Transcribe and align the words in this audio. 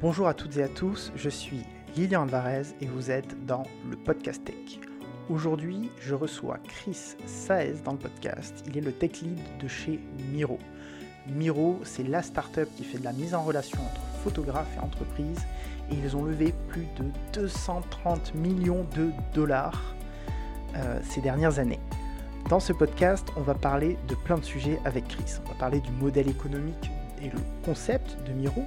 Bonjour 0.00 0.28
à 0.28 0.34
toutes 0.34 0.56
et 0.58 0.62
à 0.62 0.68
tous, 0.68 1.10
je 1.16 1.28
suis 1.28 1.64
Lilian 1.96 2.22
Alvarez 2.22 2.62
et 2.80 2.86
vous 2.86 3.10
êtes 3.10 3.44
dans 3.46 3.64
le 3.90 3.96
podcast 3.96 4.44
Tech. 4.44 4.78
Aujourd'hui, 5.28 5.90
je 6.00 6.14
reçois 6.14 6.58
Chris 6.68 7.16
Saez 7.26 7.74
dans 7.84 7.90
le 7.90 7.98
podcast. 7.98 8.62
Il 8.68 8.78
est 8.78 8.80
le 8.80 8.92
tech 8.92 9.22
lead 9.22 9.40
de 9.60 9.66
chez 9.66 9.98
Miro. 10.30 10.60
Miro, 11.26 11.80
c'est 11.82 12.04
la 12.04 12.22
startup 12.22 12.68
qui 12.76 12.84
fait 12.84 12.98
de 12.98 13.04
la 13.04 13.12
mise 13.12 13.34
en 13.34 13.42
relation 13.42 13.76
entre 13.80 14.00
photographes 14.22 14.72
et 14.76 14.78
entreprises 14.78 15.44
et 15.90 15.94
ils 15.96 16.16
ont 16.16 16.22
levé 16.22 16.54
plus 16.68 16.86
de 16.96 17.04
230 17.32 18.36
millions 18.36 18.86
de 18.94 19.10
dollars 19.34 19.96
euh, 20.76 21.00
ces 21.02 21.20
dernières 21.20 21.58
années. 21.58 21.80
Dans 22.48 22.60
ce 22.60 22.72
podcast, 22.72 23.26
on 23.36 23.40
va 23.40 23.54
parler 23.54 23.98
de 24.06 24.14
plein 24.14 24.38
de 24.38 24.44
sujets 24.44 24.78
avec 24.84 25.08
Chris. 25.08 25.40
On 25.44 25.48
va 25.48 25.54
parler 25.56 25.80
du 25.80 25.90
modèle 25.90 26.28
économique 26.28 26.88
et 27.20 27.30
le 27.30 27.40
concept 27.64 28.16
de 28.28 28.32
Miro, 28.32 28.62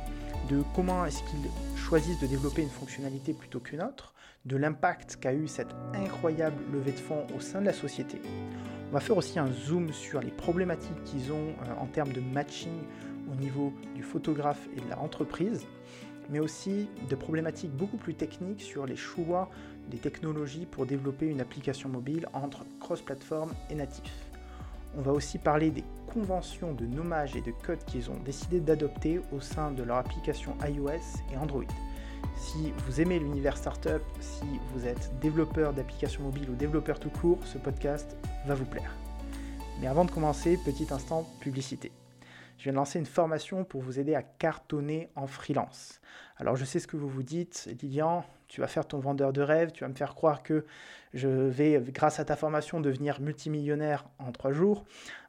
de 0.52 0.64
comment 0.76 1.06
est-ce 1.06 1.24
qu'ils 1.24 1.50
choisissent 1.78 2.20
de 2.20 2.28
développer 2.28 2.62
une 2.62 2.70
fonctionnalité 2.70 3.32
plutôt 3.32 3.62
qu'une 3.62 3.82
autre, 3.82 4.14
de 4.46 4.58
l'impact 4.58 5.18
qu'a 5.22 5.34
eu 5.34 5.48
cette 5.48 5.74
incroyable 5.94 6.62
levée 6.74 6.92
de 6.92 7.00
fonds 7.00 7.26
au 7.36 7.40
sein 7.40 7.62
de 7.62 7.68
la 7.68 7.74
société. 7.74 8.22
On 8.90 8.94
va 8.94 9.00
faire 9.00 9.16
aussi 9.16 9.40
un 9.40 9.50
zoom 9.50 9.94
sur 9.94 10.20
les 10.20 10.32
problématiques 10.32 11.02
qu'ils 11.06 11.32
ont 11.32 11.56
euh, 11.64 11.82
en 11.82 11.86
termes 11.86 12.12
de 12.12 12.20
matching 12.20 12.82
au 13.32 13.36
niveau 13.36 13.72
du 13.96 14.04
photographe 14.04 14.68
et 14.76 14.82
de 14.82 14.90
la 14.90 15.00
entreprise, 15.00 15.66
mais 16.30 16.40
aussi 16.40 16.90
de 17.10 17.16
problématiques 17.16 17.72
beaucoup 17.72 17.98
plus 17.98 18.16
techniques 18.16 18.62
sur 18.62 18.86
les 18.86 18.98
choix 18.98 19.50
des 19.90 20.00
technologies 20.00 20.66
pour 20.66 20.86
développer 20.86 21.28
une 21.28 21.40
application 21.40 21.88
mobile 21.88 22.28
entre 22.34 22.66
cross-platform 22.82 23.54
et 23.70 23.76
natif. 23.76 24.12
On 24.98 25.02
va 25.02 25.14
aussi 25.14 25.38
parler 25.38 25.72
des 25.72 25.86
conventions 26.14 26.74
de 26.74 26.86
nommage 26.86 27.36
et 27.36 27.42
de 27.42 27.52
code 27.52 27.84
qu'ils 27.86 28.12
ont 28.12 28.18
décidé 28.26 28.60
d'adopter 28.60 29.22
au 29.32 29.40
sein 29.40 29.72
de 29.72 29.82
leur 29.82 29.98
application 29.98 30.56
iOS 30.68 31.22
et 31.32 31.38
Android. 31.38 31.64
Si 32.36 32.74
vous 32.86 33.00
aimez 33.00 33.18
l'univers 33.18 33.58
startup, 33.58 34.02
si 34.20 34.46
vous 34.74 34.86
êtes 34.86 35.12
développeur 35.20 35.74
d'applications 35.74 36.24
mobiles 36.24 36.50
ou 36.50 36.56
développeur 36.56 37.00
tout 37.00 37.10
court, 37.10 37.40
ce 37.46 37.58
podcast 37.58 38.18
va 38.46 38.56
vous 38.56 38.66
plaire. 38.66 38.94
Mais 39.80 39.88
avant 39.88 40.06
de 40.06 40.12
commencer, 40.12 40.58
petit 40.58 40.88
instant 40.92 41.26
publicité. 41.40 41.92
Je 42.58 42.66
viens 42.66 42.74
de 42.74 42.78
lancer 42.78 43.00
une 43.00 43.06
formation 43.06 43.64
pour 43.64 43.82
vous 43.82 43.98
aider 43.98 44.14
à 44.14 44.22
cartonner 44.22 45.10
en 45.16 45.28
freelance. 45.28 46.02
Alors 46.38 46.56
je 46.56 46.66
sais 46.66 46.80
ce 46.80 46.88
que 46.88 46.98
vous 46.98 47.10
vous 47.10 47.24
dites, 47.24 47.70
Lilian, 47.82 48.24
tu 48.48 48.62
vas 48.62 48.68
faire 48.68 48.86
ton 48.86 49.00
vendeur 49.00 49.32
de 49.32 49.42
rêve, 49.42 49.72
tu 49.72 49.84
vas 49.84 49.88
me 49.88 49.96
faire 49.96 50.14
croire 50.14 50.44
que 50.44 50.66
je 51.14 51.28
vais, 51.28 51.82
grâce 51.88 52.20
à 52.20 52.26
ta 52.26 52.36
formation, 52.36 52.82
devenir 52.82 53.22
multimillionnaire 53.22 54.06
en 54.20 54.32
trois 54.32 54.52
jours. 54.52 54.84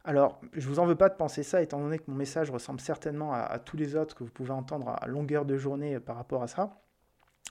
Alors 0.05 0.41
je 0.53 0.69
vous 0.69 0.81
en 0.81 0.87
veux 0.87 0.97
pas 0.97 1.09
de 1.09 1.15
penser 1.15 1.43
ça, 1.43 1.63
étant 1.63 1.81
donné 1.81 1.99
que 1.99 2.11
mon 2.11 2.17
message 2.17 2.51
ressemble 2.51 2.81
certainement 2.81 3.33
à, 3.33 3.59
tous 3.59 3.77
les 3.77 3.95
autres 3.95 4.17
que 4.17 4.25
vous 4.25 4.31
pouvez 4.31 4.51
entendre 4.51 4.89
à 4.89 5.07
longueur 5.07 5.45
de 5.45 5.57
journée 5.57 6.01
par 6.01 6.17
rapport 6.17 6.43
à 6.43 6.49
ça. 6.49 6.81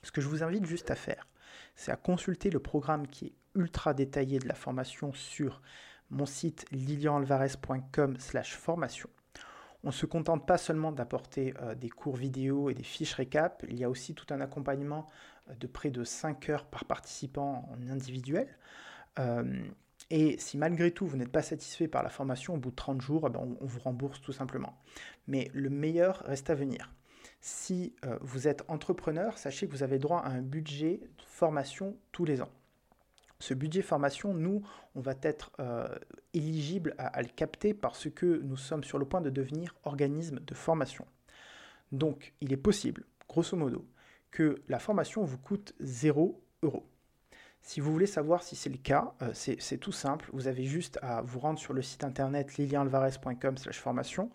Ce 0.04 0.12
que 0.12 0.20
je 0.20 0.28
vous 0.28 0.44
invite 0.44 0.66
juste 0.66 0.92
à 0.92 0.96
faire, 0.96 1.28
c'est 1.76 1.92
à 1.92 1.96
consulter 1.96 2.50
le 2.50 2.60
programme 2.60 3.08
qui 3.08 3.28
est 3.28 3.34
ultra 3.56 3.94
détaillé 3.94 4.40
de 4.40 4.48
la 4.48 4.56
formation 4.56 5.14
sur 5.14 5.62
mon 6.10 6.26
site 6.26 6.66
lilianalvarez.com/formation. 6.72 9.10
On 9.84 9.88
ne 9.88 9.94
se 9.94 10.06
contente 10.06 10.46
pas 10.46 10.58
seulement 10.58 10.92
d'apporter 10.92 11.54
euh, 11.62 11.74
des 11.74 11.90
cours 11.90 12.16
vidéo 12.16 12.70
et 12.70 12.74
des 12.74 12.84
fiches 12.84 13.14
récap, 13.14 13.66
il 13.68 13.80
y 13.80 13.84
a 13.84 13.90
aussi 13.90 14.14
tout 14.14 14.32
un 14.32 14.40
accompagnement 14.40 15.08
euh, 15.50 15.56
de 15.56 15.68
près 15.68 15.90
de 15.90 16.04
5 16.04 16.50
heures 16.50 16.66
par 16.66 16.86
participant 16.86 17.68
en 17.72 17.90
individuel. 17.90 18.48
Euh, 19.20 19.64
et 20.12 20.38
si 20.38 20.58
malgré 20.58 20.92
tout 20.92 21.08
vous 21.08 21.18
n'êtes 21.18 21.32
pas 21.32 21.42
satisfait 21.42 21.88
par 21.88 22.04
la 22.04 22.10
formation, 22.10 22.54
au 22.54 22.58
bout 22.58 22.70
de 22.70 22.76
30 22.76 23.02
jours, 23.02 23.26
eh 23.28 23.32
ben, 23.32 23.58
on, 23.60 23.66
vous 23.66 23.80
rembourse 23.80 24.22
tout 24.22 24.34
simplement. 24.34 24.78
Mais 25.28 25.50
le 25.54 25.70
meilleur 25.70 26.22
reste 26.26 26.50
à 26.50 26.56
venir. 26.56 26.94
Si 27.40 27.96
vous 28.22 28.48
êtes 28.48 28.64
entrepreneur, 28.68 29.38
sachez 29.38 29.68
que 29.68 29.72
vous 29.72 29.84
avez 29.84 29.98
droit 29.98 30.20
à 30.20 30.30
un 30.30 30.42
budget 30.42 31.00
de 31.18 31.24
formation 31.26 31.98
tous 32.12 32.26
les 32.26 32.42
ans. 32.42 32.52
Ce 33.42 33.56
budget 33.56 33.82
formation, 33.82 34.36
nous, 34.36 34.62
on 34.94 35.02
va 35.02 35.16
être 35.24 35.52
euh, 35.60 35.88
éligible 36.36 36.94
à, 37.00 37.24
le 37.24 37.28
capter 37.28 37.74
parce 37.74 38.08
que 38.08 38.40
nous 38.44 38.56
sommes 38.56 38.84
sur 38.84 39.00
le 39.00 39.06
point 39.06 39.20
de 39.20 39.32
devenir 39.32 39.76
organisme 39.84 40.40
de 40.40 40.54
formation. 40.54 41.08
Donc, 41.92 42.36
il 42.40 42.54
est 42.54 42.58
possible, 42.58 43.04
grosso 43.28 43.58
modo, 43.58 43.84
que 44.30 44.62
la 44.68 44.78
formation 44.78 45.24
vous 45.24 45.40
coûte 45.40 45.74
0 45.80 46.40
euros. 46.62 46.86
Si 47.62 47.80
vous 47.80 47.92
voulez 47.92 48.08
savoir 48.08 48.44
si 48.44 48.56
c'est 48.56 48.70
le 48.70 48.78
cas, 48.78 49.14
euh, 49.22 49.32
c'est 49.34 49.78
tout 49.78 49.92
simple. 49.92 50.30
Vous 50.34 50.48
avez 50.48 50.66
juste 50.66 51.00
à 51.02 51.22
vous 51.22 51.40
rendre 51.40 51.60
sur 51.60 51.74
le 51.74 51.82
site 51.82 52.04
internet 52.04 52.58
lilianalvarez.com/formation 52.58 54.32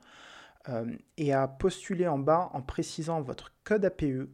euh, 0.69 0.97
et 1.17 1.33
à 1.33 1.49
postuler 1.49 2.07
en 2.07 2.19
bas 2.19 2.51
en 2.53 2.63
précisant 2.63 3.21
votre 3.21 3.53
code 3.65 3.85
APE 3.85 4.29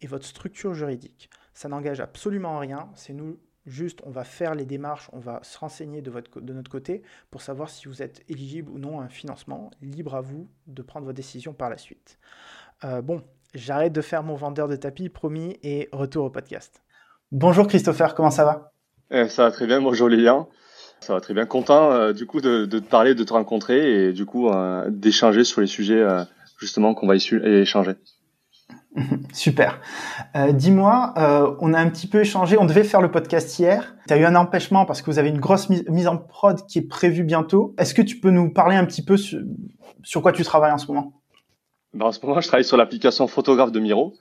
et 0.00 0.06
votre 0.06 0.26
structure 0.26 0.74
juridique. 0.74 1.30
Ça 1.54 1.68
n'engage 1.68 2.00
absolument 2.00 2.58
rien. 2.58 2.90
C'est 2.94 3.12
nous 3.12 3.38
Juste, 3.66 4.00
on 4.06 4.10
va 4.10 4.24
faire 4.24 4.54
les 4.54 4.64
démarches, 4.64 5.10
on 5.12 5.18
va 5.18 5.40
se 5.42 5.58
renseigner 5.58 6.00
de, 6.00 6.10
votre, 6.10 6.40
de 6.40 6.52
notre 6.54 6.70
côté 6.70 7.02
pour 7.30 7.42
savoir 7.42 7.68
si 7.68 7.88
vous 7.88 8.02
êtes 8.02 8.24
éligible 8.28 8.70
ou 8.70 8.78
non 8.78 9.00
à 9.00 9.04
un 9.04 9.08
financement. 9.08 9.70
Libre 9.82 10.14
à 10.14 10.22
vous 10.22 10.48
de 10.66 10.82
prendre 10.82 11.04
vos 11.04 11.12
décisions 11.12 11.52
par 11.52 11.68
la 11.68 11.76
suite. 11.76 12.18
Euh, 12.84 13.02
bon, 13.02 13.22
j'arrête 13.54 13.92
de 13.92 14.00
faire 14.00 14.22
mon 14.22 14.34
vendeur 14.34 14.66
de 14.66 14.76
tapis, 14.76 15.10
promis, 15.10 15.58
et 15.62 15.90
retour 15.92 16.24
au 16.24 16.30
podcast. 16.30 16.82
Bonjour 17.32 17.66
Christopher, 17.66 18.14
comment 18.14 18.30
ça 18.30 18.44
va? 18.44 18.72
Eh, 19.10 19.28
Ça 19.28 19.44
va 19.44 19.50
très 19.50 19.66
bien, 19.66 19.80
bonjour 19.80 20.08
Lilian. 20.08 20.48
Ça 21.00 21.14
va 21.14 21.20
très 21.20 21.32
bien, 21.32 21.46
content 21.46 21.92
euh, 21.92 22.12
du 22.12 22.26
coup 22.26 22.40
de, 22.40 22.66
te 22.66 22.76
parler, 22.78 23.14
de 23.14 23.24
te 23.24 23.32
rencontrer 23.32 24.08
et 24.08 24.12
du 24.12 24.26
coup 24.26 24.48
euh, 24.48 24.88
d'échanger 24.90 25.44
sur 25.44 25.60
les 25.60 25.66
sujets 25.66 26.04
justement 26.58 26.94
qu'on 26.94 27.06
va 27.06 27.14
échanger. 27.16 27.94
Super. 29.32 29.80
Euh, 30.36 30.52
dis-moi, 30.52 31.14
euh, 31.16 31.54
on 31.60 31.74
a 31.74 31.80
un 31.80 31.88
petit 31.88 32.06
peu 32.06 32.20
échangé, 32.20 32.58
on 32.58 32.64
devait 32.64 32.84
faire 32.84 33.00
le 33.00 33.10
podcast 33.10 33.58
hier. 33.58 33.94
Tu 34.08 34.14
as 34.14 34.18
eu 34.18 34.24
un 34.24 34.34
empêchement 34.34 34.84
parce 34.84 35.02
que 35.02 35.10
vous 35.10 35.18
avez 35.18 35.28
une 35.28 35.40
grosse 35.40 35.68
mise 35.68 36.06
en 36.06 36.16
prod 36.16 36.66
qui 36.66 36.78
est 36.78 36.88
prévue 36.88 37.24
bientôt. 37.24 37.74
Est-ce 37.78 37.94
que 37.94 38.02
tu 38.02 38.18
peux 38.18 38.30
nous 38.30 38.52
parler 38.52 38.76
un 38.76 38.84
petit 38.84 39.04
peu 39.04 39.16
sur, 39.16 40.22
quoi 40.22 40.32
tu 40.32 40.42
travailles 40.42 40.72
en 40.72 40.78
ce 40.78 40.86
moment? 40.88 41.12
Ben, 41.94 42.06
En 42.06 42.12
ce 42.12 42.24
moment, 42.24 42.40
je 42.40 42.48
travaille 42.48 42.64
sur 42.64 42.76
l'application 42.76 43.26
photographe 43.26 43.72
de 43.72 43.80
Miro. 43.80 44.14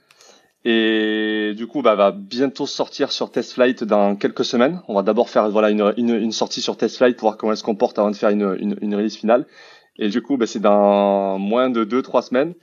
Et 0.65 1.53
du 1.55 1.67
coup, 1.67 1.81
bah, 1.81 1.95
va 1.95 2.11
bientôt 2.11 2.65
sortir 2.65 3.11
sur 3.11 3.31
TestFlight 3.31 3.83
dans 3.83 4.15
quelques 4.15 4.43
semaines. 4.43 4.81
On 4.87 4.95
va 4.95 5.03
d'abord 5.03 5.29
faire 5.29 5.49
voilà 5.49 5.69
une, 5.69 5.93
une, 5.97 6.31
sortie 6.33 6.61
sur 6.61 6.75
TestFlight 6.75 7.15
pour 7.15 7.29
voir 7.29 7.37
comment 7.37 7.53
elle 7.53 7.57
se 7.57 7.63
comporte 7.63 7.97
avant 7.97 8.11
de 8.11 8.15
faire 8.15 8.29
une, 8.29 8.57
une, 8.59 8.77
une 8.81 8.95
release 8.95 9.15
finale. 9.15 9.45
Et 9.97 10.09
du 10.09 10.21
coup, 10.21 10.37
bah, 10.37 10.47
c'est 10.47 10.59
dans 10.59 11.37
moins 11.39 11.69
de 11.69 11.85
2-3 11.85 12.23
semaines. 12.23 12.53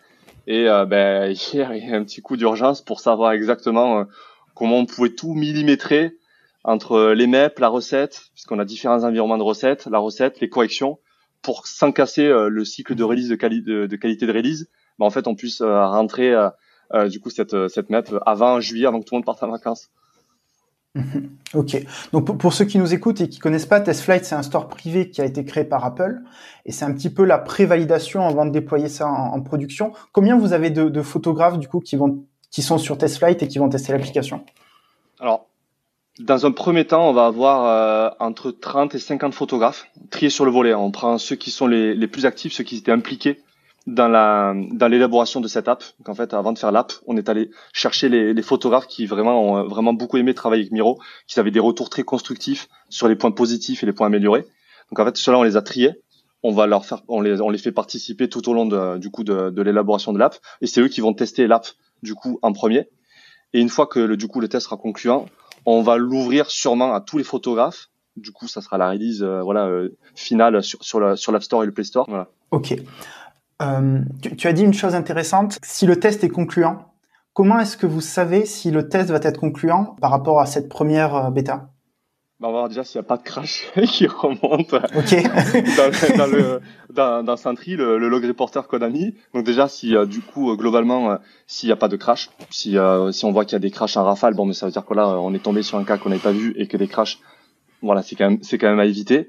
Et 0.46 0.68
euh, 0.68 0.84
ben, 0.84 1.30
hier, 1.52 1.74
il 1.74 1.88
y 1.88 1.92
a 1.92 1.96
un 1.96 2.04
petit 2.04 2.20
coup 2.20 2.36
d'urgence 2.36 2.82
pour 2.82 3.00
savoir 3.00 3.32
exactement 3.32 4.00
euh, 4.00 4.04
comment 4.54 4.78
on 4.78 4.86
pouvait 4.86 5.10
tout 5.10 5.32
millimétrer 5.32 6.16
entre 6.64 7.12
les 7.12 7.26
MEP, 7.26 7.58
la 7.60 7.68
recette, 7.68 8.24
puisqu'on 8.34 8.58
a 8.58 8.64
différents 8.64 9.04
environnements 9.04 9.38
de 9.38 9.42
recettes, 9.42 9.86
la 9.86 9.98
recette, 9.98 10.40
les 10.40 10.48
corrections, 10.48 10.98
pour 11.40 11.66
sans 11.66 11.92
casser 11.92 12.26
euh, 12.26 12.48
le 12.48 12.64
cycle 12.64 12.94
de 12.94 13.04
release 13.04 13.28
de, 13.28 13.36
qualité 13.36 14.26
de 14.26 14.32
release, 14.32 14.68
mais 14.98 15.06
en 15.06 15.10
fait 15.10 15.28
on 15.28 15.36
puisse 15.36 15.62
rentrer 15.62 16.34
du 17.08 17.20
coup 17.20 17.30
cette, 17.30 17.68
cette 17.68 17.90
MEP 17.90 18.14
avant 18.24 18.60
juillet, 18.60 18.86
avant 18.86 19.00
que 19.00 19.04
tout 19.04 19.14
le 19.14 19.18
monde 19.18 19.24
parte 19.24 19.42
en 19.42 19.50
vacances. 19.50 19.90
Ok. 21.54 21.76
Donc 22.12 22.38
pour, 22.38 22.52
ceux 22.52 22.64
qui 22.64 22.78
nous 22.78 22.92
écoutent 22.92 23.20
et 23.20 23.28
qui 23.28 23.38
connaissent 23.38 23.66
pas, 23.66 23.80
TestFlight, 23.80 24.24
c'est 24.24 24.34
un 24.34 24.42
store 24.42 24.68
privé 24.68 25.10
qui 25.10 25.20
a 25.20 25.24
été 25.24 25.44
créé 25.44 25.64
par 25.64 25.84
Apple 25.84 26.20
et 26.64 26.72
c'est 26.72 26.84
un 26.84 26.92
petit 26.92 27.10
peu 27.10 27.24
la 27.24 27.38
prévalidation 27.38 28.26
avant 28.26 28.44
de 28.44 28.50
déployer 28.50 28.88
ça 28.88 29.06
en, 29.06 29.40
production. 29.40 29.92
Combien 30.12 30.36
vous 30.36 30.52
avez 30.52 30.70
de, 30.70 31.02
photographes 31.02 31.58
du 31.58 31.68
coup 31.68 31.80
qui 31.80 31.96
vont 31.96 32.24
qui 32.50 32.62
sont 32.62 32.78
sur 32.78 32.96
TestFlight 32.96 33.42
et 33.42 33.48
qui 33.48 33.58
vont 33.58 33.68
tester 33.68 33.92
l'application? 33.92 34.44
Alors, 35.20 35.46
dans 36.18 36.46
un 36.46 36.52
premier 36.52 36.86
temps, 36.86 37.08
on 37.08 37.12
va 37.12 37.26
avoir 37.26 37.64
euh, 37.66 38.10
entre 38.18 38.50
30 38.50 38.94
et 38.94 38.98
50 38.98 39.34
photographes 39.34 39.86
triés 40.10 40.30
sur 40.30 40.44
le 40.44 40.50
volet. 40.50 40.72
On 40.74 40.90
prend 40.90 41.18
ceux 41.18 41.36
qui 41.36 41.50
sont 41.50 41.66
les, 41.66 41.94
les 41.94 42.06
plus 42.06 42.24
actifs, 42.24 42.52
ceux 42.52 42.64
qui 42.64 42.78
étaient 42.78 42.92
impliqués 42.92 43.40
dans 43.86 44.08
la 44.08 44.54
dans 44.72 44.88
l'élaboration 44.88 45.40
de 45.40 45.48
cette 45.48 45.68
app. 45.68 45.84
Donc 45.98 46.08
en 46.08 46.14
fait, 46.14 46.34
avant 46.34 46.52
de 46.52 46.58
faire 46.58 46.72
l'app, 46.72 46.92
on 47.06 47.16
est 47.16 47.28
allé 47.28 47.50
chercher 47.72 48.08
les, 48.08 48.34
les, 48.34 48.42
photographes 48.42 48.86
qui 48.86 49.06
vraiment 49.06 49.40
ont 49.40 49.68
vraiment 49.68 49.92
beaucoup 49.92 50.16
aimé 50.16 50.34
travailler 50.34 50.62
avec 50.62 50.72
Miro, 50.72 51.00
qui 51.26 51.38
avaient 51.38 51.50
des 51.50 51.60
retours 51.60 51.88
très 51.88 52.02
constructifs 52.02 52.68
sur 52.88 53.08
les 53.08 53.16
points 53.16 53.30
positifs 53.30 53.82
et 53.82 53.86
les 53.86 53.92
points 53.92 54.08
améliorés. 54.08 54.44
Donc 54.90 54.98
en 54.98 55.04
fait, 55.04 55.16
ceux-là, 55.16 55.38
on 55.38 55.42
les 55.42 55.56
a 55.56 55.62
triés. 55.62 56.02
On 56.42 56.52
va 56.52 56.66
leur 56.66 56.84
faire, 56.84 57.02
on 57.08 57.20
les, 57.20 57.40
on 57.40 57.50
les 57.50 57.58
fait 57.58 57.72
participer 57.72 58.28
tout 58.28 58.48
au 58.48 58.54
long 58.54 58.66
de, 58.66 58.98
du 58.98 59.10
coup 59.10 59.24
de, 59.24 59.50
de 59.50 59.62
l'élaboration 59.62 60.12
de 60.12 60.18
l'app, 60.18 60.36
et 60.60 60.66
c'est 60.66 60.80
eux 60.80 60.88
qui 60.88 61.00
vont 61.00 61.14
tester 61.14 61.46
l'app 61.46 61.66
du 62.02 62.14
coup 62.14 62.38
en 62.42 62.52
premier. 62.52 62.88
Et 63.52 63.60
une 63.60 63.68
fois 63.68 63.86
que 63.86 63.98
le, 63.98 64.16
du 64.16 64.28
coup 64.28 64.40
le 64.40 64.48
test 64.48 64.66
sera 64.66 64.76
concluant, 64.76 65.26
on 65.64 65.82
va 65.82 65.96
l'ouvrir 65.96 66.50
sûrement 66.50 66.94
à 66.94 67.00
tous 67.00 67.18
les 67.18 67.24
photographes. 67.24 67.88
Du 68.16 68.32
coup, 68.32 68.48
ça 68.48 68.62
sera 68.62 68.78
la 68.78 68.90
release 68.90 69.22
euh, 69.22 69.42
voilà 69.42 69.66
euh, 69.66 69.96
finale 70.14 70.62
sur 70.62 70.82
sur, 70.82 71.18
sur 71.18 71.32
l'App 71.32 71.42
Store 71.42 71.62
et 71.62 71.66
le 71.66 71.72
Play 71.72 71.84
Store. 71.84 72.06
Voilà. 72.08 72.28
Ok. 72.50 72.76
Euh, 73.62 74.00
tu, 74.36 74.46
as 74.46 74.52
dit 74.52 74.62
une 74.62 74.74
chose 74.74 74.94
intéressante. 74.94 75.58
Si 75.62 75.86
le 75.86 75.98
test 75.98 76.24
est 76.24 76.28
concluant, 76.28 76.92
comment 77.32 77.58
est-ce 77.58 77.76
que 77.76 77.86
vous 77.86 78.00
savez 78.00 78.44
si 78.44 78.70
le 78.70 78.88
test 78.88 79.10
va 79.10 79.18
être 79.22 79.40
concluant 79.40 79.96
par 80.00 80.10
rapport 80.10 80.40
à 80.40 80.46
cette 80.46 80.68
première 80.68 81.14
euh, 81.14 81.30
bêta? 81.30 81.70
Bah, 82.38 82.48
on 82.48 82.52
va 82.52 82.58
voir 82.58 82.68
déjà 82.68 82.84
s'il 82.84 83.00
n'y 83.00 83.06
a 83.06 83.08
pas 83.08 83.16
de 83.16 83.22
crash 83.22 83.66
qui 83.86 84.06
remonte 84.06 84.70
dans, 86.16 86.26
le, 86.26 86.60
dans, 86.92 87.24
dans 87.24 87.36
Sentry, 87.38 87.76
le, 87.76 87.96
le, 87.96 88.10
log 88.10 88.26
reporter 88.26 88.68
qu'on 88.68 88.82
a 88.82 88.90
mis. 88.90 89.14
Donc 89.32 89.44
déjà, 89.46 89.68
si 89.68 89.96
euh, 89.96 90.04
du 90.04 90.20
coup, 90.20 90.50
euh, 90.50 90.56
globalement, 90.56 91.12
euh, 91.12 91.16
s'il 91.46 91.70
n'y 91.70 91.72
a 91.72 91.76
pas 91.76 91.88
de 91.88 91.96
crash, 91.96 92.28
si, 92.50 92.76
si 93.12 93.24
on 93.24 93.32
voit 93.32 93.46
qu'il 93.46 93.54
y 93.54 93.56
a 93.56 93.60
des 93.60 93.70
crashs 93.70 93.96
en 93.96 94.04
rafale, 94.04 94.34
bon, 94.34 94.44
mais 94.44 94.52
ça 94.52 94.66
veut 94.66 94.72
dire 94.72 94.84
que 94.84 94.92
là, 94.92 95.08
on 95.18 95.32
est 95.32 95.42
tombé 95.42 95.62
sur 95.62 95.78
un 95.78 95.84
cas 95.84 95.96
qu'on 95.96 96.10
n'avait 96.10 96.20
pas 96.20 96.32
vu 96.32 96.52
et 96.58 96.66
que 96.66 96.76
des 96.76 96.88
crashs, 96.88 97.20
voilà, 97.80 98.02
c'est 98.02 98.16
quand 98.16 98.28
même, 98.28 98.42
c'est 98.42 98.58
quand 98.58 98.68
même 98.68 98.80
à 98.80 98.84
éviter. 98.84 99.28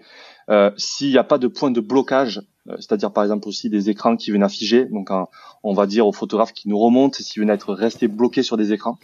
S'il 0.78 1.10
n'y 1.10 1.18
a 1.18 1.24
pas 1.24 1.38
de 1.38 1.48
point 1.48 1.72
de 1.72 1.82
blocage, 1.82 2.42
c'est-à-dire 2.68 3.12
par 3.12 3.24
exemple 3.24 3.48
aussi 3.48 3.70
des 3.70 3.90
écrans 3.90 4.16
qui 4.16 4.32
viennent 4.32 4.44
afficher, 4.44 4.86
donc 4.86 5.10
on 5.64 5.74
va 5.74 5.86
dire 5.86 6.08
aux 6.08 6.14
photographes 6.14 6.54
qui 6.54 6.70
nous 6.70 6.80
remontent 6.80 7.18
s'ils 7.22 7.42
viennent 7.42 7.54
être 7.54 7.74
restés 7.74 8.08
bloqués 8.08 8.44
sur 8.44 8.58
des 8.58 8.74
écrans. 8.74 8.98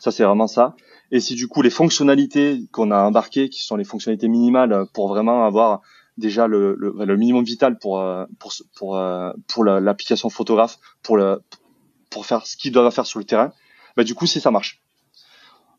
Ça, 0.00 0.12
c'est 0.12 0.22
vraiment 0.22 0.46
ça. 0.46 0.76
Et 1.10 1.20
si 1.20 1.34
du 1.34 1.48
coup 1.48 1.62
les 1.62 1.70
fonctionnalités 1.70 2.60
qu'on 2.70 2.90
a 2.90 3.02
embarquées, 3.02 3.48
qui 3.48 3.62
sont 3.62 3.76
les 3.76 3.84
fonctionnalités 3.84 4.28
minimales 4.28 4.86
pour 4.92 5.08
vraiment 5.08 5.44
avoir 5.44 5.80
déjà 6.18 6.46
le, 6.46 6.74
le, 6.74 7.16
minimum 7.16 7.44
vital 7.44 7.78
pour 7.78 8.00
euh, 8.00 8.26
pour 8.38 8.52
pour 8.76 8.96
euh, 8.96 9.32
pour 9.46 9.64
l'application 9.64 10.28
photographe, 10.28 10.78
pour 11.02 11.16
le 11.16 11.40
pour 12.10 12.26
faire 12.26 12.46
ce 12.46 12.56
qu'ils 12.56 12.72
doivent 12.72 12.92
faire 12.92 13.06
sur 13.06 13.18
le 13.18 13.24
terrain, 13.24 13.52
bah 13.96 14.04
du 14.04 14.14
coup 14.14 14.26
si 14.26 14.40
ça 14.40 14.50
marche. 14.50 14.82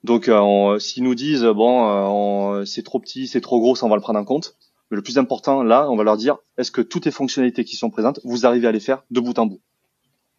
Donc 0.03 0.29
euh, 0.29 0.79
s'ils 0.79 1.03
nous 1.03 1.15
disent 1.15 1.43
bon 1.43 2.65
c'est 2.65 2.83
trop 2.83 2.99
petit, 2.99 3.27
c'est 3.27 3.41
trop 3.41 3.59
gros, 3.59 3.75
ça 3.75 3.85
on 3.85 3.89
va 3.89 3.95
le 3.95 4.01
prendre 4.01 4.19
en 4.19 4.25
compte. 4.25 4.55
Mais 4.91 4.95
le 4.95 5.01
plus 5.01 5.17
important 5.17 5.63
là, 5.63 5.89
on 5.89 5.95
va 5.95 6.03
leur 6.03 6.17
dire 6.17 6.37
est-ce 6.57 6.71
que 6.71 6.81
toutes 6.81 7.05
les 7.05 7.11
fonctionnalités 7.11 7.63
qui 7.63 7.75
sont 7.75 7.89
présentes, 7.89 8.19
vous 8.23 8.45
arrivez 8.45 8.67
à 8.67 8.71
les 8.71 8.79
faire 8.79 9.03
de 9.11 9.19
bout 9.19 9.37
en 9.39 9.45
bout? 9.45 9.61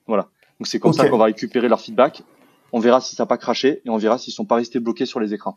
Voilà. 0.06 0.28
Donc 0.58 0.66
c'est 0.66 0.78
comme 0.78 0.92
ça 0.92 1.08
qu'on 1.08 1.18
va 1.18 1.26
récupérer 1.26 1.68
leur 1.68 1.80
feedback 1.80 2.22
on 2.72 2.80
verra 2.80 3.00
si 3.00 3.16
ça 3.16 3.24
n'a 3.24 3.26
pas 3.26 3.38
craché 3.38 3.82
et 3.84 3.90
on 3.90 3.96
verra 3.96 4.18
s'ils 4.18 4.32
sont 4.32 4.44
pas 4.44 4.56
restés 4.56 4.80
bloqués 4.80 5.06
sur 5.06 5.20
les 5.20 5.34
écrans. 5.34 5.56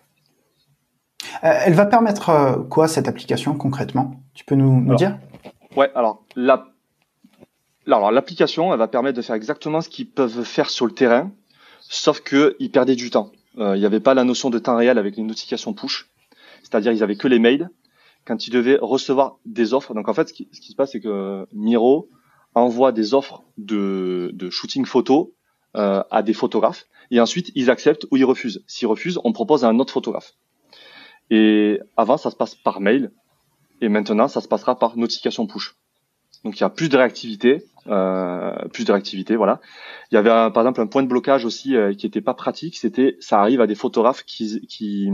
Euh, 1.43 1.53
elle 1.65 1.73
va 1.73 1.85
permettre 1.85 2.29
euh, 2.29 2.57
quoi 2.63 2.87
cette 2.87 3.07
application 3.07 3.55
concrètement? 3.55 4.23
Tu 4.33 4.45
peux 4.45 4.55
nous, 4.55 4.95
dire? 4.95 5.17
Ouais, 5.75 5.91
alors 5.95 6.23
la 6.35 6.67
alors 7.85 8.11
l'application, 8.11 8.71
elle 8.71 8.79
va 8.79 8.87
permettre 8.87 9.17
de 9.17 9.21
faire 9.21 9.35
exactement 9.35 9.81
ce 9.81 9.89
qu'ils 9.89 10.09
peuvent 10.09 10.43
faire 10.43 10.69
sur 10.69 10.85
le 10.85 10.93
terrain, 10.93 11.31
sauf 11.81 12.21
que 12.21 12.55
ils 12.59 12.71
perdaient 12.71 12.95
du 12.95 13.09
temps. 13.09 13.31
Euh, 13.57 13.75
il 13.75 13.79
n'y 13.79 13.85
avait 13.85 13.99
pas 13.99 14.13
la 14.13 14.23
notion 14.23 14.49
de 14.49 14.57
temps 14.57 14.77
réel 14.77 14.97
avec 14.97 15.17
les 15.17 15.23
notifications 15.23 15.73
push, 15.73 16.09
c'est-à-dire 16.61 16.93
ils 16.93 17.03
avaient 17.03 17.17
que 17.17 17.27
les 17.27 17.39
mails 17.39 17.69
quand 18.25 18.47
ils 18.47 18.51
devaient 18.51 18.77
recevoir 18.81 19.37
des 19.45 19.73
offres. 19.73 19.93
Donc 19.93 20.07
en 20.07 20.13
fait, 20.13 20.29
ce 20.29 20.33
qui, 20.33 20.47
se 20.51 20.75
passe, 20.75 20.91
c'est 20.91 21.01
que 21.01 21.45
Miro 21.53 22.09
envoie 22.55 22.91
des 22.91 23.13
offres 23.13 23.43
de, 23.57 24.31
de 24.33 24.49
shooting 24.49 24.85
photo 24.85 25.33
euh, 25.75 26.03
à 26.11 26.21
des 26.21 26.33
photographes 26.33 26.85
et 27.11 27.19
ensuite 27.19 27.51
ils 27.55 27.69
acceptent 27.69 28.05
ou 28.11 28.17
ils 28.17 28.25
refusent. 28.25 28.63
S'ils 28.67 28.87
refusent, 28.87 29.19
on 29.23 29.33
propose 29.33 29.65
à 29.65 29.69
un 29.69 29.79
autre 29.79 29.93
photographe. 29.93 30.33
Et 31.29 31.79
avant, 31.97 32.17
ça 32.17 32.29
se 32.29 32.35
passe 32.35 32.55
par 32.55 32.79
mail 32.79 33.11
et 33.81 33.89
maintenant, 33.89 34.27
ça 34.27 34.41
se 34.41 34.47
passera 34.47 34.77
par 34.77 34.97
notification 34.97 35.47
push. 35.47 35.75
Donc 36.43 36.59
il 36.59 36.61
y 36.61 36.63
a 36.63 36.69
plus 36.69 36.89
de 36.89 36.97
réactivité, 36.97 37.65
euh, 37.87 38.53
plus 38.69 38.85
de 38.85 38.91
réactivité, 38.91 39.35
voilà. 39.35 39.61
Il 40.11 40.15
y 40.15 40.17
avait 40.17 40.29
par 40.29 40.63
exemple 40.63 40.81
un 40.81 40.87
point 40.87 41.03
de 41.03 41.07
blocage 41.07 41.45
aussi 41.45 41.75
euh, 41.75 41.93
qui 41.93 42.05
était 42.05 42.21
pas 42.21 42.33
pratique, 42.33 42.77
c'était 42.77 43.17
ça 43.19 43.39
arrive 43.39 43.61
à 43.61 43.67
des 43.67 43.75
photographes 43.75 44.23
qui, 44.23 44.65
qui 44.67 45.09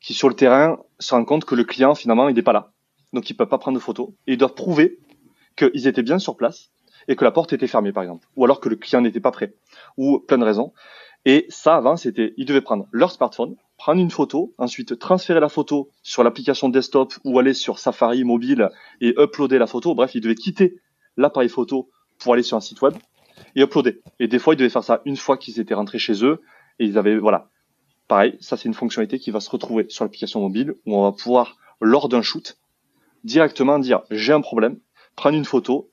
qui 0.00 0.14
sur 0.14 0.28
le 0.28 0.34
terrain 0.34 0.78
se 0.98 1.14
rendent 1.14 1.26
compte 1.26 1.44
que 1.44 1.54
le 1.54 1.64
client 1.64 1.94
finalement 1.94 2.28
il 2.28 2.34
n'est 2.34 2.42
pas 2.42 2.52
là, 2.52 2.72
donc 3.12 3.28
ils 3.30 3.34
peuvent 3.34 3.48
pas 3.48 3.58
prendre 3.58 3.78
de 3.78 3.82
photos 3.82 4.08
et 4.26 4.32
ils 4.32 4.38
doivent 4.38 4.54
prouver 4.54 4.98
qu'ils 5.56 5.86
étaient 5.86 6.02
bien 6.02 6.18
sur 6.18 6.36
place 6.36 6.70
et 7.08 7.16
que 7.16 7.24
la 7.24 7.30
porte 7.30 7.52
était 7.52 7.66
fermée, 7.66 7.92
par 7.92 8.02
exemple, 8.02 8.26
ou 8.36 8.44
alors 8.44 8.60
que 8.60 8.68
le 8.68 8.76
client 8.76 9.00
n'était 9.00 9.20
pas 9.20 9.32
prêt, 9.32 9.54
ou 9.96 10.20
plein 10.20 10.38
de 10.38 10.44
raisons. 10.44 10.72
Et 11.24 11.46
ça, 11.48 11.76
avant, 11.76 11.96
c'était, 11.96 12.34
ils 12.36 12.46
devaient 12.46 12.60
prendre 12.60 12.86
leur 12.92 13.10
smartphone, 13.10 13.56
prendre 13.76 14.00
une 14.00 14.10
photo, 14.10 14.54
ensuite 14.58 14.98
transférer 14.98 15.40
la 15.40 15.48
photo 15.48 15.90
sur 16.02 16.22
l'application 16.22 16.68
desktop 16.68 17.14
ou 17.24 17.38
aller 17.38 17.52
sur 17.52 17.78
Safari 17.78 18.24
mobile 18.24 18.70
et 19.00 19.14
uploader 19.18 19.58
la 19.58 19.66
photo. 19.66 19.94
Bref, 19.94 20.14
ils 20.14 20.20
devaient 20.20 20.34
quitter 20.34 20.80
l'appareil 21.16 21.48
photo 21.48 21.90
pour 22.18 22.34
aller 22.34 22.42
sur 22.42 22.56
un 22.56 22.60
site 22.60 22.80
web 22.80 22.94
et 23.54 23.62
uploader. 23.62 24.00
Et 24.18 24.28
des 24.28 24.38
fois, 24.38 24.54
ils 24.54 24.56
devaient 24.56 24.70
faire 24.70 24.84
ça 24.84 25.02
une 25.04 25.16
fois 25.16 25.36
qu'ils 25.36 25.60
étaient 25.60 25.74
rentrés 25.74 25.98
chez 25.98 26.24
eux 26.24 26.40
et 26.78 26.84
ils 26.84 26.96
avaient, 26.96 27.18
voilà. 27.18 27.48
Pareil, 28.10 28.36
ça, 28.40 28.56
c'est 28.56 28.64
une 28.64 28.74
fonctionnalité 28.74 29.20
qui 29.20 29.30
va 29.30 29.38
se 29.38 29.48
retrouver 29.48 29.86
sur 29.88 30.04
l'application 30.04 30.40
mobile 30.40 30.74
où 30.84 30.96
on 30.96 31.04
va 31.04 31.12
pouvoir, 31.12 31.58
lors 31.80 32.08
d'un 32.08 32.22
shoot, 32.22 32.58
directement 33.22 33.78
dire 33.78 34.00
j'ai 34.10 34.32
un 34.32 34.40
problème, 34.40 34.78
prendre 35.14 35.36
une 35.36 35.44
photo 35.44 35.90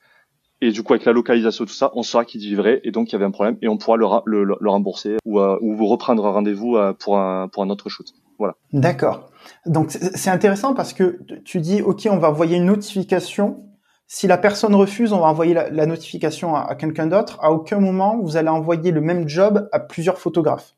et 0.59 0.71
du 0.71 0.81
coup, 0.81 0.93
avec 0.93 1.05
la 1.05 1.11
localisation 1.11 1.65
tout 1.65 1.73
ça, 1.73 1.91
on 1.93 2.01
saura 2.01 2.25
qui 2.25 2.39
dit 2.39 2.55
vrai 2.55 2.81
et 2.83 2.89
donc 2.89 3.09
il 3.09 3.11
y 3.11 3.15
avait 3.17 3.25
un 3.25 3.29
problème 3.29 3.59
et 3.61 3.67
on 3.67 3.77
pourra 3.77 3.97
le, 3.97 4.07
le, 4.25 4.57
le 4.59 4.69
rembourser 4.71 5.17
ou, 5.25 5.39
euh, 5.39 5.59
ou 5.61 5.75
vous 5.75 5.85
reprendre 5.85 6.25
un 6.25 6.31
rendez-vous 6.31 6.75
euh, 6.75 6.91
pour, 6.91 7.19
un, 7.19 7.49
pour 7.49 7.61
un 7.61 7.69
autre 7.69 7.87
shoot. 7.87 8.07
Voilà. 8.39 8.55
D'accord. 8.73 9.29
Donc 9.67 9.91
c'est 9.91 10.31
intéressant 10.31 10.73
parce 10.73 10.93
que 10.93 11.19
tu 11.45 11.61
dis, 11.61 11.83
OK, 11.83 12.07
on 12.09 12.17
va 12.17 12.31
envoyer 12.31 12.57
une 12.57 12.65
notification. 12.65 13.63
Si 14.07 14.25
la 14.25 14.39
personne 14.39 14.73
refuse, 14.73 15.13
on 15.13 15.19
va 15.19 15.27
envoyer 15.27 15.53
la, 15.53 15.85
notification 15.85 16.55
à, 16.55 16.73
quelqu'un 16.73 17.05
d'autre. 17.05 17.37
À 17.43 17.51
aucun 17.51 17.79
moment, 17.79 18.17
vous 18.19 18.37
allez 18.37 18.49
envoyer 18.49 18.89
le 18.89 19.01
même 19.01 19.29
job 19.29 19.69
à 19.71 19.79
plusieurs 19.79 20.17
photographes. 20.17 20.73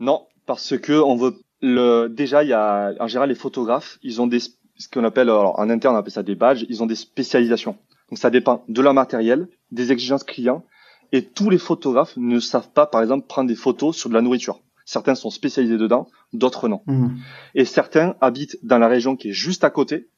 Non, 0.00 0.26
parce 0.46 0.78
que 0.78 0.92
on 0.92 1.16
veut 1.16 1.34
le, 1.62 2.08
déjà, 2.08 2.42
il 2.42 2.48
y 2.48 2.52
a, 2.52 2.92
en 3.00 3.06
général, 3.06 3.28
les 3.28 3.34
photographes, 3.34 3.98
ils 4.02 4.20
ont 4.20 4.26
des, 4.26 4.40
ce 4.40 4.88
qu'on 4.92 5.04
appelle, 5.04 5.28
alors, 5.28 5.58
en 5.58 5.70
interne, 5.70 5.94
on 5.94 5.98
appelle 5.98 6.12
ça 6.12 6.22
des 6.22 6.34
badges, 6.34 6.64
ils 6.68 6.82
ont 6.82 6.86
des 6.86 6.94
spécialisations. 6.94 7.76
Donc 8.10 8.18
ça 8.18 8.30
dépend 8.30 8.64
de 8.68 8.80
leur 8.82 8.94
matériel, 8.94 9.48
des 9.72 9.90
exigences 9.92 10.24
clients, 10.24 10.64
et 11.12 11.24
tous 11.24 11.50
les 11.50 11.58
photographes 11.58 12.16
ne 12.16 12.38
savent 12.40 12.70
pas, 12.70 12.86
par 12.86 13.02
exemple, 13.02 13.26
prendre 13.26 13.48
des 13.48 13.54
photos 13.54 13.96
sur 13.96 14.08
de 14.08 14.14
la 14.14 14.22
nourriture. 14.22 14.60
Certains 14.84 15.14
sont 15.14 15.30
spécialisés 15.30 15.78
dedans, 15.78 16.08
d'autres 16.32 16.68
non. 16.68 16.82
Mmh. 16.86 17.08
Et 17.54 17.64
certains 17.64 18.14
habitent 18.20 18.58
dans 18.62 18.78
la 18.78 18.86
région 18.86 19.16
qui 19.16 19.30
est 19.30 19.32
juste 19.32 19.64
à 19.64 19.70
côté, 19.70 20.08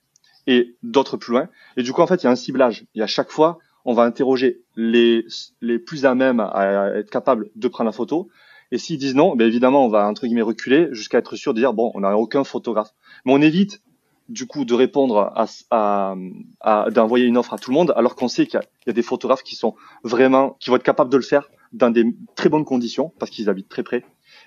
et 0.47 0.77
d'autres 0.83 1.17
plus 1.17 1.33
loin. 1.33 1.49
Et 1.77 1.83
du 1.83 1.93
coup, 1.93 2.03
en 2.03 2.07
fait, 2.07 2.23
il 2.23 2.25
y 2.25 2.27
a 2.27 2.31
un 2.31 2.37
ciblage. 2.37 2.87
Et 2.95 3.03
à 3.03 3.07
chaque 3.07 3.31
fois, 3.31 3.59
on 3.85 3.95
va 3.95 4.03
interroger 4.03 4.63
les, 4.77 5.25
les 5.61 5.79
plus 5.79 6.05
à 6.05 6.15
même 6.15 6.41
à 6.41 6.91
être 6.97 7.11
capables 7.11 7.51
de 7.55 7.69
prendre 7.69 7.89
la 7.89 7.93
photo. 7.93 8.29
Et 8.71 8.79
s'ils 8.79 8.99
disent 8.99 9.15
non, 9.15 9.35
ben 9.35 9.47
évidemment, 9.47 9.85
on 9.85 9.89
va 9.89 10.07
entre 10.07 10.27
guillemets 10.27 10.43
reculer 10.43 10.89
jusqu'à 10.93 11.19
être 11.19 11.37
sûr 11.37 11.55
de 11.55 11.61
dire 11.61 11.73
bon, 11.73 11.91
on 11.95 12.01
n'a 12.01 12.17
aucun 12.17 12.45
photographe. 12.45 12.93
Mais 13.25 13.33
on 13.33 13.41
évite 13.41 13.81
du 14.29 14.47
coup 14.47 14.65
de 14.65 14.75
répondre 14.75 15.33
à, 15.35 15.47
à, 15.71 16.15
à 16.61 16.91
d'envoyer 16.91 17.25
une 17.25 17.39
offre 17.39 17.55
à 17.55 17.59
tout 17.59 17.71
le 17.71 17.75
monde, 17.75 17.93
alors 17.97 18.15
qu'on 18.15 18.29
sait 18.29 18.47
qu'il 18.47 18.61
y, 18.87 18.91
a 18.91 18.93
des 18.93 19.03
photographes 19.03 19.43
qui 19.43 19.57
sont 19.57 19.75
vraiment, 20.05 20.57
qui 20.61 20.71
vont 20.71 20.77
être 20.77 20.83
capables 20.83 21.11
de 21.11 21.17
le 21.17 21.23
faire 21.23 21.49
dans 21.73 21.91
des 21.91 22.05
très 22.35 22.49
bonnes 22.49 22.65
conditions 22.65 23.13
parce 23.19 23.31
qu'ils 23.31 23.49
habitent 23.49 23.69
très 23.69 23.83
près, 23.83 24.05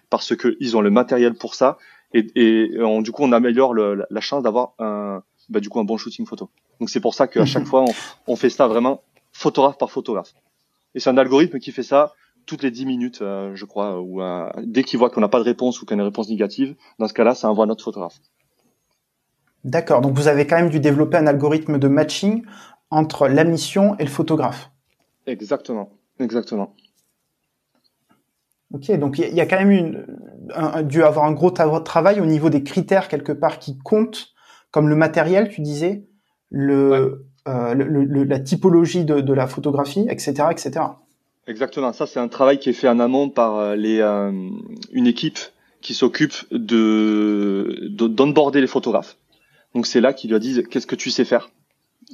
parce 0.09 0.35
que 0.35 0.55
ils 0.59 0.77
ont 0.77 0.81
le 0.81 0.91
matériel 0.91 1.33
pour 1.33 1.55
ça, 1.55 1.77
et, 2.13 2.27
et 2.35 2.81
on, 2.81 3.01
du 3.01 3.11
coup 3.11 3.23
on 3.23 3.31
améliore 3.31 3.73
le, 3.73 4.05
la 4.07 4.21
chance 4.21 4.43
d'avoir 4.43 4.73
un, 4.77 5.23
bah, 5.49 5.59
du 5.59 5.69
coup 5.69 5.79
un 5.79 5.83
bon 5.83 5.97
shooting 5.97 6.25
photo. 6.27 6.49
Donc 6.79 6.89
c'est 6.89 6.99
pour 6.99 7.15
ça 7.15 7.27
qu'à 7.27 7.45
chaque 7.45 7.65
fois 7.67 7.83
on, 7.83 7.93
on, 8.27 8.35
fait 8.35 8.49
ça 8.49 8.67
vraiment 8.67 9.01
photographe 9.31 9.77
par 9.77 9.89
photographe. 9.89 10.33
Et 10.93 10.99
c'est 10.99 11.09
un 11.09 11.17
algorithme 11.17 11.57
qui 11.59 11.71
fait 11.71 11.83
ça 11.83 12.13
toutes 12.45 12.63
les 12.63 12.71
10 12.71 12.85
minutes, 12.85 13.21
euh, 13.21 13.55
je 13.55 13.65
crois, 13.65 14.01
ou 14.01 14.21
euh, 14.21 14.49
dès 14.63 14.83
qu'il 14.83 14.99
voit 14.99 15.09
qu'on 15.09 15.21
n'a 15.21 15.29
pas 15.29 15.39
de 15.39 15.43
réponse 15.43 15.81
ou 15.81 15.85
qu'on 15.85 15.95
a 15.95 15.97
une 15.97 16.01
réponse 16.01 16.29
négative, 16.29 16.75
dans 16.99 17.07
ce 17.07 17.13
cas-là, 17.13 17.35
ça 17.35 17.49
envoie 17.49 17.65
notre 17.65 17.83
photographe. 17.83 18.19
D'accord, 19.63 20.01
donc 20.01 20.15
vous 20.15 20.27
avez 20.27 20.47
quand 20.47 20.55
même 20.55 20.69
dû 20.69 20.79
développer 20.79 21.17
un 21.17 21.27
algorithme 21.27 21.77
de 21.77 21.87
matching 21.87 22.43
entre 22.89 23.27
la 23.27 23.43
mission 23.43 23.95
et 23.99 24.03
le 24.03 24.09
photographe. 24.09 24.71
Exactement, 25.27 25.91
exactement. 26.19 26.75
Ok, 28.73 28.91
donc 28.97 29.19
il 29.19 29.33
y 29.33 29.41
a 29.41 29.45
quand 29.45 29.59
même 29.59 29.71
une, 29.71 30.05
dû 30.87 31.03
avoir 31.03 31.25
un 31.25 31.33
gros 31.33 31.51
travail 31.51 32.21
au 32.21 32.25
niveau 32.25 32.49
des 32.49 32.63
critères 32.63 33.07
quelque 33.07 33.33
part 33.33 33.59
qui 33.59 33.77
comptent, 33.77 34.29
comme 34.71 34.87
le 34.87 34.95
matériel, 34.95 35.49
tu 35.49 35.61
disais, 35.61 36.07
le, 36.49 37.27
euh, 37.47 38.25
la 38.25 38.39
typologie 38.39 39.03
de, 39.03 39.33
la 39.33 39.47
photographie, 39.47 40.05
etc., 40.09 40.45
etc. 40.51 40.71
Exactement, 41.47 41.91
ça 41.91 42.05
c'est 42.05 42.19
un 42.19 42.27
travail 42.27 42.59
qui 42.59 42.69
est 42.69 42.73
fait 42.73 42.87
en 42.87 42.99
amont 42.99 43.29
par 43.29 43.57
euh, 43.57 43.75
les, 43.75 43.99
euh, 43.99 44.31
une 44.91 45.07
équipe 45.07 45.39
qui 45.81 45.95
s'occupe 45.95 46.33
de 46.51 47.87
d'onboarder 47.89 48.61
les 48.61 48.67
photographes. 48.67 49.17
Donc 49.73 49.87
c'est 49.87 50.01
là 50.01 50.13
qu'ils 50.13 50.31
lui 50.31 50.39
disent 50.39 50.63
qu'est-ce 50.69 50.85
que 50.85 50.95
tu 50.95 51.09
sais 51.09 51.25
faire? 51.25 51.49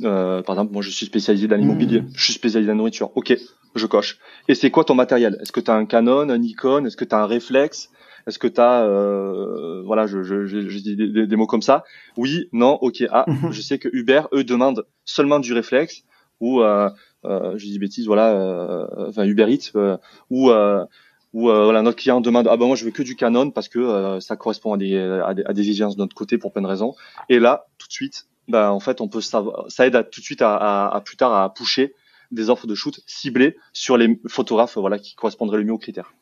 Euh, 0.04 0.42
par 0.44 0.56
exemple, 0.56 0.74
moi 0.74 0.82
je 0.82 0.90
suis 0.90 1.06
spécialisé 1.06 1.48
dans 1.48 1.58
l'immobilier, 1.58 2.02
mmh. 2.02 2.10
je 2.16 2.24
suis 2.24 2.34
spécialisé 2.34 2.68
dans 2.68 2.74
la 2.74 2.78
nourriture. 2.78 3.12
Ok, 3.16 3.36
je 3.76 3.86
coche. 3.86 4.20
Et 4.48 4.56
c'est 4.56 4.72
quoi 4.72 4.86
ton 4.86 4.96
matériel? 4.96 5.38
Est-ce 5.42 5.52
que 5.52 5.60
tu 5.60 5.72
as 5.72 5.76
un 5.76 5.86
Canon, 5.86 6.30
un 6.30 6.38
Nikon? 6.38 6.86
Est-ce 6.86 6.96
que 6.96 7.06
tu 7.06 7.16
as 7.16 7.20
un 7.20 7.26
réflexe 7.26 7.90
Est-ce 8.28 8.40
que 8.40 8.48
tu 8.48 8.62
as 8.62 8.84
euh, 8.84 9.82
voilà, 9.86 10.08
je, 10.08 10.24
je, 10.24 10.46
je, 10.46 10.78
dis 10.80 10.96
des, 10.96 11.36
mots 11.36 11.48
comme 11.48 11.62
ça. 11.62 11.84
Oui, 12.16 12.48
non, 12.54 12.76
ok. 12.82 13.04
Ah, 13.12 13.26
mmh. 13.28 13.52
je 13.52 13.62
sais 13.62 13.80
que 13.80 13.90
Uber 13.92 14.22
eux 14.34 14.44
demandent 14.44 14.86
seulement 15.04 15.40
du 15.40 15.52
réflexe 15.54 16.04
ou 16.40 16.62
euh, 16.62 16.90
je 17.24 17.58
dis 17.58 17.74
des 17.74 17.80
bêtises, 17.80 18.06
voilà, 18.08 18.32
euh, 18.32 19.10
enfin 19.10 19.26
Uber 19.26 19.52
Eats 19.52 19.72
euh, 19.76 19.98
ou 20.30 20.50
euh, 20.50 20.86
voilà 21.34 21.82
notre 21.82 21.98
client 21.98 22.22
demande 22.22 22.48
ah 22.50 22.58
ben 22.58 22.66
moi 22.68 22.76
je 22.76 22.86
veux 22.86 22.92
que 22.92 23.04
du 23.04 23.16
Canon 23.16 23.52
parce 23.52 23.68
que 23.70 23.80
euh, 23.80 24.20
ça 24.20 24.36
correspond 24.36 24.74
à 24.74 24.78
des, 24.78 24.98
à 24.98 25.34
des, 25.34 25.44
à 25.44 25.54
des 25.54 25.62
exigences 25.62 25.96
de 25.96 26.02
notre 26.02 26.16
côté 26.16 26.38
pour 26.38 26.54
plein 26.54 26.62
de 26.62 26.68
raisons 26.68 26.96
et 27.30 27.40
là 27.40 27.68
tout 27.78 27.88
de 27.88 27.92
suite 27.92 28.28
ben 28.48 28.70
en 28.70 28.80
fait 28.80 29.02
on 29.02 29.08
peut 29.08 29.22
savoir, 29.22 29.66
ça 29.70 29.86
aide 29.86 29.96
à, 29.96 30.04
tout 30.04 30.22
de 30.22 30.26
suite 30.26 30.42
à, 30.42 30.56
à, 30.56 30.96
à, 30.96 31.02
plus 31.02 31.18
tard 31.18 31.34
à 31.34 31.54
pusher 31.54 31.94
des 32.32 32.50
offres 32.50 32.66
de 32.66 32.76
shoot 32.76 33.02
ciblées 33.06 33.58
sur 33.74 33.98
les 33.98 34.20
photographes 34.28 34.78
voilà 34.78 35.00
qui 35.00 35.16
correspondraient 35.16 35.58
le 35.58 35.66
mieux 35.66 35.74
aux 35.74 35.78
critères. 35.78 36.14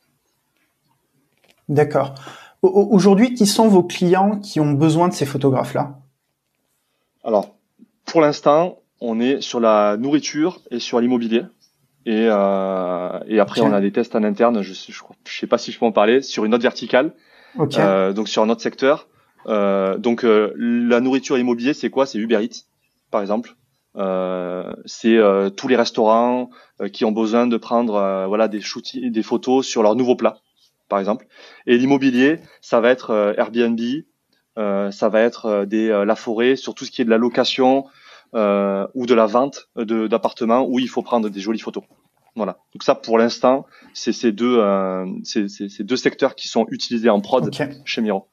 D'accord. 1.68 2.14
Aujourd'hui, 2.62 3.34
qui 3.34 3.46
sont 3.46 3.68
vos 3.68 3.82
clients 3.82 4.38
qui 4.38 4.60
ont 4.60 4.72
besoin 4.72 5.08
de 5.08 5.14
ces 5.14 5.26
photographes-là? 5.26 5.98
Alors, 7.22 7.56
pour 8.04 8.20
l'instant, 8.20 8.80
on 9.00 9.20
est 9.20 9.40
sur 9.40 9.60
la 9.60 9.96
nourriture 9.96 10.60
et 10.70 10.78
sur 10.78 11.00
l'immobilier. 11.00 11.42
Et, 12.06 12.28
euh, 12.30 13.18
et 13.26 13.40
après, 13.40 13.60
on 13.62 13.72
a 13.72 13.80
des 13.80 13.90
tests 13.90 14.14
en 14.14 14.22
interne. 14.22 14.62
Je, 14.62 14.72
je, 14.72 14.92
je, 14.92 15.38
sais 15.38 15.46
pas 15.48 15.58
si 15.58 15.72
je 15.72 15.78
peux 15.78 15.86
en 15.86 15.92
parler 15.92 16.22
sur 16.22 16.44
une 16.44 16.54
autre 16.54 16.62
verticale. 16.62 17.12
Euh, 17.58 18.12
donc 18.12 18.28
sur 18.28 18.42
un 18.42 18.48
autre 18.48 18.60
secteur. 18.60 19.08
Euh, 19.46 19.96
donc 19.98 20.24
euh, 20.24 20.52
la 20.56 21.00
nourriture 21.00 21.36
et 21.36 21.38
l'immobilier, 21.38 21.74
c'est 21.74 21.90
quoi? 21.90 22.06
C'est 22.06 22.18
Uber 22.18 22.42
Eats, 22.42 22.64
par 23.10 23.20
exemple. 23.20 23.56
Euh, 23.96 24.72
c'est 24.84 25.16
euh, 25.16 25.48
tous 25.48 25.68
les 25.68 25.76
restaurants 25.76 26.50
qui 26.92 27.04
ont 27.04 27.12
besoin 27.12 27.46
de 27.46 27.56
prendre 27.56 28.26
voilà 28.28 28.48
des 28.48 28.60
shootings, 28.60 29.10
des 29.10 29.22
photos 29.22 29.66
sur 29.66 29.82
leurs 29.82 29.96
nouveaux 29.96 30.16
plats, 30.16 30.38
par 30.88 30.98
exemple. 30.98 31.26
Et 31.66 31.78
l'immobilier, 31.78 32.40
ça 32.60 32.80
va 32.80 32.90
être 32.90 33.34
Airbnb, 33.38 33.80
ça 34.56 35.08
va 35.08 35.20
être 35.20 35.64
des 35.64 35.88
la 35.88 36.16
forêt 36.16 36.56
sur 36.56 36.74
tout 36.74 36.84
ce 36.84 36.90
qui 36.90 37.00
est 37.00 37.06
de 37.06 37.10
la 37.10 37.16
location 37.16 37.86
ou 38.36 39.06
de 39.06 39.14
la 39.14 39.26
vente 39.26 39.68
d'appartements 39.76 40.66
où 40.68 40.78
il 40.78 40.88
faut 40.88 41.02
prendre 41.02 41.28
des 41.28 41.40
jolies 41.40 41.58
photos. 41.58 41.84
Voilà. 42.36 42.58
Donc 42.74 42.82
ça, 42.82 42.94
pour 42.94 43.16
l'instant, 43.16 43.64
c'est 43.94 44.12
ces 44.12 44.30
deux, 44.30 44.58
euh, 44.58 45.06
ces, 45.24 45.82
deux 45.84 45.96
secteurs 45.96 46.34
qui 46.34 46.48
sont 46.48 46.66
utilisés 46.70 47.08
en 47.08 47.20
prod 47.20 47.50
chez 47.84 48.02
Miro. 48.02 48.28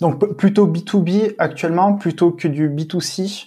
Donc 0.00 0.36
plutôt 0.36 0.66
B2B 0.66 1.34
actuellement 1.38 1.94
plutôt 1.94 2.30
que 2.30 2.46
du 2.46 2.68
B2C. 2.68 3.46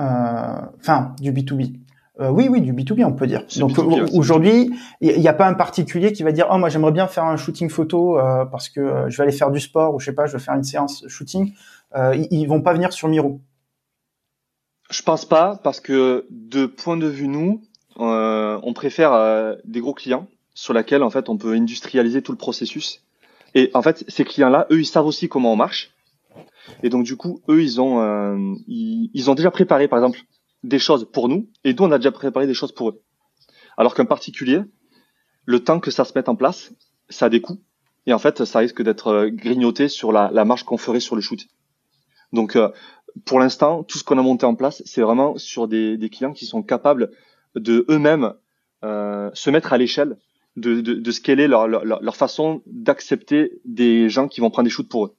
Euh, 0.00 0.60
enfin, 0.80 1.14
du 1.20 1.32
B2B. 1.32 1.76
Euh, 2.20 2.30
oui, 2.30 2.48
oui, 2.50 2.60
du 2.60 2.72
B2B, 2.72 3.04
on 3.04 3.12
peut 3.12 3.26
dire. 3.26 3.44
Donc 3.58 3.78
aujourd'hui, 4.12 4.74
il 5.00 5.20
n'y 5.20 5.28
a 5.28 5.34
pas 5.34 5.46
un 5.46 5.54
particulier 5.54 6.12
qui 6.12 6.22
va 6.22 6.32
dire 6.32 6.48
oh 6.50 6.58
moi 6.58 6.68
j'aimerais 6.68 6.92
bien 6.92 7.06
faire 7.06 7.24
un 7.24 7.36
shooting 7.36 7.68
photo 7.68 8.18
euh, 8.18 8.44
parce 8.46 8.68
que 8.68 8.80
euh, 8.80 9.10
je 9.10 9.16
vais 9.16 9.24
aller 9.24 9.36
faire 9.36 9.50
du 9.50 9.60
sport 9.60 9.94
ou 9.94 10.00
je 10.00 10.06
sais 10.06 10.14
pas, 10.14 10.26
je 10.26 10.32
vais 10.32 10.42
faire 10.42 10.54
une 10.54 10.64
séance 10.64 11.06
shooting. 11.08 11.52
ils, 11.94 12.26
ils 12.30 12.46
vont 12.46 12.62
pas 12.62 12.72
venir 12.72 12.92
sur 12.92 13.08
Miro. 13.08 13.40
Je 14.90 15.02
pense 15.02 15.24
pas 15.24 15.60
parce 15.62 15.80
que 15.80 16.26
de 16.30 16.66
point 16.66 16.96
de 16.96 17.08
vue 17.08 17.28
nous, 17.28 17.62
on 17.96 18.72
préfère 18.74 19.56
des 19.64 19.80
gros 19.80 19.94
clients 19.94 20.28
sur 20.54 20.74
lesquels 20.74 21.02
en 21.02 21.10
fait 21.10 21.28
on 21.28 21.36
peut 21.36 21.52
industrialiser 21.52 22.22
tout 22.22 22.32
le 22.32 22.38
processus 22.38 23.02
et 23.56 23.70
en 23.72 23.80
fait, 23.80 24.04
ces 24.06 24.24
clients-là, 24.24 24.66
eux, 24.70 24.80
ils 24.80 24.86
savent 24.86 25.06
aussi 25.06 25.30
comment 25.30 25.54
on 25.54 25.56
marche. 25.56 25.90
Et 26.82 26.90
donc 26.90 27.04
du 27.04 27.16
coup, 27.16 27.40
eux, 27.48 27.62
ils 27.62 27.80
ont, 27.80 28.02
euh, 28.02 28.54
ils, 28.68 29.30
ont 29.30 29.34
déjà 29.34 29.50
préparé, 29.50 29.88
par 29.88 29.98
exemple, 29.98 30.20
des 30.62 30.78
choses 30.78 31.08
pour 31.10 31.30
nous, 31.30 31.48
et 31.64 31.72
nous, 31.72 31.84
on 31.84 31.90
a 31.90 31.96
déjà 31.96 32.12
préparé 32.12 32.46
des 32.46 32.52
choses 32.52 32.72
pour 32.72 32.90
eux. 32.90 33.02
Alors 33.78 33.94
qu'un 33.94 34.04
particulier, 34.04 34.60
le 35.46 35.60
temps 35.60 35.80
que 35.80 35.90
ça 35.90 36.04
se 36.04 36.12
mette 36.14 36.28
en 36.28 36.36
place, 36.36 36.70
ça 37.08 37.26
a 37.26 37.28
des 37.30 37.40
coûts, 37.40 37.58
et 38.04 38.12
en 38.12 38.18
fait, 38.18 38.44
ça 38.44 38.58
risque 38.58 38.82
d'être 38.82 39.06
euh, 39.06 39.30
grignoté 39.30 39.88
sur 39.88 40.12
la, 40.12 40.30
la 40.34 40.44
qu'on 40.44 40.76
ferait 40.76 41.00
sur 41.00 41.16
le 41.16 41.22
shoot. 41.22 41.40
Donc, 42.34 42.56
euh, 42.56 42.68
pour 43.24 43.38
l'instant, 43.38 43.82
tout 43.82 43.98
ce 43.98 44.04
qu'on 44.04 44.18
a 44.18 44.22
monté 44.22 44.46
en 44.46 44.54
place, 44.54 44.82
c'est 44.84 45.00
vraiment 45.00 45.38
sur 45.38 45.68
des, 45.68 45.96
des, 45.96 46.10
clients 46.10 46.32
qui 46.32 46.46
sont 46.46 46.62
capables 46.62 47.10
de 47.54 47.86
eux-mêmes 47.88 48.34
euh, 48.84 49.30
se 49.32 49.50
mettre 49.50 49.72
à 49.72 49.78
l'échelle 49.78 50.18
de, 50.56 50.80
de, 50.80 50.94
de 50.94 51.10
scaler 51.10 51.48
leur, 51.48 51.66
leur, 51.68 51.84
leur 51.84 52.16
façon 52.16 52.62
d'accepter 52.66 53.60
des 53.64 54.08
gens 54.08 54.28
qui 54.28 54.40
vont 54.40 54.50
prendre 54.50 54.64
des 54.64 54.70
shoots 54.70 54.88
pour 54.88 55.06
eux. 55.06 55.14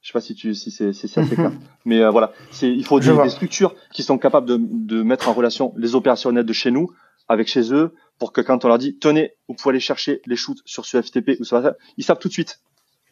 Je 0.00 0.08
sais 0.08 0.12
pas 0.12 0.20
si 0.20 0.34
tu 0.34 0.54
si 0.54 0.70
c'est 0.70 0.92
c'est 0.92 1.18
assez 1.18 1.34
clair, 1.34 1.52
mais 1.86 2.00
euh, 2.00 2.10
voilà, 2.10 2.32
c'est 2.50 2.70
il 2.70 2.84
faut 2.84 3.00
des, 3.00 3.16
des, 3.16 3.30
structures 3.30 3.74
qui 3.90 4.02
sont 4.02 4.18
capables 4.18 4.46
de, 4.46 4.58
de 4.60 5.02
mettre 5.02 5.30
en 5.30 5.32
relation 5.32 5.72
les 5.78 5.94
opérationnels 5.94 6.44
de 6.44 6.52
chez 6.52 6.70
nous 6.70 6.90
avec 7.26 7.48
chez 7.48 7.72
eux 7.72 7.94
pour 8.18 8.32
que 8.32 8.42
quand 8.42 8.66
on 8.66 8.68
leur 8.68 8.76
dit 8.76 8.98
tenez, 8.98 9.32
vous 9.48 9.54
pouvez 9.54 9.72
aller 9.72 9.80
chercher 9.80 10.20
les 10.26 10.36
shoots 10.36 10.60
sur 10.66 10.84
ce 10.84 11.00
FTP 11.00 11.40
ou 11.40 11.44
ça, 11.44 11.74
ils 11.96 12.04
savent 12.04 12.18
tout 12.18 12.28
de 12.28 12.34
suite. 12.34 12.60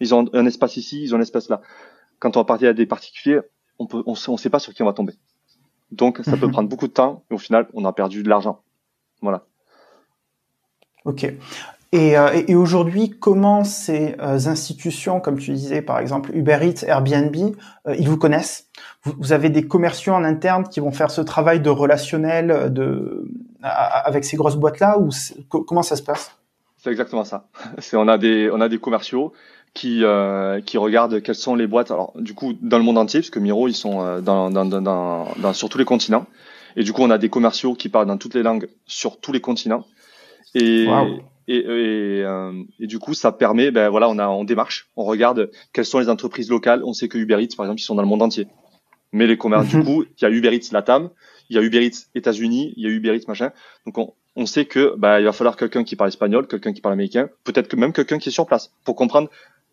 Ils 0.01 0.15
ont 0.15 0.29
un 0.35 0.47
espace 0.47 0.77
ici, 0.77 1.03
ils 1.03 1.15
ont 1.15 1.19
un 1.19 1.23
espace 1.23 1.49
là. 1.49 1.63
Quand 2.23 2.37
on 2.37 2.41
va 2.41 2.45
partir 2.45 2.69
à 2.69 2.73
des 2.73 2.87
particuliers, 2.87 3.41
on 3.81 3.89
peut 3.89 4.05
on, 4.07 4.15
on 4.29 4.37
sait 4.37 4.49
pas 4.49 4.61
sur 4.61 4.73
qui 4.73 4.81
on 4.85 4.87
va 4.87 4.93
tomber. 4.93 5.15
Donc 5.91 6.21
ça 6.23 6.37
peut 6.37 6.49
prendre 6.49 6.69
beaucoup 6.69 6.87
de 6.87 6.93
temps 6.93 7.25
et 7.33 7.35
au 7.35 7.39
final 7.39 7.67
on 7.75 7.85
a 7.85 7.93
perdu 7.93 8.23
de 8.23 8.29
l'argent. 8.29 8.63
Voilà. 9.23 9.43
Ok. 11.05 11.25
Et, 11.91 12.17
euh, 12.17 12.43
et 12.47 12.55
aujourd'hui, 12.55 13.11
comment 13.11 13.65
ces 13.65 14.15
euh, 14.21 14.39
institutions, 14.47 15.19
comme 15.19 15.37
tu 15.37 15.51
disais 15.51 15.83
par 15.83 15.99
exemple 15.99 16.31
Uber 16.33 16.61
Eats, 16.63 16.87
Airbnb, 16.87 17.57
euh, 17.89 17.97
ils 17.99 18.09
vous 18.09 18.17
connaissent? 18.17 18.69
Vous, 19.03 19.15
vous, 19.19 19.33
avez 19.33 19.51
des 19.51 19.67
commerciaux 19.67 20.13
en 20.13 20.23
interne 20.23 20.69
qui 20.69 20.79
vont 20.79 20.93
faire 20.93 21.11
ce 21.11 21.23
travail 21.23 21.59
de 21.59 21.71
relationnel 21.71 22.73
de, 22.73 23.29
avec 23.63 24.25
ces 24.25 24.37
grosses 24.37 24.57
boîtes-là 24.57 25.01
ou 25.01 25.11
comment 25.49 25.83
ça 25.83 25.97
se 25.97 26.05
passe? 26.05 26.39
C'est 26.79 26.91
exactement 26.91 27.25
ça. 27.25 27.49
on 27.95 28.07
a 28.07 28.17
des 28.17 28.49
on 28.53 28.61
a 28.61 28.69
des 28.69 28.79
commerciaux 28.79 29.33
qui 29.75 30.03
qui 30.67 30.79
regardent 30.79 31.23
quelles 31.23 31.35
sont 31.35 31.55
les 31.55 31.67
boîtes. 31.67 31.91
Alors 31.91 32.13
du 32.17 32.35
coup 32.35 32.55
dans 32.61 32.79
le 32.79 32.85
monde 32.85 32.99
entier, 32.99 33.21
parce 33.21 33.31
que 33.31 33.39
Miro 33.39 33.69
ils 33.69 33.75
sont 33.75 34.21
dans, 34.21 34.51
dans, 34.51 34.65
dans, 34.65 34.81
dans 35.37 35.53
sur 35.53 35.69
tous 35.69 35.79
les 35.79 35.85
continents. 35.85 36.27
Et 36.77 36.85
du 36.85 36.93
coup 36.93 37.03
on 37.03 37.11
a 37.11 37.19
des 37.19 37.29
commerciaux 37.29 37.75
qui 37.75 37.89
parlent 37.89 38.07
dans 38.07 38.19
toutes 38.19 38.35
les 38.35 38.43
langues 38.43 38.69
sur 38.87 39.21
tous 39.21 39.33
les 39.33 39.41
continents 39.41 39.85
et, 40.55 40.87
et, 41.49 41.57
et, 41.57 41.65
euh, 42.25 42.63
et, 42.79 42.87
du 42.87 42.99
coup, 42.99 43.15
ça 43.15 43.33
permet, 43.33 43.71
ben 43.71 43.89
voilà, 43.89 44.09
on 44.09 44.19
a 44.19 44.29
on 44.29 44.45
démarche, 44.45 44.89
on 44.97 45.05
regarde 45.05 45.51
quelles 45.73 45.87
sont 45.87 45.99
les 45.99 46.09
entreprises 46.09 46.51
locales. 46.51 46.83
On 46.85 46.93
sait 46.93 47.09
que 47.09 47.19
Uber 47.19 47.43
Eats, 47.43 47.57
par 47.57 47.67
exemple, 47.67 47.81
ils 47.81 47.85
sont 47.85 47.95
dans 47.95 48.03
le 48.03 48.09
monde 48.09 48.23
entier. 48.23 48.47
Mais 49.13 49.27
les 49.27 49.37
commerces, 49.37 49.69
du 49.69 49.79
mhm. 49.79 49.85
coup, 49.85 50.05
il 50.05 50.23
y 50.23 50.25
a 50.25 50.31
Uber 50.31 50.55
Eats 50.55 50.73
Latam, 50.73 51.11
il 51.51 51.57
y 51.57 51.59
a 51.59 51.63
Uber 51.63 51.85
Eats 51.85 52.07
États-Unis, 52.15 52.75
il 52.77 52.83
y 52.83 52.87
a 52.87 52.91
Uber 52.91 53.17
Eats 53.17 53.29
machin. 53.29 53.51
Donc 53.87 53.99
on, 53.99 54.15
on 54.37 54.47
sait 54.47 54.65
que 54.65 54.95
bah, 54.97 55.21
il 55.21 55.25
va 55.25 55.33
falloir 55.33 55.57
quelqu'un 55.57 55.85
qui 55.85 55.97
parle 55.97 56.09
espagnol, 56.09 56.47
quelqu'un 56.47 56.73
qui 56.73 56.81
parle 56.81 56.95
américain, 56.95 57.29
peut-être 57.45 57.69
que 57.69 57.77
même 57.77 57.93
quelqu'un 57.93 58.19
qui 58.19 58.31
est 58.31 58.33
sur 58.33 58.47
place 58.47 58.73
pour 58.85 58.97
comprendre 58.97 59.29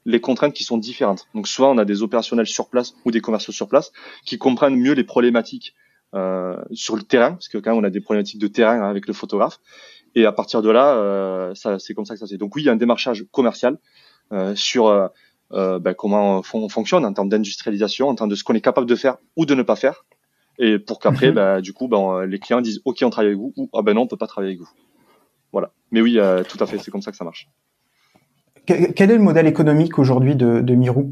les 0.05 0.21
contraintes 0.21 0.53
qui 0.53 0.63
sont 0.63 0.77
différentes. 0.77 1.27
Donc 1.35 1.47
soit 1.47 1.69
on 1.69 1.77
a 1.77 1.85
des 1.85 2.01
opérationnels 2.01 2.47
sur 2.47 2.69
place 2.69 2.93
ou 3.05 3.11
des 3.11 3.21
commerciaux 3.21 3.53
sur 3.53 3.67
place 3.67 3.91
qui 4.25 4.37
comprennent 4.37 4.75
mieux 4.75 4.93
les 4.93 5.03
problématiques 5.03 5.75
euh, 6.15 6.57
sur 6.71 6.95
le 6.95 7.03
terrain, 7.03 7.33
parce 7.33 7.47
que 7.47 7.57
quand 7.57 7.71
même 7.71 7.79
on 7.79 7.83
a 7.83 7.89
des 7.89 8.01
problématiques 8.01 8.39
de 8.39 8.47
terrain 8.47 8.81
hein, 8.81 8.89
avec 8.89 9.07
le 9.07 9.13
photographe, 9.13 9.59
et 10.15 10.25
à 10.25 10.31
partir 10.31 10.61
de 10.61 10.69
là, 10.69 10.95
euh, 10.95 11.53
ça, 11.55 11.79
c'est 11.79 11.93
comme 11.93 12.05
ça 12.05 12.15
que 12.15 12.19
ça 12.19 12.25
se 12.25 12.33
fait. 12.33 12.37
Donc 12.37 12.55
oui, 12.55 12.63
il 12.63 12.65
y 12.65 12.69
a 12.69 12.71
un 12.71 12.77
démarchage 12.77 13.25
commercial 13.31 13.77
euh, 14.31 14.55
sur 14.55 14.87
euh, 14.87 15.07
euh 15.51 15.79
ben, 15.79 15.93
comment 15.93 16.41
on 16.53 16.69
fonctionne 16.69 17.05
en 17.05 17.13
termes 17.13 17.29
d'industrialisation, 17.29 18.09
en 18.09 18.15
termes 18.15 18.29
de 18.29 18.35
ce 18.35 18.43
qu'on 18.43 18.53
est 18.53 18.61
capable 18.61 18.87
de 18.87 18.95
faire 18.95 19.17
ou 19.35 19.45
de 19.45 19.55
ne 19.55 19.63
pas 19.63 19.75
faire, 19.75 20.05
et 20.57 20.77
pour 20.77 20.99
qu'après, 20.99 21.29
mhm. 21.29 21.35
ben, 21.35 21.61
du 21.61 21.73
coup, 21.73 21.87
ben, 21.87 22.25
les 22.25 22.39
clients 22.39 22.61
disent 22.61 22.81
OK, 22.85 22.99
on 23.03 23.09
travaille 23.09 23.29
avec 23.29 23.39
vous, 23.39 23.53
ou 23.55 23.69
ah 23.73 23.81
ben 23.81 23.93
non, 23.93 24.01
on 24.01 24.07
peut 24.07 24.17
pas 24.17 24.27
travailler 24.27 24.53
avec 24.55 24.61
vous. 24.61 24.69
Voilà. 25.51 25.71
Mais 25.91 26.01
oui, 26.01 26.19
tout 26.47 26.57
à 26.59 26.67
fait, 26.67 26.77
c'est 26.77 26.91
comme 26.91 27.01
ça 27.01 27.11
que 27.11 27.17
ça 27.17 27.23
marche. 27.23 27.49
Quel 28.95 29.11
est 29.11 29.15
le 29.15 29.23
modèle 29.23 29.47
économique 29.47 29.97
aujourd'hui 29.97 30.35
de, 30.35 30.61
de 30.61 30.75
Miro 30.75 31.11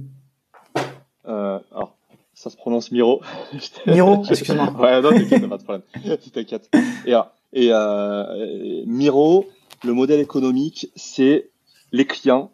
euh, 1.28 1.60
alors, 1.74 1.98
ça 2.34 2.50
se 2.50 2.56
prononce 2.56 2.92
Miro. 2.92 3.22
Miro, 3.88 4.24
excuse-moi. 4.30 4.72
ouais, 4.80 5.02
non, 5.02 5.10
t'inquiète, 5.10 5.50
pas 5.50 5.58
de 5.58 5.64
problème. 5.64 5.84
T'inquiète. 6.34 6.70
Et 7.06 7.14
alors, 7.14 7.32
et 7.52 7.70
euh, 7.72 8.84
Miro, 8.86 9.48
le 9.84 9.94
modèle 9.94 10.20
économique, 10.20 10.92
c'est 10.96 11.50
les 11.92 12.06
clients. 12.06 12.52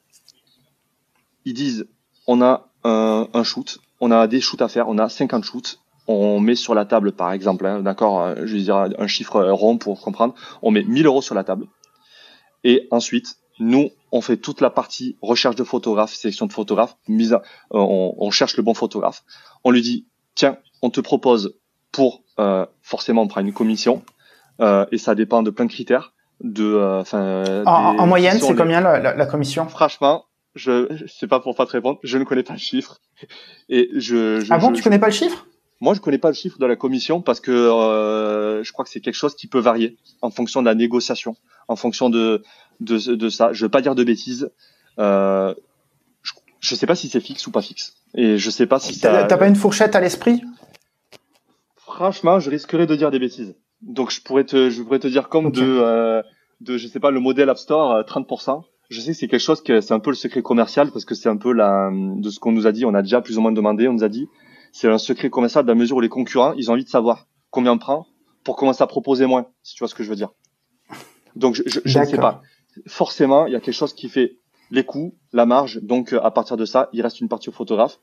Ils 1.46 1.54
disent, 1.54 1.86
on 2.26 2.42
a 2.42 2.70
un, 2.84 3.28
un, 3.34 3.44
shoot, 3.44 3.80
on 4.00 4.10
a 4.12 4.28
des 4.28 4.40
shoots 4.40 4.62
à 4.62 4.70
faire, 4.70 4.88
on 4.88 4.98
a 4.98 5.10
50 5.10 5.44
shoots. 5.44 5.80
On 6.08 6.40
met 6.40 6.56
sur 6.56 6.76
la 6.76 6.86
table, 6.86 7.12
par 7.12 7.32
exemple, 7.32 7.66
hein, 7.66 7.82
d'accord, 7.82 8.22
euh, 8.22 8.36
je 8.46 8.56
vais 8.56 8.62
dire 8.62 8.90
un 8.98 9.08
chiffre 9.08 9.42
rond 9.52 9.78
pour 9.78 10.02
comprendre. 10.02 10.34
On 10.62 10.72
met 10.72 10.84
1000 10.84 11.06
euros 11.06 11.22
sur 11.22 11.36
la 11.36 11.44
table. 11.44 11.68
Et 12.64 12.88
ensuite, 12.92 13.38
nous, 13.60 13.90
on 14.13 14.22
fait 14.22 14.38
toute 14.38 14.62
la 14.62 14.70
partie 14.70 15.17
recherche 15.22 15.55
de 15.55 15.63
photographes, 15.63 16.13
sélection 16.13 16.46
de 16.46 16.53
photographes, 16.53 16.96
mise 17.08 17.34
à, 17.34 17.38
euh, 17.74 17.79
on, 17.79 18.13
on, 18.17 18.29
cherche 18.29 18.55
le 18.55 18.63
bon 18.63 18.75
photographe. 18.75 19.24
On 19.63 19.72
lui 19.72 19.82
dit, 19.82 20.08
tiens, 20.36 20.58
on 20.84 20.91
te 20.91 21.01
propose 21.01 21.58
pour, 21.91 22.24
euh, 22.39 22.65
forcément, 22.84 23.24
on 23.24 23.27
prend 23.27 23.41
une 23.41 23.53
commission, 23.53 24.03
euh, 24.62 24.86
et 24.91 25.00
ça 25.00 25.15
dépend 25.15 25.41
de 25.41 25.50
plein 25.50 25.65
de 25.65 25.72
critères. 25.72 26.13
De, 26.41 27.00
enfin, 27.00 27.63
en, 27.65 28.05
moyenne, 28.05 28.39
c'est 28.39 28.55
combien 28.55 28.82
la, 28.82 29.00
la, 29.00 29.25
commission? 29.25 29.67
Franchement, 29.67 30.25
je 30.55 31.05
sais 31.08 31.27
pas 31.27 31.39
pour 31.39 31.55
pas 31.55 31.65
te 31.65 31.72
répondre, 31.72 32.00
je 32.03 32.17
ne 32.17 32.24
connais 32.24 32.43
pas 32.43 32.53
le 32.53 32.60
chiffre. 32.60 33.00
Et 33.70 33.89
je, 33.96 34.41
je 34.41 34.53
ah 34.53 34.58
bon, 34.60 34.74
tu 34.74 34.84
connais 34.84 35.00
pas 35.00 35.08
le 35.08 35.13
chiffre? 35.13 35.48
Moi, 35.84 35.94
je 35.96 36.00
connais 36.00 36.18
pas 36.18 36.30
le 36.30 36.34
chiffre 36.34 36.58
de 36.60 36.66
la 36.66 36.78
commission 36.78 37.22
parce 37.22 37.42
que 37.42 37.52
euh, 37.52 38.63
je 38.63 38.72
crois 38.72 38.86
que 38.86 38.90
c'est 38.90 39.02
quelque 39.02 39.16
chose 39.16 39.36
qui 39.36 39.48
peut 39.48 39.60
varier 39.60 39.98
en 40.22 40.30
fonction 40.30 40.62
de 40.62 40.66
la 40.66 40.75
négociation, 40.75 41.36
en 41.68 41.75
fonction 41.75 42.10
de 42.10 42.42
de, 42.80 43.16
de 43.16 43.30
ça. 43.30 43.52
Je 43.52 43.66
veux 43.66 43.70
pas 43.70 43.82
dire 43.82 43.94
de 43.94 44.06
bêtises. 44.06 44.50
Euh, 44.98 45.54
je, 46.22 46.32
je 46.62 46.75
sais 46.75 46.88
pas 46.88 46.96
si 46.96 47.10
c'est 47.10 47.20
fixe 47.20 47.46
ou 47.48 47.52
pas 47.52 47.62
fixe. 47.62 47.96
Et 48.16 48.38
je 48.38 48.50
sais 48.50 48.66
pas 48.66 48.80
si 48.80 48.94
ça. 48.94 49.25
T'as 49.25 49.36
pas 49.36 49.50
une 49.50 49.58
fourchette 49.58 49.94
à 49.94 50.00
l'esprit? 50.00 50.42
Franchement, 51.75 52.40
je 52.40 52.50
risquerais 52.50 52.88
de 52.88 52.96
dire 52.96 53.12
des 53.12 53.20
bêtises. 53.20 53.54
Donc 53.82 54.10
je 54.10 54.22
pourrais 54.22 54.46
te, 54.46 54.70
je 54.70 54.82
pourrais 54.84 55.00
te 55.00 55.08
dire 55.10 55.28
comme 55.28 55.52
de, 55.52 55.62
euh, 55.63 56.22
de, 56.62 56.78
je 56.78 56.88
sais 56.88 57.02
pas, 57.02 57.12
le 57.12 57.20
modèle 57.20 57.50
App 57.50 57.58
Store, 57.58 58.04
30%. 58.04 58.52
Euh, 58.52 58.62
je 58.90 59.02
sais 59.02 59.12
que 59.12 59.18
c'est 59.18 59.28
quelque 59.28 59.42
chose 59.42 59.62
que 59.62 59.82
c'est 59.82 59.94
un 59.94 60.00
peu 60.00 60.12
le 60.12 60.16
secret 60.16 60.42
commercial 60.42 60.92
parce 60.92 61.04
que 61.04 61.13
c'est 61.13 61.28
un 61.28 61.36
peu 61.36 61.52
la, 61.52 61.90
de 61.92 62.30
ce 62.30 62.40
qu'on 62.40 62.54
nous 62.54 62.68
a 62.68 62.72
dit. 62.72 62.86
On 62.86 62.94
a 62.94 63.02
déjà 63.02 63.20
plus 63.20 63.38
ou 63.38 63.42
moins 63.42 63.52
demandé. 63.52 63.90
On 63.90 63.94
nous 63.94 64.06
a 64.06 64.10
dit, 64.10 64.30
c'est 64.74 64.89
un 64.89 64.98
secret 64.98 65.30
commercial 65.30 65.63
de 65.63 65.70
la 65.70 65.75
mesure 65.75 65.98
où 65.98 66.01
les 66.01 66.10
concurrents, 66.10 66.53
ils 66.53 66.70
ont 66.70 66.74
envie 66.74 66.84
de 66.84 66.89
savoir 66.89 67.27
combien 67.51 67.72
on 67.72 67.77
prend 67.77 68.08
pour 68.44 68.58
commencer 68.58 68.84
à 68.84 68.88
proposer 68.88 69.25
moins, 69.25 69.48
si 69.62 69.75
tu 69.75 69.80
vois 69.80 69.88
ce 69.88 69.96
que 69.96 70.03
je 70.03 70.10
veux 70.10 70.15
dire. 70.15 70.32
Donc 71.36 71.56
je, 71.56 71.63
je, 71.65 71.80
je 71.86 72.00
ne 72.00 72.06
sais 72.06 72.18
pas. 72.18 72.42
Forcément, 72.88 73.46
il 73.46 73.53
y 73.53 73.56
a 73.56 73.62
quelque 73.62 73.75
chose 73.75 73.94
qui 73.94 74.10
fait 74.10 74.39
les 74.72 74.84
coûts, 74.84 75.15
la 75.32 75.46
marge. 75.46 75.80
Donc 75.82 76.12
à 76.12 76.32
partir 76.32 76.58
de 76.58 76.65
ça, 76.65 76.89
il 76.92 77.01
reste 77.01 77.22
une 77.22 77.30
partie 77.30 77.50
au 77.50 77.51
photographe. 77.51 78.00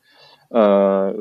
Euh, 0.54 1.12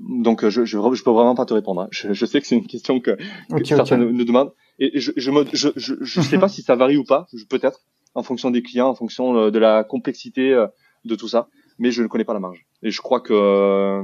donc 0.00 0.46
je, 0.48 0.64
je, 0.64 0.78
je 0.94 1.04
peux 1.04 1.10
vraiment 1.10 1.34
pas 1.34 1.44
te 1.44 1.54
répondre. 1.54 1.82
Hein. 1.82 1.88
Je, 1.90 2.12
je 2.12 2.26
sais 2.26 2.40
que 2.40 2.46
c'est 2.46 2.56
une 2.56 2.66
question 2.66 2.98
que, 3.00 3.16
que 3.54 3.64
certains 3.64 3.98
nous, 3.98 4.24
demandent 4.24 4.52
et 4.78 4.98
je 4.98 5.12
je 5.16 5.30
me 5.30 5.44
je 5.52 5.68
je, 5.76 5.94
je 6.00 6.20
sais 6.20 6.38
pas 6.38 6.48
si 6.54 6.62
ça 6.62 6.74
varie 6.74 6.96
ou 6.96 7.04
pas, 7.04 7.26
peut-être 7.48 7.80
en 8.14 8.22
fonction 8.22 8.50
des 8.50 8.62
clients, 8.62 8.88
en 8.88 8.94
fonction 8.94 9.36
euh, 9.36 9.50
de 9.50 9.58
la 9.58 9.84
complexité 9.84 10.52
euh, 10.52 10.66
de 11.04 11.14
tout 11.14 11.28
ça, 11.28 11.48
mais 11.78 11.90
je 11.90 12.02
ne 12.02 12.08
connais 12.08 12.24
pas 12.24 12.34
la 12.34 12.40
marge. 12.40 12.66
Et 12.82 12.90
je 12.90 13.00
crois 13.00 13.20
que 13.20 14.02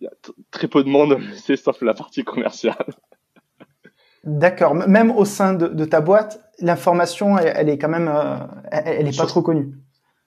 il 0.00 0.04
y 0.04 0.06
a 0.06 0.12
très 0.50 0.68
peu 0.68 0.82
de 0.82 0.88
monde 0.88 1.18
c'est 1.44 1.56
sauf 1.56 1.80
la 1.82 1.94
partie 1.94 2.24
commerciale. 2.24 2.86
D'accord. 4.24 4.74
Même 4.74 5.10
au 5.10 5.24
sein 5.24 5.54
de, 5.54 5.66
de 5.66 5.84
ta 5.84 6.00
boîte, 6.00 6.40
l'information, 6.58 7.38
elle, 7.38 7.52
elle, 7.56 7.68
est 7.70 7.78
quand 7.78 7.88
même, 7.88 8.10
elle, 8.70 8.82
elle 8.86 9.08
est 9.08 9.16
pas 9.16 9.26
trop 9.26 9.40
connue. 9.40 9.72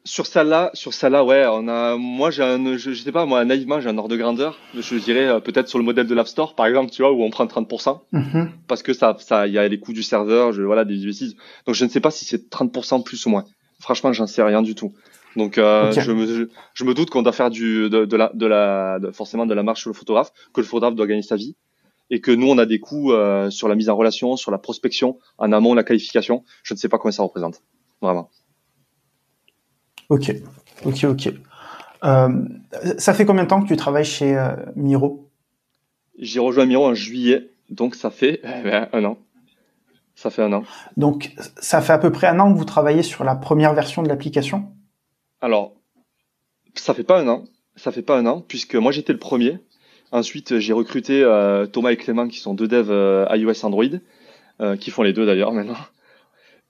Sur 0.06 0.26
celle-là, 0.26 0.70
sur 0.74 0.94
celle-là, 0.94 1.24
ouais, 1.24 1.46
on 1.50 1.68
a, 1.70 1.96
moi, 1.96 2.30
j'ai 2.30 2.44
un, 2.44 2.76
je, 2.76 2.94
sais 2.94 3.12
pas, 3.14 3.26
moi, 3.26 3.46
naïvement, 3.46 3.80
j'ai 3.80 3.88
un 3.88 3.98
ordre 3.98 4.10
de 4.10 4.18
grandeur. 4.18 4.60
Je 4.78 4.96
dirais 4.98 5.28
euh, 5.28 5.40
peut-être 5.40 5.70
sur 5.70 5.80
le 5.80 5.86
modèle 5.86 6.08
de 6.08 6.14
l'App 6.14 6.28
Store, 6.28 6.56
par 6.56 6.66
exemple, 6.66 6.92
tu 6.92 7.04
vois, 7.04 7.14
où 7.14 7.24
on 7.24 7.30
prend 7.30 7.46
30%, 7.46 8.02
mm-hmm. 8.12 8.50
parce 8.68 8.84
que 8.84 8.92
ça, 8.92 9.16
ça, 9.20 9.48
il 9.48 9.54
y 9.54 9.58
a 9.58 9.66
les 9.66 9.80
coûts 9.80 9.94
du 9.94 10.04
serveur, 10.04 10.52
je, 10.52 10.62
voilà, 10.62 10.84
des 10.84 10.98
bêtises. 10.98 11.38
Donc, 11.66 11.76
je 11.76 11.86
ne 11.86 11.90
sais 11.90 12.02
pas 12.02 12.12
si 12.12 12.26
c'est 12.26 12.50
30% 12.50 13.04
plus 13.04 13.26
ou 13.26 13.30
moins. 13.30 13.46
Franchement, 13.80 14.12
j'en 14.12 14.28
sais 14.28 14.44
rien 14.44 14.62
du 14.62 14.76
tout. 14.76 14.94
Donc, 15.36 15.58
euh, 15.58 15.92
je, 15.92 16.12
me, 16.12 16.50
je, 16.74 16.84
me 16.84 16.94
doute 16.94 17.10
qu'on 17.10 17.22
doit 17.22 17.32
faire 17.32 17.50
du, 17.50 17.90
de, 17.90 18.06
de 18.06 18.16
la, 18.16 18.32
de 18.34 18.46
la, 18.46 19.00
forcément 19.14 19.46
de 19.46 19.54
la 19.54 19.64
marche 19.64 19.82
sur 19.82 19.90
le 19.90 19.96
photographe, 19.96 20.32
que 20.54 20.62
le 20.62 20.68
photographe 20.68 20.96
doit 20.96 21.08
gagner 21.08 21.22
sa 21.22 21.36
vie, 21.36 21.56
et 22.10 22.22
que 22.22 22.32
nous, 22.32 22.48
on 22.48 22.58
a 22.58 22.66
des 22.66 22.80
coûts 22.80 23.12
euh, 23.12 23.50
sur 23.50 23.68
la 23.68 23.76
mise 23.76 23.90
en 23.90 23.96
relation, 23.96 24.36
sur 24.36 24.52
la 24.52 24.58
prospection, 24.58 25.18
en 25.38 25.52
amont, 25.52 25.74
la 25.74 25.84
qualification. 25.84 26.44
Je 26.64 26.74
ne 26.74 26.80
sais 26.80 26.90
pas 26.90 26.98
combien 26.98 27.12
ça 27.12 27.24
représente, 27.24 27.64
vraiment. 28.02 28.30
Ok, 30.10 30.34
ok, 30.86 31.04
ok. 31.06 31.34
Euh, 32.04 32.28
ça 32.98 33.14
fait 33.14 33.26
combien 33.26 33.44
de 33.44 33.48
temps 33.50 33.62
que 33.62 33.68
tu 33.68 33.78
travailles 33.78 34.06
chez 34.06 34.38
Miro? 34.76 35.30
J'ai 36.20 36.40
rejoint 36.40 36.66
Miro 36.66 36.86
en 36.86 36.94
juillet, 36.94 37.50
donc 37.70 37.96
ça 37.96 38.12
fait 38.12 38.42
eh 38.44 38.64
ben, 38.64 38.90
un 38.94 39.06
an. 39.06 39.18
Ça 40.16 40.30
fait 40.30 40.44
un 40.44 40.54
an. 40.54 40.64
Donc 40.96 41.32
ça 41.58 41.82
fait 41.82 41.94
à 41.94 41.98
peu 41.98 42.12
près 42.12 42.28
un 42.28 42.40
an 42.40 42.54
que 42.54 42.58
vous 42.58 42.66
travaillez 42.66 43.02
sur 43.02 43.24
la 43.24 43.36
première 43.36 43.74
version 43.74 44.04
de 44.04 44.10
l'application? 44.10 44.72
Alors, 45.44 45.76
ça 46.74 46.96
fait 46.96 47.04
pas 47.04 47.20
un 47.20 47.28
an. 47.28 47.44
Ça 47.76 47.92
fait 47.92 48.02
pas 48.02 48.18
un 48.18 48.26
an, 48.26 48.42
puisque 48.42 48.76
moi 48.76 48.92
j'étais 48.92 49.14
le 49.14 49.20
premier. 49.20 49.60
Ensuite, 50.12 50.58
j'ai 50.60 50.74
recruté 50.74 51.22
euh, 51.24 51.66
Thomas 51.68 51.92
et 51.92 51.98
Clément, 51.98 52.28
qui 52.28 52.40
sont 52.40 52.54
deux 52.54 52.68
devs 52.68 53.28
iOS 53.32 53.66
Android, 53.66 53.86
qui 54.80 54.90
font 54.90 55.04
les 55.04 55.14
deux 55.14 55.26
d'ailleurs 55.26 55.52
maintenant. 55.52 55.78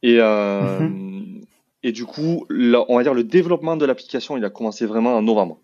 Et, 0.01 0.19
mhm. 0.19 1.43
Et 1.83 1.91
du 1.91 2.05
coup, 2.05 2.45
on 2.49 2.95
va 2.95 3.03
dire 3.03 3.13
le 3.13 3.25
développement 3.25 3.75
de 3.75 3.85
l'application, 3.85 4.37
il 4.37 4.45
a 4.45 4.49
commencé 4.49 4.85
vraiment 4.85 5.17
en 5.17 5.21
novembre. 5.21 5.59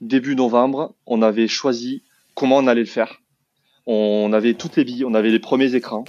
Début 0.00 0.36
novembre, 0.36 0.94
on 1.06 1.22
avait 1.22 1.48
choisi 1.48 2.02
comment 2.34 2.58
on 2.58 2.68
allait 2.68 2.82
le 2.82 2.86
faire. 2.86 3.20
On 3.86 4.32
avait 4.32 4.54
toutes 4.54 4.76
les 4.76 4.84
billes, 4.84 5.04
on 5.04 5.14
avait 5.14 5.30
les 5.30 5.40
premiers 5.40 5.74
écrans. 5.74 6.04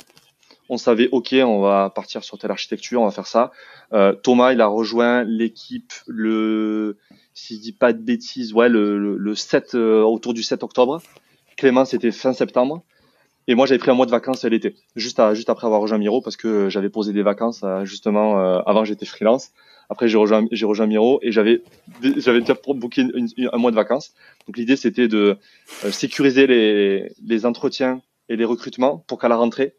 On 0.73 0.77
savait, 0.77 1.09
ok, 1.11 1.35
on 1.43 1.59
va 1.59 1.91
partir 1.93 2.23
sur 2.23 2.37
telle 2.37 2.49
architecture, 2.49 3.01
on 3.01 3.05
va 3.05 3.11
faire 3.11 3.27
ça. 3.27 3.51
Euh, 3.91 4.13
Thomas, 4.13 4.53
il 4.53 4.61
a 4.61 4.67
rejoint 4.67 5.25
l'équipe 5.25 5.91
le, 6.07 6.97
si 7.33 7.57
je 7.57 7.59
dis 7.59 7.73
pas 7.73 7.91
de 7.91 8.01
bêtises, 8.01 8.53
ouais, 8.53 8.69
le, 8.69 9.17
le, 9.17 9.35
7 9.35 9.75
euh, 9.75 10.01
autour 10.01 10.33
du 10.33 10.43
7 10.43 10.63
octobre. 10.63 11.01
Clément, 11.57 11.83
c'était 11.83 12.11
fin 12.11 12.31
septembre. 12.31 12.85
Et 13.47 13.53
moi, 13.55 13.65
j'avais 13.65 13.79
pris 13.79 13.91
un 13.91 13.95
mois 13.95 14.05
de 14.05 14.11
vacances 14.11 14.45
l'été, 14.45 14.75
juste, 14.95 15.19
à, 15.19 15.33
juste 15.33 15.49
après 15.49 15.67
avoir 15.67 15.81
rejoint 15.81 15.97
Miro, 15.97 16.21
parce 16.21 16.37
que 16.37 16.69
j'avais 16.69 16.89
posé 16.89 17.11
des 17.11 17.21
vacances 17.21 17.61
euh, 17.65 17.83
justement 17.83 18.39
euh, 18.39 18.59
avant 18.65 18.85
j'étais 18.85 19.05
freelance. 19.05 19.51
Après, 19.89 20.07
j'ai 20.07 20.17
rejoint, 20.17 20.45
j'ai 20.53 20.65
rejoint 20.65 20.87
Miro 20.87 21.19
et 21.21 21.33
j'avais, 21.33 21.63
j'avais 22.15 22.39
déjà 22.39 22.55
booké 22.73 23.07
un 23.51 23.57
mois 23.57 23.71
de 23.71 23.75
vacances. 23.75 24.13
Donc 24.47 24.55
l'idée, 24.55 24.77
c'était 24.77 25.09
de 25.09 25.37
euh, 25.83 25.91
sécuriser 25.91 26.47
les, 26.47 27.11
les 27.25 27.45
entretiens 27.45 28.01
et 28.29 28.37
les 28.37 28.45
recrutements 28.45 28.99
pour 29.07 29.19
qu'à 29.19 29.27
la 29.27 29.35
rentrée, 29.35 29.75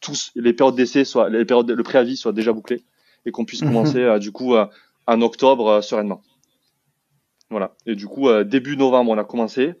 tous 0.00 0.32
les 0.34 0.52
périodes 0.52 0.76
d'essai 0.76 1.04
soient, 1.04 1.28
les 1.28 1.44
périodes, 1.44 1.70
le 1.70 1.82
préavis 1.82 2.16
soit 2.16 2.32
déjà 2.32 2.52
bouclé 2.52 2.84
et 3.26 3.30
qu'on 3.30 3.44
puisse 3.44 3.62
mhm. 3.62 3.68
commencer 3.68 4.18
du 4.18 4.32
coup 4.32 4.54
en 5.06 5.20
octobre 5.22 5.82
sereinement. 5.82 6.22
Voilà. 7.50 7.74
Et 7.84 7.94
du 7.94 8.06
coup, 8.06 8.32
début 8.44 8.76
novembre, 8.76 9.10
on 9.10 9.18
a 9.18 9.24
commencé. 9.24 9.74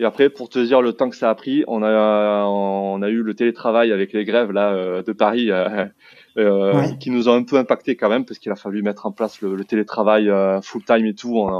Et 0.00 0.04
après, 0.04 0.30
pour 0.30 0.48
te 0.48 0.58
dire 0.60 0.80
le 0.80 0.92
temps 0.92 1.10
que 1.10 1.16
ça 1.16 1.28
a 1.28 1.34
pris, 1.34 1.64
on 1.66 1.82
a 1.82 2.44
on 2.46 3.02
a 3.02 3.08
eu 3.08 3.22
le 3.22 3.34
télétravail 3.34 3.90
avec 3.90 4.12
les 4.12 4.24
grèves 4.24 4.52
là 4.52 4.72
euh, 4.72 5.02
de 5.02 5.12
Paris 5.12 5.50
euh, 5.50 5.86
euh, 6.38 6.88
qui 7.00 7.10
nous 7.10 7.28
ont 7.28 7.34
un 7.34 7.42
peu 7.42 7.56
impacté 7.56 7.96
quand 7.96 8.08
même 8.08 8.24
parce 8.24 8.38
qu'il 8.38 8.52
a 8.52 8.56
fallu 8.56 8.82
mettre 8.82 9.06
en 9.06 9.12
place 9.12 9.40
le, 9.40 9.64
télétravail 9.64 10.30
full 10.62 10.84
time 10.84 11.04
et 11.04 11.14
tout. 11.14 11.50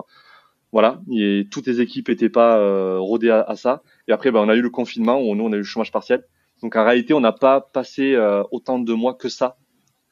voilà, 0.71 1.01
et 1.13 1.49
toutes 1.51 1.67
les 1.67 1.81
équipes 1.81 2.09
étaient 2.09 2.29
pas 2.29 2.59
rodées 2.99 3.31
à, 3.31 3.57
ça. 3.57 3.83
Et 4.07 4.13
après, 4.13 4.31
ben, 4.31 4.41
on 4.41 4.49
a 4.49 4.55
eu 4.55 4.63
le 4.63 4.71
confinement 4.71 5.21
où 5.21 5.35
nous 5.35 5.45
on 5.45 5.53
a 5.53 5.57
eu 5.57 5.59
le 5.59 5.65
chômage 5.65 5.91
partiel. 5.91 6.25
Donc 6.63 6.77
en 6.77 6.85
réalité, 6.85 7.15
on 7.15 7.21
n'a 7.21 7.33
pas 7.33 7.61
passé 7.61 8.17
autant 8.51 8.79
de 8.79 8.93
mois 8.93 9.15
que 9.15 9.29
ça 9.29 9.57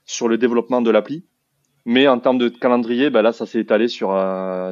sur 0.04 0.28
le 0.28 0.38
développement 0.38 0.82
de 0.82 0.90
l'appli. 0.90 1.24
Mais 1.84 2.08
en 2.08 2.18
termes 2.18 2.38
de 2.38 2.48
calendrier, 2.48 3.10
ben 3.10 3.22
là, 3.22 3.32
ça 3.32 3.46
s'est 3.46 3.60
étalé 3.60 3.88
sur 3.88 4.12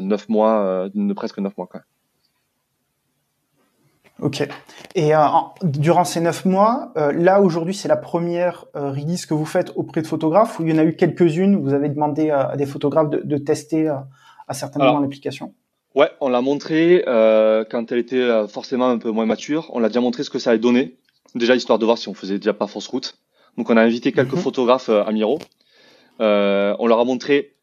neuf 0.01 0.29
mois, 0.29 0.89
presque 1.15 1.39
neuf 1.39 1.57
mois 1.57 1.69
quand 1.71 1.79
même. 1.79 1.87
Ok. 4.21 4.47
Et 4.95 5.15
euh, 5.15 5.19
durant 5.63 6.05
ces 6.05 6.21
neuf 6.21 6.45
mois, 6.45 6.93
euh, 6.97 7.13
là 7.13 7.41
aujourd'hui 7.43 7.75
c'est 7.75 7.89
la 7.89 7.97
première 7.97 8.65
euh, 8.77 8.91
release 8.91 9.27
que 9.27 9.35
vous 9.35 9.45
faites 9.45 9.73
auprès 9.75 10.03
de 10.03 10.07
photographes 10.07 10.61
ou 10.61 10.63
il 10.63 10.73
y 10.73 10.73
en 10.73 10.79
a 10.79 10.85
eu 10.85 10.95
quelques-unes? 10.95 11.57
Vous 11.57 11.75
avez 11.75 11.89
demandé 11.89 12.31
à 12.31 12.57
des 12.57 12.67
photographes 12.67 13.11
de, 13.11 13.21
de 13.25 13.37
tester 13.39 13.89
à 13.89 14.55
certains 14.55 14.79
moments 14.79 15.01
l'application? 15.01 15.53
Ouais, 15.95 16.11
on 16.21 16.29
l'a 16.29 16.41
montré 16.41 17.03
quand 17.07 17.93
elle 17.93 17.99
était 17.99 18.49
forcément 18.49 18.89
un 18.89 18.99
peu 18.99 19.11
moins 19.11 19.27
mature. 19.27 19.71
On 19.75 19.81
l'a 19.81 19.89
déjà 19.89 20.01
montré 20.01 20.23
ce 20.23 20.31
que 20.31 20.39
ça 20.39 20.51
allait 20.51 20.59
donner. 20.59 20.97
Déjà 21.35 21.57
histoire 21.57 21.79
de 21.79 21.85
voir 21.85 21.99
si 21.99 22.09
on 22.09 22.15
faisait 22.15 22.39
déjà 22.39 22.55
pas 22.55 22.67
fausse 22.67 22.87
route. 22.87 23.19
Donc 23.57 23.71
on 23.71 23.77
a 23.77 23.83
invité 23.83 24.13
quelques 24.13 24.35
mhm. 24.35 24.41
photographes 24.41 24.89
à 24.89 25.11
Miro. 25.13 25.39
on 26.19 26.87
leur 26.87 27.01
a 27.01 27.05
montré 27.05 27.57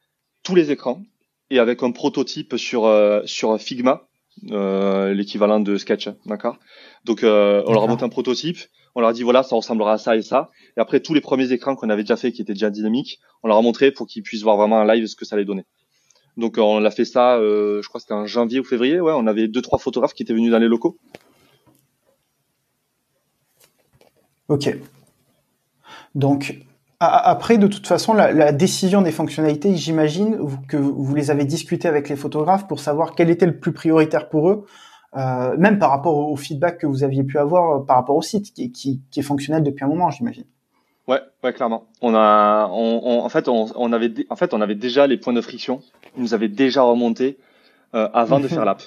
tous 0.44 0.56
les 0.56 0.72
écrans 0.72 1.02
et 1.50 1.60
avec 1.60 1.84
un 1.84 1.92
prototype 1.92 2.58
sur 2.58 2.90
sur 3.26 3.60
Figma 3.60 4.08
euh, 4.50 5.14
l'équivalent 5.14 5.60
de 5.60 5.78
Sketch, 5.78 6.10
d'accord? 6.26 6.58
Donc 7.06 7.24
euh, 7.24 7.62
on 7.68 7.74
leur 7.74 7.84
a 7.84 7.88
monté 7.88 8.04
un 8.04 8.10
prototype, 8.10 8.58
on 8.96 9.02
leur 9.02 9.10
a 9.10 9.14
dit 9.14 9.24
voilà 9.24 9.44
ça 9.44 9.56
ressemblera 9.56 9.94
à 9.94 9.98
ça 9.98 10.16
et 10.16 10.22
ça, 10.22 10.50
et 10.78 10.80
après 10.80 11.00
tous 11.00 11.14
les 11.14 11.22
premiers 11.22 11.52
écrans 11.52 11.76
qu'on 11.76 11.90
avait 11.90 12.02
déjà 12.02 12.16
fait 12.16 12.32
qui 12.32 12.42
étaient 12.42 12.54
déjà 12.54 12.70
dynamiques, 12.70 13.20
on 13.44 13.50
leur 13.50 13.58
a 13.58 13.62
montré 13.62 13.92
pour 13.92 14.08
qu'ils 14.08 14.24
puissent 14.24 14.42
voir 14.42 14.58
vraiment 14.58 14.78
en 14.78 14.84
live 14.84 15.06
ce 15.06 15.16
que 15.16 15.26
ça 15.26 15.36
allait 15.36 15.46
donner. 15.46 15.66
Donc 16.38 16.58
on 16.58 16.84
a 16.84 16.90
fait 16.90 17.06
ça, 17.06 17.36
euh, 17.36 17.82
je 17.84 17.88
crois 17.90 18.00
que 18.00 18.04
c'était 18.04 18.14
en 18.14 18.26
janvier 18.26 18.60
ou 18.62 18.64
février, 18.64 19.00
ouais, 19.00 19.14
on 19.16 19.28
avait 19.28 19.48
deux 19.48 19.62
trois 19.62 19.78
photographes 19.78 20.14
qui 20.14 20.24
étaient 20.24 20.34
venus 20.34 20.52
dans 20.52 20.60
les 20.60 20.68
locaux. 20.68 20.98
Ok. 24.52 24.78
Donc 26.14 26.60
après, 27.00 27.58
de 27.58 27.68
toute 27.68 27.88
façon, 27.88 28.14
la, 28.14 28.52
décision 28.52 29.02
des 29.02 29.14
fonctionnalités, 29.14 29.76
j'imagine 29.78 30.38
que 30.68 30.76
vous 30.76 31.16
les 31.16 31.32
avez 31.32 31.46
discutées 31.46 31.88
avec 31.88 32.10
les 32.10 32.18
photographes 32.18 32.68
pour 32.68 32.82
savoir 32.82 33.16
quel 33.16 33.30
était 33.30 33.46
le 33.46 33.58
plus 33.58 33.72
prioritaire 33.72 34.28
pour 34.28 34.50
eux, 34.50 34.66
euh, 35.16 35.56
même 35.58 35.80
par 35.80 35.90
rapport 35.90 36.18
au, 36.18 36.36
feedback 36.36 36.80
que 36.80 36.86
vous 36.86 37.04
aviez 37.04 37.24
pu 37.24 37.40
avoir 37.40 37.78
euh, 37.78 37.86
par 37.86 37.96
rapport 37.96 38.18
au 38.18 38.22
site, 38.22 38.54
qui, 38.54 38.74
qui, 38.74 39.02
qui 39.10 39.22
est 39.22 39.24
fonctionnel 39.24 39.64
depuis 39.64 39.86
un 39.86 39.88
moment, 39.88 40.12
j'imagine. 40.12 40.44
Ouais, 41.08 41.22
ouais, 41.44 41.54
clairement. 41.54 41.86
On 42.02 42.14
a, 42.14 42.68
on, 42.68 43.22
en 43.24 43.30
fait, 43.30 43.48
on, 43.48 43.94
avait, 43.94 44.14
en 44.30 44.36
fait, 44.36 44.54
on 44.54 44.60
avait 44.60 44.76
déjà 44.76 45.08
les 45.08 45.18
points 45.18 45.34
de 45.34 45.42
friction. 45.42 45.82
Ils 46.18 46.24
nous 46.24 46.34
avaient 46.34 46.50
déjà 46.50 46.82
remonté 46.84 47.40
euh, 47.96 48.10
avant 48.14 48.42
de 48.42 48.48
faire 48.50 48.66
l'app. 48.66 48.82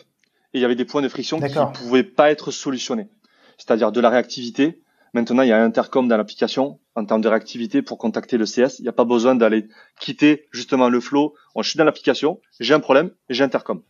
Et 0.52 0.58
il 0.58 0.60
y 0.60 0.64
avait 0.64 0.76
des 0.76 0.84
points 0.84 1.02
de 1.02 1.08
friction 1.08 1.40
qui 1.40 1.58
ne 1.58 1.72
pouvaient 1.72 2.04
pas 2.04 2.30
être 2.30 2.50
solutionnés. 2.50 3.08
C'est-à-dire 3.56 3.90
de 3.92 4.00
la 4.00 4.10
réactivité, 4.10 4.83
Maintenant, 5.14 5.42
il 5.42 5.48
y 5.48 5.52
a 5.52 5.62
un 5.62 5.64
intercom 5.64 6.08
dans 6.08 6.16
l'application 6.16 6.80
en 6.96 7.04
termes 7.04 7.20
de 7.20 7.28
réactivité 7.28 7.82
pour 7.82 7.98
contacter 7.98 8.36
le 8.36 8.46
CS. 8.46 8.80
Il 8.80 8.82
n'y 8.82 8.88
a 8.88 8.92
pas 8.92 9.04
besoin 9.04 9.36
d'aller 9.36 9.68
quitter 10.00 10.46
justement 10.50 10.88
le 10.88 10.98
flow. 11.00 11.34
je 11.56 11.68
suis 11.68 11.78
dans 11.78 11.84
l'application, 11.84 12.40
j'ai 12.58 12.74
un 12.74 12.80
problème 12.80 13.12
j'ai 13.30 13.44
intercom. 13.44 13.80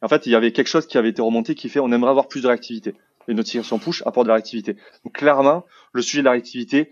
En 0.00 0.08
fait, 0.08 0.24
il 0.24 0.32
y 0.32 0.34
avait 0.34 0.52
quelque 0.52 0.68
chose 0.68 0.86
qui 0.86 0.96
avait 0.96 1.10
été 1.10 1.20
remonté 1.20 1.54
qui 1.54 1.68
fait 1.68 1.78
on 1.78 1.92
aimerait 1.92 2.10
avoir 2.10 2.28
plus 2.28 2.40
de 2.40 2.46
réactivité. 2.46 2.94
Les 3.28 3.34
notifications 3.34 3.78
push 3.78 4.02
apportent 4.06 4.26
de 4.26 4.28
la 4.28 4.34
réactivité. 4.34 4.76
Donc 5.04 5.12
clairement, 5.12 5.66
le 5.92 6.00
sujet 6.00 6.20
de 6.20 6.24
la 6.24 6.30
réactivité, 6.30 6.90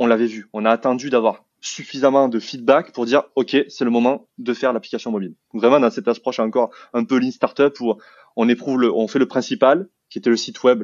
on 0.00 0.08
l'avait 0.08 0.26
vu. 0.26 0.48
On 0.52 0.64
a 0.64 0.70
attendu 0.70 1.10
d'avoir 1.10 1.44
suffisamment 1.60 2.28
de 2.28 2.40
feedback 2.40 2.92
pour 2.92 3.06
dire 3.06 3.22
ok, 3.36 3.56
c'est 3.68 3.84
le 3.84 3.90
moment 3.90 4.26
de 4.38 4.52
faire 4.52 4.72
l'application 4.72 5.12
mobile. 5.12 5.36
vraiment 5.54 5.78
dans 5.78 5.90
cette 5.90 6.08
approche 6.08 6.40
encore 6.40 6.70
un 6.92 7.04
peu 7.04 7.20
lean 7.20 7.30
startup 7.30 7.78
où 7.80 7.94
on 8.34 8.48
éprouve 8.48 8.80
le, 8.80 8.92
on 8.92 9.06
fait 9.06 9.18
le 9.20 9.26
principal, 9.26 9.88
qui 10.10 10.18
était 10.18 10.30
le 10.30 10.36
site 10.36 10.62
web. 10.64 10.82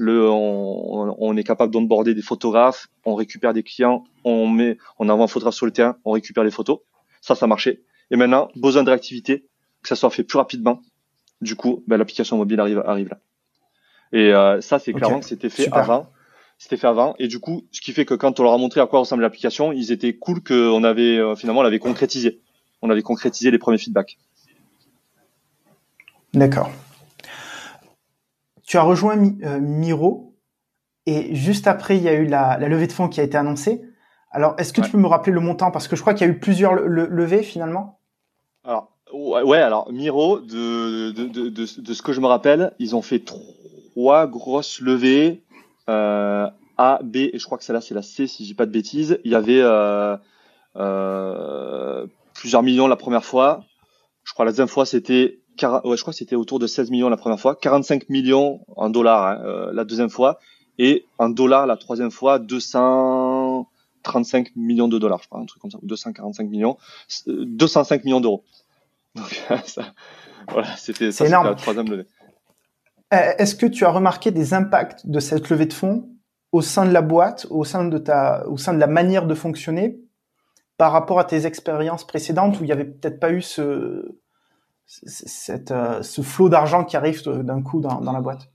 Le, 0.00 0.30
on, 0.30 1.14
on 1.18 1.36
est 1.36 1.44
capable 1.44 1.72
d'onboarder 1.72 2.14
des 2.14 2.22
photographes, 2.22 2.88
on 3.04 3.14
récupère 3.14 3.52
des 3.52 3.62
clients, 3.62 4.04
on 4.24 4.48
met, 4.48 4.78
on 4.98 5.10
envoie 5.10 5.24
un 5.24 5.28
photographe 5.28 5.54
sur 5.54 5.66
le 5.66 5.72
terrain, 5.72 5.96
on 6.06 6.12
récupère 6.12 6.42
les 6.42 6.50
photos. 6.50 6.78
Ça, 7.20 7.34
ça 7.34 7.46
marchait. 7.46 7.82
Et 8.10 8.16
maintenant, 8.16 8.48
besoin 8.56 8.82
de 8.82 8.88
réactivité, 8.88 9.44
que 9.82 9.88
ça 9.88 9.96
soit 9.96 10.08
fait 10.08 10.24
plus 10.24 10.38
rapidement. 10.38 10.80
Du 11.42 11.54
coup, 11.54 11.84
ben, 11.86 11.98
l'application 11.98 12.38
mobile 12.38 12.58
arrive, 12.60 12.82
arrive 12.86 13.08
là. 13.10 13.18
Et 14.12 14.32
euh, 14.32 14.62
ça, 14.62 14.78
c'est 14.78 14.94
clairement 14.94 15.20
que 15.20 15.26
c'était 15.26 15.50
fait 15.50 15.68
avant. 15.70 16.10
C'était 16.56 16.78
fait 16.78 16.86
avant. 16.86 17.14
Et 17.18 17.28
du 17.28 17.38
coup, 17.38 17.66
ce 17.70 17.82
qui 17.82 17.92
fait 17.92 18.06
que 18.06 18.14
quand 18.14 18.40
on 18.40 18.42
leur 18.42 18.54
a 18.54 18.58
montré 18.58 18.80
à 18.80 18.86
quoi 18.86 19.00
ressemble 19.00 19.22
l'application, 19.22 19.70
ils 19.70 19.92
étaient 19.92 20.14
cool 20.14 20.42
qu'on 20.42 20.82
avait 20.82 21.18
euh, 21.18 21.36
finalement 21.36 21.60
on 21.60 21.64
l'avait 21.64 21.78
concrétisé. 21.78 22.40
on 22.80 22.88
avait 22.88 23.02
concrétisé 23.02 23.50
les 23.50 23.58
premiers 23.58 23.78
feedbacks. 23.78 24.18
D'accord. 26.32 26.70
Tu 28.70 28.78
as 28.78 28.82
rejoint 28.82 29.16
Miro 29.16 30.36
et 31.04 31.34
juste 31.34 31.66
après, 31.66 31.96
il 31.96 32.04
y 32.04 32.08
a 32.08 32.14
eu 32.14 32.26
la, 32.26 32.56
levée 32.56 32.86
de 32.86 32.92
fonds 32.92 33.08
qui 33.08 33.18
a 33.18 33.24
été 33.24 33.36
annoncée. 33.36 33.82
Alors, 34.30 34.54
est-ce 34.58 34.72
que 34.72 34.80
tu 34.80 34.88
peux 34.92 34.98
me 34.98 35.08
rappeler 35.08 35.32
le 35.32 35.40
montant? 35.40 35.72
Parce 35.72 35.88
que 35.88 35.96
je 35.96 36.02
crois 36.02 36.14
qu'il 36.14 36.24
y 36.24 36.30
a 36.30 36.32
eu 36.32 36.38
plusieurs 36.38 36.74
levées 36.74 37.42
finalement. 37.42 37.98
Alors, 38.62 38.92
ouais, 39.12 39.58
alors 39.58 39.90
Miro, 39.90 40.38
de, 40.38 41.10
de, 41.10 41.66
ce 41.66 42.00
que 42.00 42.12
je 42.12 42.20
me 42.20 42.28
rappelle, 42.28 42.72
ils 42.78 42.94
ont 42.94 43.02
fait 43.02 43.24
trois 43.24 44.28
grosses 44.28 44.80
levées. 44.80 45.42
Euh, 45.88 46.48
a, 46.78 47.00
B, 47.02 47.16
et 47.16 47.40
je 47.40 47.44
crois 47.46 47.58
que 47.58 47.64
celle-là 47.64 47.80
c'est 47.80 47.94
la 47.94 48.02
C 48.02 48.28
si 48.28 48.44
je 48.44 48.50
dis 48.50 48.54
pas 48.54 48.66
de 48.66 48.70
bêtises. 48.70 49.18
Il 49.24 49.32
y 49.32 49.34
avait 49.34 49.62
euh, 49.62 50.16
euh, 50.76 52.06
plusieurs 52.34 52.62
millions 52.62 52.86
la 52.86 52.94
première 52.94 53.24
fois. 53.24 53.64
Je 54.22 54.32
crois 54.32 54.44
la 54.44 54.52
deuxième 54.52 54.68
fois 54.68 54.86
c'était 54.86 55.40
ouais, 55.62 55.96
je 55.96 56.02
crois 56.02 56.12
que 56.12 56.18
c'était 56.18 56.36
autour 56.36 56.58
de 56.58 56.66
16 56.66 56.90
millions 56.90 57.08
la 57.08 57.16
première 57.16 57.40
fois, 57.40 57.56
45 57.56 58.08
millions 58.08 58.60
en 58.76 58.90
dollars 58.90 59.26
hein, 59.26 59.40
euh, 59.44 59.72
la 59.72 59.84
deuxième 59.84 60.10
fois, 60.10 60.38
et 60.78 61.06
en 61.18 61.28
dollars 61.28 61.66
la 61.66 61.76
troisième 61.76 62.10
fois 62.10 62.38
235 62.38 64.56
millions 64.56 64.88
de 64.88 64.98
dollars, 64.98 65.22
je 65.22 65.28
crois, 65.28 65.40
un 65.40 65.46
truc 65.46 65.62
comme 65.62 65.70
ça, 65.70 65.78
245 65.82 66.48
millions, 66.48 66.76
205 67.26 68.04
millions 68.04 68.20
d'euros. 68.20 68.44
Donc 69.14 69.42
ça, 69.66 69.94
voilà, 70.48 70.76
c'était 70.76 71.12
ça, 71.12 71.28
la 71.28 71.54
troisième 71.54 71.88
levée. 71.88 72.06
Est-ce 73.10 73.56
que 73.56 73.66
tu 73.66 73.84
as 73.84 73.90
remarqué 73.90 74.30
des 74.30 74.54
impacts 74.54 75.06
de 75.06 75.18
cette 75.18 75.50
levée 75.50 75.66
de 75.66 75.72
fonds 75.72 76.08
au 76.52 76.62
sein 76.62 76.86
de 76.86 76.92
la 76.92 77.02
boîte, 77.02 77.46
au 77.50 77.64
sein 77.64 77.84
de 77.84 77.98
ta, 77.98 78.46
au 78.46 78.56
sein 78.56 78.72
de 78.72 78.78
la 78.78 78.86
manière 78.86 79.26
de 79.26 79.34
fonctionner, 79.34 80.00
par 80.76 80.92
rapport 80.92 81.18
à 81.18 81.24
tes 81.24 81.44
expériences 81.44 82.06
précédentes 82.06 82.58
où 82.58 82.64
il 82.64 82.66
n'y 82.66 82.72
avait 82.72 82.84
peut-être 82.84 83.20
pas 83.20 83.32
eu 83.32 83.42
ce, 83.42 84.16
euh, 85.70 86.02
ce 86.02 86.22
flot 86.22 86.48
d'argent 86.48 86.84
qui 86.84 86.96
arrive 86.96 87.22
d'un 87.24 87.62
coup 87.62 87.80
dans, 87.80 88.00
la 88.00 88.20
boîte 88.20 88.50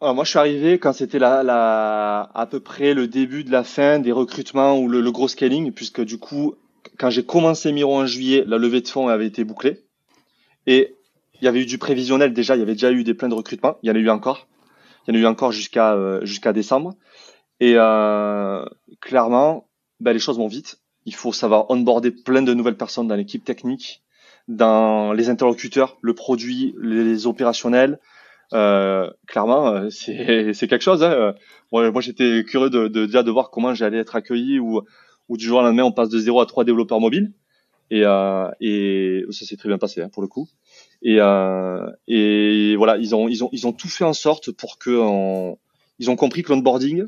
moi, 0.00 0.22
je 0.22 0.30
suis 0.30 0.38
arrivé 0.38 0.78
quand 0.78 0.92
c'était 0.92 1.18
à 1.22 2.48
peu 2.48 2.60
près 2.60 2.94
le 2.94 3.08
début 3.08 3.42
de 3.42 3.50
la 3.50 3.64
fin 3.64 3.98
des 3.98 4.12
recrutements 4.12 4.78
ou 4.78 4.88
le, 4.88 5.10
gros 5.10 5.26
scaling, 5.26 5.72
puisque 5.72 6.00
du 6.02 6.18
coup, 6.18 6.54
quand 6.98 7.10
j'ai 7.10 7.24
commencé 7.24 7.72
Miro 7.72 7.96
en 7.96 8.06
juillet, 8.06 8.44
la 8.46 8.58
levée 8.58 8.80
de 8.80 8.86
fonds 8.86 9.08
avait 9.08 9.26
été 9.26 9.42
bouclée. 9.42 9.84
Et 10.68 10.94
il 11.40 11.44
y 11.44 11.48
avait 11.48 11.62
eu 11.62 11.66
du 11.66 11.78
prévisionnel 11.78 12.32
déjà, 12.32 12.54
il 12.54 12.60
y 12.60 12.62
avait 12.62 12.74
déjà 12.74 12.92
eu 12.92 13.02
des 13.02 13.14
plans 13.14 13.28
de 13.28 13.34
recrutement, 13.34 13.76
il 13.82 13.88
y 13.88 13.92
en 13.92 13.96
a 13.96 13.98
eu 13.98 14.10
encore. 14.10 14.46
Il 15.06 15.14
y 15.14 15.16
en 15.16 15.20
a 15.20 15.22
eu 15.22 15.26
encore 15.26 15.52
jusqu'à 15.52 15.94
euh, 15.94 16.52
décembre. 16.52 16.94
Et 17.60 17.74
euh, 17.76 18.64
clairement, 19.00 19.68
ben, 20.00 20.12
les 20.12 20.18
choses 20.18 20.38
vont 20.38 20.48
vite. 20.48 20.80
Il 21.06 21.14
faut 21.14 21.32
savoir 21.32 21.70
onboarder 21.70 22.10
plein 22.10 22.42
de 22.42 22.54
nouvelles 22.54 22.76
personnes 22.76 23.08
dans 23.08 23.16
l'équipe 23.16 23.44
technique, 23.44 24.02
dans 24.48 25.12
les 25.12 25.28
interlocuteurs, 25.28 25.98
le 26.02 26.14
produit, 26.14 26.74
les 26.80 27.26
opérationnels. 27.26 27.98
Euh, 28.54 29.10
clairement, 29.26 29.68
euh, 29.68 29.88
c'est 29.90 30.52
c'est 30.54 30.68
quelque 30.68 30.82
chose. 30.82 31.02
Hein. 31.04 31.34
Moi, 31.72 31.90
moi 31.90 32.00
j'étais 32.00 32.44
curieux 32.44 32.70
de, 32.70 32.88
de, 32.88 33.06
déjà 33.06 33.22
de 33.22 33.30
voir 33.30 33.50
comment 33.50 33.74
j'allais 33.74 33.98
être 33.98 34.16
accueilli 34.16 34.58
ou 34.58 34.82
ou 35.28 35.36
du 35.36 35.44
jour 35.44 35.58
au 35.58 35.62
lendemain 35.62 35.84
on 35.84 35.92
passe 35.92 36.08
de 36.08 36.18
0 36.18 36.40
à 36.40 36.46
3 36.46 36.64
développeurs 36.64 37.00
mobiles. 37.00 37.32
Et, 37.90 38.02
euh, 38.04 38.50
et 38.60 39.24
ça 39.30 39.46
s'est 39.46 39.56
très 39.56 39.68
bien 39.68 39.78
passé 39.78 40.02
hein, 40.02 40.10
pour 40.10 40.22
le 40.22 40.28
coup. 40.28 40.48
Et, 41.00 41.16
euh, 41.20 41.90
et 42.06 42.76
voilà, 42.76 42.98
ils 42.98 43.14
ont 43.14 43.28
ils 43.28 43.44
ont 43.44 43.48
ils 43.52 43.66
ont 43.66 43.72
tout 43.72 43.88
fait 43.88 44.04
en 44.04 44.12
sorte 44.12 44.50
pour 44.50 44.78
que 44.78 44.90
on, 44.90 45.58
ils 45.98 46.10
ont 46.10 46.16
compris 46.16 46.42
que 46.42 46.52
l'onboarding 46.52 47.06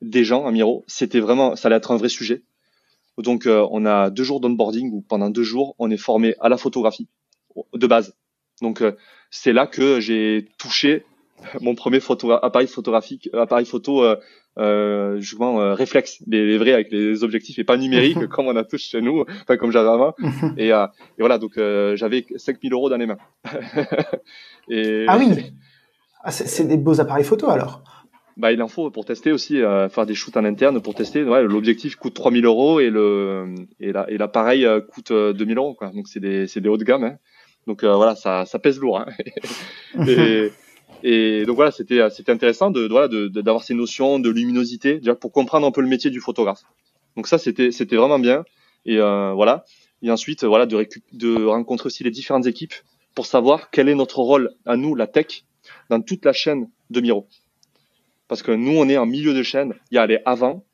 des 0.00 0.24
gens 0.24 0.46
à 0.46 0.50
Miro, 0.50 0.84
c'était 0.86 1.20
vraiment, 1.20 1.56
ça 1.56 1.68
allait 1.68 1.76
être 1.76 1.90
un 1.90 1.96
vrai 1.96 2.08
sujet. 2.08 2.42
Donc, 3.18 3.46
euh, 3.46 3.66
on 3.70 3.86
a 3.86 4.10
deux 4.10 4.24
jours 4.24 4.40
d'onboarding 4.40 4.90
où 4.92 5.00
pendant 5.00 5.30
deux 5.30 5.42
jours, 5.42 5.74
on 5.78 5.90
est 5.90 5.96
formé 5.96 6.34
à 6.40 6.48
la 6.48 6.56
photographie 6.56 7.08
de 7.74 7.86
base. 7.86 8.16
Donc, 8.60 8.82
euh, 8.82 8.92
c'est 9.30 9.52
là 9.52 9.66
que 9.66 10.00
j'ai 10.00 10.48
touché 10.58 11.04
mon 11.60 11.74
premier 11.74 12.00
photo, 12.00 12.32
appareil 12.32 12.68
photographique, 12.68 13.28
appareil 13.34 13.66
photo, 13.66 14.02
euh, 14.02 14.16
euh 14.56 15.20
justement 15.20 15.74
réflexe, 15.74 16.22
les, 16.28 16.56
vrais 16.56 16.72
avec 16.72 16.90
les 16.90 17.24
objectifs 17.24 17.58
et 17.58 17.64
pas 17.64 17.76
numériques 17.76 18.26
comme 18.28 18.46
on 18.46 18.56
a 18.56 18.64
tous 18.64 18.80
chez 18.80 19.02
nous, 19.02 19.24
enfin 19.42 19.56
comme 19.56 19.70
j'avais 19.70 19.88
avant. 19.90 20.14
et, 20.56 20.68
et 20.68 21.18
voilà, 21.18 21.38
donc 21.38 21.54
j'avais 21.56 22.24
5000 22.36 22.72
euros 22.72 22.88
dans 22.88 22.96
les 22.96 23.06
mains. 23.06 23.18
et... 24.70 25.04
Ah 25.08 25.18
oui, 25.18 25.52
ah, 26.22 26.30
c'est 26.30 26.66
des 26.66 26.78
beaux 26.78 27.00
appareils 27.00 27.24
photo 27.24 27.50
alors 27.50 27.82
bah, 28.36 28.52
il 28.52 28.60
en 28.62 28.68
faut 28.68 28.90
pour 28.90 29.04
tester 29.04 29.30
aussi, 29.30 29.60
euh, 29.60 29.88
faire 29.88 30.06
des 30.06 30.14
shoots 30.14 30.36
en 30.36 30.44
interne 30.44 30.80
pour 30.82 30.94
tester. 30.94 31.22
Ouais, 31.22 31.42
L'objectif 31.44 31.96
coûte 31.96 32.14
3000 32.14 32.44
euros 32.44 32.80
et 32.80 32.90
le 32.90 33.54
et 33.78 33.92
la, 33.92 34.10
et 34.10 34.18
l'appareil 34.18 34.66
euh, 34.66 34.80
coûte 34.80 35.12
2000 35.12 35.56
euh, 35.56 35.60
euros. 35.60 35.74
Quoi. 35.74 35.90
Donc 35.90 36.08
c'est 36.08 36.20
des 36.20 36.48
c'est 36.48 36.60
des 36.60 36.68
hauts 36.68 36.76
de 36.76 36.84
gamme. 36.84 37.04
Hein. 37.04 37.16
Donc 37.66 37.84
euh, 37.84 37.94
voilà, 37.94 38.16
ça 38.16 38.44
ça 38.44 38.58
pèse 38.58 38.80
lourd. 38.80 38.98
Hein. 38.98 39.06
et, 40.08 40.50
et 41.04 41.44
donc 41.44 41.54
voilà, 41.54 41.70
c'était 41.70 42.10
c'était 42.10 42.32
intéressant 42.32 42.70
de 42.70 42.88
voilà 42.88 43.06
de 43.06 43.28
d'avoir 43.28 43.62
ces 43.62 43.74
notions 43.74 44.18
de 44.18 44.30
luminosité 44.30 44.98
déjà 44.98 45.14
pour 45.14 45.30
comprendre 45.30 45.66
un 45.66 45.70
peu 45.70 45.80
le 45.80 45.88
métier 45.88 46.10
du 46.10 46.20
photographe. 46.20 46.62
Donc 47.16 47.28
ça 47.28 47.38
c'était 47.38 47.70
c'était 47.70 47.96
vraiment 47.96 48.18
bien. 48.18 48.44
Et 48.84 48.98
voilà. 48.98 49.64
Et 50.02 50.10
ensuite 50.10 50.44
voilà 50.44 50.66
de 50.66 50.86
de 51.12 51.44
rencontrer 51.44 51.86
aussi 51.86 52.02
les 52.02 52.10
différentes 52.10 52.46
équipes 52.46 52.74
pour 53.14 53.26
savoir 53.26 53.70
quel 53.70 53.88
est 53.88 53.94
notre 53.94 54.18
rôle 54.18 54.50
à 54.66 54.76
nous 54.76 54.96
la 54.96 55.06
tech 55.06 55.44
dans 55.88 56.00
toute 56.00 56.24
la 56.24 56.32
chaîne 56.32 56.68
de 56.90 57.00
Miro 57.00 57.28
parce 58.28 58.42
que 58.42 58.52
nous, 58.52 58.76
on 58.76 58.88
est 58.88 58.96
en 58.96 59.06
milieu 59.06 59.34
de 59.34 59.42
chaîne. 59.42 59.74
Il 59.90 59.96
y 59.96 59.98
a 59.98 60.06
les 60.06 60.20
avant 60.24 60.64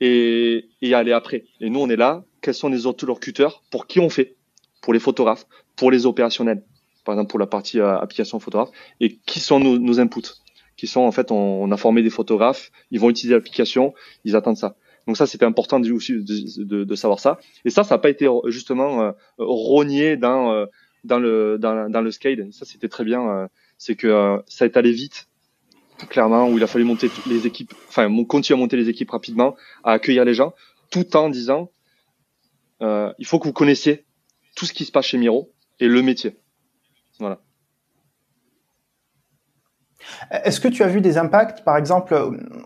et, 0.00 0.68
il 0.80 0.88
y 0.88 0.94
a 0.94 1.02
les 1.02 1.12
après. 1.12 1.44
Et 1.60 1.70
nous, 1.70 1.80
on 1.80 1.88
est 1.88 1.96
là. 1.96 2.24
Quels 2.40 2.54
sont 2.54 2.68
les 2.68 2.86
autres 2.86 3.06
locuteurs 3.06 3.62
Pour 3.70 3.86
qui 3.86 4.00
on 4.00 4.10
fait? 4.10 4.36
Pour 4.82 4.92
les 4.92 5.00
photographes, 5.00 5.46
pour 5.74 5.90
les 5.90 6.06
opérationnels. 6.06 6.62
Par 7.04 7.14
exemple, 7.14 7.30
pour 7.30 7.38
la 7.38 7.46
partie 7.46 7.80
euh, 7.80 7.98
application 7.98 8.38
photographe. 8.40 8.70
Et 9.00 9.16
qui 9.26 9.40
sont 9.40 9.58
nos, 9.58 10.00
inputs? 10.00 10.34
Qui 10.76 10.86
sont, 10.86 11.00
en 11.00 11.12
fait, 11.12 11.30
on, 11.30 11.70
a 11.72 11.76
formé 11.76 12.02
des 12.02 12.10
photographes. 12.10 12.70
Ils 12.90 13.00
vont 13.00 13.08
utiliser 13.08 13.34
l'application. 13.34 13.94
Ils 14.24 14.36
attendent 14.36 14.58
ça. 14.58 14.76
Donc 15.06 15.16
ça, 15.16 15.26
c'était 15.26 15.44
important 15.44 15.80
de, 15.80 16.84
de, 16.84 16.94
savoir 16.94 17.20
ça. 17.20 17.38
Et 17.64 17.70
ça, 17.70 17.84
ça 17.84 17.94
n'a 17.94 17.98
pas 17.98 18.10
été 18.10 18.28
justement 18.46 19.02
euh, 19.02 19.12
rogné 19.38 20.16
dans 20.16 20.52
euh, 20.52 20.66
le 21.04 21.58
dans, 21.58 21.88
dans 21.88 22.00
le 22.00 22.10
scale. 22.10 22.52
Ça, 22.52 22.64
c'était 22.64 22.88
très 22.88 23.04
bien. 23.04 23.28
Euh, 23.28 23.46
c'est 23.78 23.94
que 23.94 24.42
ça 24.48 24.64
est 24.64 24.76
allé 24.76 24.90
vite 24.90 25.28
clairement, 26.04 26.48
où 26.48 26.56
il 26.56 26.62
a 26.62 26.66
fallu 26.66 26.84
monter 26.84 27.10
les 27.26 27.46
équipes, 27.46 27.72
enfin, 27.88 28.08
continuer 28.24 28.58
à 28.58 28.60
monter 28.60 28.76
les 28.76 28.88
équipes 28.88 29.10
rapidement, 29.10 29.56
à 29.84 29.92
accueillir 29.92 30.24
les 30.24 30.34
gens, 30.34 30.52
tout 30.90 31.16
en 31.16 31.28
disant, 31.28 31.70
euh, 32.82 33.12
il 33.18 33.26
faut 33.26 33.38
que 33.38 33.46
vous 33.46 33.52
connaissiez 33.52 34.04
tout 34.54 34.66
ce 34.66 34.72
qui 34.72 34.84
se 34.84 34.92
passe 34.92 35.06
chez 35.06 35.18
Miro 35.18 35.52
et 35.80 35.88
le 35.88 36.02
métier. 36.02 36.36
Voilà. 37.18 37.40
Est-ce 40.30 40.60
que 40.60 40.68
tu 40.68 40.82
as 40.82 40.88
vu 40.88 41.00
des 41.00 41.18
impacts? 41.18 41.64
Par 41.64 41.76
exemple, 41.76 42.14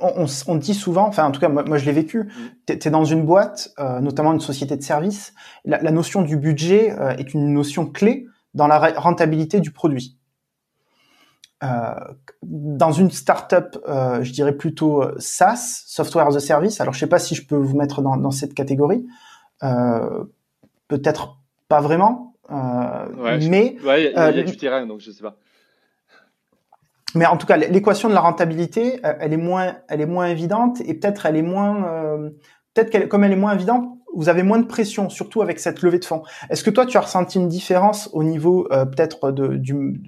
on, 0.00 0.26
on, 0.46 0.54
dit 0.56 0.74
souvent, 0.74 1.06
enfin 1.06 1.24
en 1.24 1.30
tout 1.30 1.40
cas 1.40 1.48
moi, 1.48 1.78
je 1.78 1.84
l'ai 1.84 1.92
vécu, 1.92 2.24
mm. 2.24 2.30
tu 2.66 2.72
es, 2.72 2.90
dans 2.90 3.04
une 3.04 3.24
boîte, 3.24 3.72
euh, 3.78 4.00
notamment 4.00 4.32
une 4.32 4.40
société 4.40 4.76
de 4.76 4.82
service, 4.82 5.32
la, 5.64 5.80
la 5.80 5.90
notion 5.90 6.22
du 6.22 6.36
budget 6.36 6.92
euh, 6.98 7.16
est 7.16 7.32
une 7.32 7.52
notion 7.52 7.86
clé 7.86 8.26
dans 8.54 8.66
la 8.66 8.78
rentabilité 8.98 9.60
du 9.60 9.70
produit. 9.70 10.19
Euh, 11.62 11.94
dans 12.42 12.90
une 12.90 13.10
startup, 13.10 13.76
euh, 13.86 14.22
je 14.22 14.32
dirais 14.32 14.56
plutôt 14.56 15.02
euh, 15.02 15.14
SaaS, 15.18 15.84
Software 15.86 16.26
as 16.26 16.36
a 16.36 16.40
Service. 16.40 16.80
Alors, 16.80 16.94
je 16.94 17.00
sais 17.00 17.06
pas 17.06 17.18
si 17.18 17.34
je 17.34 17.46
peux 17.46 17.56
vous 17.56 17.76
mettre 17.76 18.00
dans, 18.00 18.16
dans 18.16 18.30
cette 18.30 18.54
catégorie. 18.54 19.06
Euh, 19.62 20.24
Peut-être 20.88 21.36
pas 21.68 21.80
vraiment. 21.80 22.34
Euh, 22.50 23.38
mais 23.48 23.76
ouais, 23.84 24.06
il 24.06 24.12
y, 24.12 24.16
a, 24.16 24.42
du 24.42 24.56
terrain, 24.56 24.84
donc 24.86 24.98
je 24.98 25.12
sais 25.12 25.22
pas. 25.22 25.36
Mais 27.14 27.26
en 27.26 27.36
tout 27.36 27.46
cas, 27.46 27.56
l'équation 27.56 28.08
de 28.08 28.14
la 28.14 28.20
rentabilité, 28.20 28.98
elle 29.04 29.32
est 29.32 29.36
moins, 29.36 29.76
elle 29.88 30.00
est 30.00 30.06
moins 30.06 30.26
évidente 30.26 30.80
et 30.80 30.94
peut-être 30.94 31.26
elle 31.26 31.36
est 31.36 31.42
moins, 31.42 32.28
peut-être 32.74 32.90
qu'elle, 32.90 33.06
comme 33.06 33.22
elle 33.22 33.30
est 33.30 33.36
moins 33.36 33.54
évidente, 33.54 33.88
vous 34.14 34.28
avez 34.28 34.42
moins 34.42 34.58
de 34.58 34.66
pression, 34.66 35.08
surtout 35.08 35.42
avec 35.42 35.60
cette 35.60 35.80
levée 35.82 36.00
de 36.00 36.04
fonds. 36.04 36.24
Est-ce 36.50 36.64
que 36.64 36.70
toi, 36.70 36.86
tu 36.86 36.96
as 36.96 37.02
ressenti 37.02 37.38
une 37.38 37.48
différence 37.48 38.10
au 38.12 38.24
niveau 38.24 38.66
peut-être 38.68 39.30
du, 39.30 40.02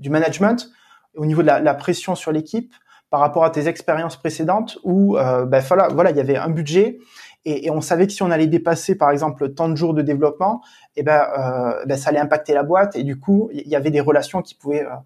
du 0.00 0.10
management 0.10 0.68
au 1.16 1.26
niveau 1.26 1.42
de 1.42 1.46
la, 1.46 1.74
pression 1.74 2.14
sur 2.14 2.32
l'équipe 2.32 2.74
par 3.10 3.20
rapport 3.20 3.44
à 3.44 3.50
tes 3.50 3.68
expériences 3.68 4.16
précédentes 4.16 4.78
où 4.82 5.16
euh, 5.16 5.44
ben 5.46 5.60
voilà, 5.60 5.88
voilà, 5.88 6.10
il 6.10 6.16
y 6.16 6.20
avait 6.20 6.36
un 6.36 6.48
budget 6.48 6.98
et, 7.44 7.70
on 7.70 7.80
savait 7.80 8.06
que 8.06 8.12
si 8.12 8.22
on 8.22 8.30
allait 8.30 8.46
dépasser 8.46 8.96
par 8.96 9.10
exemple 9.10 9.52
tant 9.52 9.68
de 9.68 9.76
jours 9.76 9.92
de 9.92 10.00
développement, 10.00 10.62
et 10.96 11.00
eh 11.00 11.02
ben, 11.02 11.26
euh, 11.38 11.84
ben 11.84 11.96
ça 11.98 12.10
allait 12.10 12.18
impacter 12.18 12.54
la 12.54 12.62
boîte 12.62 12.96
et 12.96 13.02
du 13.02 13.20
coup 13.20 13.50
il 13.52 13.68
y 13.68 13.76
avait 13.76 13.90
des 13.90 14.00
relations 14.00 14.40
qui 14.42 14.54
pouvaient 14.54 14.84
euh, 14.84 14.96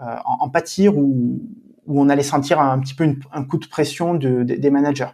euh 0.00 0.16
en, 0.24 0.48
pâtir 0.48 0.96
ou 0.96 1.40
on 1.86 2.08
allait 2.08 2.22
sentir 2.22 2.60
un, 2.60 2.78
petit 2.80 2.94
peu 2.94 3.14
un 3.32 3.44
coup 3.44 3.58
de 3.58 3.66
pression 3.66 4.14
de, 4.14 4.42
de, 4.42 4.54
des 4.54 4.70
managers. 4.70 5.10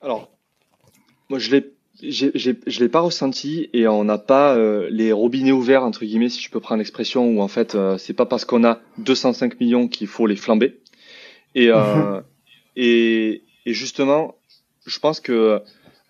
Alors, 0.00 0.30
moi 1.28 1.38
je 1.38 1.50
l'ai 1.50 1.71
je 2.02 2.80
l'ai 2.80 2.88
pas 2.88 3.00
ressenti 3.00 3.70
et 3.72 3.86
on 3.86 4.04
n'a 4.04 4.18
pas 4.18 4.56
euh, 4.56 4.88
les 4.90 5.12
robinets 5.12 5.52
ouverts 5.52 5.84
entre 5.84 6.04
guillemets 6.04 6.28
si 6.28 6.40
je 6.40 6.50
peux 6.50 6.60
prendre 6.60 6.78
l'expression 6.78 7.28
où 7.28 7.40
en 7.40 7.48
fait 7.48 7.74
euh, 7.74 7.96
c'est 7.98 8.12
pas 8.12 8.26
parce 8.26 8.44
qu'on 8.44 8.64
a 8.64 8.80
205 8.98 9.60
millions 9.60 9.88
qu'il 9.88 10.08
faut 10.08 10.26
les 10.26 10.36
flamber 10.36 10.80
et, 11.54 11.68
euh, 11.68 12.16
mhm. 12.16 12.22
et, 12.76 13.42
et 13.66 13.72
justement 13.72 14.36
je 14.86 14.98
pense 14.98 15.20
que 15.20 15.62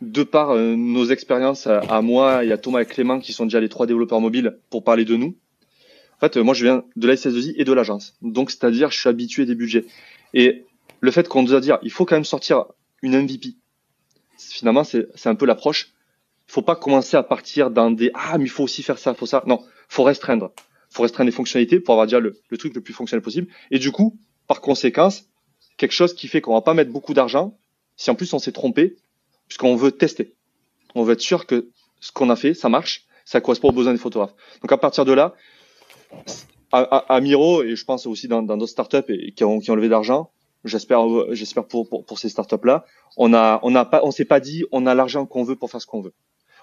de 0.03 0.25
par 0.25 0.51
euh, 0.51 0.75
nos 0.75 1.07
expériences 1.07 1.67
à, 1.67 2.03
moi 2.03 2.45
et 2.45 2.53
à 2.53 2.59
Thomas 2.59 2.81
et 2.81 2.87
Clément 2.87 3.21
qui 3.21 3.33
sont 3.33 3.45
déjà 3.45 3.61
les 3.61 3.69
trois 3.69 3.87
développeurs 3.87 4.21
mobiles 4.21 4.59
pour 4.69 4.83
parler 4.83 5.05
de 5.05 5.17
nous. 5.17 5.37
En 6.17 6.29
fait, 6.29 6.37
moi 6.39 6.55
je 6.55 6.65
viens 6.65 6.85
de 6.97 7.07
la 7.07 7.15
SS2I 7.15 7.55
et 7.57 7.65
de 7.65 7.73
l'agence. 7.73 8.15
Donc 8.21 8.51
c'est-à-dire 8.51 8.91
je 8.91 8.99
suis 8.99 9.09
habitué 9.09 9.47
des 9.47 9.55
budgets. 9.55 9.85
Et 10.35 10.65
le 11.01 11.11
fait 11.11 11.29
qu'on 11.29 11.43
nous 11.43 11.55
a 11.55 11.61
dit 11.61 11.71
il 11.83 11.91
faut 11.91 12.05
quand 12.05 12.17
même 12.17 12.25
sortir 12.25 12.67
une 13.03 13.17
MVP. 13.17 13.55
Finalement 14.51 14.85
c'est 14.85 15.27
un 15.27 15.35
peu 15.35 15.47
l'approche. 15.47 15.93
Il 16.49 16.53
faut 16.53 16.63
pas 16.63 16.77
commencer 16.77 17.17
à 17.17 17.23
partir 17.23 17.71
dans 17.71 17.91
des 17.91 18.11
ah 18.15 18.39
mais 18.39 18.45
il 18.45 18.51
faut 18.51 18.65
aussi 18.65 18.83
faire 18.83 18.99
ça, 18.99 19.15
faut 19.15 19.27
ça. 19.27 19.43
Non, 19.47 19.65
faut 19.89 20.03
restreindre. 20.03 20.53
Faut 20.91 21.03
restreindre 21.03 21.27
les 21.27 21.35
fonctionnalités 21.35 21.81
pour 21.81 21.95
avoir 21.95 22.07
déjà 22.07 22.21
le, 22.21 22.39
truc 22.59 22.75
le 22.75 22.83
plus 22.83 22.93
fonctionnel 22.93 23.23
possible. 23.23 23.49
Et 23.71 23.79
du 23.79 23.93
coup, 23.93 24.19
par 24.47 24.61
conséquence, 24.61 25.25
quelque 25.79 25.93
chose 25.93 26.15
qui 26.15 26.29
fait 26.29 26.41
qu'on 26.41 26.53
va 26.53 26.61
pas 26.61 26.75
mettre 26.75 26.91
beaucoup 26.91 27.15
d'argent 27.15 27.57
si 27.97 28.11
en 28.11 28.15
plus 28.15 28.33
on 28.35 28.39
s'est 28.39 28.53
trompé 28.53 28.97
puisqu'on 29.49 29.77
veut 29.77 29.93
tester. 29.93 30.35
On 30.95 31.05
veut 31.05 31.15
être 31.15 31.21
sûr 31.21 31.47
que 31.47 31.71
ce 32.01 32.13
qu'on 32.13 32.29
a 32.29 32.37
fait, 32.37 32.53
ça 32.53 32.69
marche, 32.69 33.07
ça 33.25 33.41
correspond 33.41 33.69
aux 33.69 33.73
besoins 33.73 33.93
des 33.93 33.99
photographes. 33.99 34.35
Donc 34.61 34.73
à 34.73 34.77
partir 34.77 35.05
de 35.05 35.13
là, 35.13 35.35
à, 36.73 37.21
Miro 37.21 37.63
et 37.63 37.77
je 37.77 37.85
pense 37.85 38.07
aussi 38.07 38.29
dans 38.29 38.43
d'autres 38.43 38.67
startups 38.67 39.33
qui 39.35 39.45
ont, 39.45 39.61
qui 39.61 39.71
ont 39.71 39.75
levé 39.75 39.89
d'argent, 39.89 40.31
j'espère, 40.65 41.03
j'espère 41.35 41.67
pour, 41.67 41.89
pour, 41.89 42.19
ces 42.19 42.29
startups 42.29 42.65
là, 42.65 42.85
on 43.17 43.35
a, 43.35 43.61
on 43.63 43.75
a 43.75 43.85
pas, 43.85 44.01
on 44.05 44.11
s'est 44.11 44.25
pas 44.25 44.41
dit, 44.41 44.65
on 44.73 44.87
a 44.87 44.95
l'argent 44.95 45.27
qu'on 45.27 45.45
veut 45.45 45.57
pour 45.57 45.71
faire 45.71 45.81
ce 45.81 45.87
qu'on 45.87 46.01
veut. 46.01 46.15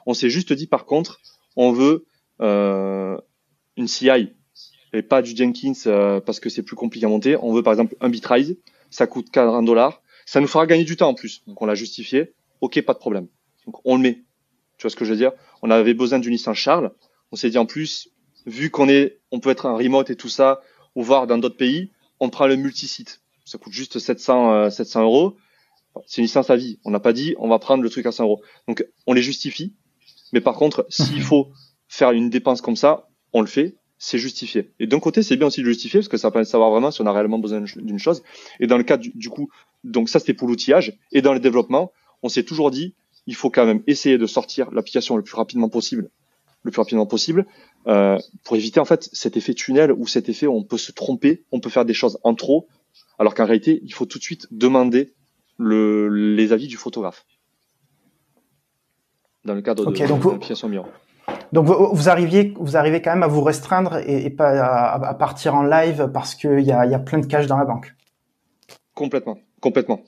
On 0.05 0.13
s'est 0.13 0.29
juste 0.29 0.53
dit 0.53 0.67
par 0.67 0.85
contre, 0.85 1.19
on 1.55 1.71
veut 1.71 2.05
euh, 2.41 3.17
une 3.75 3.87
CI 3.87 4.33
et 4.93 5.01
pas 5.01 5.21
du 5.21 5.35
Jenkins 5.35 5.73
euh, 5.87 6.19
parce 6.19 6.39
que 6.39 6.49
c'est 6.49 6.63
plus 6.63 6.75
compliqué 6.75 7.05
à 7.05 7.09
monter. 7.09 7.37
On 7.37 7.53
veut 7.53 7.63
par 7.63 7.73
exemple 7.73 7.95
un 8.01 8.09
Bitrise, 8.09 8.57
ça 8.89 9.07
coûte 9.07 9.29
40 9.31 9.65
dollars, 9.65 10.01
ça 10.25 10.41
nous 10.41 10.47
fera 10.47 10.65
gagner 10.65 10.83
du 10.83 10.95
temps 10.95 11.09
en 11.09 11.13
plus. 11.13 11.43
Donc 11.47 11.61
on 11.61 11.65
l'a 11.65 11.75
justifié 11.75 12.33
ok, 12.61 12.81
pas 12.81 12.93
de 12.93 12.99
problème. 12.99 13.27
Donc 13.65 13.81
on 13.85 13.95
le 13.95 14.01
met. 14.01 14.23
Tu 14.77 14.83
vois 14.83 14.89
ce 14.89 14.95
que 14.95 15.05
je 15.05 15.11
veux 15.11 15.17
dire? 15.17 15.31
On 15.61 15.69
avait 15.69 15.93
besoin 15.93 16.19
du 16.19 16.29
Nissan 16.29 16.53
Charles. 16.53 16.91
On 17.31 17.35
s'est 17.35 17.49
dit 17.49 17.57
en 17.57 17.65
plus, 17.65 18.09
vu 18.45 18.69
qu'on 18.69 18.89
est, 18.89 19.19
on 19.31 19.39
peut 19.39 19.49
être 19.49 19.65
un 19.65 19.75
remote 19.75 20.09
et 20.09 20.15
tout 20.15 20.29
ça, 20.29 20.61
ou 20.95 21.03
voir 21.03 21.27
dans 21.27 21.37
d'autres 21.37 21.57
pays, 21.57 21.91
on 22.19 22.29
prend 22.29 22.47
le 22.47 22.55
multisite. 22.55 23.21
Ça 23.49 23.57
coûte 23.57 23.73
juste 23.73 23.97
700, 23.97 24.69
700 24.69 24.99
euh, 24.99 25.03
euros. 25.03 25.37
C'est 26.05 26.21
une 26.21 26.25
licence 26.25 26.51
à 26.51 26.55
vie. 26.55 26.77
On 26.85 26.91
n'a 26.91 26.99
pas 26.99 27.13
dit, 27.13 27.33
on 27.39 27.49
va 27.49 27.57
prendre 27.57 27.81
le 27.81 27.89
truc 27.89 28.05
à 28.05 28.11
100 28.11 28.25
euros. 28.25 28.43
Donc 28.67 28.85
on 29.07 29.13
les 29.13 29.23
justifie. 29.23 29.73
Mais 30.33 30.39
par 30.39 30.53
contre, 30.53 30.85
s'il 30.89 31.23
faut 31.23 31.47
faire 31.87 32.11
une 32.11 32.29
dépense 32.29 32.61
comme 32.61 32.75
ça, 32.75 33.09
on 33.33 33.41
le 33.41 33.47
fait. 33.47 33.75
C'est 33.97 34.19
justifié. 34.19 34.71
Et 34.79 34.85
d'un 34.85 34.99
côté, 34.99 35.23
c'est 35.23 35.35
bien 35.35 35.47
aussi 35.47 35.61
de 35.61 35.65
justifier 35.65 35.99
parce 35.99 36.07
que 36.07 36.17
ça 36.17 36.29
permet 36.29 36.45
de 36.45 36.49
savoir 36.49 36.69
vraiment 36.69 36.91
si 36.91 37.01
on 37.01 37.07
a 37.07 37.11
réellement 37.11 37.39
besoin 37.39 37.61
d'une 37.75 37.97
chose. 37.97 38.21
Et 38.59 38.67
dans 38.67 38.77
le 38.77 38.83
cas 38.83 38.97
du, 38.97 39.11
du 39.15 39.29
coup, 39.29 39.49
donc 39.83 40.09
ça 40.09 40.19
c'était 40.19 40.35
pour 40.35 40.47
l'outillage. 40.47 40.97
Et 41.11 41.23
dans 41.23 41.33
le 41.33 41.39
développement, 41.39 41.91
on 42.21 42.29
s'est 42.29 42.43
toujours 42.43 42.69
dit, 42.69 42.93
il 43.25 43.35
faut 43.35 43.49
quand 43.49 43.65
même 43.65 43.81
essayer 43.87 44.19
de 44.19 44.27
sortir 44.27 44.69
l'application 44.71 45.17
le 45.17 45.23
plus 45.23 45.35
rapidement 45.35 45.69
possible, 45.69 46.11
le 46.63 46.71
plus 46.71 46.79
rapidement 46.79 47.07
possible, 47.07 47.47
euh, 47.87 48.19
pour 48.43 48.55
éviter 48.55 48.79
en 48.79 48.85
fait 48.85 49.09
cet 49.11 49.37
effet 49.37 49.55
tunnel 49.55 49.91
ou 49.91 50.05
cet 50.05 50.29
effet 50.29 50.45
où 50.45 50.53
on 50.53 50.63
peut 50.63 50.77
se 50.77 50.91
tromper, 50.91 51.43
on 51.51 51.59
peut 51.59 51.71
faire 51.71 51.85
des 51.85 51.93
choses 51.95 52.19
en 52.23 52.35
trop, 52.35 52.67
alors 53.17 53.33
qu'en 53.35 53.45
réalité, 53.45 53.81
il 53.83 53.93
faut 53.93 54.05
tout 54.05 54.17
de 54.17 54.23
suite 54.23 54.47
demander 54.51 55.13
le, 55.57 56.07
les 56.09 56.53
avis 56.53 56.67
du 56.67 56.77
photographe. 56.77 57.25
Dans 59.45 59.53
le 59.53 59.61
cadre 59.61 59.85
de, 59.85 59.97
l'application 59.97 60.69
Miro. 60.69 60.87
Donc 61.51 61.65
vous, 61.65 62.09
arriviez, 62.09 62.53
vous 62.59 62.77
arrivez 62.77 63.01
quand 63.01 63.11
même 63.11 63.23
à 63.23 63.27
vous 63.27 63.41
restreindre 63.41 63.97
et, 64.07 64.29
pas 64.29 64.93
à, 64.93 65.13
partir 65.15 65.55
en 65.55 65.63
live 65.63 66.09
parce 66.13 66.35
qu'il 66.35 66.61
y 66.61 66.71
a, 66.71 66.85
y 66.85 66.93
a 66.93 66.99
plein 66.99 67.19
de 67.19 67.25
cash 67.25 67.47
dans 67.47 67.57
la 67.57 67.65
banque. 67.65 67.93
Complètement, 68.93 69.39
complètement, 69.61 70.03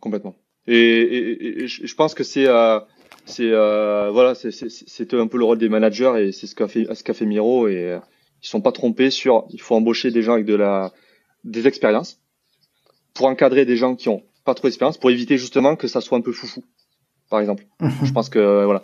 complètement. 0.00 0.34
Et, 0.66 1.62
et, 1.64 1.68
je 1.68 1.94
pense 1.94 2.14
que 2.14 2.24
c'est 2.24 2.46
euh, 2.46 2.80
c'est 3.24 3.50
euh, 3.50 4.10
voilà 4.12 4.32
un 4.32 5.26
peu 5.26 5.38
le 5.38 5.44
rôle 5.44 5.58
des 5.58 5.68
managers 5.68 6.12
et 6.18 6.32
c'est 6.32 6.46
ce 6.46 6.54
qu'a 6.54 6.68
fait 6.68 6.86
ce 6.92 7.02
qu'a 7.02 7.14
fait 7.14 7.26
Miro 7.26 7.68
et 7.68 7.92
euh, 7.92 7.98
ils 8.42 8.46
sont 8.46 8.60
pas 8.60 8.72
trompés 8.72 9.10
sur 9.10 9.46
il 9.50 9.60
faut 9.60 9.74
embaucher 9.74 10.10
des 10.10 10.22
gens 10.22 10.34
avec 10.34 10.44
de 10.44 10.54
la 10.54 10.92
des 11.44 11.66
expériences 11.66 12.20
pour 13.16 13.26
encadrer 13.26 13.64
des 13.64 13.76
gens 13.76 13.94
qui 13.96 14.08
ont 14.08 14.22
pas 14.44 14.54
trop 14.54 14.68
d'expérience 14.68 14.98
pour 14.98 15.10
éviter 15.10 15.38
justement 15.38 15.74
que 15.74 15.88
ça 15.88 16.00
soit 16.00 16.18
un 16.18 16.20
peu 16.20 16.32
foufou 16.32 16.62
par 17.28 17.40
exemple. 17.40 17.66
Mhm. 17.80 17.90
je 18.04 18.12
pense 18.12 18.28
que 18.28 18.64
voilà. 18.64 18.80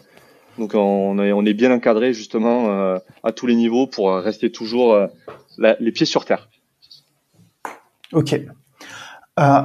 Donc 0.58 0.74
on 0.74 1.18
est 1.18 1.32
on 1.32 1.44
est 1.44 1.54
bien 1.54 1.72
encadré 1.72 2.12
justement 2.12 2.68
euh, 2.68 2.98
à 3.22 3.32
tous 3.32 3.46
les 3.46 3.54
niveaux 3.54 3.86
pour 3.86 4.12
rester 4.14 4.50
toujours 4.50 4.92
euh, 4.92 5.06
les 5.58 5.92
pieds 5.92 6.06
sur 6.06 6.24
terre. 6.24 6.48
Ok. 8.12 8.38
Euh, 9.40 9.62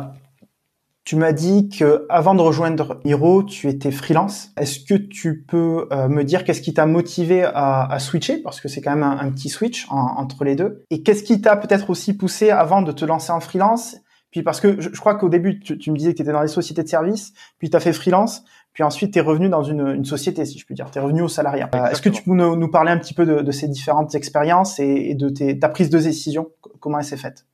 tu 1.03 1.15
m'as 1.15 1.31
dit 1.31 1.69
que 1.69 2.05
avant 2.09 2.35
de 2.35 2.41
rejoindre 2.41 2.99
Hiro, 3.05 3.43
tu 3.43 3.69
étais 3.69 3.91
freelance. 3.91 4.49
Est-ce 4.57 4.81
que 4.81 4.93
tu 4.93 5.45
peux 5.47 5.87
euh, 5.91 6.09
me 6.09 6.23
dire 6.23 6.43
qu'est-ce 6.43 6.61
qui 6.61 6.73
t'a 6.73 6.85
motivé 6.85 7.43
à, 7.45 7.97
switcher? 7.99 8.41
Parce 8.41 8.59
que 8.59 8.67
c'est 8.67 8.81
quand 8.81 8.93
même 8.93 9.03
un, 9.03 9.31
petit 9.31 9.47
switch 9.47 9.87
entre 9.89 10.43
les 10.43 10.55
deux. 10.55 10.83
Et 10.89 11.03
qu'est-ce 11.03 11.23
qui 11.23 11.39
t'a 11.39 11.55
peut-être 11.55 11.89
aussi 11.89 12.11
poussé 12.11 12.49
avant 12.49 12.81
de 12.81 12.91
te 12.91 13.05
lancer 13.05 13.31
en 13.31 13.39
freelance 13.39 13.95
Puis 14.31 14.43
parce 14.43 14.59
que 14.59 14.79
je, 14.81 14.89
crois 14.99 15.15
qu'au 15.15 15.29
début 15.29 15.59
tu, 15.59 15.91
me 15.91 15.97
disais 15.97 16.11
que 16.11 16.17
tu 16.17 16.23
étais 16.23 16.31
dans 16.31 16.41
les 16.41 16.47
sociétés 16.47 16.83
de 16.83 16.89
services, 16.89 17.33
puis 17.59 17.69
tu 17.69 17.77
as 17.77 17.79
fait 17.79 17.93
freelance, 17.93 18.43
puis 18.73 18.83
ensuite 18.83 19.13
tu 19.13 19.19
es 19.19 19.21
revenu 19.21 19.49
dans 19.49 19.63
une, 19.63 20.03
société 20.03 20.45
si 20.45 20.59
je 20.59 20.65
puis 20.65 20.75
dire. 20.75 20.91
Tu 20.91 20.97
es 20.97 21.01
revenu 21.01 21.21
au 21.21 21.27
salariat. 21.27 21.69
Euh, 21.73 21.85
est-ce 21.87 22.01
que 22.01 22.09
tu 22.09 22.23
peux 22.23 22.31
nous, 22.31 22.71
parler 22.71 22.91
un 22.91 22.97
petit 22.97 23.13
peu 23.13 23.25
de, 23.25 23.51
ces 23.51 23.67
différentes 23.67 24.15
expériences 24.15 24.79
et, 24.79 25.15
de 25.15 25.29
ta 25.53 25.69
prise 25.69 25.89
de 25.89 25.99
décision 25.99 26.49
Comment 26.79 26.99
elle 26.99 27.05
s'est 27.05 27.17
faite? 27.17 27.45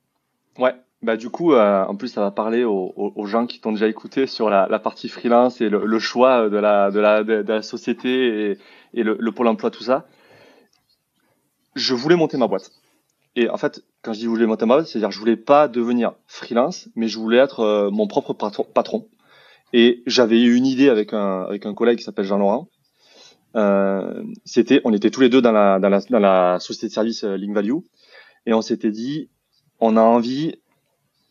Ouais, 0.58 0.74
bah 1.02 1.16
du 1.16 1.30
coup, 1.30 1.52
euh, 1.52 1.84
en 1.84 1.96
plus, 1.96 2.08
ça 2.08 2.20
va 2.20 2.30
parler 2.30 2.64
aux, 2.64 2.92
aux, 2.96 3.26
gens 3.26 3.46
qui 3.46 3.60
t'ont 3.60 3.72
déjà 3.72 3.88
écouté 3.88 4.26
sur 4.26 4.50
la, 4.50 4.66
la 4.70 4.78
partie 4.78 5.08
freelance 5.08 5.60
et 5.60 5.68
le, 5.68 5.84
le, 5.84 5.98
choix 5.98 6.48
de 6.48 6.56
la, 6.56 6.90
de 6.90 7.00
la, 7.00 7.22
de, 7.24 7.44
la 7.46 7.62
société 7.62 8.50
et, 8.50 8.58
et 8.94 9.02
le, 9.02 9.16
le, 9.18 9.32
pôle 9.32 9.48
emploi, 9.48 9.70
tout 9.70 9.82
ça. 9.82 10.06
Je 11.74 11.94
voulais 11.94 12.16
monter 12.16 12.36
ma 12.36 12.46
boîte. 12.46 12.70
Et 13.36 13.48
en 13.48 13.56
fait, 13.56 13.82
quand 14.02 14.12
je 14.12 14.18
dis 14.18 14.24
je 14.24 14.30
voulais 14.30 14.46
monter 14.46 14.66
c'est-à-dire 14.86 15.10
je 15.10 15.18
voulais 15.18 15.36
pas 15.36 15.68
devenir 15.68 16.12
freelance, 16.26 16.88
mais 16.94 17.08
je 17.08 17.18
voulais 17.18 17.38
être 17.38 17.60
euh, 17.60 17.90
mon 17.90 18.06
propre 18.06 18.32
patron. 18.32 19.08
Et 19.72 20.02
j'avais 20.06 20.40
eu 20.40 20.54
une 20.54 20.66
idée 20.66 20.88
avec 20.88 21.12
un, 21.12 21.42
avec 21.42 21.66
un 21.66 21.74
collègue 21.74 21.98
qui 21.98 22.04
s'appelle 22.04 22.26
Jean-Laurent. 22.26 22.68
Euh, 23.56 24.22
c'était, 24.44 24.80
on 24.84 24.92
était 24.92 25.10
tous 25.10 25.20
les 25.20 25.28
deux 25.28 25.42
dans 25.42 25.52
la, 25.52 25.78
dans 25.78 25.88
la, 25.88 26.00
dans 26.00 26.18
la 26.18 26.58
société 26.60 26.88
de 26.88 26.92
service 26.92 27.24
euh, 27.24 27.36
Link 27.36 27.54
Value, 27.54 27.78
et 28.46 28.52
on 28.52 28.62
s'était 28.62 28.90
dit, 28.90 29.30
on 29.80 29.96
a 29.96 30.00
envie 30.02 30.56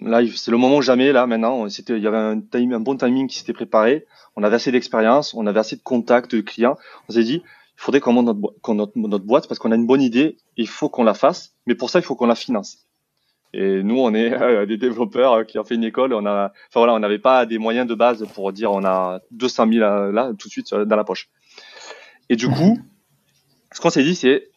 Là, 0.06 0.22
c'est 0.36 0.52
le 0.52 0.58
moment 0.58 0.82
jamais. 0.82 1.13
Là, 1.13 1.28
maintenant, 1.28 1.70
c'était, 1.70 1.96
il 1.96 2.04
y 2.04 2.08
avait 2.08 2.18
un, 2.18 2.42
un 2.54 2.80
bon 2.80 2.98
timing 2.98 3.28
qui 3.28 3.38
s'était 3.38 3.54
préparé. 3.54 4.06
On 4.36 4.44
avait 4.44 4.56
assez 4.56 4.72
d'expérience, 4.72 5.34
on 5.34 5.48
avait 5.48 5.60
assez 5.60 5.78
de 5.78 5.82
contacts 5.82 6.36
de 6.36 6.42
clients. 6.42 6.78
On 7.08 7.13
s'est 7.13 7.24
dit, 7.24 7.42
faudrait 7.84 8.00
qu'on 8.00 8.13
monte 8.13 8.38
notre, 8.69 9.26
boîte 9.26 9.48
parce 9.48 9.60
qu'on 9.60 9.72
a 9.72 9.76
une 9.76 9.86
bonne 9.86 10.02
idée. 10.02 10.38
Il 10.56 10.67
faut 10.67 10.89
qu'on 10.89 11.04
la 11.04 11.13
fasse, 11.13 11.54
mais 11.65 11.76
pour 11.76 11.89
ça, 11.89 12.00
il 12.00 12.04
faut 12.04 12.15
qu'on 12.15 12.28
la 12.28 12.36
finance. 12.36 12.78
Et 13.54 13.84
nous, 13.84 14.00
on 14.00 14.13
est 14.13 14.34
euh, 14.41 14.65
des 14.65 14.78
développeurs 14.78 15.46
qui 15.46 15.60
ont 15.60 15.65
fait 15.65 15.76
une 15.76 15.84
école. 15.84 16.13
On 16.13 16.50
voilà, 16.74 17.00
n'avait 17.00 17.19
pas 17.19 17.46
des 17.46 17.58
moyens 17.58 17.86
de 17.86 17.93
base 17.93 18.26
pour 18.34 18.54
dire 18.54 18.72
on 18.72 18.86
a 18.86 19.19
200 19.32 19.67
000 19.67 19.80
là, 19.80 20.12
là 20.12 20.32
tout 20.39 20.48
de 20.48 20.52
suite 20.52 20.74
dans 20.74 20.96
la 20.96 21.04
poche. 21.04 21.30
Et 22.30 22.38
du 22.38 22.48
coup, 22.48 22.80
ce 23.74 23.82
qu'on 23.82 23.89
s'est 23.89 24.04
dit, 24.04 24.15
c'est 24.15 24.50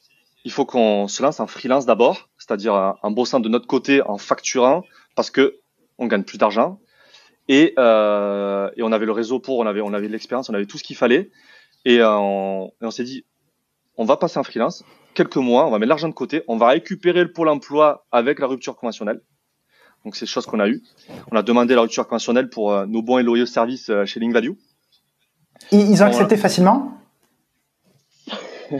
il 0.45 0.53
faut 0.53 0.65
qu'on 0.65 1.09
se 1.09 1.21
lance 1.21 1.41
en 1.41 1.49
freelance 1.49 1.85
d'abord, 1.85 2.29
c'est-à-dire 2.39 2.95
en 3.03 3.11
bossant 3.11 3.41
de 3.41 3.49
notre 3.49 3.67
côté, 3.67 4.03
en 4.03 4.19
facturant, 4.19 4.85
parce 5.17 5.31
que 5.31 5.59
on 5.99 6.07
gagne 6.07 6.23
plus 6.23 6.39
d'argent 6.39 6.79
et, 7.49 7.75
euh, 7.79 8.71
et, 8.77 8.83
on 8.83 8.93
avait 8.93 9.07
le 9.07 9.12
réseau 9.12 9.41
pour, 9.41 9.59
on 9.59 9.67
avait, 9.67 9.81
on 9.81 9.93
avait 9.93 10.09
l'expérience, 10.09 10.49
on 10.49 10.55
avait 10.55 10.67
tout 10.67 10.79
ce 10.79 10.85
qu'il 10.85 10.97
fallait 10.97 11.31
et, 11.87 12.01
euh, 12.01 12.18
on, 12.18 12.72
on 12.81 12.90
s'est 12.90 13.05
dit, 13.05 13.25
on 13.96 14.05
va 14.05 14.16
passer 14.16 14.38
en 14.38 14.42
freelance, 14.42 14.85
quelques 15.14 15.37
mois, 15.37 15.66
on 15.66 15.70
va 15.70 15.79
mettre 15.79 15.88
l'argent 15.88 16.09
de 16.09 16.14
côté, 16.14 16.42
on 16.49 16.57
va 16.57 16.68
récupérer 16.68 17.22
le 17.22 17.33
pôle 17.33 17.49
emploi 17.49 18.05
avec 18.11 18.40
la 18.40 18.49
rupture 18.49 18.77
conventionnelle. 18.77 19.22
Donc 20.05 20.16
c'est 20.16 20.27
chose 20.27 20.46
qu'on 20.46 20.61
a 20.61 20.68
eu. 20.68 20.83
On 21.31 21.37
a 21.37 21.42
demandé 21.42 21.75
la 21.75 21.83
rupture 21.83 22.07
conventionnelle 22.07 22.51
pour 22.51 22.72
euh, 22.72 22.87
nos 22.87 23.03
bons 23.03 23.18
et 23.18 23.22
loyaux 23.22 23.46
services 23.46 23.88
euh, 23.88 24.05
chez 24.05 24.18
Link 24.20 24.33
Value. 24.33 24.53
Ils 25.70 26.03
ont 26.03 26.07
accepté 26.07 26.37
facilement? 26.37 26.92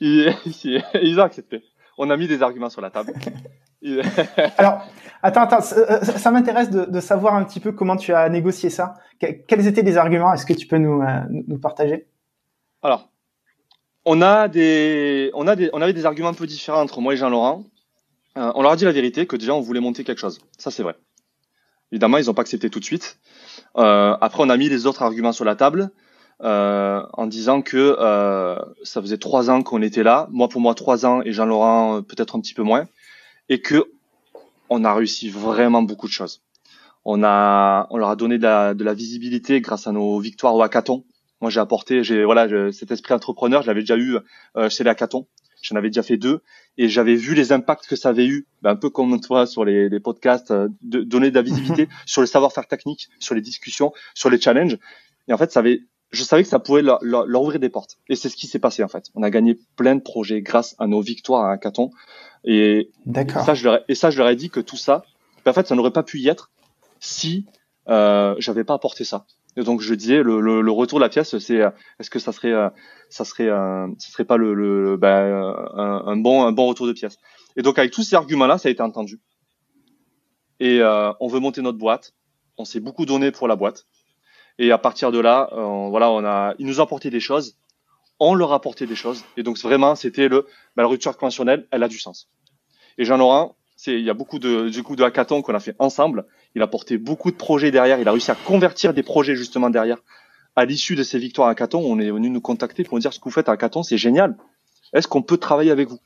Ils, 0.00 0.34
ils 1.02 1.18
ont 1.18 1.22
accepté. 1.22 1.62
On 1.96 2.10
a 2.10 2.16
mis 2.18 2.28
des 2.28 2.42
arguments 2.42 2.68
sur 2.68 2.82
la 2.82 2.90
table. 2.90 3.14
Alors, 4.58 4.86
attends, 5.22 5.42
attends, 5.42 5.60
ça, 5.60 6.02
ça 6.02 6.30
m'intéresse 6.30 6.70
de, 6.70 6.84
de, 6.84 7.00
savoir 7.00 7.34
un 7.34 7.44
petit 7.44 7.60
peu 7.60 7.72
comment 7.72 7.96
tu 7.96 8.12
as 8.12 8.28
négocié 8.28 8.70
ça. 8.70 8.94
Quels 9.18 9.66
étaient 9.66 9.82
les 9.82 9.96
arguments? 9.96 10.32
Est-ce 10.32 10.46
que 10.46 10.52
tu 10.52 10.66
peux 10.66 10.78
nous, 10.78 11.02
euh, 11.02 11.20
nous 11.30 11.58
partager? 11.58 12.06
Alors, 12.82 13.10
on 14.04 14.22
a 14.22 14.48
des, 14.48 15.30
on 15.34 15.46
a 15.46 15.56
des, 15.56 15.70
on 15.72 15.80
avait 15.80 15.92
des 15.92 16.06
arguments 16.06 16.30
un 16.30 16.34
peu 16.34 16.46
différents 16.46 16.80
entre 16.80 17.00
moi 17.00 17.14
et 17.14 17.16
Jean-Laurent. 17.16 17.64
Euh, 18.36 18.52
on 18.54 18.62
leur 18.62 18.72
a 18.72 18.76
dit 18.76 18.84
la 18.84 18.92
vérité 18.92 19.26
que 19.26 19.36
déjà 19.36 19.54
on 19.54 19.60
voulait 19.60 19.80
monter 19.80 20.04
quelque 20.04 20.20
chose. 20.20 20.40
Ça 20.58 20.70
c'est 20.70 20.82
vrai. 20.82 20.94
Évidemment, 21.92 22.18
ils 22.18 22.26
n'ont 22.26 22.34
pas 22.34 22.42
accepté 22.42 22.68
tout 22.68 22.80
de 22.80 22.84
suite. 22.84 23.18
Euh, 23.76 24.16
après, 24.20 24.42
on 24.42 24.50
a 24.50 24.56
mis 24.56 24.68
les 24.68 24.86
autres 24.86 25.02
arguments 25.02 25.32
sur 25.32 25.44
la 25.44 25.54
table. 25.54 25.90
Euh, 26.42 27.02
en 27.14 27.26
disant 27.26 27.62
que 27.62 27.96
euh, 27.98 28.58
ça 28.82 29.00
faisait 29.00 29.16
trois 29.16 29.48
ans 29.48 29.62
qu'on 29.62 29.80
était 29.80 30.02
là, 30.02 30.28
moi 30.30 30.50
pour 30.50 30.60
moi 30.60 30.74
trois 30.74 31.06
ans 31.06 31.22
et 31.22 31.32
Jean-Laurent 31.32 32.02
peut-être 32.02 32.36
un 32.36 32.40
petit 32.40 32.52
peu 32.52 32.62
moins, 32.62 32.86
et 33.48 33.60
que 33.60 33.84
on 34.68 34.84
a 34.84 34.94
réussi 34.94 35.28
vraiment 35.28 35.82
beaucoup 35.82 36.06
de 36.06 36.12
choses. 36.12 36.42
On 37.04 37.22
a, 37.22 37.86
on 37.90 37.98
leur 37.98 38.08
a 38.08 38.16
donné 38.16 38.38
de 38.38 38.42
la, 38.42 38.74
de 38.74 38.82
la 38.82 38.94
visibilité 38.94 39.60
grâce 39.60 39.86
à 39.86 39.92
nos 39.92 40.18
victoires 40.18 40.54
au 40.54 40.62
hackathon. 40.62 41.04
Moi, 41.40 41.50
j'ai 41.50 41.60
apporté, 41.60 42.02
j'ai 42.02 42.24
voilà, 42.24 42.72
cet 42.72 42.90
esprit 42.90 43.14
entrepreneur, 43.14 43.62
je 43.62 43.68
l'avais 43.68 43.80
déjà 43.80 43.96
eu 43.96 44.16
euh, 44.56 44.68
chez 44.68 44.82
les 44.82 44.90
hackathons. 44.90 45.26
J'en 45.62 45.76
avais 45.76 45.88
déjà 45.88 46.02
fait 46.02 46.16
deux 46.16 46.42
et 46.78 46.88
j'avais 46.88 47.14
vu 47.14 47.34
les 47.34 47.52
impacts 47.52 47.86
que 47.86 47.96
ça 47.96 48.10
avait 48.10 48.26
eu, 48.26 48.46
ben, 48.62 48.70
un 48.70 48.76
peu 48.76 48.90
comme 48.90 49.20
toi 49.20 49.46
sur 49.46 49.64
les, 49.64 49.88
les 49.88 50.00
podcasts, 50.00 50.50
euh, 50.50 50.68
de 50.82 51.02
donner 51.02 51.30
de 51.30 51.34
la 51.34 51.42
visibilité 51.42 51.88
sur 52.06 52.20
le 52.20 52.26
savoir-faire 52.26 52.66
technique, 52.66 53.08
sur 53.18 53.34
les 53.34 53.40
discussions, 53.40 53.92
sur 54.14 54.30
les 54.30 54.40
challenges. 54.40 54.78
Et 55.28 55.32
en 55.32 55.38
fait, 55.38 55.50
ça 55.52 55.60
avait, 55.60 55.80
je 56.10 56.22
savais 56.22 56.42
que 56.42 56.48
ça 56.48 56.58
pouvait 56.58 56.82
leur, 56.82 56.98
leur, 57.02 57.26
leur 57.26 57.42
ouvrir 57.42 57.60
des 57.60 57.68
portes. 57.68 57.98
Et 58.08 58.16
c'est 58.16 58.28
ce 58.28 58.36
qui 58.36 58.46
s'est 58.46 58.58
passé 58.58 58.82
en 58.82 58.88
fait. 58.88 59.06
On 59.14 59.22
a 59.22 59.30
gagné 59.30 59.58
plein 59.76 59.94
de 59.94 60.00
projets 60.00 60.40
grâce 60.42 60.74
à 60.78 60.86
nos 60.86 61.00
victoires 61.00 61.44
à 61.44 61.52
hackathon. 61.52 61.90
Et 62.44 62.90
ça, 63.44 63.54
je 63.54 63.64
leur 63.64 63.74
ai, 63.76 63.80
et 63.88 63.94
ça, 63.94 64.10
je 64.10 64.18
leur 64.18 64.28
ai 64.28 64.36
dit 64.36 64.50
que 64.50 64.60
tout 64.60 64.76
ça, 64.76 65.02
ben, 65.44 65.50
en 65.50 65.54
fait, 65.54 65.66
ça 65.66 65.74
n'aurait 65.74 65.90
pas 65.90 66.02
pu 66.02 66.18
y 66.20 66.28
être 66.28 66.50
si 67.00 67.46
euh, 67.88 68.34
j'avais 68.38 68.64
pas 68.64 68.74
apporté 68.74 69.04
ça. 69.04 69.26
Et 69.56 69.62
donc 69.62 69.80
je 69.80 69.94
disais 69.94 70.22
le, 70.22 70.40
le, 70.40 70.60
le 70.60 70.70
retour 70.70 70.98
de 70.98 71.04
la 71.04 71.08
pièce, 71.08 71.38
c'est 71.38 71.60
est-ce 71.98 72.10
que 72.10 72.18
ça 72.18 72.32
serait 72.32 72.52
euh, 72.52 72.68
ça 73.08 73.24
serait 73.24 73.48
euh, 73.48 73.86
ça 73.98 74.10
serait 74.10 74.26
pas 74.26 74.36
le, 74.36 74.52
le 74.52 74.96
ben, 74.96 75.08
un, 75.74 76.02
un, 76.06 76.16
bon 76.16 76.44
un 76.44 76.52
bon 76.52 76.66
retour 76.66 76.86
de 76.86 76.92
pièce. 76.92 77.16
Et 77.56 77.62
donc 77.62 77.78
avec 77.78 77.90
tous 77.90 78.02
ces 78.02 78.16
arguments 78.16 78.46
là, 78.46 78.58
ça 78.58 78.68
a 78.68 78.72
été 78.72 78.82
entendu. 78.82 79.18
Et 80.60 80.80
euh, 80.80 81.10
on 81.20 81.28
veut 81.28 81.40
monter 81.40 81.62
notre 81.62 81.78
boîte. 81.78 82.12
On 82.58 82.64
s'est 82.64 82.80
beaucoup 82.80 83.06
donné 83.06 83.30
pour 83.30 83.48
la 83.48 83.56
boîte. 83.56 83.86
Et 84.58 84.72
à 84.72 84.78
partir 84.78 85.12
de 85.12 85.18
là, 85.18 85.50
euh, 85.52 85.88
voilà, 85.88 86.10
on 86.10 86.24
a, 86.24 86.54
ils 86.58 86.66
nous 86.66 86.80
ont 86.80 86.84
apporté 86.84 87.10
des 87.10 87.20
choses. 87.20 87.56
On 88.18 88.34
leur 88.34 88.52
a 88.52 88.56
apporté 88.56 88.86
des 88.86 88.96
choses. 88.96 89.24
Et 89.36 89.42
donc 89.42 89.58
vraiment, 89.58 89.94
c'était 89.94 90.28
le 90.28 90.46
ben, 90.76 90.82
la 90.82 90.86
rupture 90.86 91.16
conventionnelle, 91.16 91.66
elle 91.70 91.82
a 91.82 91.88
du 91.88 91.98
sens. 91.98 92.30
Et 92.96 93.04
Jean-Laurent, 93.04 93.56
c'est 93.76 93.92
il 93.92 94.04
y 94.04 94.10
a 94.10 94.14
beaucoup 94.14 94.38
de 94.38 94.70
du 94.70 94.82
coup 94.82 94.96
de 94.96 95.04
hackathon 95.04 95.42
qu'on 95.42 95.54
a 95.54 95.60
fait 95.60 95.76
ensemble. 95.78 96.26
Il 96.54 96.62
a 96.62 96.66
porté 96.66 96.96
beaucoup 96.96 97.30
de 97.30 97.36
projets 97.36 97.70
derrière. 97.70 98.00
Il 98.00 98.08
a 98.08 98.12
réussi 98.12 98.30
à 98.30 98.34
convertir 98.34 98.94
des 98.94 99.02
projets 99.02 99.36
justement 99.36 99.68
derrière. 99.68 99.98
À 100.54 100.64
l'issue 100.64 100.96
de 100.96 101.02
ces 101.02 101.18
victoires 101.18 101.48
à 101.48 101.50
hackathon, 101.50 101.80
on 101.84 101.98
est 101.98 102.10
venu 102.10 102.30
nous 102.30 102.40
contacter 102.40 102.82
pour 102.82 102.94
nous 102.94 103.02
dire 103.02 103.12
ce 103.12 103.18
que 103.18 103.24
vous 103.24 103.30
faites 103.30 103.50
à 103.50 103.52
hackathon, 103.52 103.82
c'est 103.82 103.98
génial. 103.98 104.38
Est-ce 104.94 105.06
qu'on 105.06 105.20
peut 105.20 105.36
travailler 105.36 105.70
avec 105.70 105.88
vous? 105.88 106.00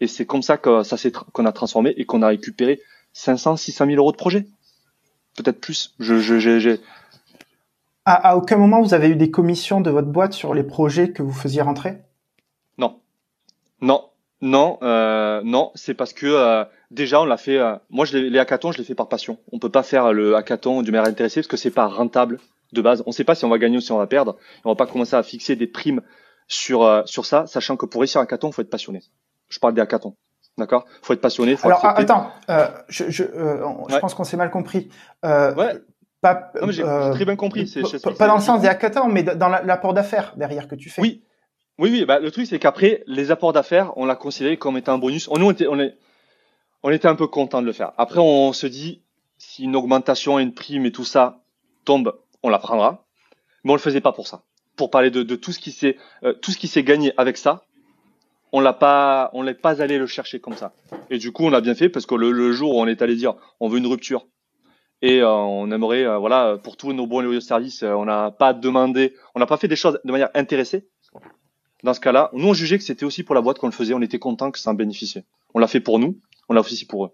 Et 0.00 0.06
c'est 0.06 0.24
comme 0.24 0.42
ça 0.42 0.56
que 0.56 0.82
ça 0.82 0.96
s'est 0.96 1.12
qu'on 1.12 1.44
a 1.44 1.52
transformé 1.52 1.92
et 1.98 2.06
qu'on 2.06 2.22
a 2.22 2.28
récupéré 2.28 2.80
500, 3.12 3.56
600 3.56 3.86
000 3.86 3.98
euros 3.98 4.12
de 4.12 4.16
projets, 4.16 4.46
peut-être 5.36 5.60
plus. 5.60 5.94
Je, 6.00 6.18
je, 6.18 6.38
j'ai, 6.38 6.80
à, 8.04 8.30
à 8.30 8.36
aucun 8.36 8.56
moment 8.56 8.80
vous 8.82 8.94
avez 8.94 9.08
eu 9.08 9.16
des 9.16 9.30
commissions 9.30 9.80
de 9.80 9.90
votre 9.90 10.08
boîte 10.08 10.32
sur 10.32 10.54
les 10.54 10.62
projets 10.62 11.12
que 11.12 11.22
vous 11.22 11.32
faisiez 11.32 11.62
rentrer? 11.62 11.98
Non, 12.78 13.00
non, 13.80 14.10
non, 14.42 14.78
euh, 14.82 15.40
non, 15.44 15.70
c'est 15.76 15.94
parce 15.94 16.12
que 16.12 16.26
euh, 16.26 16.64
déjà 16.90 17.20
on 17.20 17.24
l'a 17.24 17.36
fait. 17.36 17.58
Euh, 17.58 17.76
moi, 17.90 18.04
je 18.04 18.18
les 18.18 18.38
hackathons, 18.40 18.72
je 18.72 18.78
les 18.78 18.84
fais 18.84 18.96
par 18.96 19.08
passion. 19.08 19.38
On 19.52 19.60
peut 19.60 19.70
pas 19.70 19.84
faire 19.84 20.12
le 20.12 20.34
hackathon 20.34 20.82
du 20.82 20.90
manière 20.90 21.08
intéressé 21.08 21.40
parce 21.40 21.46
que 21.46 21.56
c'est 21.56 21.70
pas 21.70 21.86
rentable 21.86 22.40
de 22.72 22.82
base. 22.82 23.04
On 23.06 23.10
ne 23.10 23.14
sait 23.14 23.22
pas 23.22 23.36
si 23.36 23.44
on 23.44 23.48
va 23.48 23.58
gagner 23.58 23.76
ou 23.76 23.80
si 23.80 23.92
on 23.92 23.98
va 23.98 24.08
perdre. 24.08 24.36
on 24.64 24.70
va 24.70 24.74
pas 24.74 24.86
commencer 24.86 25.14
à 25.14 25.22
fixer 25.22 25.54
des 25.54 25.68
primes 25.68 26.00
sur 26.48 26.82
euh, 26.82 27.02
sur 27.04 27.24
ça, 27.24 27.46
sachant 27.46 27.76
que 27.76 27.86
pour 27.86 28.00
réussir 28.00 28.20
un 28.20 28.24
hackathon, 28.24 28.50
faut 28.50 28.62
être 28.62 28.70
passionné. 28.70 29.00
Je 29.48 29.60
parle 29.60 29.74
des 29.74 29.80
hackathons. 29.80 30.16
D'accord? 30.58 30.86
Faut 31.02 31.12
être 31.12 31.20
passionné. 31.20 31.54
Faut 31.56 31.68
Alors 31.68 31.84
attends, 31.84 32.30
je, 32.88 33.04
je, 33.10 33.22
je 33.22 33.98
pense 33.98 34.14
qu'on 34.14 34.24
s'est 34.24 34.36
mal 34.36 34.50
compris. 34.50 34.90
ouais. 35.22 35.80
Pas, 36.22 36.52
non, 36.62 36.70
j'ai 36.70 36.82
très 36.84 37.24
bien 37.24 37.36
compris. 37.36 37.70
Pas 38.16 38.26
dans 38.28 38.36
le 38.36 38.40
sens 38.40 38.62
des 38.62 38.68
hackathons, 38.68 39.08
mais 39.08 39.22
dans 39.22 39.48
l'apport 39.48 39.92
d'affaires 39.92 40.32
derrière 40.36 40.68
que 40.68 40.76
tu 40.76 40.88
fais. 40.88 41.02
Oui, 41.02 41.22
oui, 41.78 41.90
oui, 41.90 42.04
bah, 42.04 42.20
le 42.20 42.30
truc, 42.30 42.46
c'est 42.46 42.58
qu'après, 42.58 43.02
les 43.06 43.30
apports 43.30 43.52
d'affaires, 43.52 43.92
on 43.96 44.06
l'a 44.06 44.14
considéré 44.14 44.56
comme 44.56 44.76
étant 44.76 44.92
un 44.92 44.98
bonus. 44.98 45.28
Nous, 45.28 45.44
on 45.44 45.50
était, 45.50 45.66
on, 45.66 45.80
est, 45.80 45.96
on 46.84 46.90
était 46.90 47.08
un 47.08 47.16
peu 47.16 47.26
content 47.26 47.60
de 47.60 47.66
le 47.66 47.72
faire. 47.72 47.92
Après, 47.98 48.20
on 48.20 48.52
se 48.52 48.68
dit, 48.68 49.02
si 49.36 49.64
une 49.64 49.74
augmentation, 49.74 50.38
une 50.38 50.54
prime 50.54 50.86
et 50.86 50.92
tout 50.92 51.04
ça 51.04 51.40
tombe, 51.84 52.16
on 52.44 52.50
la 52.50 52.58
prendra. 52.60 53.04
Mais 53.64 53.72
on 53.72 53.74
le 53.74 53.80
faisait 53.80 54.00
pas 54.00 54.12
pour 54.12 54.28
ça. 54.28 54.42
Pour 54.76 54.90
parler 54.90 55.10
de, 55.10 55.24
de 55.24 55.34
tout 55.34 55.52
ce 55.52 55.58
qui 55.58 55.72
s'est, 55.72 55.96
euh, 56.22 56.34
tout 56.34 56.52
ce 56.52 56.58
qui 56.58 56.68
s'est 56.68 56.84
gagné 56.84 57.12
avec 57.16 57.36
ça, 57.36 57.64
on 58.52 58.60
l'a 58.60 58.74
pas, 58.74 59.30
on 59.32 59.44
n'est 59.44 59.54
pas 59.54 59.82
allé 59.82 59.98
le 59.98 60.06
chercher 60.06 60.38
comme 60.38 60.54
ça. 60.54 60.72
Et 61.10 61.18
du 61.18 61.32
coup, 61.32 61.44
on 61.44 61.52
a 61.52 61.60
bien 61.60 61.74
fait 61.74 61.88
parce 61.88 62.06
que 62.06 62.14
le, 62.14 62.52
jour 62.52 62.76
où 62.76 62.80
on 62.80 62.86
est 62.86 63.02
allé 63.02 63.16
dire, 63.16 63.34
on 63.60 63.68
veut 63.68 63.78
une 63.78 63.86
rupture 63.86 64.26
et 65.02 65.20
euh, 65.20 65.28
on 65.28 65.70
aimerait, 65.70 66.04
euh, 66.04 66.18
voilà, 66.18 66.58
pour 66.62 66.76
tous 66.76 66.92
nos 66.92 67.06
bons 67.06 67.20
loyaux 67.20 67.40
services, 67.40 67.82
on 67.82 68.06
n'a 68.06 68.30
pas 68.30 68.54
demandé, 68.54 69.14
on 69.34 69.40
n'a 69.40 69.46
pas 69.46 69.56
fait 69.56 69.68
des 69.68 69.76
choses 69.76 70.00
de 70.04 70.12
manière 70.12 70.30
intéressée 70.34 70.88
dans 71.82 71.94
ce 71.94 72.00
cas-là, 72.00 72.30
nous 72.32 72.48
on 72.48 72.54
jugeait 72.54 72.78
que 72.78 72.84
c'était 72.84 73.04
aussi 73.04 73.24
pour 73.24 73.34
la 73.34 73.40
boîte 73.40 73.58
qu'on 73.58 73.66
le 73.66 73.72
faisait, 73.72 73.94
on 73.94 74.02
était 74.02 74.18
content 74.18 74.50
que 74.50 74.58
ça 74.58 74.70
en 74.70 74.74
bénéficiait. 74.74 75.24
On 75.54 75.58
l'a 75.58 75.66
fait 75.66 75.80
pour 75.80 75.98
nous, 75.98 76.20
on 76.48 76.54
l'a 76.54 76.60
aussi 76.60 76.86
pour 76.86 77.06
eux. 77.06 77.10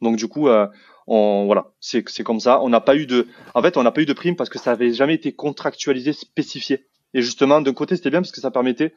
Donc 0.00 0.16
du 0.16 0.26
coup, 0.26 0.48
euh, 0.48 0.66
on, 1.06 1.46
voilà, 1.46 1.68
c'est 1.80 2.08
c'est 2.08 2.24
comme 2.24 2.40
ça. 2.40 2.60
On 2.62 2.68
n'a 2.68 2.80
pas 2.80 2.96
eu 2.96 3.06
de, 3.06 3.28
en 3.54 3.62
fait, 3.62 3.76
on 3.76 3.82
n'a 3.82 3.92
pas 3.92 4.00
eu 4.00 4.06
de 4.06 4.12
prime 4.12 4.34
parce 4.34 4.50
que 4.50 4.58
ça 4.58 4.72
avait 4.72 4.92
jamais 4.92 5.14
été 5.14 5.32
contractualisé, 5.32 6.12
spécifié. 6.12 6.86
Et 7.14 7.22
justement, 7.22 7.60
d'un 7.60 7.72
côté, 7.72 7.94
c'était 7.96 8.10
bien 8.10 8.20
parce 8.20 8.32
que 8.32 8.40
ça 8.40 8.50
permettait 8.50 8.94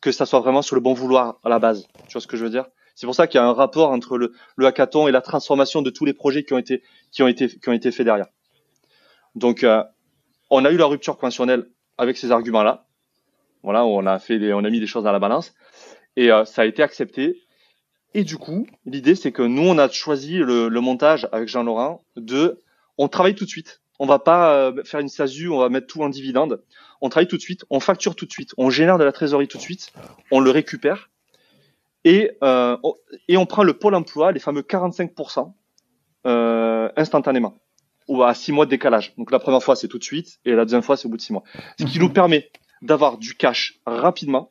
que 0.00 0.10
ça 0.10 0.26
soit 0.26 0.40
vraiment 0.40 0.62
sur 0.62 0.74
le 0.74 0.80
bon 0.80 0.94
vouloir 0.94 1.38
à 1.44 1.48
la 1.48 1.58
base. 1.58 1.86
Tu 2.08 2.12
vois 2.12 2.20
ce 2.20 2.26
que 2.26 2.36
je 2.36 2.44
veux 2.44 2.50
dire? 2.50 2.64
C'est 3.00 3.06
pour 3.06 3.14
ça 3.14 3.26
qu'il 3.26 3.40
y 3.40 3.42
a 3.42 3.46
un 3.46 3.54
rapport 3.54 3.92
entre 3.92 4.18
le, 4.18 4.34
le 4.56 4.66
hackathon 4.66 5.08
et 5.08 5.10
la 5.10 5.22
transformation 5.22 5.80
de 5.80 5.88
tous 5.88 6.04
les 6.04 6.12
projets 6.12 6.44
qui 6.44 6.52
ont 6.52 6.58
été 6.58 6.82
qui 7.10 7.22
ont 7.22 7.28
été 7.28 7.48
qui 7.48 7.66
ont 7.70 7.72
été 7.72 7.92
faits 7.92 8.04
derrière. 8.04 8.26
Donc, 9.34 9.64
euh, 9.64 9.82
on 10.50 10.66
a 10.66 10.70
eu 10.70 10.76
la 10.76 10.84
rupture 10.84 11.16
conventionnelle 11.16 11.70
avec 11.96 12.18
ces 12.18 12.30
arguments-là. 12.30 12.86
Voilà, 13.62 13.86
on 13.86 14.04
a 14.04 14.18
fait, 14.18 14.52
on 14.52 14.64
a 14.64 14.68
mis 14.68 14.80
des 14.80 14.86
choses 14.86 15.04
dans 15.04 15.12
la 15.12 15.18
balance 15.18 15.54
et 16.16 16.30
euh, 16.30 16.44
ça 16.44 16.60
a 16.60 16.66
été 16.66 16.82
accepté. 16.82 17.40
Et 18.12 18.22
du 18.22 18.36
coup, 18.36 18.66
l'idée 18.84 19.14
c'est 19.14 19.32
que 19.32 19.40
nous 19.40 19.66
on 19.66 19.78
a 19.78 19.88
choisi 19.88 20.36
le, 20.36 20.68
le 20.68 20.80
montage 20.82 21.26
avec 21.32 21.48
Jean-Laurent 21.48 22.04
de, 22.16 22.60
on 22.98 23.08
travaille 23.08 23.34
tout 23.34 23.46
de 23.46 23.50
suite. 23.50 23.80
On 23.98 24.04
va 24.04 24.18
pas 24.18 24.52
euh, 24.56 24.84
faire 24.84 25.00
une 25.00 25.08
SASU, 25.08 25.48
on 25.48 25.58
va 25.58 25.70
mettre 25.70 25.86
tout 25.86 26.02
en 26.02 26.10
dividende. 26.10 26.62
On 27.00 27.08
travaille 27.08 27.28
tout 27.28 27.38
de 27.38 27.42
suite, 27.42 27.64
on 27.70 27.80
facture 27.80 28.14
tout 28.14 28.26
de 28.26 28.32
suite, 28.32 28.52
on 28.58 28.68
génère 28.68 28.98
de 28.98 29.04
la 29.04 29.12
trésorerie 29.12 29.48
tout 29.48 29.56
de 29.56 29.62
suite, 29.62 29.90
on 30.30 30.40
le 30.40 30.50
récupère 30.50 31.09
et 32.04 32.30
euh, 32.42 32.76
on, 32.82 32.94
et 33.28 33.36
on 33.36 33.46
prend 33.46 33.62
le 33.62 33.74
pôle 33.74 33.94
emploi, 33.94 34.32
les 34.32 34.40
fameux 34.40 34.62
45% 34.62 35.52
euh, 36.26 36.88
instantanément 36.96 37.58
ou 38.08 38.22
à 38.22 38.34
six 38.34 38.52
mois 38.52 38.64
de 38.64 38.70
décalage. 38.70 39.14
Donc 39.16 39.30
la 39.30 39.38
première 39.38 39.62
fois 39.62 39.76
c'est 39.76 39.88
tout 39.88 39.98
de 39.98 40.04
suite 40.04 40.40
et 40.44 40.52
la 40.52 40.64
deuxième 40.64 40.82
fois 40.82 40.96
c'est 40.96 41.06
au 41.06 41.10
bout 41.10 41.16
de 41.16 41.22
six 41.22 41.32
mois. 41.32 41.44
Ce 41.78 41.84
qui 41.84 41.98
nous 41.98 42.10
permet 42.10 42.50
d'avoir 42.82 43.18
du 43.18 43.34
cash 43.34 43.80
rapidement 43.86 44.50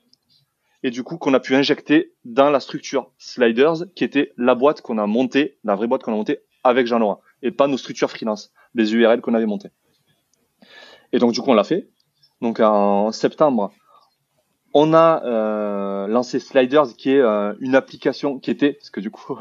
et 0.84 0.92
du 0.92 1.04
coup 1.04 1.18
qu'on 1.18 1.34
a 1.34 1.40
pu 1.40 1.56
injecter 1.56 2.14
dans 2.24 2.50
la 2.50 2.60
structure 2.60 3.12
Sliders 3.18 3.86
qui 3.96 4.04
était 4.04 4.32
la 4.38 4.56
boîte 4.56 4.82
qu'on 4.82 4.98
a 4.98 5.08
montée, 5.08 5.58
la 5.64 5.76
vraie 5.76 5.88
boîte 5.88 6.04
qu'on 6.04 6.14
a 6.14 6.16
montée 6.16 6.40
avec 6.64 6.88
Jean-Laurent 6.88 7.22
et 7.42 7.52
pas 7.52 7.68
nos 7.68 7.78
structures 7.78 8.10
freelance, 8.10 8.52
les 8.76 8.94
URL 8.94 9.22
qu'on 9.22 9.34
avait 9.34 9.46
montées. 9.46 9.70
Et 11.12 11.20
donc 11.20 11.34
du 11.34 11.42
coup 11.42 11.50
on 11.50 11.56
l'a 11.56 11.64
fait. 11.64 11.90
Donc 12.42 12.60
en 12.60 13.12
septembre, 13.12 13.74
on 14.74 14.94
a 14.94 15.24
euh, 15.24 16.08
lancé 16.08 16.40
Sliders 16.40 16.96
qui 16.98 17.12
est 17.12 17.20
euh, 17.20 17.54
une 17.60 17.76
application 17.76 18.40
qui 18.40 18.52
était 18.52 18.74
parce 18.74 18.90
que 18.90 19.00
du 19.00 19.10
coup 19.10 19.38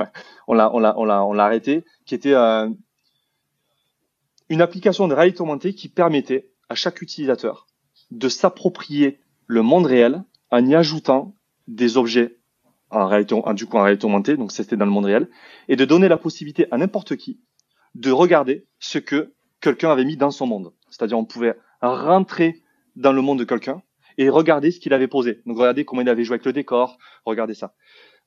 on 0.47 0.55
l'a 0.55 0.75
on 0.75 0.79
l'a 0.79 0.99
on 0.99 1.05
l'a 1.05 1.25
on 1.25 1.33
l'a 1.33 1.45
arrêté 1.45 1.85
qui 2.07 2.15
était 2.15 2.35
euh, 2.35 2.69
une 4.49 4.63
application 4.63 5.09
de 5.09 5.15
réalité 5.15 5.41
augmentée 5.41 5.75
qui 5.75 5.89
permettait 5.89 6.51
à 6.69 6.75
chaque 6.75 7.03
utilisateur 7.03 7.67
de 8.11 8.29
s'approprier 8.29 9.21
le 9.47 9.63
monde 9.63 9.87
réel 9.87 10.25
en 10.51 10.65
y 10.67 10.75
ajoutant 10.75 11.35
des 11.67 11.97
objets 11.97 12.39
en 12.91 13.07
réalité, 13.07 13.35
du 13.53 13.67
coup 13.67 13.77
en 13.77 13.83
réalité 13.83 14.07
augmentée, 14.07 14.37
donc 14.39 14.51
c'était 14.51 14.77
dans 14.77 14.87
le 14.87 14.91
monde 14.91 15.05
réel, 15.05 15.29
et 15.69 15.77
de 15.77 15.85
donner 15.85 16.09
la 16.09 16.17
possibilité 16.17 16.67
à 16.71 16.79
n'importe 16.79 17.17
qui 17.17 17.39
de 17.95 18.11
regarder 18.11 18.67
ce 18.79 18.99
que 18.99 19.35
quelqu'un 19.61 19.91
avait 19.91 20.05
mis 20.05 20.17
dans 20.17 20.31
son 20.31 20.47
monde. 20.47 20.73
C'est-à-dire 20.89 21.19
on 21.19 21.25
pouvait 21.25 21.55
rentrer 21.83 22.63
dans 22.97 23.13
le 23.13 23.21
monde 23.21 23.39
de 23.39 23.45
quelqu'un 23.45 23.83
et 24.19 24.29
regarder 24.29 24.71
ce 24.71 24.81
qu'il 24.81 24.93
avait 24.93 25.09
posé. 25.09 25.41
Donc 25.47 25.57
regarder 25.57 25.85
comment 25.85 26.03
il 26.03 26.09
avait 26.09 26.25
joué 26.25 26.35
avec 26.35 26.45
le 26.45 26.53
décor, 26.53 26.99
regarder 27.25 27.55
ça. 27.55 27.73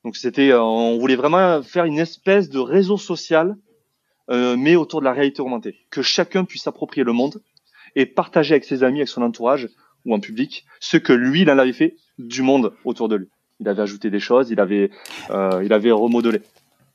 Donc 0.04 0.16
c'était, 0.16 0.50
euh, 0.50 0.60
on 0.60 0.98
voulait 0.98 1.16
vraiment 1.16 1.62
faire 1.62 1.84
une 1.84 1.98
espèce 1.98 2.48
de 2.48 2.58
réseau 2.58 2.96
social, 2.96 3.56
euh, 4.30 4.56
mais 4.56 4.74
autour 4.74 5.00
de 5.00 5.04
la 5.04 5.12
réalité 5.12 5.42
augmentée, 5.42 5.76
que 5.90 6.02
chacun 6.02 6.44
puisse 6.44 6.62
s'approprier 6.62 7.04
le 7.04 7.12
monde 7.12 7.40
et 7.94 8.06
partager 8.06 8.54
avec 8.54 8.64
ses 8.64 8.82
amis, 8.82 8.98
avec 8.98 9.08
son 9.08 9.22
entourage 9.22 9.68
ou 10.04 10.14
en 10.14 10.18
public 10.18 10.64
ce 10.80 10.96
que 10.96 11.12
lui, 11.12 11.42
il 11.42 11.50
en 11.50 11.58
avait 11.58 11.72
fait 11.72 11.96
du 12.18 12.42
monde 12.42 12.72
autour 12.84 13.08
de 13.08 13.16
lui. 13.16 13.28
Il 13.60 13.68
avait 13.68 13.82
ajouté 13.82 14.10
des 14.10 14.18
choses, 14.18 14.50
il 14.50 14.58
avait, 14.58 14.90
euh, 15.30 15.62
il 15.64 15.72
avait 15.72 15.92
remodelé 15.92 16.40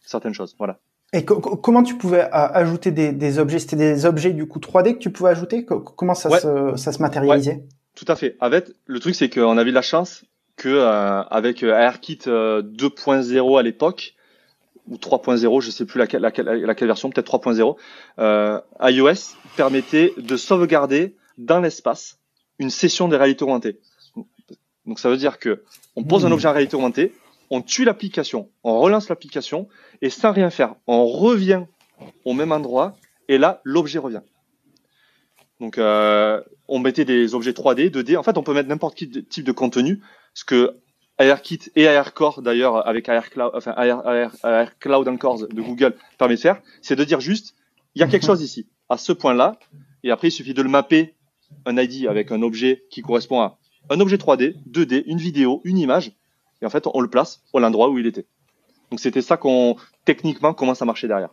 certaines 0.02 0.34
choses. 0.34 0.56
Voilà. 0.58 0.80
Et 1.14 1.24
comment 1.24 1.84
tu 1.84 1.96
pouvais 1.96 2.24
euh, 2.24 2.30
ajouter 2.32 2.92
des, 2.92 3.14
des 3.14 3.40
objets? 3.40 3.60
C'était 3.60 3.78
des 3.78 4.06
objets 4.06 4.34
du 4.34 4.46
coup 4.48 4.60
3D 4.60 4.96
que 4.96 5.00
tu 5.00 5.10
pouvais 5.10 5.30
ajouter? 5.30 5.66
Comment 5.66 6.14
ça, 6.14 6.30
se, 6.40 6.76
ça 6.76 6.92
se 6.92 7.02
matérialisait? 7.02 7.64
Tout 7.98 8.06
à 8.08 8.16
fait. 8.16 8.38
Avec 8.40 8.68
le 8.86 9.00
truc, 9.00 9.16
c'est 9.16 9.28
qu'on 9.28 9.58
avait 9.58 9.72
de 9.72 9.76
la 9.76 9.82
chance 9.82 10.24
que 10.56 10.70
euh, 10.70 11.24
avec 11.24 11.64
AirKit 11.64 12.20
2.0 12.28 13.60
à 13.60 13.64
l'époque, 13.64 14.14
ou 14.88 14.98
3.0, 14.98 15.62
je 15.62 15.72
sais 15.72 15.84
plus 15.84 15.98
laquelle, 15.98 16.22
laquelle, 16.22 16.46
laquelle 16.46 16.88
version, 16.88 17.10
peut-être 17.10 17.40
3.0, 17.40 17.76
euh, 18.20 18.62
iOS 18.84 19.36
permettait 19.56 20.14
de 20.16 20.38
sauvegarder 20.38 21.16
dans 21.40 21.60
l'espace 21.60 22.20
une 22.60 22.70
session 22.70 23.08
de 23.08 23.16
réalité 23.16 23.44
augmentée. 23.44 23.80
Donc 24.86 25.00
ça 25.00 25.10
veut 25.10 25.18
dire 25.18 25.40
que 25.40 25.64
on 25.96 26.04
pose 26.04 26.24
un 26.24 26.30
mmh. 26.30 26.34
objet 26.34 26.48
en 26.50 26.54
réalité 26.54 26.76
augmentée, 26.76 27.14
on 27.50 27.62
tue 27.64 27.84
l'application, 27.84 28.52
on 28.64 28.80
relance 28.80 29.10
l'application 29.10 29.68
et 30.04 30.12
sans 30.12 30.34
rien 30.34 30.52
faire, 30.52 30.76
on 30.86 31.08
revient 31.08 31.64
au 32.26 32.34
même 32.34 32.52
endroit 32.52 32.96
et 33.28 33.40
là, 33.40 33.60
l'objet 33.64 33.98
revient. 33.98 34.22
Donc, 35.60 35.78
euh, 35.78 36.42
on 36.68 36.80
mettait 36.80 37.06
des 37.06 37.34
objets 37.34 37.52
3D, 37.52 37.90
2D. 37.90 38.18
En 38.18 38.24
fait, 38.24 38.38
on 38.38 38.44
peut 38.44 38.54
mettre 38.54 38.70
n'importe 38.70 38.96
quel 38.96 39.26
type 39.26 39.46
de 39.46 39.52
contenu. 39.52 40.02
Ce 40.34 40.46
que 40.46 40.78
ARKit 41.18 41.72
et 41.76 41.88
ARCore, 41.88 42.42
d'ailleurs, 42.42 42.88
avec 42.88 43.10
AR 43.10 43.30
Cloud, 43.30 43.52
enfin, 43.56 43.72
AR, 43.72 44.80
Cloud 44.80 45.08
de 45.08 45.62
Google 45.62 45.96
permet 46.18 46.36
de 46.36 46.40
faire, 46.40 46.62
c'est 46.82 46.96
de 46.96 47.04
dire 47.04 47.20
juste, 47.20 47.56
il 47.96 48.02
y 48.02 48.04
a 48.04 48.08
quelque 48.08 48.26
chose 48.28 48.44
ici, 48.44 48.68
à 48.90 48.98
ce 48.98 49.12
point-là. 49.12 49.58
Et 50.04 50.12
après, 50.12 50.28
il 50.28 50.32
suffit 50.32 50.54
de 50.54 50.62
le 50.62 50.70
mapper 50.70 51.16
un 51.66 51.78
ID 51.78 52.08
avec 52.08 52.32
un 52.32 52.42
objet 52.42 52.86
qui 52.92 53.02
correspond 53.02 53.42
à 53.42 53.58
un 53.90 54.00
objet 54.00 54.18
3D, 54.18 54.56
2D, 54.70 55.04
une 55.08 55.18
vidéo, 55.18 55.62
une 55.64 55.78
image. 55.78 56.12
Et 56.62 56.66
en 56.66 56.70
fait, 56.70 56.86
on 56.94 57.02
le 57.02 57.10
place 57.10 57.42
au 57.54 57.60
l'endroit 57.60 57.90
où 57.90 57.98
il 57.98 58.06
était. 58.06 58.26
Donc, 58.92 59.00
c'était 59.00 59.22
ça 59.22 59.38
qu'on, 59.38 59.76
techniquement, 60.06 60.54
comment 60.54 60.76
ça 60.76 60.86
marchait 60.86 61.08
derrière. 61.08 61.30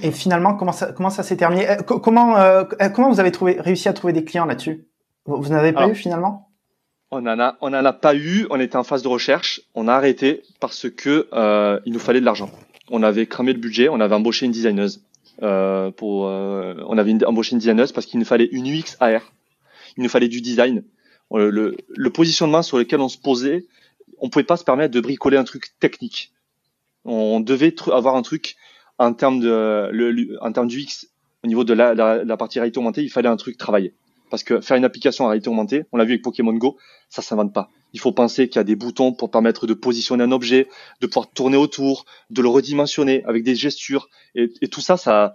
Et 0.00 0.10
finalement, 0.10 0.54
comment 0.54 0.72
ça, 0.72 0.92
comment 0.92 1.10
ça 1.10 1.22
s'est 1.22 1.36
terminé? 1.36 1.68
Euh, 1.68 1.76
comment, 1.82 2.38
euh, 2.38 2.64
euh, 2.80 2.88
comment 2.88 3.10
vous 3.10 3.20
avez 3.20 3.32
trouvé, 3.32 3.60
réussi 3.60 3.88
à 3.88 3.92
trouver 3.92 4.12
des 4.12 4.24
clients 4.24 4.46
là-dessus? 4.46 4.86
Vous 5.26 5.48
n'en 5.48 5.56
avez 5.56 5.72
pas 5.72 5.88
eu 5.88 5.94
finalement? 5.94 6.48
on 7.10 7.26
en 7.26 7.38
a, 7.38 7.58
on 7.60 7.68
en 7.68 7.84
a 7.84 7.92
pas 7.92 8.14
eu. 8.14 8.46
On 8.50 8.58
était 8.58 8.76
en 8.76 8.84
phase 8.84 9.02
de 9.02 9.08
recherche. 9.08 9.60
On 9.74 9.86
a 9.86 9.92
arrêté 9.92 10.42
parce 10.60 10.88
que 10.88 11.28
euh, 11.34 11.78
il 11.84 11.92
nous 11.92 11.98
fallait 11.98 12.20
de 12.20 12.24
l'argent. 12.24 12.50
On 12.90 13.02
avait 13.02 13.26
cramé 13.26 13.52
le 13.52 13.58
budget. 13.58 13.88
On 13.90 14.00
avait 14.00 14.14
embauché 14.14 14.46
une 14.46 14.52
designeuse. 14.52 15.04
Euh, 15.42 15.90
pour, 15.90 16.22
on 16.22 16.98
avait 16.98 17.24
embauché 17.24 17.52
une 17.52 17.58
designeuse 17.58 17.92
parce 17.92 18.06
qu'il 18.06 18.18
nous 18.18 18.24
fallait 18.24 18.46
une 18.46 18.66
UX 18.66 18.96
AR. 19.00 19.32
Il 19.96 20.02
nous 20.02 20.08
fallait 20.08 20.28
du 20.28 20.40
design. 20.40 20.84
Le, 21.34 21.76
le, 21.88 22.10
positionnement 22.10 22.62
sur 22.62 22.76
lequel 22.76 23.00
on 23.00 23.08
se 23.08 23.16
posait, 23.16 23.66
on 24.18 24.28
pouvait 24.28 24.44
pas 24.44 24.58
se 24.58 24.64
permettre 24.64 24.92
de 24.92 25.00
bricoler 25.00 25.38
un 25.38 25.44
truc 25.44 25.74
technique. 25.80 26.32
On 27.04 27.40
devait 27.40 27.74
avoir 27.90 28.16
un 28.16 28.22
truc 28.22 28.56
en 28.98 29.12
termes 29.14 29.40
de 29.40 29.88
le, 29.92 30.38
en 30.40 30.52
termes 30.52 30.68
du 30.68 30.80
X 30.80 31.08
au 31.44 31.48
niveau 31.48 31.64
de 31.64 31.72
la, 31.72 31.94
la, 31.94 32.36
partie 32.36 32.60
réalité 32.60 32.78
augmentée, 32.78 33.02
il 33.02 33.10
fallait 33.10 33.28
un 33.28 33.36
truc 33.36 33.58
travaillé. 33.58 33.94
Parce 34.30 34.44
que 34.44 34.60
faire 34.60 34.76
une 34.76 34.84
application 34.84 35.24
en 35.24 35.28
réalité 35.28 35.48
augmentée, 35.48 35.84
on 35.92 35.96
l'a 35.96 36.04
vu 36.04 36.12
avec 36.12 36.22
Pokémon 36.22 36.52
Go, 36.54 36.78
ça 37.10 37.20
s'invente 37.20 37.52
pas. 37.52 37.68
Il 37.92 38.00
faut 38.00 38.12
penser 38.12 38.48
qu'il 38.48 38.56
y 38.56 38.60
a 38.60 38.64
des 38.64 38.76
boutons 38.76 39.12
pour 39.12 39.30
permettre 39.30 39.66
de 39.66 39.74
positionner 39.74 40.24
un 40.24 40.32
objet, 40.32 40.68
de 41.00 41.06
pouvoir 41.06 41.28
tourner 41.30 41.56
autour, 41.56 42.06
de 42.30 42.40
le 42.40 42.48
redimensionner 42.48 43.24
avec 43.24 43.42
des 43.42 43.54
gestures. 43.54 44.08
Et, 44.34 44.50
et 44.62 44.68
tout 44.68 44.80
ça, 44.80 44.96
ça, 44.96 45.34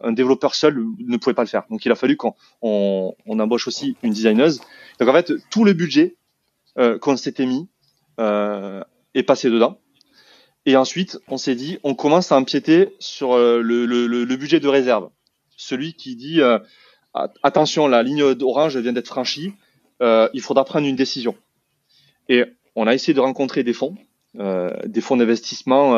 un 0.00 0.12
développeur 0.12 0.54
seul 0.54 0.82
ne 0.98 1.16
pouvait 1.16 1.34
pas 1.34 1.42
le 1.42 1.48
faire. 1.48 1.64
Donc 1.70 1.84
il 1.84 1.92
a 1.92 1.94
fallu 1.94 2.16
qu'on 2.16 2.34
on, 2.62 3.14
on 3.26 3.38
embauche 3.40 3.66
aussi 3.66 3.96
une 4.02 4.12
designeuse. 4.12 4.60
Donc 4.98 5.08
en 5.08 5.12
fait, 5.12 5.32
tout 5.50 5.64
le 5.64 5.72
budget 5.72 6.16
euh, 6.78 6.98
qu'on 6.98 7.16
s'était 7.16 7.46
mis 7.46 7.68
euh, 8.20 8.82
est 9.14 9.22
passé 9.22 9.50
dedans. 9.50 9.78
Et 10.66 10.76
ensuite, 10.76 11.18
on 11.28 11.38
s'est 11.38 11.54
dit, 11.54 11.78
on 11.84 11.94
commence 11.94 12.32
à 12.32 12.36
empiéter 12.36 12.94
sur 12.98 13.32
euh, 13.32 13.60
le, 13.62 13.86
le, 13.86 14.06
le, 14.06 14.36
budget 14.36 14.60
de 14.60 14.68
réserve. 14.68 15.08
Celui 15.56 15.94
qui 15.94 16.16
dit, 16.16 16.40
euh, 16.42 16.58
attention, 17.42 17.88
la 17.88 18.02
ligne 18.02 18.22
orange 18.22 18.76
vient 18.76 18.92
d'être 18.92 19.08
franchie, 19.08 19.54
euh, 20.02 20.28
il 20.34 20.42
faudra 20.42 20.64
prendre 20.64 20.86
une 20.86 20.96
décision. 20.96 21.34
Et 22.28 22.44
on 22.76 22.86
a 22.86 22.94
essayé 22.94 23.14
de 23.14 23.20
rencontrer 23.20 23.64
des 23.64 23.72
fonds, 23.72 23.96
euh, 24.38 24.70
des 24.86 25.00
fonds 25.00 25.16
d'investissement, 25.16 25.92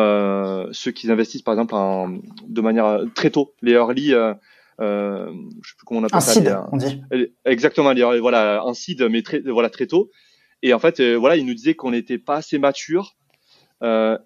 ceux 0.72 0.92
qui 0.92 1.10
investissent 1.10 1.42
par 1.42 1.54
exemple 1.54 1.74
en, 1.74 2.18
de 2.46 2.60
manière 2.60 3.00
très 3.14 3.30
tôt, 3.30 3.54
les 3.62 3.72
early, 3.72 4.14
euh, 4.14 4.34
je 4.80 5.70
sais 5.70 5.76
plus 5.76 5.84
comment 5.84 6.00
on 6.00 6.04
appelle 6.04 6.20
ça. 6.20 6.32
Seed, 6.32 6.56
on 6.70 6.76
dit. 6.76 7.02
Exactement, 7.44 7.92
les, 7.92 8.20
voilà, 8.20 8.64
en 8.64 8.74
seed, 8.74 9.02
mais 9.10 9.22
très, 9.22 9.40
voilà, 9.40 9.70
très 9.70 9.86
tôt. 9.86 10.10
Et 10.62 10.72
en 10.72 10.78
fait, 10.78 11.02
voilà, 11.16 11.36
ils 11.36 11.44
nous 11.44 11.54
disaient 11.54 11.74
qu'on 11.74 11.90
n'était 11.90 12.18
pas 12.18 12.36
assez 12.36 12.58
mature 12.58 13.16
euh, 13.82 14.16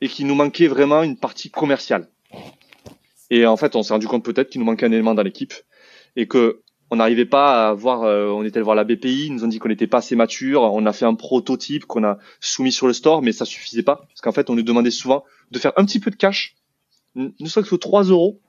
et 0.00 0.08
qu'il 0.08 0.26
nous 0.26 0.34
manquait 0.34 0.68
vraiment 0.68 1.02
une 1.02 1.16
partie 1.16 1.50
commerciale. 1.50 2.08
Et 3.30 3.46
en 3.46 3.56
fait, 3.56 3.76
on 3.76 3.82
s'est 3.82 3.92
rendu 3.92 4.06
compte 4.06 4.24
peut-être 4.24 4.50
qu'il 4.50 4.60
nous 4.60 4.66
manquait 4.66 4.86
un 4.86 4.92
élément 4.92 5.14
dans 5.14 5.22
l'équipe 5.22 5.54
et 6.14 6.26
que 6.26 6.60
on 6.90 6.96
n'arrivait 6.96 7.26
pas 7.26 7.68
à 7.68 7.72
voir. 7.74 8.04
Euh, 8.04 8.28
on 8.28 8.44
était 8.44 8.58
allé 8.58 8.64
voir 8.64 8.76
la 8.76 8.84
BPI, 8.84 9.26
ils 9.26 9.32
nous 9.32 9.44
ont 9.44 9.48
dit 9.48 9.58
qu'on 9.58 9.68
n'était 9.68 9.88
pas 9.88 9.98
assez 9.98 10.14
mature. 10.14 10.62
On 10.62 10.86
a 10.86 10.92
fait 10.92 11.04
un 11.04 11.14
prototype 11.14 11.84
qu'on 11.84 12.04
a 12.04 12.18
soumis 12.40 12.70
sur 12.70 12.86
le 12.86 12.92
store, 12.92 13.22
mais 13.22 13.32
ça 13.32 13.44
suffisait 13.44 13.82
pas 13.82 13.96
parce 13.96 14.20
qu'en 14.20 14.32
fait, 14.32 14.50
on 14.50 14.54
nous 14.54 14.62
demandait 14.62 14.92
souvent 14.92 15.24
de 15.50 15.58
faire 15.58 15.72
un 15.76 15.84
petit 15.84 15.98
peu 15.98 16.10
de 16.10 16.16
cash, 16.16 16.54
ne 17.16 17.30
serait-ce 17.46 17.70
que 17.70 17.76
3 17.76 18.04
euros. 18.04 18.40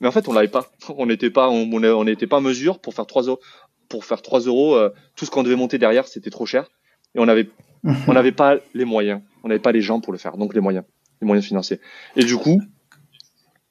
Mais 0.00 0.08
en 0.08 0.12
fait, 0.12 0.28
on 0.28 0.32
l'avait 0.32 0.48
pas. 0.48 0.70
On 0.96 1.06
n'était 1.06 1.30
pas, 1.30 1.48
on 1.48 2.04
n'était 2.04 2.26
pas 2.26 2.38
en 2.38 2.40
mesure 2.40 2.80
pour 2.80 2.94
faire 2.94 3.06
3 3.06 3.24
euros. 3.24 3.40
Pour 3.88 4.04
faire 4.04 4.22
3 4.22 4.40
euros, 4.40 4.74
euh, 4.74 4.90
tout 5.14 5.26
ce 5.26 5.30
qu'on 5.30 5.42
devait 5.42 5.56
monter 5.56 5.78
derrière, 5.78 6.08
c'était 6.08 6.30
trop 6.30 6.46
cher 6.46 6.70
et 7.14 7.18
on 7.18 7.28
avait, 7.28 7.50
on 8.08 8.12
n'avait 8.14 8.32
pas 8.32 8.56
les 8.74 8.84
moyens 8.84 9.20
on 9.42 9.48
n'avait 9.48 9.60
pas 9.60 9.72
les 9.72 9.80
gens 9.80 10.00
pour 10.00 10.12
le 10.12 10.18
faire, 10.18 10.36
donc 10.36 10.54
les 10.54 10.60
moyens, 10.60 10.84
les 11.20 11.26
moyens 11.26 11.46
financiers. 11.46 11.80
Et 12.16 12.24
du 12.24 12.36
coup, 12.36 12.60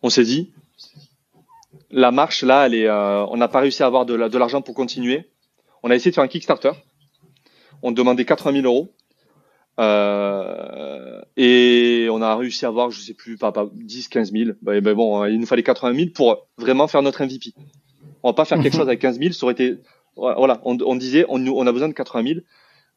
on 0.01 0.09
s'est 0.09 0.23
dit, 0.23 0.51
la 1.91 2.11
marche 2.11 2.43
là, 2.43 2.65
elle 2.65 2.73
est, 2.73 2.87
euh, 2.87 3.25
on 3.27 3.37
n'a 3.37 3.47
pas 3.47 3.59
réussi 3.59 3.83
à 3.83 3.85
avoir 3.85 4.05
de, 4.05 4.15
l'argent 4.15 4.61
pour 4.61 4.75
continuer. 4.75 5.29
On 5.83 5.91
a 5.91 5.95
essayé 5.95 6.11
de 6.11 6.15
faire 6.15 6.23
un 6.23 6.27
Kickstarter. 6.27 6.71
On 7.81 7.91
demandait 7.91 8.25
80 8.25 8.61
000 8.61 8.65
euros. 8.65 8.93
Euh, 9.79 11.21
et 11.37 12.07
on 12.11 12.21
a 12.21 12.35
réussi 12.35 12.65
à 12.65 12.67
avoir, 12.67 12.91
je 12.91 12.99
sais 12.99 13.13
plus, 13.13 13.37
pas, 13.37 13.53
10, 13.73 14.09
15 14.09 14.31
000. 14.31 14.51
Ben, 14.61 14.81
bon, 14.93 15.25
il 15.25 15.39
nous 15.39 15.47
fallait 15.47 15.63
80 15.63 15.95
000 15.95 16.09
pour 16.13 16.47
vraiment 16.57 16.87
faire 16.87 17.01
notre 17.01 17.23
MVP. 17.23 17.53
On 18.23 18.29
va 18.29 18.33
pas 18.33 18.45
faire 18.45 18.61
quelque 18.61 18.73
chose 18.77 18.87
avec 18.87 18.99
15 18.99 19.19
000. 19.19 19.31
Ça 19.31 19.45
aurait 19.45 19.53
été, 19.53 19.77
voilà, 20.15 20.61
on, 20.63 20.95
disait, 20.95 21.25
on, 21.29 21.45
on, 21.47 21.65
a 21.65 21.71
besoin 21.71 21.87
de 21.87 21.93
80 21.93 22.33
000 22.35 22.39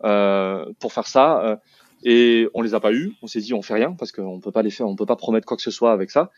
euh, 0.05 0.67
pour 0.79 0.93
faire 0.93 1.07
ça. 1.07 1.59
Et 2.03 2.49
on 2.55 2.63
les 2.63 2.75
a 2.75 2.81
pas 2.81 2.93
eu. 2.93 3.13
On 3.23 3.27
s'est 3.27 3.41
dit 3.41 3.55
on 3.55 3.63
fait 3.63 3.75
rien 3.75 3.93
parce 3.93 4.13
qu'on 4.13 4.41
peut 4.41 4.53
pas 4.53 4.63
les 4.63 4.71
faire, 4.71 4.87
on 4.87 4.97
peut 4.97 5.07
pas 5.07 5.17
promettre 5.17 5.47
quoi 5.47 5.57
que 5.57 5.63
ce 5.63 5.71
soit 5.71 5.93
avec 5.93 6.11
ça. 6.11 6.31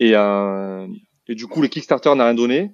Et, 0.00 0.12
euh, 0.14 0.86
et 1.28 1.34
du 1.34 1.46
coup, 1.46 1.62
le 1.62 1.68
Kickstarter 1.68 2.14
n'a 2.14 2.24
rien 2.24 2.34
donné. 2.34 2.72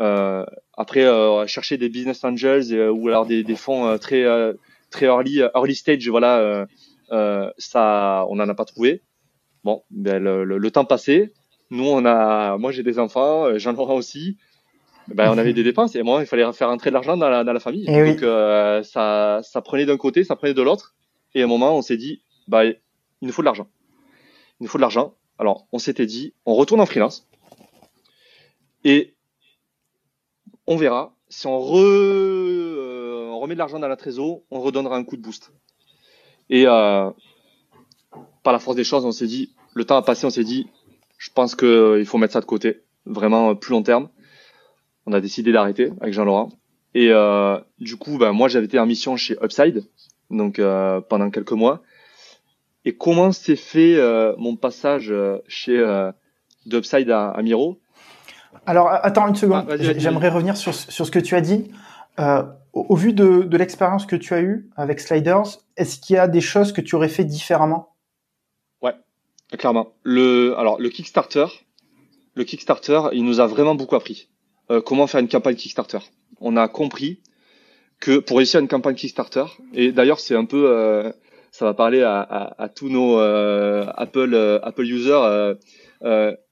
Euh, 0.00 0.44
après, 0.76 1.04
euh, 1.04 1.46
chercher 1.46 1.78
des 1.78 1.88
business 1.88 2.22
angels 2.24 2.72
euh, 2.72 2.90
ou 2.90 3.08
alors 3.08 3.26
des, 3.26 3.42
des 3.42 3.56
fonds 3.56 3.86
euh, 3.86 3.96
très 3.96 4.24
euh, 4.24 4.52
très 4.90 5.06
early 5.06 5.40
early 5.54 5.74
stage, 5.74 6.08
voilà, 6.08 6.66
ça, 7.58 8.26
on 8.28 8.36
n'en 8.36 8.48
a 8.48 8.54
pas 8.54 8.64
trouvé. 8.64 9.02
Bon, 9.64 9.82
ben, 9.90 10.22
le, 10.22 10.44
le, 10.44 10.70
temps 10.70 10.84
passé. 10.84 11.32
Nous, 11.70 11.84
on 11.84 12.04
a, 12.04 12.56
moi 12.56 12.70
j'ai 12.70 12.82
des 12.82 12.98
enfants, 12.98 13.58
j'en 13.58 13.74
aurai 13.74 13.94
aussi. 13.94 14.36
Ben, 15.08 15.30
on 15.30 15.38
avait 15.38 15.52
des 15.52 15.62
dépenses 15.62 15.94
et 15.94 16.02
moi 16.02 16.20
il 16.20 16.26
fallait 16.26 16.52
faire 16.52 16.68
entrer 16.68 16.90
de 16.90 16.94
l'argent 16.94 17.16
dans 17.16 17.28
la, 17.28 17.44
dans 17.44 17.52
la 17.52 17.60
famille. 17.60 17.88
Et 17.88 18.14
Donc 18.14 18.20
ça, 18.84 19.40
ça 19.42 19.60
prenait 19.62 19.86
d'un 19.86 19.96
côté, 19.96 20.24
ça 20.24 20.36
prenait 20.36 20.54
de 20.54 20.62
l'autre. 20.62 20.94
Et 21.34 21.42
à 21.42 21.44
un 21.44 21.48
moment, 21.48 21.76
on 21.76 21.82
s'est 21.82 21.96
dit, 21.96 22.22
bah, 22.48 22.64
il 22.64 22.76
nous 23.22 23.32
faut 23.32 23.42
de 23.42 23.46
l'argent. 23.46 23.68
Il 24.60 24.64
nous 24.64 24.68
faut 24.68 24.78
de 24.78 24.82
l'argent. 24.82 25.14
Alors, 25.38 25.66
on 25.72 25.78
s'était 25.78 26.06
dit, 26.06 26.34
on 26.46 26.54
retourne 26.54 26.80
en 26.80 26.86
freelance. 26.86 27.28
Et 28.84 29.14
on 30.66 30.76
verra. 30.76 31.14
Si 31.28 31.46
on, 31.46 31.60
euh, 31.76 33.32
remet 33.34 33.54
de 33.54 33.58
l'argent 33.58 33.78
dans 33.78 33.88
la 33.88 33.96
trésor, 33.96 34.42
on 34.50 34.60
redonnera 34.60 34.96
un 34.96 35.04
coup 35.04 35.16
de 35.16 35.22
boost. 35.22 35.52
Et 36.48 36.66
euh, 36.66 37.10
par 38.42 38.52
la 38.52 38.58
force 38.58 38.76
des 38.76 38.84
choses, 38.84 39.04
on 39.04 39.12
s'est 39.12 39.26
dit, 39.26 39.54
le 39.74 39.84
temps 39.84 39.96
a 39.96 40.02
passé, 40.02 40.24
on 40.24 40.30
s'est 40.30 40.44
dit, 40.44 40.68
je 41.18 41.30
pense 41.30 41.54
qu'il 41.56 41.66
euh, 41.66 42.04
faut 42.04 42.18
mettre 42.18 42.34
ça 42.34 42.40
de 42.40 42.46
côté, 42.46 42.82
vraiment 43.04 43.54
plus 43.56 43.72
long 43.72 43.82
terme. 43.82 44.08
On 45.06 45.12
a 45.12 45.20
décidé 45.20 45.52
d'arrêter 45.52 45.90
avec 46.00 46.14
Jean-Laurent. 46.14 46.50
Et 46.94 47.10
du 47.78 47.96
coup, 47.98 48.16
ben, 48.16 48.32
moi, 48.32 48.48
j'avais 48.48 48.64
été 48.64 48.78
en 48.78 48.86
mission 48.86 49.16
chez 49.16 49.36
Upside, 49.42 49.84
donc 50.30 50.58
euh, 50.58 51.00
pendant 51.00 51.30
quelques 51.30 51.52
mois. 51.52 51.82
Et 52.84 52.96
comment 52.96 53.32
s'est 53.32 53.56
fait 53.56 53.96
euh, 53.96 54.34
mon 54.38 54.56
passage 54.56 55.10
euh, 55.10 55.38
chez 55.48 55.76
d'Upside 56.66 57.10
à, 57.10 57.30
à, 57.30 57.42
Miro? 57.42 57.80
Alors 58.64 58.88
attends 58.90 59.28
une 59.28 59.36
seconde, 59.36 59.66
ah, 59.68 59.76
j'aimerais 59.78 60.28
revenir 60.28 60.56
sur, 60.56 60.74
sur 60.74 61.06
ce 61.06 61.10
que 61.10 61.18
tu 61.18 61.34
as 61.34 61.40
dit. 61.40 61.70
Au, 62.18 62.86
au, 62.88 62.96
vu 62.96 63.12
de, 63.12 63.42
de 63.42 63.56
l'expérience 63.56 64.06
que 64.06 64.16
tu 64.16 64.34
as 64.34 64.40
eue 64.40 64.68
avec 64.76 65.00
Sliders, 65.00 65.58
est-ce 65.76 65.98
qu'il 65.98 66.16
y 66.16 66.18
a 66.18 66.28
des 66.28 66.40
choses 66.40 66.72
que 66.72 66.80
tu 66.80 66.94
aurais 66.94 67.08
fait 67.08 67.24
différemment? 67.24 67.94
Ouais, 68.82 68.94
clairement. 69.58 69.92
Le, 70.02 70.54
alors 70.58 70.80
le 70.80 70.88
Kickstarter, 70.88 71.46
le 72.34 72.44
Kickstarter, 72.44 73.00
il 73.12 73.24
nous 73.24 73.40
a 73.40 73.46
vraiment 73.46 73.74
beaucoup 73.74 73.96
appris. 73.96 74.28
comment 74.84 75.06
faire 75.06 75.20
une 75.20 75.28
campagne 75.28 75.56
Kickstarter? 75.56 75.98
On 76.40 76.56
a 76.56 76.68
compris 76.68 77.20
que 78.00 78.18
pour 78.18 78.38
réussir 78.38 78.60
une 78.60 78.68
campagne 78.68 78.94
Kickstarter, 78.94 79.44
et 79.74 79.92
d'ailleurs 79.92 80.20
c'est 80.20 80.36
un 80.36 80.44
peu, 80.44 80.70
euh, 80.70 81.10
ça 81.50 81.64
va 81.64 81.74
parler 81.74 82.02
à, 82.02 82.20
à, 82.20 82.64
à 82.64 82.68
tous 82.68 82.88
nos 82.88 83.18
euh, 83.18 83.86
Apple 83.96 84.34
euh, 84.34 84.58
Apple 84.62 84.84
users, 84.84 85.54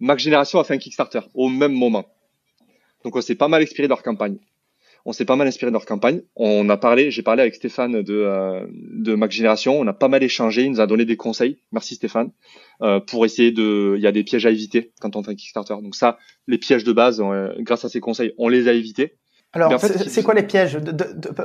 Mac 0.01 0.19
Génération 0.19 0.59
a 0.59 0.65
fait 0.65 0.75
un 0.75 0.79
Kickstarter 0.79 1.21
au 1.35 1.49
même 1.49 1.73
moment. 1.73 2.07
Donc 3.05 3.17
on 3.17 3.21
s'est 3.21 3.35
pas 3.35 3.49
mal 3.49 3.63
inspiré 3.63 3.87
de 3.87 3.91
leur 3.91 4.03
campagne. 4.03 4.39
On 5.07 5.13
s'est 5.13 5.27
pas 5.27 5.37
mal 5.37 5.47
inspiré 5.47 5.71
de 5.71 5.75
leur 5.75 5.85
campagne. 5.85 6.23
On 6.35 6.67
a 6.71 6.79
parlé, 6.79 7.11
j'ai 7.11 7.23
parlé 7.23 7.43
avec 7.43 7.55
Stéphane 7.55 8.01
de, 8.01 8.67
de 8.71 9.15
Mac. 9.15 9.39
On 9.67 9.87
a 9.87 9.93
pas 9.93 10.09
mal 10.09 10.23
échangé. 10.23 10.63
Il 10.63 10.71
nous 10.71 10.81
a 10.81 10.87
donné 10.87 11.05
des 11.05 11.19
conseils. 11.19 11.59
Merci 11.73 11.97
Stéphane. 11.97 12.33
pour 13.07 13.27
essayer 13.27 13.53
de, 13.53 13.97
il 13.99 14.03
y 14.03 14.07
a 14.07 14.13
des 14.13 14.25
pièges 14.25 14.47
à 14.47 14.51
éviter 14.51 14.93
quand 15.03 15.15
on 15.15 15.23
fait 15.23 15.33
un 15.33 15.35
Kickstarter. 15.35 15.75
Donc 15.83 15.95
ça, 15.95 16.17
les 16.47 16.57
pièges 16.57 16.85
de 16.85 16.93
base, 16.95 17.23
grâce 17.59 17.85
à 17.85 17.91
ces 17.91 18.01
conseils, 18.01 18.33
on 18.39 18.49
les 18.49 18.67
a 18.67 18.73
évités. 18.73 19.19
Alors, 19.55 19.81
c'est 19.81 20.23
quoi 20.23 20.35
les 20.35 20.43
pièges 20.43 20.79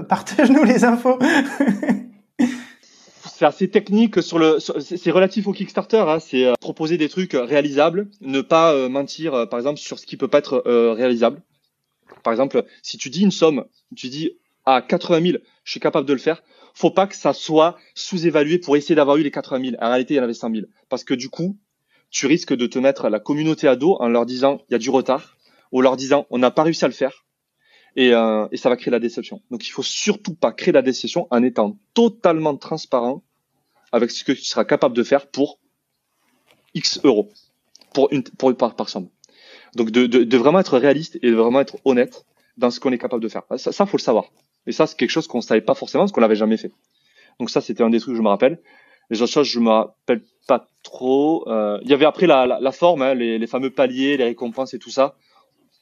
Partage-nous 0.07 0.63
les 0.63 0.83
infos. 0.83 1.19
c'est 3.39 3.45
assez 3.45 3.69
technique 3.69 4.21
sur 4.21 4.37
le, 4.39 4.57
c'est 4.59 5.11
relatif 5.11 5.47
au 5.47 5.53
Kickstarter. 5.53 6.03
Hein, 6.07 6.19
c'est 6.19 6.45
euh, 6.45 6.55
proposer 6.59 6.97
des 6.97 7.07
trucs 7.07 7.33
réalisables, 7.33 8.09
ne 8.19 8.41
pas 8.41 8.73
euh, 8.73 8.89
mentir, 8.89 9.33
euh, 9.33 9.45
par 9.45 9.59
exemple, 9.59 9.79
sur 9.79 9.97
ce 9.99 10.05
qui 10.05 10.17
peut 10.17 10.27
pas 10.27 10.39
être 10.39 10.61
réalisable. 10.65 11.41
Par 12.23 12.33
exemple, 12.33 12.65
si 12.81 12.97
tu 12.97 13.09
dis 13.09 13.21
une 13.21 13.31
somme, 13.31 13.63
tu 13.95 14.09
dis 14.09 14.31
à 14.65 14.81
80 14.81 15.21
000, 15.21 15.37
je 15.63 15.71
suis 15.71 15.79
capable 15.79 16.05
de 16.05 16.13
le 16.13 16.19
faire. 16.19 16.43
Faut 16.73 16.91
pas 16.91 17.07
que 17.07 17.15
ça 17.15 17.33
soit 17.33 17.77
sous-évalué 17.93 18.57
pour 18.57 18.75
essayer 18.75 18.95
d'avoir 18.95 19.17
eu 19.17 19.23
les 19.23 19.31
80 19.31 19.71
000. 19.71 19.75
En 19.79 19.89
réalité, 19.89 20.15
il 20.15 20.17
y 20.17 20.19
en 20.19 20.23
avait 20.23 20.33
100 20.33 20.51
000. 20.51 20.65
Parce 20.89 21.03
que 21.03 21.13
du 21.13 21.29
coup, 21.29 21.57
tu 22.09 22.25
risques 22.25 22.55
de 22.55 22.65
te 22.65 22.77
mettre 22.77 23.07
la 23.07 23.19
communauté 23.19 23.67
à 23.67 23.75
dos 23.75 23.95
en 23.99 24.09
leur 24.09 24.25
disant 24.25 24.61
il 24.67 24.73
y 24.73 24.75
a 24.75 24.79
du 24.79 24.89
retard, 24.89 25.37
ou 25.71 25.81
leur 25.81 25.95
disant 25.95 26.25
on 26.29 26.39
n'a 26.39 26.51
pas 26.51 26.63
réussi 26.63 26.83
à 26.83 26.87
le 26.87 26.93
faire 26.93 27.25
et, 27.95 28.13
euh, 28.13 28.47
et, 28.51 28.57
ça 28.57 28.69
va 28.69 28.75
créer 28.75 28.91
la 28.91 28.99
déception. 28.99 29.41
Donc 29.51 29.67
il 29.67 29.71
faut 29.71 29.83
surtout 29.83 30.33
pas 30.33 30.51
créer 30.51 30.71
la 30.71 30.81
déception 30.81 31.27
en 31.31 31.43
étant 31.43 31.77
totalement 31.93 32.55
transparent 32.55 33.23
avec 33.91 34.11
ce 34.11 34.23
que 34.23 34.31
tu 34.31 34.43
seras 34.43 34.65
capable 34.65 34.95
de 34.95 35.03
faire 35.03 35.27
pour 35.27 35.59
X 36.73 36.99
euros, 37.03 37.29
pour 37.93 38.09
une 38.11 38.23
pour 38.23 38.55
par, 38.55 38.75
par 38.75 38.89
somme. 38.89 39.09
Donc 39.75 39.91
de, 39.91 40.07
de, 40.07 40.23
de, 40.23 40.37
vraiment 40.37 40.59
être 40.59 40.77
réaliste 40.77 41.17
et 41.21 41.31
de 41.31 41.35
vraiment 41.35 41.59
être 41.61 41.77
honnête 41.85 42.25
dans 42.57 42.71
ce 42.71 42.79
qu'on 42.79 42.91
est 42.91 42.97
capable 42.97 43.23
de 43.23 43.29
faire. 43.29 43.43
Ça, 43.57 43.71
ça 43.71 43.85
faut 43.85 43.97
le 43.97 44.01
savoir. 44.01 44.31
Et 44.67 44.71
ça 44.71 44.87
c'est 44.87 44.97
quelque 44.97 45.11
chose 45.11 45.27
qu'on 45.27 45.41
savait 45.41 45.61
pas 45.61 45.75
forcément 45.75 46.03
parce 46.03 46.11
qu'on 46.11 46.21
l'avait 46.21 46.35
jamais 46.35 46.57
fait. 46.57 46.71
Donc 47.39 47.49
ça 47.49 47.61
c'était 47.61 47.83
un 47.83 47.89
des 47.89 47.99
trucs 47.99 48.13
que 48.13 48.17
je 48.17 48.21
me 48.23 48.29
rappelle. 48.29 48.59
Les 49.09 49.21
autres 49.21 49.33
choses 49.33 49.47
je 49.47 49.59
me 49.59 49.69
rappelle 49.69 50.21
pas 50.47 50.67
trop. 50.83 51.47
Euh, 51.49 51.79
il 51.83 51.89
y 51.89 51.93
avait 51.93 52.05
après 52.05 52.27
la, 52.27 52.45
la, 52.45 52.59
la 52.59 52.71
forme, 52.71 53.01
hein, 53.01 53.13
les, 53.15 53.39
les 53.39 53.47
fameux 53.47 53.71
paliers, 53.71 54.17
les 54.17 54.25
récompenses 54.25 54.73
et 54.73 54.79
tout 54.79 54.91
ça 54.91 55.15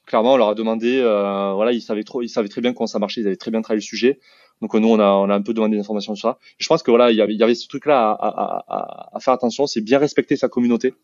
clairement, 0.07 0.33
on 0.33 0.37
leur 0.37 0.49
a 0.49 0.55
demandé, 0.55 0.99
euh, 0.99 1.53
voilà, 1.53 1.73
ils 1.73 1.81
savaient 1.81 2.03
trop, 2.03 2.23
ils 2.23 2.29
savaient 2.29 2.47
très 2.47 2.61
bien 2.61 2.73
comment 2.73 2.87
ça 2.87 2.97
marchait, 2.97 3.21
ils 3.21 3.27
avaient 3.27 3.35
très 3.35 3.51
bien 3.51 3.61
travaillé 3.61 3.81
le 3.81 3.85
sujet. 3.85 4.19
Donc 4.61 4.73
nous, 4.73 4.87
on 4.87 4.99
a, 4.99 5.11
on 5.11 5.29
a 5.29 5.35
un 5.35 5.41
peu 5.43 5.53
demandé 5.53 5.75
des 5.75 5.81
informations 5.81 6.15
sur 6.15 6.29
ça. 6.29 6.39
Je 6.57 6.67
pense 6.67 6.81
que 6.81 6.89
voilà, 6.89 7.11
il 7.11 7.17
y 7.17 7.21
avait, 7.21 7.33
il 7.33 7.39
y 7.39 7.43
avait 7.43 7.53
ce 7.53 7.67
truc-là 7.67 8.09
à, 8.09 8.27
à, 8.27 8.65
à, 8.67 9.09
à, 9.15 9.19
faire 9.19 9.33
attention, 9.33 9.67
c'est 9.67 9.81
bien 9.81 9.99
respecter 9.99 10.35
sa 10.35 10.49
communauté. 10.49 10.95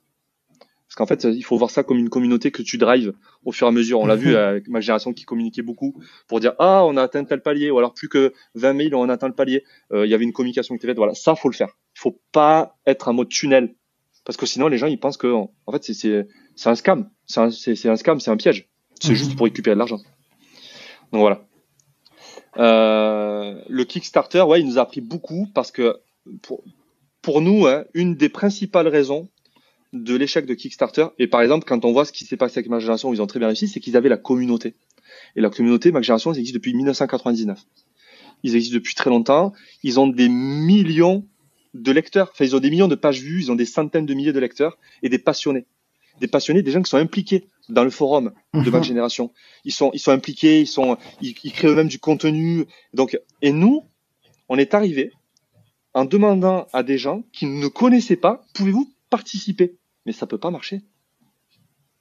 Parce 0.87 0.95
qu'en 0.95 1.05
fait, 1.05 1.23
il 1.23 1.43
faut 1.43 1.57
voir 1.57 1.71
ça 1.71 1.83
comme 1.83 1.97
une 1.97 2.09
communauté 2.09 2.51
que 2.51 2.61
tu 2.61 2.77
drives 2.77 3.13
au 3.45 3.51
fur 3.51 3.67
et 3.67 3.69
à 3.69 3.71
mesure. 3.71 3.99
On 3.99 4.05
l'a 4.05 4.15
vu 4.15 4.35
avec 4.35 4.67
ma 4.67 4.79
génération 4.79 5.11
qui 5.11 5.25
communiquait 5.25 5.61
beaucoup 5.61 5.99
pour 6.27 6.39
dire 6.39 6.53
ah 6.59 6.83
on 6.85 6.97
a 6.97 7.03
atteint 7.03 7.23
tel 7.23 7.41
palier 7.41 7.71
ou 7.71 7.77
alors 7.77 7.93
plus 7.93 8.09
que 8.09 8.33
20 8.55 8.89
000 8.89 9.01
on 9.01 9.09
a 9.09 9.13
atteint 9.13 9.27
le 9.27 9.33
palier. 9.33 9.63
Euh, 9.91 10.05
il 10.05 10.09
y 10.09 10.13
avait 10.13 10.23
une 10.23 10.33
communication 10.33 10.75
qui 10.75 10.77
était 10.77 10.87
faite. 10.87 10.97
Voilà, 10.97 11.13
ça 11.13 11.35
faut 11.35 11.49
le 11.49 11.55
faire. 11.55 11.69
Il 11.95 11.99
faut 11.99 12.21
pas 12.31 12.77
être 12.85 13.07
en 13.07 13.13
mode 13.13 13.29
tunnel 13.29 13.75
parce 14.23 14.37
que 14.37 14.45
sinon 14.45 14.67
les 14.67 14.77
gens 14.77 14.87
ils 14.87 14.99
pensent 14.99 15.17
que 15.17 15.27
en 15.27 15.71
fait 15.71 15.83
c'est 15.83 16.69
un 16.69 16.75
scam, 16.75 17.09
c'est 17.25 17.39
un, 17.39 17.49
c'est 17.49 17.89
un 17.89 17.95
scam, 17.95 18.19
c'est 18.19 18.31
un 18.31 18.37
piège. 18.37 18.69
C'est 19.07 19.15
juste 19.15 19.35
pour 19.35 19.45
récupérer 19.45 19.75
de 19.75 19.79
l'argent. 19.79 19.99
Donc 21.11 21.21
voilà. 21.21 21.45
Euh, 22.57 23.61
le 23.67 23.83
Kickstarter, 23.83 24.41
ouais, 24.41 24.61
il 24.61 24.67
nous 24.67 24.77
a 24.77 24.81
appris 24.81 25.01
beaucoup 25.01 25.47
parce 25.53 25.71
que 25.71 25.97
pour, 26.41 26.63
pour 27.21 27.41
nous, 27.41 27.67
hein, 27.67 27.83
une 27.93 28.15
des 28.15 28.29
principales 28.29 28.87
raisons 28.87 29.27
de 29.91 30.15
l'échec 30.15 30.45
de 30.45 30.53
Kickstarter, 30.53 31.07
et 31.19 31.27
par 31.27 31.41
exemple, 31.41 31.65
quand 31.67 31.85
on 31.85 31.91
voit 31.91 32.05
ce 32.05 32.11
qui 32.11 32.25
s'est 32.25 32.37
passé 32.37 32.59
avec 32.59 32.69
ma 32.69 32.79
génération, 32.79 33.09
où 33.09 33.13
ils 33.13 33.21
ont 33.21 33.27
très 33.27 33.39
bien 33.39 33.47
réussi, 33.47 33.67
c'est 33.67 33.79
qu'ils 33.79 33.97
avaient 33.97 34.09
la 34.09 34.17
communauté. 34.17 34.75
Et 35.35 35.41
la 35.41 35.49
communauté, 35.49 35.91
ma 35.91 36.01
génération, 36.01 36.31
ils 36.33 36.39
existent 36.39 36.57
depuis 36.57 36.73
1999. 36.73 37.59
Ils 38.43 38.55
existent 38.55 38.75
depuis 38.75 38.95
très 38.95 39.09
longtemps. 39.09 39.53
Ils 39.83 39.99
ont 39.99 40.07
des 40.07 40.29
millions 40.29 41.27
de 41.73 41.91
lecteurs. 41.91 42.29
Enfin, 42.31 42.45
ils 42.45 42.55
ont 42.55 42.59
des 42.59 42.69
millions 42.69 42.87
de 42.87 42.95
pages 42.95 43.21
vues, 43.21 43.41
ils 43.41 43.51
ont 43.51 43.55
des 43.55 43.65
centaines 43.65 44.05
de 44.05 44.13
milliers 44.13 44.33
de 44.33 44.39
lecteurs 44.39 44.77
et 45.01 45.09
des 45.09 45.19
passionnés. 45.19 45.65
Des 46.21 46.27
passionnés, 46.27 46.61
des 46.61 46.71
gens 46.71 46.81
qui 46.81 46.89
sont 46.89 46.97
impliqués 46.97 47.47
dans 47.69 47.83
le 47.83 47.89
forum 47.89 48.31
de 48.53 48.69
ma 48.69 48.79
mhm. 48.79 48.83
génération. 48.83 49.31
Ils 49.63 49.71
sont, 49.71 49.91
ils 49.93 49.99
sont 49.99 50.11
impliqués, 50.11 50.61
ils 50.61 50.67
sont, 50.67 50.97
ils, 51.21 51.33
créent 51.33 51.67
eux-mêmes 51.67 51.87
du 51.87 51.99
contenu. 51.99 52.65
Donc, 52.93 53.17
et 53.41 53.51
nous, 53.51 53.83
on 54.49 54.57
est 54.57 54.73
arrivé 54.73 55.11
en 55.93 56.05
demandant 56.05 56.67
à 56.73 56.83
des 56.83 56.97
gens 56.97 57.23
qui 57.31 57.45
ne 57.45 57.67
connaissaient 57.67 58.15
pas, 58.15 58.41
pouvez-vous 58.53 58.91
participer? 59.09 59.77
Mais 60.05 60.11
ça 60.11 60.27
peut 60.27 60.37
pas 60.37 60.51
marcher. 60.51 60.81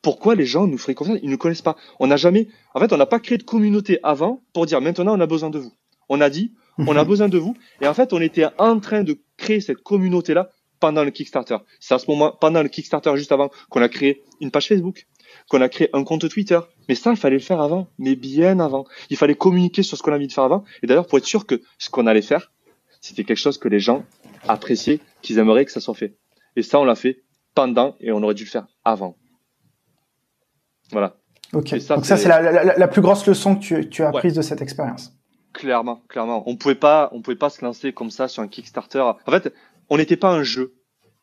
Pourquoi 0.00 0.34
les 0.34 0.46
gens 0.46 0.66
nous 0.66 0.78
feraient 0.78 0.94
confiance? 0.94 1.18
Ils 1.22 1.30
ne 1.30 1.36
connaissent 1.36 1.62
pas. 1.62 1.76
On 2.00 2.08
n'a 2.08 2.16
jamais, 2.16 2.48
en 2.74 2.80
fait, 2.80 2.92
on 2.92 2.96
n'a 2.96 3.06
pas 3.06 3.20
créé 3.20 3.38
de 3.38 3.44
communauté 3.44 4.00
avant 4.02 4.42
pour 4.52 4.66
dire 4.66 4.80
maintenant 4.80 5.16
on 5.16 5.20
a 5.20 5.26
besoin 5.26 5.50
de 5.50 5.60
vous. 5.60 5.72
On 6.08 6.20
a 6.20 6.28
dit 6.28 6.52
on 6.78 6.96
a 6.96 7.02
mhm. 7.02 7.08
besoin 7.08 7.28
de 7.28 7.38
vous. 7.38 7.56
Et 7.80 7.86
en 7.86 7.94
fait, 7.94 8.12
on 8.12 8.20
était 8.20 8.46
en 8.58 8.80
train 8.80 9.04
de 9.04 9.18
créer 9.36 9.60
cette 9.60 9.82
communauté-là 9.82 10.50
pendant 10.80 11.04
le 11.04 11.10
Kickstarter. 11.10 11.58
C'est 11.78 11.94
à 11.94 11.98
ce 11.98 12.10
moment, 12.10 12.36
pendant 12.40 12.62
le 12.62 12.68
Kickstarter, 12.68 13.16
juste 13.16 13.30
avant, 13.30 13.50
qu'on 13.70 13.82
a 13.82 13.88
créé 13.88 14.24
une 14.40 14.50
page 14.50 14.66
Facebook, 14.66 15.06
qu'on 15.48 15.60
a 15.60 15.68
créé 15.68 15.88
un 15.92 16.04
compte 16.04 16.28
Twitter. 16.28 16.58
Mais 16.88 16.94
ça, 16.94 17.10
il 17.10 17.16
fallait 17.16 17.36
le 17.36 17.42
faire 17.42 17.60
avant, 17.60 17.88
mais 17.98 18.16
bien 18.16 18.60
avant. 18.60 18.84
Il 19.10 19.16
fallait 19.16 19.34
communiquer 19.34 19.82
sur 19.82 19.96
ce 19.96 20.02
qu'on 20.02 20.12
a 20.12 20.16
envie 20.16 20.26
de 20.26 20.32
faire 20.32 20.44
avant. 20.44 20.64
Et 20.82 20.86
d'ailleurs, 20.86 21.06
pour 21.06 21.18
être 21.18 21.26
sûr 21.26 21.46
que 21.46 21.60
ce 21.78 21.90
qu'on 21.90 22.06
allait 22.06 22.22
faire, 22.22 22.52
c'était 23.00 23.24
quelque 23.24 23.38
chose 23.38 23.58
que 23.58 23.68
les 23.68 23.80
gens 23.80 24.04
appréciaient, 24.48 25.00
qu'ils 25.22 25.38
aimeraient 25.38 25.64
que 25.64 25.72
ça 25.72 25.80
soit 25.80 25.94
fait. 25.94 26.16
Et 26.56 26.62
ça, 26.62 26.78
on 26.78 26.84
l'a 26.84 26.94
fait 26.94 27.22
pendant 27.54 27.96
et 28.00 28.12
on 28.12 28.22
aurait 28.22 28.34
dû 28.34 28.44
le 28.44 28.50
faire 28.50 28.66
avant. 28.84 29.16
Voilà. 30.90 31.16
Ok. 31.52 31.74
Donc 31.88 32.06
ça, 32.06 32.16
c'est 32.16 32.28
la, 32.28 32.88
plus 32.88 33.02
grosse 33.02 33.26
leçon 33.26 33.56
que 33.56 33.82
tu, 33.82 34.02
as 34.02 34.08
apprise 34.08 34.34
de 34.34 34.42
cette 34.42 34.62
expérience. 34.62 35.12
Clairement, 35.52 36.02
clairement. 36.08 36.42
On 36.46 36.56
pouvait 36.56 36.74
pas, 36.74 37.10
on 37.12 37.20
pouvait 37.20 37.36
pas 37.36 37.50
se 37.50 37.64
lancer 37.64 37.92
comme 37.92 38.10
ça 38.10 38.28
sur 38.28 38.42
un 38.42 38.48
Kickstarter. 38.48 39.00
En 39.00 39.30
fait, 39.30 39.52
on 39.90 39.98
n'était 39.98 40.16
pas 40.16 40.30
un 40.30 40.42
jeu 40.42 40.74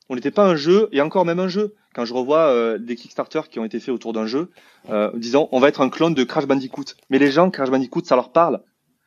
on 0.09 0.15
n'était 0.15 0.31
pas 0.31 0.45
un 0.45 0.55
jeu 0.55 0.89
et 0.91 1.01
encore 1.01 1.23
même 1.23 1.39
un 1.39 1.47
jeu. 1.47 1.75
Quand 1.95 2.05
je 2.05 2.13
revois 2.13 2.49
euh, 2.49 2.77
des 2.77 2.95
Kickstarter 2.95 3.41
qui 3.49 3.59
ont 3.59 3.65
été 3.65 3.79
faits 3.79 3.93
autour 3.93 4.13
d'un 4.13 4.27
jeu, 4.27 4.51
euh, 4.89 5.11
disons 5.15 5.49
on 5.51 5.59
va 5.59 5.69
être 5.69 5.81
un 5.81 5.89
clone 5.89 6.13
de 6.13 6.23
Crash 6.23 6.45
Bandicoot. 6.45 6.85
Mais 7.09 7.17
les 7.17 7.31
gens 7.31 7.49
Crash 7.49 7.71
Bandicoot 7.71 8.03
ça 8.05 8.15
leur 8.15 8.31
parle. 8.31 8.61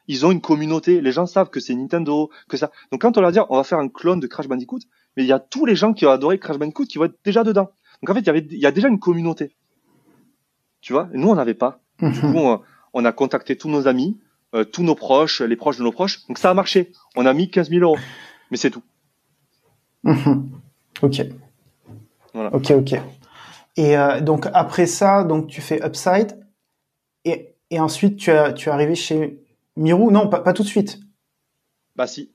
Ils 0.09 0.27
ont 0.27 0.33
une 0.33 0.41
communauté. 0.41 1.01
Les 1.01 1.13
gens 1.13 1.27
savent 1.27 1.49
que 1.49 1.61
c'est 1.61 1.75
Nintendo, 1.75 2.29
que 2.49 2.57
ça. 2.57 2.73
Donc 2.91 3.03
quand 3.03 3.17
on 3.17 3.21
leur 3.21 3.31
dit 3.31 3.39
on 3.49 3.57
va 3.57 3.65
faire 3.65 3.79
un 3.79 3.89
clone 3.89 4.19
de 4.19 4.27
Crash 4.27 4.49
Bandicoot, 4.49 4.81
mais 5.17 5.23
il 5.23 5.29
y 5.29 5.33
a 5.33 5.39
tous 5.39 5.65
les 5.65 5.77
gens 5.77 5.93
qui 5.93 6.07
ont 6.07 6.11
adoré 6.11 6.39
Crash 6.39 6.59
Bandicoot 6.59 6.87
qui 6.87 6.99
vont 6.99 7.05
être 7.05 7.19
déjà 7.25 7.45
dedans. 7.45 7.71
Donc 8.03 8.11
en 8.11 8.15
fait 8.15 8.21
il 8.21 8.27
y 8.27 8.31
avait 8.31 8.47
il 8.51 8.59
y 8.59 8.67
a 8.67 8.73
déjà 8.73 8.89
une 8.89 8.99
communauté. 8.99 9.55
Tu 10.81 10.93
vois? 10.93 11.09
Et 11.15 11.19
nous 11.19 11.29
on 11.29 11.37
n'avait 11.37 11.55
pas. 11.55 11.81
Du 12.01 12.21
coup 12.21 12.59
on, 12.95 13.05
a 13.05 13.13
contacté 13.13 13.57
tous 13.57 13.69
nos 13.69 13.87
amis, 13.87 14.19
euh, 14.55 14.65
tous 14.65 14.83
nos 14.83 14.97
proches, 14.97 15.41
les 15.41 15.55
proches 15.55 15.79
de 15.79 15.85
nos 15.85 15.93
proches. 15.93 16.27
Donc 16.27 16.39
ça 16.39 16.51
a 16.51 16.55
marché. 16.55 16.91
On 17.15 17.27
a 17.27 17.33
mis 17.33 17.49
15 17.49 17.71
000 17.71 17.83
euros. 17.83 17.99
Mais 18.51 18.57
c'est 18.57 18.71
tout. 18.71 18.83
Ok. 21.01 21.21
Voilà. 22.35 22.55
Ok, 22.55 22.71
ok. 22.71 22.95
Et 23.77 23.97
euh, 23.97 24.21
donc 24.21 24.47
après 24.53 24.87
ça, 24.87 25.25
donc 25.25 25.49
tu 25.49 25.61
fais 25.61 25.81
Upside 25.85 26.39
et, 27.25 27.55
et 27.71 27.81
ensuite 27.81 28.19
tu, 28.19 28.31
as, 28.31 28.53
tu 28.53 28.69
es 28.69 28.73
arrivé 28.73 28.95
chez 28.95 29.39
Mirou? 29.77 30.11
Non, 30.11 30.29
pas, 30.29 30.41
pas 30.41 30.53
tout 30.53 30.63
de 30.63 30.69
suite. 30.69 31.01
Bah 31.97 32.07
si, 32.07 32.31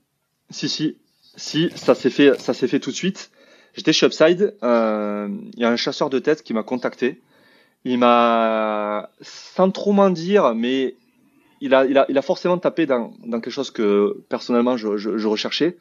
si, 0.50 0.68
si, 0.68 0.98
si, 1.36 1.70
ça 1.74 1.94
s'est 1.94 2.10
fait, 2.10 2.40
ça 2.40 2.54
s'est 2.54 2.68
fait 2.68 2.80
tout 2.80 2.90
de 2.90 2.96
suite. 2.96 3.30
J'étais 3.74 3.92
chez 3.92 4.06
Upside. 4.06 4.56
Euh, 4.62 5.28
il 5.54 5.60
y 5.60 5.64
a 5.64 5.70
un 5.70 5.76
chasseur 5.76 6.10
de 6.10 6.18
tête 6.18 6.42
qui 6.42 6.54
m'a 6.54 6.62
contacté. 6.62 7.22
Il 7.84 7.98
m'a, 7.98 9.10
sans 9.20 9.70
trop 9.70 9.92
m'en 9.92 10.10
dire, 10.10 10.54
mais 10.54 10.96
il 11.60 11.74
a, 11.74 11.84
il 11.86 11.96
a, 11.96 12.06
il 12.08 12.18
a 12.18 12.22
forcément 12.22 12.58
tapé 12.58 12.86
dans, 12.86 13.12
dans 13.24 13.40
quelque 13.40 13.52
chose 13.52 13.70
que 13.70 14.24
personnellement 14.28 14.76
je, 14.76 14.96
je, 14.96 15.16
je 15.16 15.28
recherchais. 15.28 15.76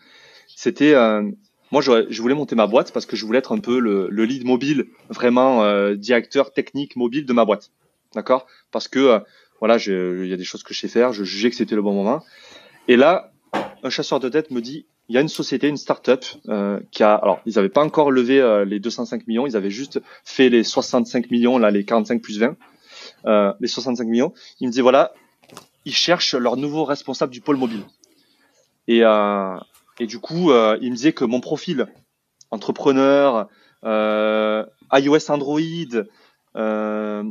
C'était 0.47 0.93
euh, 0.93 1.23
moi, 1.71 1.81
je 1.81 2.21
voulais 2.21 2.35
monter 2.35 2.55
ma 2.55 2.67
boîte 2.67 2.91
parce 2.91 3.05
que 3.05 3.15
je 3.15 3.25
voulais 3.25 3.39
être 3.39 3.51
un 3.51 3.59
peu 3.59 3.79
le, 3.79 4.07
le 4.09 4.25
lead 4.25 4.45
mobile, 4.45 4.87
vraiment 5.09 5.63
euh, 5.63 5.95
directeur 5.95 6.53
technique 6.53 6.95
mobile 6.95 7.25
de 7.25 7.33
ma 7.33 7.45
boîte. 7.45 7.71
D'accord? 8.15 8.47
Parce 8.71 8.87
que 8.87 8.99
euh, 8.99 9.19
voilà, 9.59 9.77
il 9.77 10.27
y 10.27 10.33
a 10.33 10.37
des 10.37 10.43
choses 10.43 10.63
que 10.63 10.73
je 10.73 10.79
sais 10.79 10.87
faire, 10.87 11.13
je 11.13 11.23
jugeais 11.23 11.49
que 11.49 11.55
c'était 11.55 11.75
le 11.75 11.81
bon 11.81 11.93
moment. 11.93 12.23
Et 12.87 12.95
là, 12.95 13.31
un 13.83 13.89
chasseur 13.89 14.19
de 14.19 14.29
tête 14.29 14.51
me 14.51 14.61
dit, 14.61 14.85
il 15.09 15.15
y 15.15 15.17
a 15.17 15.21
une 15.21 15.29
société, 15.29 15.67
une 15.67 15.77
start-up 15.77 16.25
euh, 16.49 16.79
qui 16.91 17.03
a, 17.03 17.15
alors 17.15 17.39
ils 17.45 17.55
n'avaient 17.55 17.69
pas 17.69 17.83
encore 17.83 18.11
levé 18.11 18.39
euh, 18.39 18.65
les 18.65 18.79
205 18.79 19.27
millions, 19.27 19.47
ils 19.47 19.55
avaient 19.55 19.71
juste 19.71 20.01
fait 20.25 20.49
les 20.49 20.63
65 20.63 21.31
millions, 21.31 21.57
là 21.57 21.71
les 21.71 21.85
45 21.85 22.21
plus 22.21 22.39
20, 22.39 22.55
euh, 23.25 23.53
les 23.59 23.67
65 23.67 24.05
millions. 24.05 24.33
Il 24.59 24.67
me 24.67 24.73
dit 24.73 24.81
voilà, 24.81 25.13
ils 25.85 25.93
cherchent 25.93 26.35
leur 26.35 26.57
nouveau 26.57 26.83
responsable 26.83 27.31
du 27.31 27.41
pôle 27.41 27.57
mobile. 27.57 27.83
Et, 28.87 29.03
euh, 29.03 29.55
et 29.99 30.05
du 30.05 30.19
coup, 30.19 30.51
euh, 30.51 30.77
il 30.81 30.91
me 30.91 30.95
disait 30.95 31.13
que 31.13 31.25
mon 31.25 31.39
profil, 31.39 31.87
entrepreneur, 32.51 33.47
euh, 33.83 34.65
iOS, 34.93 35.31
Android, 35.31 35.59
euh, 36.55 37.23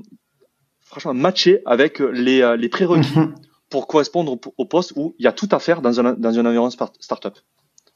franchement, 0.80 1.14
matché 1.14 1.62
avec 1.66 1.98
les, 1.98 2.42
euh, 2.42 2.56
les 2.56 2.68
prérequis 2.68 3.18
mhm. 3.18 3.34
pour 3.70 3.86
correspondre 3.86 4.38
au, 4.56 4.64
poste 4.64 4.92
où 4.96 5.14
il 5.18 5.24
y 5.24 5.28
a 5.28 5.32
tout 5.32 5.48
à 5.50 5.58
faire 5.58 5.82
dans 5.82 6.00
un, 6.00 6.14
dans 6.14 6.38
un 6.38 6.46
environnement 6.46 6.70
startup. 6.70 7.38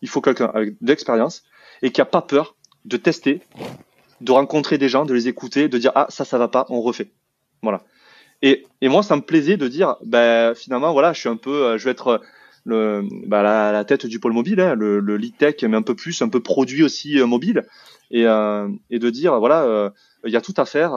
Il 0.02 0.08
faut 0.08 0.20
quelqu'un 0.20 0.50
avec 0.54 0.80
de 0.80 0.88
l'expérience 0.88 1.42
et 1.82 1.90
qui 1.92 2.00
a 2.00 2.04
pas 2.04 2.22
peur 2.22 2.56
de 2.84 2.96
tester, 2.96 3.42
de 4.20 4.32
rencontrer 4.32 4.78
des 4.78 4.88
gens, 4.88 5.04
de 5.04 5.14
les 5.14 5.28
écouter, 5.28 5.68
de 5.68 5.78
dire 5.78 5.92
ah 5.94 6.06
ça 6.08 6.24
ça 6.24 6.38
va 6.38 6.48
pas, 6.48 6.66
on 6.68 6.80
refait. 6.80 7.12
Voilà. 7.62 7.82
Et, 8.42 8.66
et 8.80 8.88
moi 8.88 9.02
ça 9.02 9.16
me 9.16 9.20
plaisait 9.20 9.58
de 9.58 9.68
dire 9.68 9.96
ben 10.02 10.54
finalement 10.54 10.92
voilà 10.92 11.12
je 11.12 11.20
suis 11.20 11.28
un 11.28 11.36
peu 11.36 11.64
euh, 11.64 11.78
je 11.78 11.84
vais 11.84 11.90
être 11.90 12.22
bah, 13.26 13.42
la, 13.42 13.84
tête 13.84 14.06
du 14.06 14.20
pôle 14.20 14.32
mobile, 14.32 14.60
hein, 14.60 14.74
le, 14.74 15.00
le 15.00 15.16
lead 15.16 15.36
tech, 15.36 15.62
mais 15.62 15.76
un 15.76 15.82
peu 15.82 15.94
plus, 15.94 16.22
un 16.22 16.28
peu 16.28 16.40
produit 16.40 16.82
aussi 16.82 17.18
euh, 17.18 17.26
mobile, 17.26 17.66
et, 18.10 18.26
euh, 18.26 18.68
et 18.90 18.98
de 18.98 19.10
dire 19.10 19.38
voilà, 19.38 19.64
euh, 19.64 19.90
il 20.24 20.32
y 20.32 20.36
a 20.36 20.40
tout 20.40 20.54
à 20.56 20.64
faire 20.64 20.92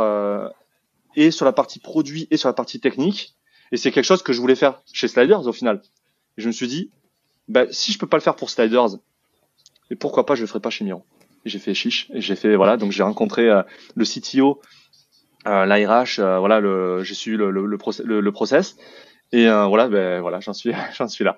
et 1.15 1.29
sur 1.29 1.45
la 1.45 1.53
partie 1.53 1.79
produit 1.79 2.27
et 2.31 2.37
sur 2.37 2.49
la 2.49 2.53
partie 2.53 2.79
technique. 2.79 3.35
Et 3.71 3.77
c'est 3.77 3.91
quelque 3.91 4.05
chose 4.05 4.23
que 4.23 4.33
je 4.33 4.41
voulais 4.41 4.55
faire 4.55 4.81
chez 4.91 5.07
Sliders 5.07 5.47
au 5.47 5.53
final. 5.53 5.81
Et 6.37 6.41
je 6.41 6.47
me 6.47 6.51
suis 6.51 6.67
dit, 6.67 6.91
bah, 7.47 7.65
si 7.71 7.91
je 7.91 7.99
peux 7.99 8.07
pas 8.07 8.17
le 8.17 8.21
faire 8.21 8.35
pour 8.35 8.49
Sliders, 8.49 8.97
et 9.89 9.95
pourquoi 9.95 10.25
pas 10.25 10.35
je 10.35 10.41
le 10.41 10.47
ferai 10.47 10.59
pas 10.59 10.69
chez 10.69 10.85
Miro. 10.85 11.03
J'ai 11.45 11.59
fait 11.59 11.73
chiche 11.73 12.09
et 12.13 12.21
j'ai 12.21 12.35
fait 12.35 12.55
voilà 12.55 12.77
donc 12.77 12.91
j'ai 12.91 13.03
rencontré 13.03 13.49
le 13.95 14.05
CTO, 14.05 14.61
l'ARH, 15.45 16.19
voilà 16.19 16.59
j'ai 17.03 17.31
le, 17.35 17.51
le, 17.51 17.65
le, 17.65 18.31
process 18.31 18.77
et 19.33 19.45
voilà 19.45 19.89
ben 19.89 20.21
voilà 20.21 20.39
j'en 20.39 20.53
suis 20.53 20.71
j'en 20.97 21.07
suis 21.07 21.23
là. 21.23 21.37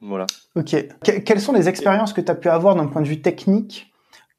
Voilà. 0.00 0.26
Ok. 0.56 0.74
quelles 1.24 1.40
sont 1.40 1.52
les 1.52 1.68
expériences 1.68 2.12
que 2.12 2.20
tu 2.20 2.30
as 2.30 2.34
pu 2.34 2.48
avoir 2.48 2.74
d'un 2.74 2.86
point 2.86 3.02
de 3.02 3.08
vue 3.08 3.20
technique 3.20 3.92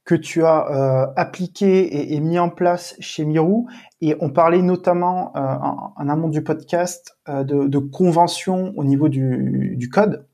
que 0.05 0.16
tu 0.16 0.43
as 0.43 0.68
euh, 0.72 1.14
appliqué 1.16 2.14
et, 2.14 2.20
mis 2.20 2.39
en 2.39 2.49
place 2.49 2.95
chez 2.99 3.24
Mirou? 3.24 3.70
Et 4.01 4.16
on 4.20 4.32
parlait 4.32 4.64
notamment 4.64 5.36
euh, 5.36 5.39
en, 5.39 6.09
amont 6.09 6.30
du 6.30 6.43
podcast 6.43 7.16
euh, 7.30 7.43
de, 7.43 7.78
convention 7.78 8.74
au 8.76 8.84
niveau 8.84 9.07
du, 9.09 9.89
code. 9.91 10.26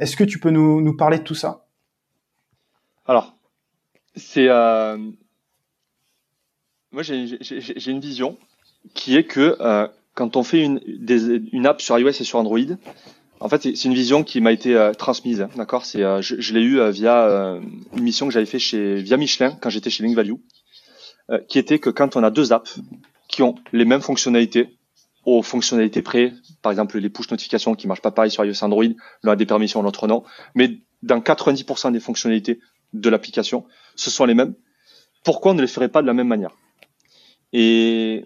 Est-ce 0.00 0.16
que 0.16 0.24
tu 0.24 0.38
peux 0.38 0.50
nous, 0.50 0.96
parler 0.96 1.18
de 1.18 1.24
tout 1.24 1.34
ça? 1.34 1.66
Alors, 3.04 3.36
c'est 4.14 4.48
moi 6.92 7.02
j'ai 7.02 7.90
une 7.90 8.00
vision 8.00 8.38
qui 8.94 9.16
est 9.16 9.24
que 9.24 9.58
quand 10.14 10.36
on 10.36 10.42
fait 10.42 10.64
une, 10.64 10.80
une 11.52 11.66
app 11.66 11.82
sur 11.82 11.98
iOS 11.98 12.08
et 12.08 12.24
sur 12.24 12.38
Android, 12.38 12.58
en 13.40 13.48
fait, 13.48 13.62
c'est 13.62 13.84
une 13.84 13.94
vision 13.94 14.24
qui 14.24 14.40
m'a 14.40 14.52
été 14.52 14.74
euh, 14.74 14.92
transmise, 14.92 15.46
d'accord? 15.56 15.84
C'est, 15.84 16.02
euh, 16.02 16.22
je, 16.22 16.40
je 16.40 16.54
l'ai 16.54 16.62
eu 16.62 16.80
euh, 16.80 16.90
via 16.90 17.58
une 17.94 18.02
mission 18.02 18.26
que 18.26 18.32
j'avais 18.32 18.46
fait 18.46 18.58
chez 18.58 18.96
via 18.96 19.16
Michelin 19.16 19.56
quand 19.60 19.70
j'étais 19.70 19.90
chez 19.90 20.02
Link 20.02 20.16
Value, 20.16 20.34
qui 21.48 21.58
était 21.58 21.78
que 21.78 21.90
quand 21.90 22.16
on 22.16 22.22
a 22.22 22.30
deux 22.30 22.52
apps 22.52 22.78
qui 23.28 23.42
ont 23.42 23.56
les 23.72 23.84
mêmes 23.84 24.00
fonctionnalités, 24.00 24.78
aux 25.24 25.42
fonctionnalités 25.42 26.02
près, 26.02 26.32
par 26.62 26.70
exemple 26.70 26.98
les 26.98 27.10
push 27.10 27.30
notifications 27.30 27.74
qui 27.74 27.88
marchent 27.88 28.00
pas 28.00 28.12
pareil 28.12 28.30
sur 28.30 28.44
iOS 28.44 28.62
Android, 28.64 28.84
l'un 29.24 29.32
a 29.32 29.36
des 29.36 29.44
permissions, 29.46 29.82
l'autre 29.82 30.06
non, 30.06 30.22
mais 30.54 30.78
dans 31.02 31.18
90% 31.18 31.92
des 31.92 32.00
fonctionnalités 32.00 32.60
de 32.92 33.10
l'application, 33.10 33.66
ce 33.96 34.08
sont 34.08 34.24
les 34.24 34.34
mêmes. 34.34 34.54
Pourquoi 35.24 35.50
on 35.50 35.54
ne 35.54 35.60
les 35.60 35.66
ferait 35.66 35.88
pas 35.88 36.00
de 36.00 36.06
la 36.06 36.14
même 36.14 36.28
manière? 36.28 36.52
Et 37.52 38.24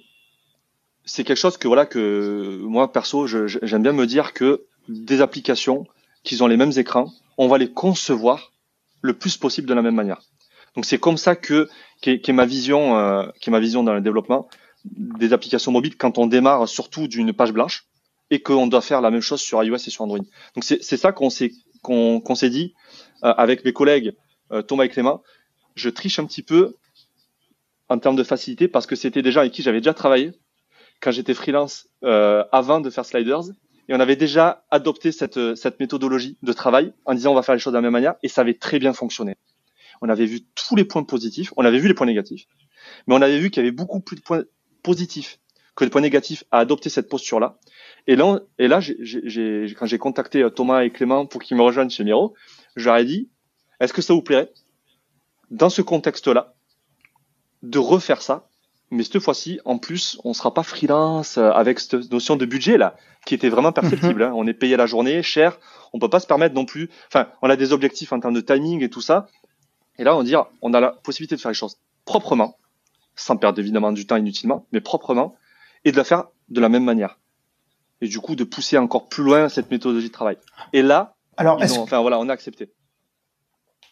c'est 1.07 1.25
quelque 1.25 1.39
chose 1.39 1.57
que 1.57 1.67
voilà 1.67 1.87
que 1.87 2.59
moi 2.63 2.93
perso, 2.93 3.27
j'aime 3.27 3.83
bien 3.83 3.93
me 3.93 4.07
dire 4.07 4.35
que 4.35 4.67
des 4.91 5.21
applications 5.21 5.87
qui 6.23 6.41
ont 6.43 6.47
les 6.47 6.57
mêmes 6.57 6.73
écrans, 6.77 7.13
on 7.39 7.49
va 7.49 7.59
les 7.59 7.71
concevoir 7.71 8.53
le 9.03 9.15
plus 9.15 9.37
possible 9.37 9.67
de 9.69 9.75
la 9.75 9.83
même 9.83 9.95
manière. 9.95 10.21
Donc 10.75 10.85
c'est 10.85 10.99
comme 10.99 11.17
ça 11.17 11.37
que 11.37 11.69
qu'est 12.01 12.33
ma 12.33 12.47
vision, 12.47 12.97
euh, 12.99 13.27
ma 13.49 13.61
vision 13.61 13.83
dans 13.83 13.95
le 13.95 14.01
développement 14.01 14.49
des 14.85 15.33
applications 15.33 15.73
mobiles 15.73 15.97
quand 15.97 16.19
on 16.19 16.27
démarre 16.27 16.69
surtout 16.69 17.07
d'une 17.07 17.33
page 17.33 17.53
blanche 17.53 17.87
et 18.31 18.41
qu'on 18.41 18.67
doit 18.67 18.81
faire 18.81 19.01
la 19.01 19.11
même 19.11 19.21
chose 19.21 19.41
sur 19.41 19.63
iOS 19.63 19.77
et 19.77 19.91
sur 19.91 20.03
Android. 20.03 20.19
Donc 20.55 20.65
c'est 20.65 20.97
ça 20.97 21.13
qu'on 21.13 21.31
s'est 21.31 21.53
qu'on 21.83 22.35
s'est 22.35 22.51
dit 22.51 22.75
euh, 23.25 23.33
avec 23.37 23.65
mes 23.65 23.73
collègues 23.73 24.15
euh, 24.53 24.63
Thomas 24.63 24.85
et 24.85 24.89
Clément. 24.89 25.23
Je 25.75 25.89
triche 25.89 26.19
un 26.19 26.27
petit 26.27 26.43
peu 26.43 26.77
en 27.89 27.99
termes 27.99 28.17
de 28.17 28.23
facilité 28.23 28.69
parce 28.69 28.87
que 28.87 28.97
c'était 28.97 29.23
déjà 29.23 29.41
avec 29.41 29.53
qui 29.53 29.63
j'avais 29.63 29.81
déjà 29.81 29.95
travaillé 29.95 30.33
quand 31.01 31.11
j'étais 31.11 31.35
freelance 31.35 31.89
euh, 32.05 32.45
avant 32.53 32.81
de 32.81 32.91
faire 32.91 33.05
Sliders 33.05 33.53
et 33.91 33.95
on 33.95 33.99
avait 33.99 34.15
déjà 34.15 34.65
adopté 34.71 35.11
cette, 35.11 35.57
cette 35.57 35.81
méthodologie 35.81 36.39
de 36.45 36.53
travail 36.53 36.93
en 37.07 37.13
disant 37.13 37.33
on 37.33 37.35
va 37.35 37.43
faire 37.43 37.57
les 37.57 37.61
choses 37.61 37.73
de 37.73 37.79
la 37.79 37.83
même 37.83 37.93
manière 37.93 38.15
et 38.23 38.29
ça 38.29 38.43
avait 38.43 38.55
très 38.55 38.79
bien 38.79 38.93
fonctionné. 38.93 39.37
On 40.01 40.09
avait 40.09 40.27
vu 40.27 40.43
tous 40.55 40.77
les 40.77 40.85
points 40.85 41.03
positifs, 41.03 41.53
on 41.57 41.65
avait 41.65 41.81
vu 41.81 41.89
les 41.89 41.95
points 41.95 42.07
négatifs, 42.07 42.47
mais 43.09 43.17
on 43.17 43.21
avait 43.21 43.41
vu 43.41 43.51
qu'il 43.51 43.65
y 43.65 43.67
avait 43.67 43.75
beaucoup 43.75 43.99
plus 43.99 44.15
de 44.15 44.23
points 44.23 44.45
positifs 44.85 45.41
que 45.75 45.85
de 45.85 45.91
points 45.91 46.03
négatifs 46.03 46.45
à 46.53 46.61
adopter 46.61 46.89
cette 46.89 47.09
posture-là. 47.09 47.59
Et 48.07 48.15
là, 48.15 48.39
et 48.61 48.69
là 48.69 48.79
quand 49.77 49.87
j'ai 49.87 49.99
contacté 49.99 50.43
euh, 50.45 50.51
Thomas 50.51 50.83
et 50.83 50.91
Clément 50.91 51.27
pour 51.27 51.43
qu'ils 51.43 51.57
me 51.57 51.63
rejoignent 51.63 51.91
chez 51.91 52.05
Miro, 52.05 52.35
je 52.77 52.85
leur 52.87 52.97
ai 52.97 53.05
dit, 53.05 53.29
est-ce 53.81 53.93
que 53.93 54.03
ça 54.03 54.15
vous 54.15 54.23
plairait, 54.23 54.53
dans 55.51 55.69
ce 55.69 55.83
contexte-là, 55.83 56.55
de 57.65 57.79
refaire 57.81 58.23
ça 58.23 58.49
mais 58.91 59.05
cette 59.05 59.21
fois-ci, 59.21 59.61
en 59.65 59.79
plus, 59.79 60.19
on 60.25 60.33
sera 60.33 60.53
pas 60.53 60.63
freelance 60.63 61.39
euh, 61.39 61.51
avec 61.53 61.79
cette 61.79 62.11
notion 62.11 62.37
de 62.37 62.45
budget 62.45 62.77
là, 62.77 62.97
qui 63.25 63.35
était 63.35 63.49
vraiment 63.49 63.73
perceptible. 63.73 64.25
Mhm. 64.25 64.31
Hein. 64.31 64.33
On 64.35 64.47
est 64.47 64.55
payé 64.55 64.77
la 64.77 64.87
journée, 64.87 65.23
cher. 65.23 65.59
On 65.93 65.99
peut 65.99 66.11
pas 66.11 66.21
se 66.21 66.27
permettre 66.27 66.55
non 66.55 66.65
plus. 66.65 66.91
Enfin, 67.09 67.29
on 67.43 67.51
a 67.51 67.57
des 67.57 67.73
objectifs 67.73 68.13
en 68.13 68.21
termes 68.21 68.35
de 68.35 68.41
timing 68.41 68.83
et 68.83 68.91
tout 68.91 69.01
ça. 69.01 69.29
Et 69.99 70.05
là, 70.05 70.17
on 70.17 70.23
dit, 70.23 70.35
on 70.63 70.75
a 70.75 70.81
la 70.81 70.91
possibilité 70.91 71.37
de 71.37 71.41
faire 71.41 71.51
les 71.51 71.57
choses 71.57 71.79
proprement, 72.05 72.57
sans 73.15 73.37
perdre 73.37 73.59
évidemment 73.61 73.93
du 73.93 74.07
temps 74.07 74.17
inutilement, 74.17 74.67
mais 74.73 74.81
proprement, 74.81 75.37
et 75.85 75.93
de 75.93 75.97
la 75.97 76.05
faire 76.05 76.29
de 76.49 76.61
la 76.61 76.69
même 76.69 76.85
manière. 76.85 77.19
Et 78.01 78.09
du 78.09 78.19
coup, 78.19 78.35
de 78.35 78.45
pousser 78.45 78.79
encore 78.79 79.09
plus 79.09 79.23
loin 79.23 79.49
cette 79.49 79.71
méthodologie 79.71 80.09
de 80.09 80.13
travail. 80.13 80.39
Et 80.73 80.83
là, 80.83 81.15
Alors, 81.37 81.61
enfin 81.63 82.01
voilà, 82.01 82.19
on 82.19 82.29
a 82.29 82.33
accepté. 82.33 82.71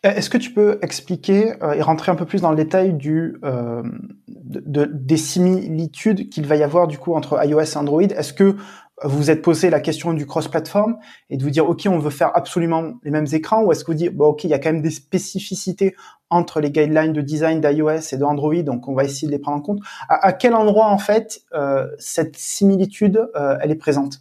Est-ce 0.04 0.30
que 0.30 0.38
tu 0.38 0.52
peux 0.52 0.78
expliquer 0.82 1.60
euh, 1.62 1.72
et 1.72 1.82
rentrer 1.82 2.12
un 2.12 2.14
peu 2.14 2.24
plus 2.24 2.40
dans 2.40 2.50
le 2.50 2.56
détail 2.56 2.92
du, 2.92 3.36
euh, 3.44 3.82
de, 4.28 4.84
des 4.84 5.16
similitudes 5.16 6.28
qu'il 6.28 6.46
va 6.46 6.56
y 6.56 6.62
avoir 6.62 6.86
du 6.86 6.98
coup 6.98 7.14
entre 7.14 7.44
iOS 7.44 7.60
et 7.60 7.76
Android? 7.76 8.02
Est-ce 8.02 8.32
que 8.32 8.56
vous 9.04 9.18
vous 9.18 9.30
êtes 9.30 9.42
posé 9.42 9.70
la 9.70 9.80
question 9.80 10.12
du 10.12 10.26
cross-platform 10.26 10.96
et 11.30 11.36
de 11.36 11.42
vous 11.42 11.50
dire 11.50 11.68
ok 11.68 11.86
on 11.86 11.98
veut 11.98 12.10
faire 12.10 12.36
absolument 12.36 12.94
les 13.04 13.10
mêmes 13.10 13.26
écrans 13.32 13.62
ou 13.62 13.70
est-ce 13.70 13.84
que 13.84 13.92
vous 13.92 13.98
dites 13.98 14.12
ok 14.18 14.44
il 14.44 14.50
y 14.50 14.54
a 14.54 14.58
quand 14.58 14.72
même 14.72 14.82
des 14.82 14.90
spécificités 14.90 15.94
entre 16.30 16.60
les 16.60 16.70
guidelines 16.70 17.12
de 17.12 17.20
design 17.20 17.60
d'iOS 17.60 18.12
et 18.12 18.16
de 18.16 18.24
Android 18.24 18.62
donc 18.62 18.88
on 18.88 18.94
va 18.94 19.04
essayer 19.04 19.28
de 19.28 19.32
les 19.32 19.38
prendre 19.38 19.58
en 19.58 19.60
compte? 19.60 19.80
À, 20.08 20.26
à 20.26 20.32
quel 20.32 20.54
endroit 20.54 20.88
en 20.88 20.98
fait 20.98 21.42
euh, 21.54 21.86
cette 21.98 22.36
similitude 22.36 23.28
euh, 23.36 23.56
elle 23.60 23.70
est 23.70 23.76
présente? 23.76 24.20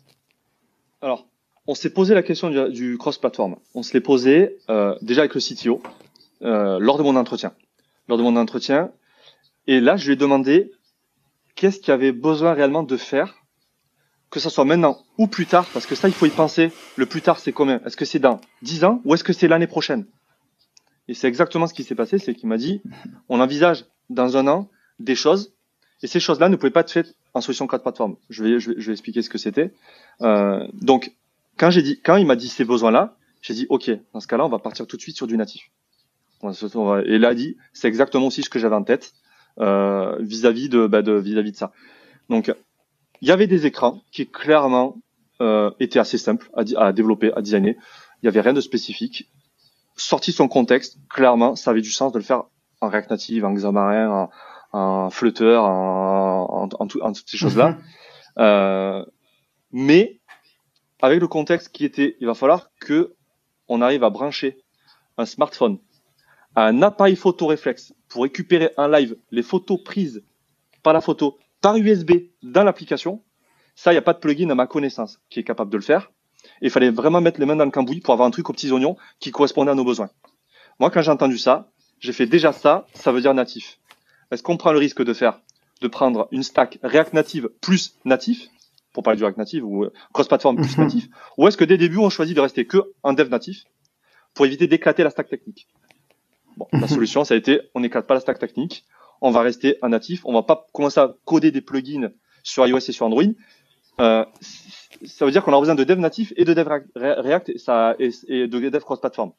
Alors 1.02 1.28
on 1.68 1.76
s'est 1.76 1.90
posé 1.90 2.14
la 2.14 2.24
question 2.24 2.50
du, 2.70 2.98
cross-platform. 2.98 3.58
On 3.76 3.84
se 3.84 3.94
l'est 3.94 4.02
posé 4.02 4.58
euh, 4.70 4.96
déjà 5.02 5.22
avec 5.22 5.36
le 5.36 5.42
CTO 5.42 5.84
euh, 6.42 6.80
lors 6.80 6.98
de 6.98 7.04
mon 7.04 7.16
entretien. 7.16 7.54
Lors 8.08 8.18
de 8.18 8.24
mon 8.24 8.38
entretien. 8.38 8.92
Et 9.68 9.82
là, 9.82 9.98
je 9.98 10.08
lui 10.08 10.14
ai 10.14 10.16
demandé 10.16 10.72
qu'est-ce 11.56 11.80
qu'il 11.80 11.94
avait 11.94 12.14
besoin 12.14 12.54
réellement 12.54 12.84
de 12.84 12.96
faire, 12.96 13.36
que 14.30 14.40
ce 14.40 14.50
soit 14.50 14.64
maintenant 14.64 15.00
ou 15.18 15.28
plus 15.28 15.46
tard, 15.46 15.68
parce 15.74 15.86
que 15.86 15.96
ça, 15.96 16.08
il 16.08 16.14
faut 16.14 16.26
y 16.26 16.30
penser. 16.30 16.72
Le 16.96 17.06
plus 17.06 17.22
tard, 17.22 17.40
c'est 17.40 17.52
combien? 17.52 17.82
Est-ce 17.86 17.98
que 17.98 18.06
c'est 18.06 18.20
dans 18.20 18.40
10 18.62 18.86
ans 18.86 19.02
ou 19.04 19.14
est-ce 19.14 19.26
que 19.26 19.34
c'est 19.34 19.50
l'année 19.50 19.68
prochaine? 19.68 20.06
Et 21.10 21.14
c'est 21.14 21.28
exactement 21.28 21.68
ce 21.68 21.74
qui 21.74 21.84
s'est 21.84 21.96
passé, 21.96 22.18
c'est 22.18 22.34
qu'il 22.34 22.50
m'a 22.50 22.58
dit, 22.58 22.82
on 23.30 23.40
envisage 23.40 23.86
dans 24.10 24.38
un 24.38 24.48
an 24.48 24.70
des 25.00 25.16
choses, 25.16 25.54
et 26.04 26.08
ces 26.08 26.20
choses-là 26.20 26.50
ne 26.50 26.56
pouvaient 26.56 26.72
pas 26.72 26.82
être 26.82 26.92
faites 26.92 27.16
en 27.34 27.42
solution 27.42 27.68
cross-platform. 27.68 28.16
Je 28.30 28.44
vais, 28.44 28.60
je 28.60 28.72
vais, 28.72 28.92
expliquer 28.92 29.22
ce 29.22 29.30
que 29.30 29.38
c'était. 29.38 29.74
Euh, 30.22 30.68
donc, 30.74 31.12
quand 31.58 31.70
j'ai 31.70 31.82
dit, 31.82 32.00
quand 32.02 32.18
il 32.18 32.26
m'a 32.26 32.36
dit 32.36 32.48
ces 32.48 32.66
besoins-là, 32.66 33.18
j'ai 33.42 33.54
dit, 33.54 33.66
OK, 33.70 33.90
dans 34.14 34.20
ce 34.20 34.28
cas-là, 34.28 34.46
on 34.46 34.50
va 34.50 34.60
partir 34.60 34.88
tout 34.88 34.98
de 34.98 35.02
suite 35.02 35.16
sur 35.16 35.28
du 35.28 35.38
natif. 35.38 35.70
Et 36.44 37.18
là, 37.18 37.32
il 37.32 37.36
dit, 37.36 37.58
c'est 37.74 37.88
exactement 37.88 38.28
aussi 38.28 38.44
ce 38.44 38.50
que 38.50 38.60
j'avais 38.60 38.76
en 38.76 38.84
tête 38.84 39.14
euh, 39.60 40.18
vis-à-vis 40.20 40.70
de, 40.70 40.86
bah, 40.86 41.02
de 41.02 41.14
vis-à-vis 41.14 41.52
de 41.52 41.58
ça. 41.58 41.72
Donc, 42.30 42.54
il 43.22 43.28
y 43.28 43.32
avait 43.32 43.48
des 43.48 43.66
écrans 43.66 44.02
qui 44.12 44.28
clairement 44.28 44.98
euh, 45.42 45.72
étaient 45.80 46.00
assez 46.00 46.18
simples 46.18 46.50
à, 46.56 46.64
à, 46.78 46.94
développer, 46.94 47.32
à 47.34 47.42
designer. 47.42 47.76
Il 48.22 48.26
y 48.26 48.30
avait 48.30 48.42
rien 48.42 48.54
de 48.54 48.62
spécifique. 48.62 49.30
Sorti 49.96 50.32
son 50.32 50.48
contexte, 50.48 50.98
clairement, 51.10 51.56
ça 51.56 51.72
avait 51.72 51.82
du 51.82 51.90
sens 51.90 52.12
de 52.12 52.20
le 52.20 52.24
faire 52.24 52.44
en 52.82 52.90
React 52.90 53.10
Native, 53.10 53.46
en 53.46 53.54
Xamarin, 53.54 54.10
en, 54.12 54.30
en 54.78 55.10
Flutter, 55.10 55.56
en, 55.56 55.66
en, 55.66 56.70
en, 56.80 56.88
en 57.02 57.14
toutes 57.14 57.30
ces 57.30 57.38
choses-là. 57.38 57.78
Euh, 58.40 59.04
mais 59.72 60.17
avec 61.02 61.20
le 61.20 61.28
contexte 61.28 61.70
qui 61.70 61.86
était, 61.86 62.18
il 62.20 62.28
va 62.28 62.34
falloir 62.34 62.70
que 62.80 63.16
on 63.68 63.82
arrive 63.82 64.04
à 64.04 64.10
brancher 64.10 64.58
un 65.18 65.26
smartphone 65.26 65.80
à 66.58 66.66
un 66.66 66.82
appareil 66.82 67.16
photo 67.16 67.46
réflexe 67.46 67.94
pour 68.10 68.24
récupérer 68.24 68.72
en 68.78 68.88
live 68.88 69.16
les 69.30 69.44
photos 69.44 69.80
prises 69.84 70.24
par 70.82 70.92
la 70.92 71.02
photo 71.02 71.38
par 71.62 71.78
USB 71.78 72.14
dans 72.42 72.64
l'application. 72.64 73.22
Ça, 73.76 73.92
il 73.92 73.94
n'y 73.94 74.00
a 74.00 74.02
pas 74.02 74.14
de 74.14 74.18
plugin 74.18 74.50
à 74.50 74.56
ma 74.56 74.66
connaissance 74.66 75.20
qui 75.30 75.40
est 75.40 75.44
capable 75.44 75.70
de 75.70 75.78
le 75.78 75.84
faire. 75.84 76.12
il 76.62 76.72
fallait 76.72 76.90
vraiment 76.90 77.22
mettre 77.22 77.40
les 77.40 77.46
mains 77.46 77.56
dans 77.56 77.66
le 77.66 77.70
cambouis 77.70 78.00
pour 78.00 78.12
avoir 78.12 78.28
un 78.28 78.32
truc 78.32 78.50
aux 78.50 78.54
petits 78.54 78.72
oignons 78.72 78.98
qui 79.20 79.30
correspondait 79.30 79.70
à 79.70 79.76
nos 79.76 79.84
besoins. 79.86 80.10
Moi, 80.80 80.90
quand 80.90 81.04
j'ai 81.04 81.12
entendu 81.12 81.38
ça, 81.38 81.70
j'ai 82.00 82.12
fait 82.12 82.26
déjà 82.26 82.52
ça, 82.54 82.88
ça 82.96 83.12
veut 83.12 83.22
dire 83.22 83.36
natif. 83.36 83.78
Est-ce 84.32 84.42
qu'on 84.42 84.58
prend 84.58 84.72
le 84.72 84.80
risque 84.80 85.04
de 85.04 85.14
faire, 85.14 85.40
de 85.82 85.88
prendre 85.88 86.28
une 86.32 86.42
stack 86.42 86.80
React 86.82 87.14
Native 87.14 87.50
plus 87.62 88.00
natif? 88.04 88.48
Pour 88.98 89.04
parler 89.04 89.18
du 89.18 89.24
React 89.24 89.38
Native 89.38 89.64
ou 89.64 89.84
euh, 89.84 89.94
cross-platform 90.12 90.56
plus 90.56 90.76
mhm. 90.76 90.86
natif, 90.86 91.08
ou 91.38 91.48
est-ce 91.48 91.56
que 91.56 91.64
dès 91.64 91.76
le 91.76 91.78
début 91.78 92.00
on 92.00 92.10
choisit 92.10 92.36
de 92.36 92.42
rester 92.42 92.66
que 92.66 92.80
un 93.04 93.14
dev 93.14 93.30
natif 93.30 93.66
pour 94.34 94.48
éviter 94.48 94.66
d'éclater 94.66 95.04
la 95.04 95.12
stack 95.12 95.30
technique? 95.30 95.68
Bon, 96.58 96.66
la 96.74 96.80
mhm. 96.80 96.88
solution 96.88 97.24
ça 97.24 97.36
a 97.36 97.38
été 97.38 97.62
on 97.76 97.82
n'éclate 97.82 98.08
pas 98.08 98.16
la 98.16 98.22
stack 98.22 98.40
technique, 98.40 98.86
on 99.22 99.30
va 99.30 99.42
rester 99.42 99.78
un 99.84 99.90
natif, 99.90 100.26
on 100.26 100.34
va 100.34 100.42
pas 100.42 100.66
commencer 100.74 101.00
à 101.00 101.14
coder 101.26 101.52
des 101.52 101.62
plugins 101.62 102.10
sur 102.42 102.66
iOS 102.66 102.78
et 102.78 102.92
sur 102.92 103.06
Android. 103.06 103.22
Euh, 104.00 104.26
ça 105.06 105.26
veut 105.26 105.32
dire 105.32 105.44
qu'on 105.44 105.56
a 105.56 105.60
besoin 105.60 105.76
de 105.76 105.84
dev 105.84 106.00
natif 106.00 106.34
et 106.36 106.44
de 106.44 106.56
dev 106.56 106.68
React 106.96 107.50
et, 107.50 107.60
ça, 107.60 107.96
et, 108.00 108.48
de 108.48 108.70
dev 108.70 108.80
cross-platform. 108.80 109.32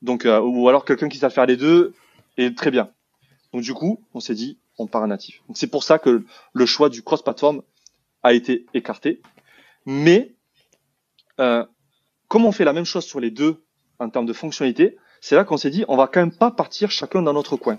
Donc, 0.00 0.24
euh, 0.24 0.40
ou 0.40 0.66
alors 0.70 0.86
quelqu'un 0.86 1.10
qui 1.10 1.18
sait 1.18 1.28
faire 1.28 1.44
les 1.44 1.58
deux 1.58 1.92
est 2.38 2.56
très 2.56 2.70
bien. 2.70 2.88
Donc 3.52 3.60
du 3.60 3.74
coup, 3.74 4.02
on 4.14 4.20
s'est 4.20 4.34
dit, 4.34 4.58
on 4.78 4.86
part 4.86 5.02
un 5.02 5.08
natif. 5.08 5.42
Donc 5.46 5.58
c'est 5.58 5.66
pour 5.66 5.82
ça 5.82 5.98
que 5.98 6.24
le 6.54 6.66
choix 6.66 6.88
du 6.88 7.02
cross-platform 7.02 7.60
a 8.22 8.32
été 8.32 8.66
écarté. 8.74 9.20
Mais 9.86 10.34
euh, 11.40 11.64
comme 12.28 12.44
on 12.44 12.52
fait 12.52 12.64
la 12.64 12.72
même 12.72 12.84
chose 12.84 13.04
sur 13.04 13.20
les 13.20 13.30
deux 13.30 13.64
en 13.98 14.10
termes 14.10 14.26
de 14.26 14.32
fonctionnalité, 14.32 14.96
c'est 15.20 15.34
là 15.34 15.44
qu'on 15.44 15.56
s'est 15.56 15.70
dit, 15.70 15.84
on 15.88 15.96
va 15.96 16.06
quand 16.06 16.20
même 16.20 16.36
pas 16.36 16.50
partir 16.50 16.90
chacun 16.90 17.22
dans 17.22 17.32
notre 17.32 17.56
coin. 17.56 17.78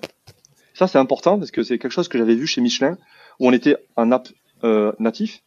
Ça, 0.73 0.87
c'est 0.87 0.97
important 0.97 1.37
parce 1.37 1.51
que 1.51 1.63
c'est 1.63 1.77
quelque 1.77 1.91
chose 1.91 2.07
que 2.07 2.17
j'avais 2.17 2.35
vu 2.35 2.47
chez 2.47 2.61
Michelin, 2.61 2.97
où 3.39 3.47
on 3.47 3.51
était 3.51 3.77
un 3.95 4.11
app 4.11 4.29
euh, 4.63 4.91
natif, 4.99 5.41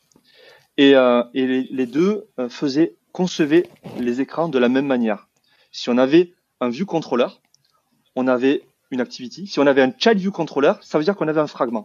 et, 0.79 0.95
euh, 0.95 1.23
les, 1.35 1.87
deux 1.87 2.29
faisaient, 2.49 2.97
concevaient 3.13 3.69
les 3.99 4.21
écrans 4.21 4.49
de 4.49 4.59
la 4.59 4.69
même 4.69 4.87
manière. 4.87 5.29
Si 5.71 5.91
on 5.91 5.99
avait 5.99 6.33
un 6.61 6.69
view 6.69 6.87
controller, 6.87 7.27
on 8.15 8.27
avait 8.27 8.63
une 8.91 9.01
activity. 9.01 9.47
Si 9.47 9.59
on 9.59 9.67
avait 9.67 9.83
un 9.83 9.93
child 9.99 10.19
view 10.19 10.31
controller, 10.31 10.75
ça 10.83 10.99
veut 10.99 11.05
dire 11.05 11.17
qu'on 11.17 11.29
avait 11.29 11.41
un 11.41 11.47
fragment. 11.47 11.85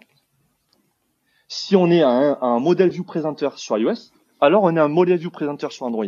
Si 1.48 1.76
on 1.76 1.90
est 1.90 2.02
un, 2.02 2.38
un 2.42 2.60
modèle 2.60 2.90
view 2.90 3.04
présenteur 3.04 3.58
sur 3.58 3.78
iOS, 3.78 4.12
alors 4.42 4.64
on 4.64 4.76
est 4.76 4.80
un 4.80 4.88
modèle 4.88 5.18
view 5.18 5.32
présenteur 5.32 5.72
sur 5.72 5.86
Android. 5.86 6.06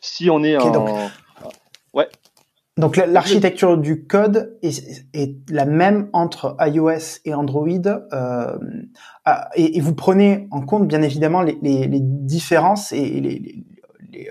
Si 0.00 0.28
on 0.30 0.42
est 0.42 0.56
okay, 0.56 0.76
en... 0.76 1.10
ouais. 1.94 2.08
Donc 2.78 2.96
l'architecture 2.96 3.76
du 3.76 4.06
code 4.06 4.58
est, 4.62 5.04
est, 5.12 5.36
la 5.50 5.66
même 5.66 6.08
entre 6.14 6.56
iOS 6.60 7.20
et 7.26 7.34
Android 7.34 7.68
euh, 7.86 8.58
et, 9.54 9.76
et, 9.76 9.80
vous 9.80 9.94
prenez 9.94 10.48
en 10.50 10.62
compte 10.62 10.88
bien 10.88 11.02
évidemment 11.02 11.42
les, 11.42 11.58
les, 11.60 11.86
les 11.86 12.00
différences 12.00 12.92
et 12.92 13.20
les, 13.20 13.64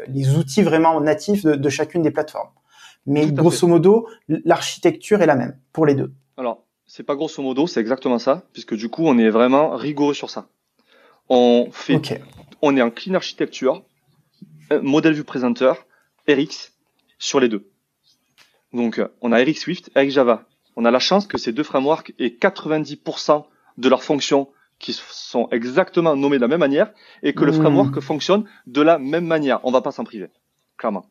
les, 0.07 0.35
outils 0.35 0.63
vraiment 0.63 0.99
natifs 1.01 1.43
de, 1.43 1.53
de 1.53 1.69
chacune 1.69 2.01
des 2.01 2.09
plateformes. 2.09 2.49
Mais 3.05 3.31
grosso 3.31 3.67
modo, 3.67 4.07
l'architecture 4.27 5.21
est 5.21 5.27
la 5.27 5.35
même 5.35 5.59
pour 5.71 5.85
les 5.85 5.93
deux. 5.93 6.11
Alors, 6.37 6.65
c'est 6.93 7.03
pas 7.03 7.15
grosso 7.15 7.41
modo, 7.41 7.67
c'est 7.67 7.79
exactement 7.79 8.19
ça, 8.19 8.43
puisque 8.51 8.75
du 8.75 8.89
coup, 8.89 9.03
on 9.05 9.17
est 9.17 9.29
vraiment 9.29 9.77
rigoureux 9.77 10.13
sur 10.13 10.29
ça. 10.29 10.49
On 11.29 11.69
fait, 11.71 11.95
okay. 11.95 12.17
on 12.61 12.75
est 12.75 12.81
en 12.81 12.91
clean 12.91 13.13
architecture, 13.13 13.85
modèle 14.81 15.13
vue 15.13 15.23
présenteur, 15.23 15.85
RX 16.27 16.73
sur 17.17 17.39
les 17.39 17.47
deux. 17.47 17.71
Donc, 18.73 19.01
on 19.21 19.31
a 19.31 19.41
RX 19.41 19.53
Swift 19.53 19.89
avec 19.95 20.11
Java. 20.11 20.43
On 20.75 20.83
a 20.83 20.91
la 20.91 20.99
chance 20.99 21.27
que 21.27 21.37
ces 21.37 21.53
deux 21.53 21.63
frameworks 21.63 22.13
aient 22.19 22.35
90% 22.37 23.45
de 23.77 23.89
leurs 23.89 24.03
fonctions 24.03 24.49
qui 24.77 24.91
sont 24.91 25.47
exactement 25.51 26.17
nommées 26.17 26.37
de 26.37 26.41
la 26.41 26.49
même 26.49 26.59
manière 26.59 26.91
et 27.23 27.31
que 27.31 27.43
mmh. 27.43 27.47
le 27.47 27.51
framework 27.53 27.99
fonctionne 28.01 28.43
de 28.67 28.81
la 28.81 28.99
même 28.99 29.25
manière. 29.25 29.61
On 29.63 29.71
va 29.71 29.79
pas 29.79 29.91
s'en 29.91 30.03
priver, 30.03 30.27
clairement. 30.75 31.05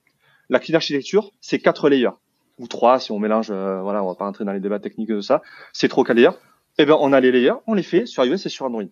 La 0.51 0.59
clean 0.59 0.75
architecture, 0.75 1.33
c'est 1.41 1.59
quatre 1.59 1.89
layers 1.89 2.11
ou 2.61 2.69
trois 2.69 3.01
si 3.01 3.11
on 3.11 3.19
mélange. 3.19 3.51
Euh, 3.51 3.81
voilà, 3.83 4.05
on 4.05 4.09
va 4.09 4.15
pas 4.15 4.25
rentrer 4.25 4.45
dans 4.45 4.53
les 4.53 4.61
débats 4.61 4.79
techniques 4.79 5.09
de 5.09 5.21
ça. 5.21 5.43
C'est 5.73 5.89
trop 5.89 6.05
qu'à 6.05 6.15
layers. 6.15 6.37
Eh 6.79 6.85
ben, 6.85 6.97
on 7.01 7.13
a 7.13 7.21
les 7.21 7.33
layers, 7.33 7.59
on 7.67 7.75
les 7.75 7.83
fait 7.83 8.07
sur 8.07 8.25
iOS 8.25 8.35
et 8.35 8.49
sur 8.49 8.67
Android. 8.67 8.85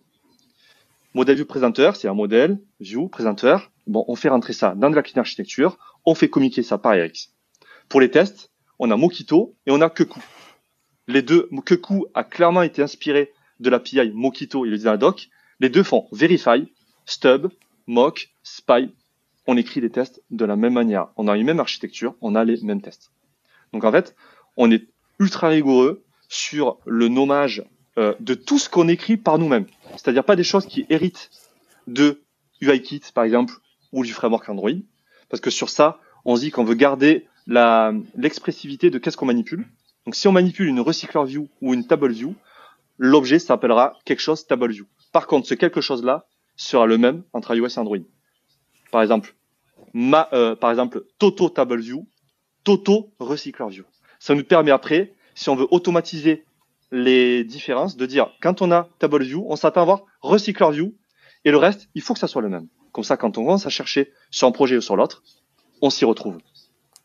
Modèle 1.13 1.37
view 1.37 1.45
présenteur, 1.45 1.95
c'est 1.95 2.07
un 2.07 2.13
modèle 2.13 2.59
view 2.79 3.07
présenteur. 3.07 3.71
Bon, 3.87 4.03
on 4.07 4.15
fait 4.15 4.29
rentrer 4.29 4.53
ça 4.53 4.75
dans 4.75 4.89
de 4.89 4.95
la 4.95 5.01
clean 5.01 5.21
architecture. 5.21 5.77
On 6.05 6.13
fait 6.13 6.29
communiquer 6.29 6.61
ça 6.61 6.77
par 6.77 6.93
RX. 6.93 7.33
Pour 7.87 8.01
les 8.01 8.11
tests, 8.11 8.51
on 8.77 8.91
a 8.91 8.97
Mockito 8.97 9.55
et 9.65 9.71
on 9.71 9.81
a 9.81 9.89
Keku. 9.89 10.19
Les 11.07 11.21
deux, 11.21 11.49
Keku 11.65 12.05
a 12.13 12.23
clairement 12.23 12.61
été 12.61 12.83
inspiré 12.83 13.31
de 13.59 13.69
l'API 13.69 14.11
Mockito 14.13 14.65
et 14.65 14.69
le 14.69 14.77
dans 14.77 14.91
la 14.91 14.97
doc. 14.97 15.29
Les 15.59 15.69
deux 15.69 15.83
font 15.83 16.07
verify, 16.11 16.71
stub, 17.05 17.47
mock, 17.87 18.29
spy 18.43 18.91
on 19.49 19.57
écrit 19.57 19.81
les 19.81 19.89
tests 19.89 20.21
de 20.29 20.45
la 20.45 20.55
même 20.55 20.73
manière. 20.73 21.07
On 21.17 21.27
a 21.27 21.35
une 21.35 21.43
même 21.43 21.59
architecture, 21.59 22.13
on 22.21 22.35
a 22.35 22.43
les 22.43 22.61
mêmes 22.61 22.81
tests. 22.81 23.11
Donc 23.73 23.83
en 23.83 23.91
fait, 23.91 24.15
on 24.57 24.71
est 24.71 24.87
ultra 25.19 25.49
rigoureux 25.49 26.03
sur 26.27 26.77
le 26.85 27.07
nommage 27.07 27.63
euh, 27.97 28.13
de 28.19 28.33
tout 28.33 28.59
ce 28.59 28.69
qu'on 28.69 28.87
écrit 28.87 29.17
par 29.17 29.37
nous-mêmes. 29.37 29.65
C'est-à-dire 29.91 30.23
pas 30.23 30.35
des 30.35 30.43
choses 30.43 30.65
qui 30.65 30.85
héritent 30.89 31.29
de 31.87 32.21
UIKit, 32.61 33.01
par 33.13 33.23
exemple, 33.23 33.55
ou 33.91 34.03
du 34.03 34.13
framework 34.13 34.47
Android. 34.49 34.71
Parce 35.29 35.41
que 35.41 35.49
sur 35.49 35.69
ça, 35.69 35.99
on 36.25 36.35
se 36.35 36.41
dit 36.41 36.51
qu'on 36.51 36.63
veut 36.63 36.75
garder 36.75 37.27
l'expressivité 37.47 38.89
de 38.89 38.99
qu'est-ce 38.99 39.17
qu'on 39.17 39.25
manipule. 39.25 39.67
Donc 40.05 40.15
si 40.15 40.27
on 40.27 40.31
manipule 40.31 40.67
une 40.67 40.79
recycler 40.79 41.25
view 41.25 41.49
ou 41.61 41.73
une 41.73 41.85
table 41.85 42.11
view, 42.11 42.35
l'objet 42.97 43.39
s'appellera 43.39 43.97
quelque 44.05 44.21
chose 44.21 44.45
table 44.45 44.71
view. 44.71 44.85
Par 45.11 45.27
contre, 45.27 45.47
ce 45.47 45.55
quelque 45.55 45.81
chose-là 45.81 46.27
sera 46.55 46.85
le 46.85 46.97
même 46.97 47.23
entre 47.33 47.55
iOS 47.55 47.67
et 47.67 47.79
Android. 47.79 47.97
Par 48.91 49.01
exemple, 49.01 49.35
ma, 49.93 50.29
euh, 50.33 50.55
par 50.55 50.69
exemple, 50.69 51.05
Toto 51.17 51.49
Table 51.49 51.79
View, 51.79 52.07
Toto 52.69 53.09
Recycler 53.19 53.65
View. 53.67 53.83
Ça 54.19 54.35
nous 54.35 54.43
permet 54.43 54.69
après, 54.69 55.15
si 55.33 55.49
on 55.49 55.55
veut 55.55 55.65
automatiser 55.71 56.45
les 56.91 57.43
différences, 57.43 57.97
de 57.97 58.05
dire 58.05 58.29
quand 58.43 58.61
on 58.61 58.71
a 58.71 58.89
Table 58.99 59.23
View, 59.23 59.43
on 59.49 59.55
s'attend 59.55 59.79
à 59.79 59.81
avoir 59.81 60.03
Recycler 60.21 60.69
View, 60.73 60.93
et 61.45 61.49
le 61.49 61.57
reste, 61.57 61.89
il 61.95 62.03
faut 62.03 62.13
que 62.13 62.19
ça 62.19 62.27
soit 62.27 62.43
le 62.43 62.49
même. 62.49 62.67
Comme 62.91 63.03
ça, 63.03 63.17
quand 63.17 63.39
on 63.39 63.43
commence 63.43 63.65
à 63.65 63.69
chercher 63.71 64.11
sur 64.29 64.47
un 64.47 64.51
projet 64.51 64.77
ou 64.77 64.81
sur 64.81 64.95
l'autre, 64.95 65.23
on 65.81 65.89
s'y 65.89 66.05
retrouve. 66.05 66.37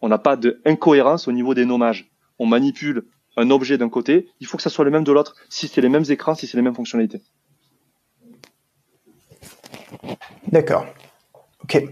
On 0.02 0.08
n'a 0.08 0.18
pas 0.18 0.36
d'incohérence 0.36 1.28
au 1.28 1.32
niveau 1.32 1.54
des 1.54 1.64
nommages. 1.64 2.10
On 2.38 2.44
manipule 2.44 3.06
un 3.38 3.48
objet 3.48 3.78
d'un 3.78 3.88
côté, 3.88 4.28
il 4.40 4.46
faut 4.46 4.58
que 4.58 4.62
ça 4.62 4.68
soit 4.68 4.84
le 4.84 4.90
même 4.90 5.04
de 5.04 5.12
l'autre, 5.12 5.34
si 5.48 5.66
c'est 5.66 5.80
les 5.80 5.88
mêmes 5.88 6.04
écrans, 6.10 6.34
si 6.34 6.46
c'est 6.46 6.58
les 6.58 6.62
mêmes 6.62 6.74
fonctionnalités. 6.74 7.22
D'accord. 10.48 10.84
Ok. 11.62 11.82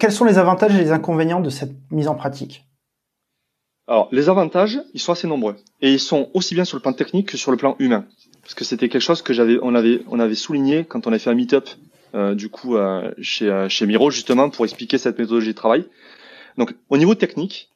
Quels 0.00 0.12
sont 0.12 0.24
les 0.24 0.38
avantages 0.38 0.74
et 0.74 0.78
les 0.78 0.90
inconvénients 0.90 1.40
de 1.40 1.50
cette 1.50 1.76
mise 1.92 2.08
en 2.08 2.16
pratique? 2.16 2.67
Alors, 3.88 4.08
les 4.12 4.28
avantages, 4.28 4.78
ils 4.92 5.00
sont 5.00 5.12
assez 5.12 5.26
nombreux. 5.26 5.56
Et 5.80 5.90
ils 5.90 6.00
sont 6.00 6.28
aussi 6.34 6.54
bien 6.54 6.66
sur 6.66 6.76
le 6.76 6.82
plan 6.82 6.92
technique 6.92 7.30
que 7.30 7.38
sur 7.38 7.50
le 7.50 7.56
plan 7.56 7.74
humain. 7.78 8.04
Parce 8.42 8.52
que 8.52 8.62
c'était 8.62 8.90
quelque 8.90 9.02
chose 9.02 9.22
que 9.22 9.32
j'avais, 9.32 9.58
on 9.62 9.74
avait, 9.74 10.02
on 10.08 10.20
avait 10.20 10.34
souligné 10.34 10.84
quand 10.84 11.06
on 11.06 11.12
a 11.12 11.18
fait 11.18 11.30
un 11.30 11.34
meet-up, 11.34 11.70
euh, 12.14 12.34
du 12.34 12.50
coup, 12.50 12.76
euh, 12.76 13.10
chez, 13.22 13.48
euh, 13.48 13.66
chez 13.70 13.86
Miro, 13.86 14.10
justement, 14.10 14.50
pour 14.50 14.66
expliquer 14.66 14.98
cette 14.98 15.18
méthodologie 15.18 15.48
de 15.48 15.56
travail. 15.56 15.86
Donc, 16.58 16.74
au 16.90 16.98
niveau 16.98 17.14
technique, 17.14 17.70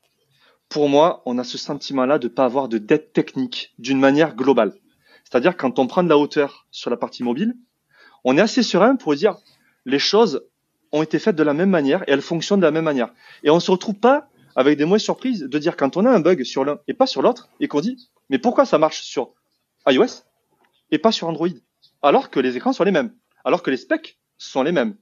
pour 0.69 0.91
moi, 0.91 1.23
on 1.25 1.39
a 1.39 1.45
ce 1.45 1.57
sentiment-là 1.57 2.19
de 2.19 2.29
pas 2.29 2.45
avoir 2.45 2.69
de 2.69 2.77
dette 2.77 3.15
technique 3.15 3.73
d'une 3.79 3.99
manière 3.99 4.37
globale. 4.37 4.75
C'est-à-dire, 5.25 5.57
quand 5.57 5.79
on 5.79 5.87
prend 5.87 6.03
de 6.03 6.11
la 6.11 6.19
hauteur 6.19 6.67
sur 6.71 6.91
la 6.91 6.99
partie 6.99 7.23
mobile, 7.23 7.55
on 8.23 8.37
est 8.37 8.43
assez 8.43 8.63
serein 8.63 8.97
pour 8.97 9.15
dire 9.15 9.39
les 9.87 9.99
choses 9.99 10.43
ont 10.93 11.03
été 11.03 11.19
faites 11.19 11.37
de 11.37 11.43
la 11.43 11.55
même 11.55 11.71
manière 11.71 12.03
et 12.03 12.13
elles 12.13 12.21
fonctionnent 12.21 12.61
de 12.61 12.67
la 12.67 12.71
même 12.71 12.85
manière. 12.85 13.09
Et 13.45 13.51
on 13.51 13.61
se 13.61 13.71
retrouve 13.71 13.95
pas 13.95 14.29
avec 14.57 14.79
des 14.79 14.85
mauvaises 14.85 15.03
surprises 15.03 15.41
de 15.43 15.59
dire 15.59 15.77
quand 15.77 15.97
on 15.97 16.05
a 16.05 16.11
un 16.11 16.21
bug 16.21 16.43
sur 16.45 16.65
l'un 16.65 16.79
et 16.89 16.95
pas 16.95 17.07
sur 17.07 17.23
l'autre 17.23 17.49
et 17.61 17.69
qu'on 17.69 17.81
dit 17.81 18.11
mais 18.31 18.39
pourquoi 18.39 18.65
ça 18.65 18.79
marche 18.79 19.03
sur 19.03 19.33
iOS 19.87 20.25
et 20.91 20.99
pas 20.99 21.13
sur 21.13 21.29
Android? 21.29 21.49
Alors 22.03 22.31
que 22.31 22.41
les 22.41 22.57
écrans 22.57 22.73
sont 22.73 22.85
les 22.85 22.91
mêmes, 22.91 23.15
alors 23.45 23.63
que 23.63 23.71
les 23.71 23.77
specs 23.77 24.19
sont 24.39 24.63
les 24.63 24.73
mêmes. 24.73 24.97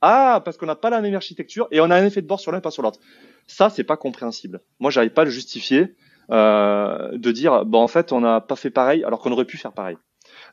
Ah, 0.00 0.40
parce 0.44 0.56
qu'on 0.56 0.66
n'a 0.66 0.76
pas 0.76 0.90
la 0.90 1.00
même 1.00 1.14
architecture 1.14 1.68
et 1.70 1.80
on 1.80 1.90
a 1.90 1.96
un 1.96 2.04
effet 2.04 2.22
de 2.22 2.26
bord 2.26 2.40
sur 2.40 2.52
l'un 2.52 2.58
et 2.58 2.62
pas 2.62 2.70
sur 2.70 2.82
l'autre. 2.82 3.00
Ça, 3.46 3.68
c'est 3.68 3.84
pas 3.84 3.96
compréhensible. 3.96 4.62
Moi, 4.78 4.90
j'arrive 4.90 5.10
pas 5.10 5.22
à 5.22 5.24
le 5.26 5.30
justifier 5.30 5.94
euh, 6.30 7.18
de 7.18 7.32
dire 7.32 7.64
bon 7.64 7.80
en 7.80 7.88
fait 7.88 8.12
on 8.12 8.20
n'a 8.20 8.40
pas 8.40 8.54
fait 8.54 8.70
pareil 8.70 9.02
alors 9.02 9.18
qu'on 9.18 9.32
aurait 9.32 9.44
pu 9.44 9.56
faire 9.56 9.72
pareil. 9.72 9.96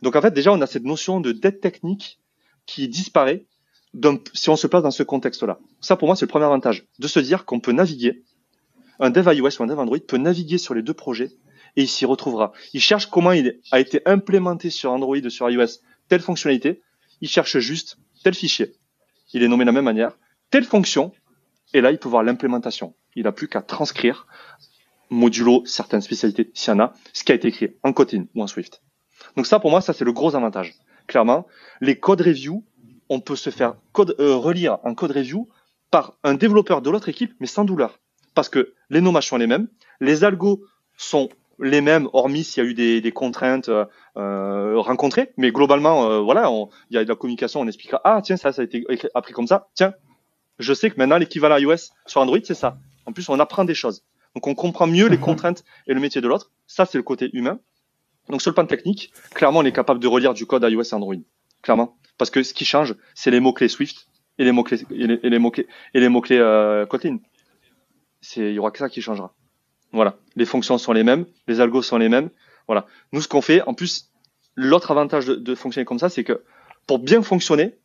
Donc 0.01 0.15
en 0.15 0.21
fait 0.21 0.33
déjà 0.33 0.51
on 0.51 0.59
a 0.61 0.65
cette 0.65 0.85
notion 0.85 1.19
de 1.19 1.31
dette 1.31 1.61
technique 1.61 2.19
qui 2.65 2.87
disparaît 2.87 3.45
si 4.33 4.49
on 4.49 4.55
se 4.55 4.67
place 4.67 4.83
dans 4.83 4.91
ce 4.91 5.03
contexte-là. 5.03 5.59
Ça, 5.81 5.95
pour 5.95 6.07
moi, 6.07 6.15
c'est 6.15 6.25
le 6.25 6.29
premier 6.29 6.45
avantage, 6.45 6.85
de 6.99 7.07
se 7.07 7.19
dire 7.19 7.45
qu'on 7.45 7.59
peut 7.59 7.71
naviguer, 7.71 8.23
un 8.99 9.09
dev 9.09 9.33
iOS 9.33 9.59
ou 9.59 9.63
un 9.63 9.67
dev 9.67 9.79
Android 9.79 9.99
peut 9.99 10.17
naviguer 10.17 10.57
sur 10.57 10.73
les 10.73 10.81
deux 10.81 10.93
projets 10.93 11.31
et 11.75 11.83
il 11.83 11.87
s'y 11.87 12.05
retrouvera. 12.05 12.53
Il 12.73 12.81
cherche 12.81 13.07
comment 13.07 13.31
il 13.31 13.59
a 13.71 13.79
été 13.79 14.01
implémenté 14.05 14.69
sur 14.69 14.91
Android 14.91 15.17
ou 15.17 15.29
sur 15.29 15.49
iOS 15.49 15.79
telle 16.07 16.21
fonctionnalité, 16.21 16.81
il 17.21 17.27
cherche 17.27 17.57
juste 17.59 17.97
tel 18.23 18.33
fichier, 18.33 18.73
il 19.33 19.43
est 19.43 19.47
nommé 19.47 19.65
de 19.65 19.67
la 19.67 19.73
même 19.73 19.85
manière, 19.85 20.17
telle 20.49 20.63
fonction, 20.63 21.11
et 21.73 21.81
là, 21.81 21.91
il 21.91 21.97
peut 21.97 22.07
voir 22.07 22.23
l'implémentation. 22.23 22.95
Il 23.15 23.23
n'a 23.23 23.33
plus 23.33 23.49
qu'à 23.49 23.61
transcrire, 23.61 24.25
modulo 25.09 25.63
certaines 25.65 26.01
spécialités, 26.01 26.49
s'il 26.53 26.71
y 26.71 26.75
en 26.75 26.79
a, 26.79 26.93
ce 27.11 27.25
qui 27.25 27.33
a 27.33 27.35
été 27.35 27.49
écrit 27.49 27.75
en 27.83 27.91
Kotlin 27.91 28.25
ou 28.35 28.41
en 28.41 28.47
Swift. 28.47 28.81
Donc 29.35 29.47
ça, 29.47 29.59
pour 29.59 29.69
moi, 29.69 29.81
c'est 29.81 29.99
le 30.01 30.13
gros 30.13 30.35
avantage. 30.35 30.75
Clairement, 31.07 31.45
les 31.81 31.99
code 31.99 32.21
review 32.21 32.63
on 33.09 33.19
peut 33.19 33.35
se 33.35 33.49
faire 33.49 33.75
euh, 33.97 34.35
relire 34.35 34.79
un 34.83 34.93
code 34.93 35.11
review 35.11 35.49
par 35.91 36.17
un 36.23 36.33
développeur 36.33 36.81
de 36.81 36.89
l'autre 36.89 37.09
équipe, 37.09 37.33
mais 37.39 37.47
sans 37.47 37.63
douleur. 37.63 37.99
Parce 38.37 38.49
que 38.49 38.75
les 38.91 39.01
nommages 39.01 39.29
sont 39.29 39.37
les 39.37 39.47
mêmes, 39.47 39.67
les 39.99 40.23
algos 40.23 40.61
sont 40.95 41.27
les 41.57 41.81
mêmes, 41.81 42.07
hormis 42.13 42.43
s'il 42.43 42.63
y 42.63 42.67
a 42.67 42.69
eu 42.69 42.75
des, 42.75 43.01
des 43.01 43.11
contraintes 43.11 43.67
euh, 43.67 43.85
euh 44.15 44.79
rencontrées. 44.79 45.33
Mais 45.37 45.49
globalement, 45.51 46.07
euh, 46.07 46.19
voilà, 46.19 46.47
il 46.91 46.93
y 46.93 46.99
a 46.99 47.03
de 47.03 47.09
la 47.09 47.15
communication, 47.15 47.61
on 47.61 47.67
expliquera, 47.67 47.99
ah 48.03 48.21
tiens, 48.23 48.37
ça, 48.37 48.51
ça 48.51 48.61
a 48.61 48.65
été 48.65 48.85
appris 49.15 49.33
comme 49.33 49.47
ça. 49.47 49.69
Tiens, 49.73 49.95
je 50.59 50.71
sais 50.71 50.91
que 50.91 50.97
maintenant 50.97 51.17
l'équivalent 51.17 51.57
iOS 51.57 51.89
sur 52.05 52.21
Android, 52.21 52.37
c'est 52.43 52.53
ça. 52.53 52.77
En 53.07 53.11
plus, 53.11 53.27
on 53.27 53.39
apprend 53.39 53.65
des 53.65 53.73
choses. 53.73 54.03
Donc 54.35 54.45
on 54.45 54.53
comprend 54.53 54.85
mieux 54.85 55.07
les 55.07 55.17
contraintes 55.17 55.63
et 55.87 55.95
le 55.95 55.99
métier 55.99 56.21
de 56.21 56.27
l'autre. 56.27 56.51
Ça, 56.67 56.85
c'est 56.85 56.99
le 56.99 57.03
côté 57.03 57.31
humain. 57.33 57.59
Donc 58.29 58.43
sur 58.43 58.51
le 58.51 58.53
plan 58.53 58.67
technique, 58.67 59.11
clairement, 59.33 59.61
on 59.61 59.65
est 59.65 59.71
capable 59.71 59.99
de 59.99 60.07
relire 60.07 60.35
du 60.35 60.45
code 60.45 60.63
iOS 60.63 60.83
et 60.83 60.93
Android. 60.93 61.15
Clairement. 61.63 61.97
Parce 62.19 62.29
que 62.29 62.43
ce 62.43 62.53
qui 62.53 62.65
change, 62.65 62.93
c'est 63.15 63.31
les 63.31 63.39
mots-clés 63.39 63.67
Swift 63.67 64.05
et 64.37 64.43
les 64.43 64.51
mots-clés 64.51 64.85
et 64.91 65.27
les, 65.27 65.39
mots-clés 65.39 65.65
et 65.95 65.99
les 65.99 66.09
mots-clés 66.09 66.37
euh, 66.37 66.85
Kotlin. 66.85 67.17
C'est 68.27 68.41
il 68.41 68.53
y 68.53 68.59
aura 68.59 68.71
que 68.71 68.77
ça 68.77 68.89
qui 68.89 69.01
changera. 69.01 69.33
Voilà, 69.93 70.17
les 70.35 70.45
fonctions 70.45 70.77
sont 70.77 70.91
les 70.91 71.03
mêmes, 71.03 71.25
les 71.47 71.61
algos 71.61 71.81
sont 71.81 71.97
les 71.97 72.09
mêmes. 72.09 72.29
Voilà. 72.67 72.85
Nous 73.13 73.21
ce 73.21 73.29
qu'on 73.29 73.41
fait 73.41 73.61
en 73.61 73.73
plus 73.73 74.11
l'autre 74.55 74.91
avantage 74.91 75.27
de, 75.27 75.55
fonctionner 75.55 75.85
comme 75.85 75.97
ça, 75.97 76.09
c'est 76.09 76.25
que 76.25 76.43
pour 76.87 76.99
bien 76.99 77.21
fonctionner, 77.21 77.77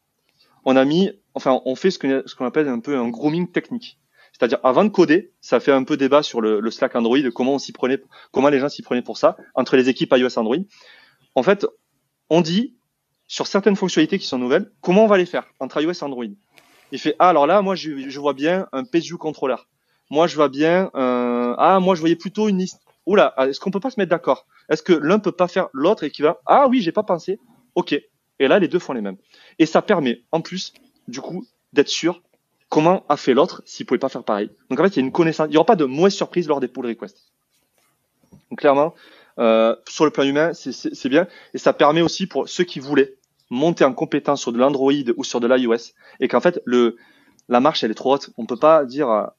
on 0.64 0.74
a 0.74 0.84
mis 0.84 1.12
enfin 1.34 1.60
on 1.64 1.76
fait 1.76 1.92
ce 1.92 1.98
qu'on 2.00 2.22
ce 2.26 2.42
appelle 2.42 2.66
un 2.66 2.80
peu 2.80 2.96
un 2.98 3.08
grooming 3.08 3.52
technique. 3.52 4.00
C'est-à-dire, 4.32 4.58
avant 4.64 4.82
de 4.82 4.88
coder, 4.88 5.30
ça 5.40 5.60
fait 5.60 5.70
un 5.70 5.84
peu 5.84 5.96
débat 5.96 6.24
sur 6.24 6.40
le, 6.40 6.68
Slack 6.70 6.96
Android, 6.96 7.18
comment 7.32 7.54
on 7.54 7.58
s'y 7.58 7.70
prenait, 7.70 8.02
comment 8.32 8.48
les 8.48 8.58
gens 8.58 8.70
s'y 8.70 8.82
prenaient 8.82 9.02
pour 9.02 9.18
ça, 9.18 9.36
entre 9.54 9.76
les 9.76 9.90
équipes 9.90 10.12
iOS 10.16 10.38
Android. 10.38 10.56
En 11.34 11.42
fait, 11.42 11.66
on 12.30 12.40
dit, 12.40 12.74
sur 13.28 13.46
certaines 13.46 13.76
fonctionnalités 13.76 14.18
qui 14.18 14.26
sont 14.26 14.38
nouvelles, 14.38 14.72
comment 14.80 15.04
on 15.04 15.06
va 15.06 15.18
les 15.18 15.26
faire 15.26 15.46
entre 15.60 15.82
iOS 15.82 16.02
Android. 16.02 16.24
Il 16.92 16.98
fait, 16.98 17.14
ah, 17.18 17.28
alors 17.28 17.46
là, 17.46 17.62
moi, 17.62 17.74
je, 17.74 18.18
vois 18.18 18.32
bien 18.32 18.66
un 18.72 18.84
PSU 18.84 19.16
controller. 19.16 19.56
Moi, 20.10 20.26
je 20.26 20.36
vois 20.36 20.48
bien, 20.48 20.90
euh, 20.94 21.54
ah, 21.58 21.80
moi, 21.80 21.94
je 21.94 22.00
voyais 22.00 22.16
plutôt 22.16 22.48
une 22.48 22.58
liste. 22.58 22.80
Oula, 23.06 23.34
est-ce 23.38 23.58
qu'on 23.60 23.70
peut 23.70 23.80
pas 23.80 23.90
se 23.90 23.98
mettre 23.98 24.10
d'accord? 24.10 24.46
Est-ce 24.68 24.82
que 24.82 24.92
l'un 24.92 25.18
peut 25.18 25.32
pas 25.32 25.48
faire 25.48 25.68
l'autre 25.72 26.04
et 26.04 26.10
qui 26.10 26.22
va, 26.22 26.40
ah 26.46 26.66
oui, 26.68 26.80
j'ai 26.80 26.92
pas 26.92 27.02
pensé. 27.02 27.40
Ok. 27.74 27.92
Et 28.38 28.48
là, 28.48 28.58
les 28.58 28.68
deux 28.68 28.78
font 28.78 28.92
les 28.92 29.00
mêmes. 29.00 29.16
Et 29.58 29.66
ça 29.66 29.82
permet, 29.82 30.22
en 30.32 30.40
plus, 30.40 30.72
du 31.08 31.20
coup, 31.20 31.44
d'être 31.72 31.88
sûr 31.88 32.22
comment 32.72 33.04
a 33.10 33.18
fait 33.18 33.34
l'autre 33.34 33.62
s'il 33.66 33.84
pouvait 33.84 33.98
pas 33.98 34.08
faire 34.08 34.24
pareil. 34.24 34.50
Donc 34.70 34.80
en 34.80 34.84
fait, 34.84 34.90
il 34.90 34.96
y 34.96 35.02
a 35.02 35.04
une 35.04 35.12
connaissance. 35.12 35.46
Il 35.48 35.50
n'y 35.50 35.56
aura 35.58 35.66
pas 35.66 35.76
de 35.76 35.84
mauvaise 35.84 36.14
surprise 36.14 36.48
lors 36.48 36.58
des 36.58 36.68
pull 36.68 36.86
requests. 36.86 37.30
Donc 38.50 38.60
clairement, 38.60 38.94
euh, 39.38 39.76
sur 39.86 40.06
le 40.06 40.10
plan 40.10 40.24
humain, 40.24 40.52
c'est 40.54 41.08
bien. 41.10 41.26
Et 41.52 41.58
ça 41.58 41.74
permet 41.74 42.00
aussi 42.00 42.26
pour 42.26 42.48
ceux 42.48 42.64
qui 42.64 42.80
voulaient 42.80 43.14
monter 43.50 43.84
en 43.84 43.92
compétence 43.92 44.40
sur 44.40 44.52
de 44.52 44.58
l'Android 44.58 44.92
ou 45.18 45.22
sur 45.22 45.38
de 45.38 45.46
l'iOS 45.46 45.92
et 46.20 46.28
qu'en 46.28 46.40
fait, 46.40 46.62
la 46.66 47.60
marche, 47.60 47.84
elle 47.84 47.90
est 47.90 47.94
trop 47.94 48.14
haute. 48.14 48.30
On 48.38 48.46
peut 48.46 48.56
pas 48.56 48.86
dire, 48.86 49.30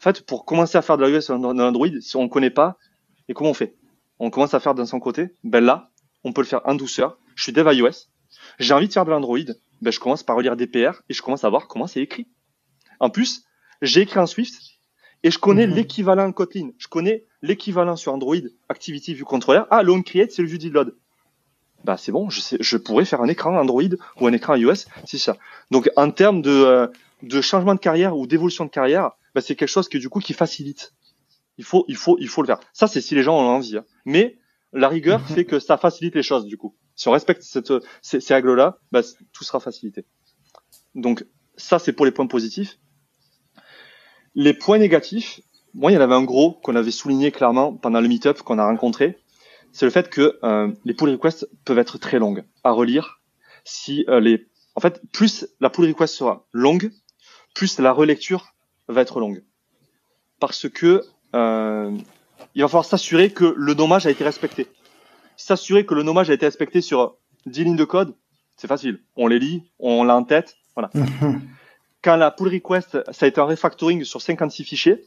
en 0.00 0.02
fait, 0.02 0.22
pour 0.22 0.46
commencer 0.46 0.78
à 0.78 0.82
faire 0.82 0.96
de 0.96 1.04
l'iOS 1.04 1.38
dans 1.38 1.52
l'Android, 1.52 1.88
si 2.00 2.16
on 2.16 2.22
ne 2.22 2.28
connaît 2.28 2.48
pas, 2.48 2.78
et 3.28 3.34
comment 3.34 3.50
on 3.50 3.54
fait? 3.54 3.76
On 4.18 4.30
commence 4.30 4.54
à 4.54 4.60
faire 4.60 4.74
d'un 4.74 4.86
son 4.86 4.98
côté. 4.98 5.28
Ben 5.44 5.62
là, 5.62 5.90
on 6.24 6.32
peut 6.32 6.40
le 6.40 6.46
faire 6.46 6.62
en 6.64 6.74
douceur. 6.74 7.18
Je 7.34 7.42
suis 7.42 7.52
dev 7.52 7.70
iOS. 7.70 8.06
J'ai 8.58 8.72
envie 8.72 8.88
de 8.88 8.92
faire 8.94 9.04
de 9.04 9.10
l'Android. 9.10 9.38
Ben, 9.82 9.90
je 9.90 10.00
commence 10.00 10.22
par 10.22 10.36
relire 10.36 10.56
des 10.56 10.66
PR 10.66 11.02
et 11.10 11.12
je 11.12 11.20
commence 11.20 11.44
à 11.44 11.50
voir 11.50 11.68
comment 11.68 11.86
c'est 11.86 12.00
écrit. 12.00 12.26
En 12.98 13.10
plus, 13.10 13.44
j'ai 13.82 14.00
écrit 14.00 14.18
en 14.18 14.26
Swift 14.26 14.54
et 15.22 15.30
je 15.30 15.38
connais 15.38 15.66
mhm. 15.66 15.74
l'équivalent 15.74 16.32
Kotlin. 16.32 16.70
Je 16.78 16.88
connais 16.88 17.26
l'équivalent 17.42 17.96
sur 17.96 18.14
Android, 18.14 18.36
Activity 18.70 19.12
View 19.12 19.26
Controller. 19.26 19.64
Ah, 19.70 19.82
Loan 19.82 20.00
Create, 20.00 20.32
c'est 20.32 20.40
le 20.40 20.48
view 20.48 20.70
load. 20.70 20.94
Bah, 21.84 21.98
c'est 21.98 22.12
bon, 22.12 22.30
je, 22.30 22.40
sais, 22.40 22.56
je 22.58 22.78
pourrais 22.78 23.04
faire 23.04 23.20
un 23.20 23.28
écran 23.28 23.54
Android 23.54 23.82
ou 24.18 24.26
un 24.26 24.32
écran 24.32 24.54
iOS, 24.54 24.86
c'est 25.04 25.18
ça. 25.18 25.36
Donc, 25.70 25.90
en 25.96 26.10
termes 26.10 26.40
de, 26.40 26.50
euh, 26.50 26.86
de 27.22 27.40
changement 27.42 27.74
de 27.74 27.80
carrière 27.80 28.16
ou 28.16 28.26
d'évolution 28.26 28.64
de 28.64 28.70
carrière, 28.70 29.12
bah, 29.34 29.40
c'est 29.40 29.56
quelque 29.56 29.68
chose 29.68 29.88
que 29.88 29.98
du 29.98 30.08
coup 30.08 30.20
qui 30.20 30.32
facilite. 30.32 30.92
Il 31.58 31.64
faut, 31.64 31.84
il 31.88 31.96
faut, 31.96 32.16
il 32.18 32.28
faut 32.28 32.42
le 32.42 32.46
faire. 32.46 32.60
Ça, 32.72 32.86
c'est 32.86 33.00
si 33.00 33.14
les 33.14 33.22
gens 33.22 33.36
ont 33.36 33.48
envie. 33.48 33.76
Hein. 33.76 33.84
Mais 34.04 34.38
la 34.72 34.88
rigueur 34.88 35.20
fait 35.26 35.44
que 35.44 35.58
ça 35.58 35.76
facilite 35.76 36.14
les 36.14 36.22
choses 36.22 36.44
du 36.44 36.56
coup. 36.56 36.76
Si 36.96 37.08
on 37.08 37.12
respecte 37.12 37.42
cette, 37.42 37.72
ces, 38.02 38.20
ces 38.20 38.34
règles-là, 38.34 38.78
bah, 38.92 39.00
tout 39.32 39.44
sera 39.44 39.60
facilité. 39.60 40.04
Donc 40.94 41.24
ça, 41.56 41.78
c'est 41.78 41.92
pour 41.92 42.04
les 42.06 42.12
points 42.12 42.26
positifs. 42.26 42.78
Les 44.34 44.54
points 44.54 44.78
négatifs, 44.78 45.40
moi, 45.74 45.90
il 45.90 45.94
y 45.94 45.98
en 45.98 46.00
avait 46.00 46.14
un 46.14 46.24
gros 46.24 46.52
qu'on 46.52 46.76
avait 46.76 46.90
souligné 46.90 47.30
clairement 47.30 47.74
pendant 47.74 48.00
le 48.00 48.08
meetup 48.08 48.42
qu'on 48.42 48.58
a 48.58 48.66
rencontré. 48.66 49.18
C'est 49.72 49.86
le 49.86 49.90
fait 49.90 50.08
que 50.08 50.38
euh, 50.42 50.72
les 50.84 50.94
pull 50.94 51.10
requests 51.10 51.48
peuvent 51.64 51.78
être 51.78 51.98
très 51.98 52.18
longues 52.18 52.44
à 52.64 52.72
relire. 52.72 53.20
Si 53.64 54.04
euh, 54.08 54.20
les, 54.20 54.48
en 54.74 54.80
fait, 54.80 55.00
plus 55.12 55.46
la 55.60 55.70
pull 55.70 55.86
request 55.86 56.14
sera 56.14 56.46
longue, 56.52 56.90
plus 57.54 57.78
la 57.78 57.92
relecture 57.92 58.54
va 58.90 59.00
être 59.02 59.20
longue, 59.20 59.42
parce 60.38 60.68
que 60.68 61.02
euh, 61.34 61.96
il 62.54 62.62
va 62.62 62.68
falloir 62.68 62.84
s'assurer 62.84 63.30
que 63.30 63.54
le 63.56 63.74
nommage 63.74 64.06
a 64.06 64.10
été 64.10 64.24
respecté. 64.24 64.66
S'assurer 65.36 65.86
que 65.86 65.94
le 65.94 66.02
nommage 66.02 66.30
a 66.30 66.34
été 66.34 66.46
respecté 66.46 66.80
sur 66.80 67.16
10 67.46 67.64
lignes 67.64 67.76
de 67.76 67.84
code, 67.84 68.14
c'est 68.56 68.68
facile. 68.68 69.00
On 69.16 69.26
les 69.26 69.38
lit, 69.38 69.70
on 69.78 70.04
l'a 70.04 70.16
en 70.16 70.24
tête, 70.24 70.56
voilà. 70.74 70.90
quand 72.02 72.16
la 72.16 72.30
pull 72.30 72.48
request, 72.48 72.98
ça 73.12 73.26
a 73.26 73.28
été 73.28 73.40
un 73.40 73.44
refactoring 73.44 74.04
sur 74.04 74.20
56 74.20 74.64
fichiers, 74.64 75.04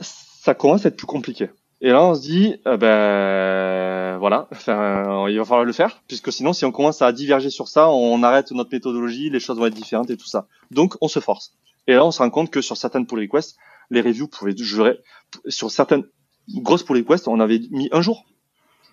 ça 0.00 0.54
commence 0.54 0.84
à 0.86 0.88
être 0.88 0.96
plus 0.96 1.06
compliqué. 1.06 1.50
Et 1.80 1.90
là, 1.90 2.02
on 2.02 2.14
se 2.14 2.22
dit, 2.22 2.56
euh, 2.66 2.76
ben 2.76 4.18
voilà, 4.18 4.48
enfin, 4.50 5.28
il 5.28 5.38
va 5.38 5.44
falloir 5.44 5.64
le 5.64 5.72
faire, 5.72 6.02
puisque 6.08 6.32
sinon, 6.32 6.52
si 6.52 6.64
on 6.64 6.72
commence 6.72 7.02
à 7.02 7.12
diverger 7.12 7.50
sur 7.50 7.68
ça, 7.68 7.88
on 7.88 8.22
arrête 8.22 8.50
notre 8.50 8.70
méthodologie, 8.72 9.30
les 9.30 9.38
choses 9.38 9.58
vont 9.58 9.66
être 9.66 9.74
différentes 9.74 10.10
et 10.10 10.16
tout 10.16 10.26
ça. 10.26 10.48
Donc, 10.72 10.96
on 11.00 11.08
se 11.08 11.20
force. 11.20 11.54
Et 11.88 11.94
là, 11.94 12.04
on 12.04 12.12
se 12.12 12.18
rend 12.18 12.30
compte 12.30 12.50
que 12.50 12.60
sur 12.60 12.76
certaines 12.76 13.06
pull 13.06 13.18
requests, 13.18 13.56
les 13.90 14.00
reviews 14.00 14.28
pouvaient 14.28 14.54
durer. 14.54 15.00
Sur 15.48 15.70
certaines 15.70 16.04
grosses 16.48 16.84
pull 16.84 16.98
requests, 16.98 17.26
on 17.26 17.40
avait 17.40 17.60
mis 17.70 17.88
un 17.90 18.02
jour 18.02 18.24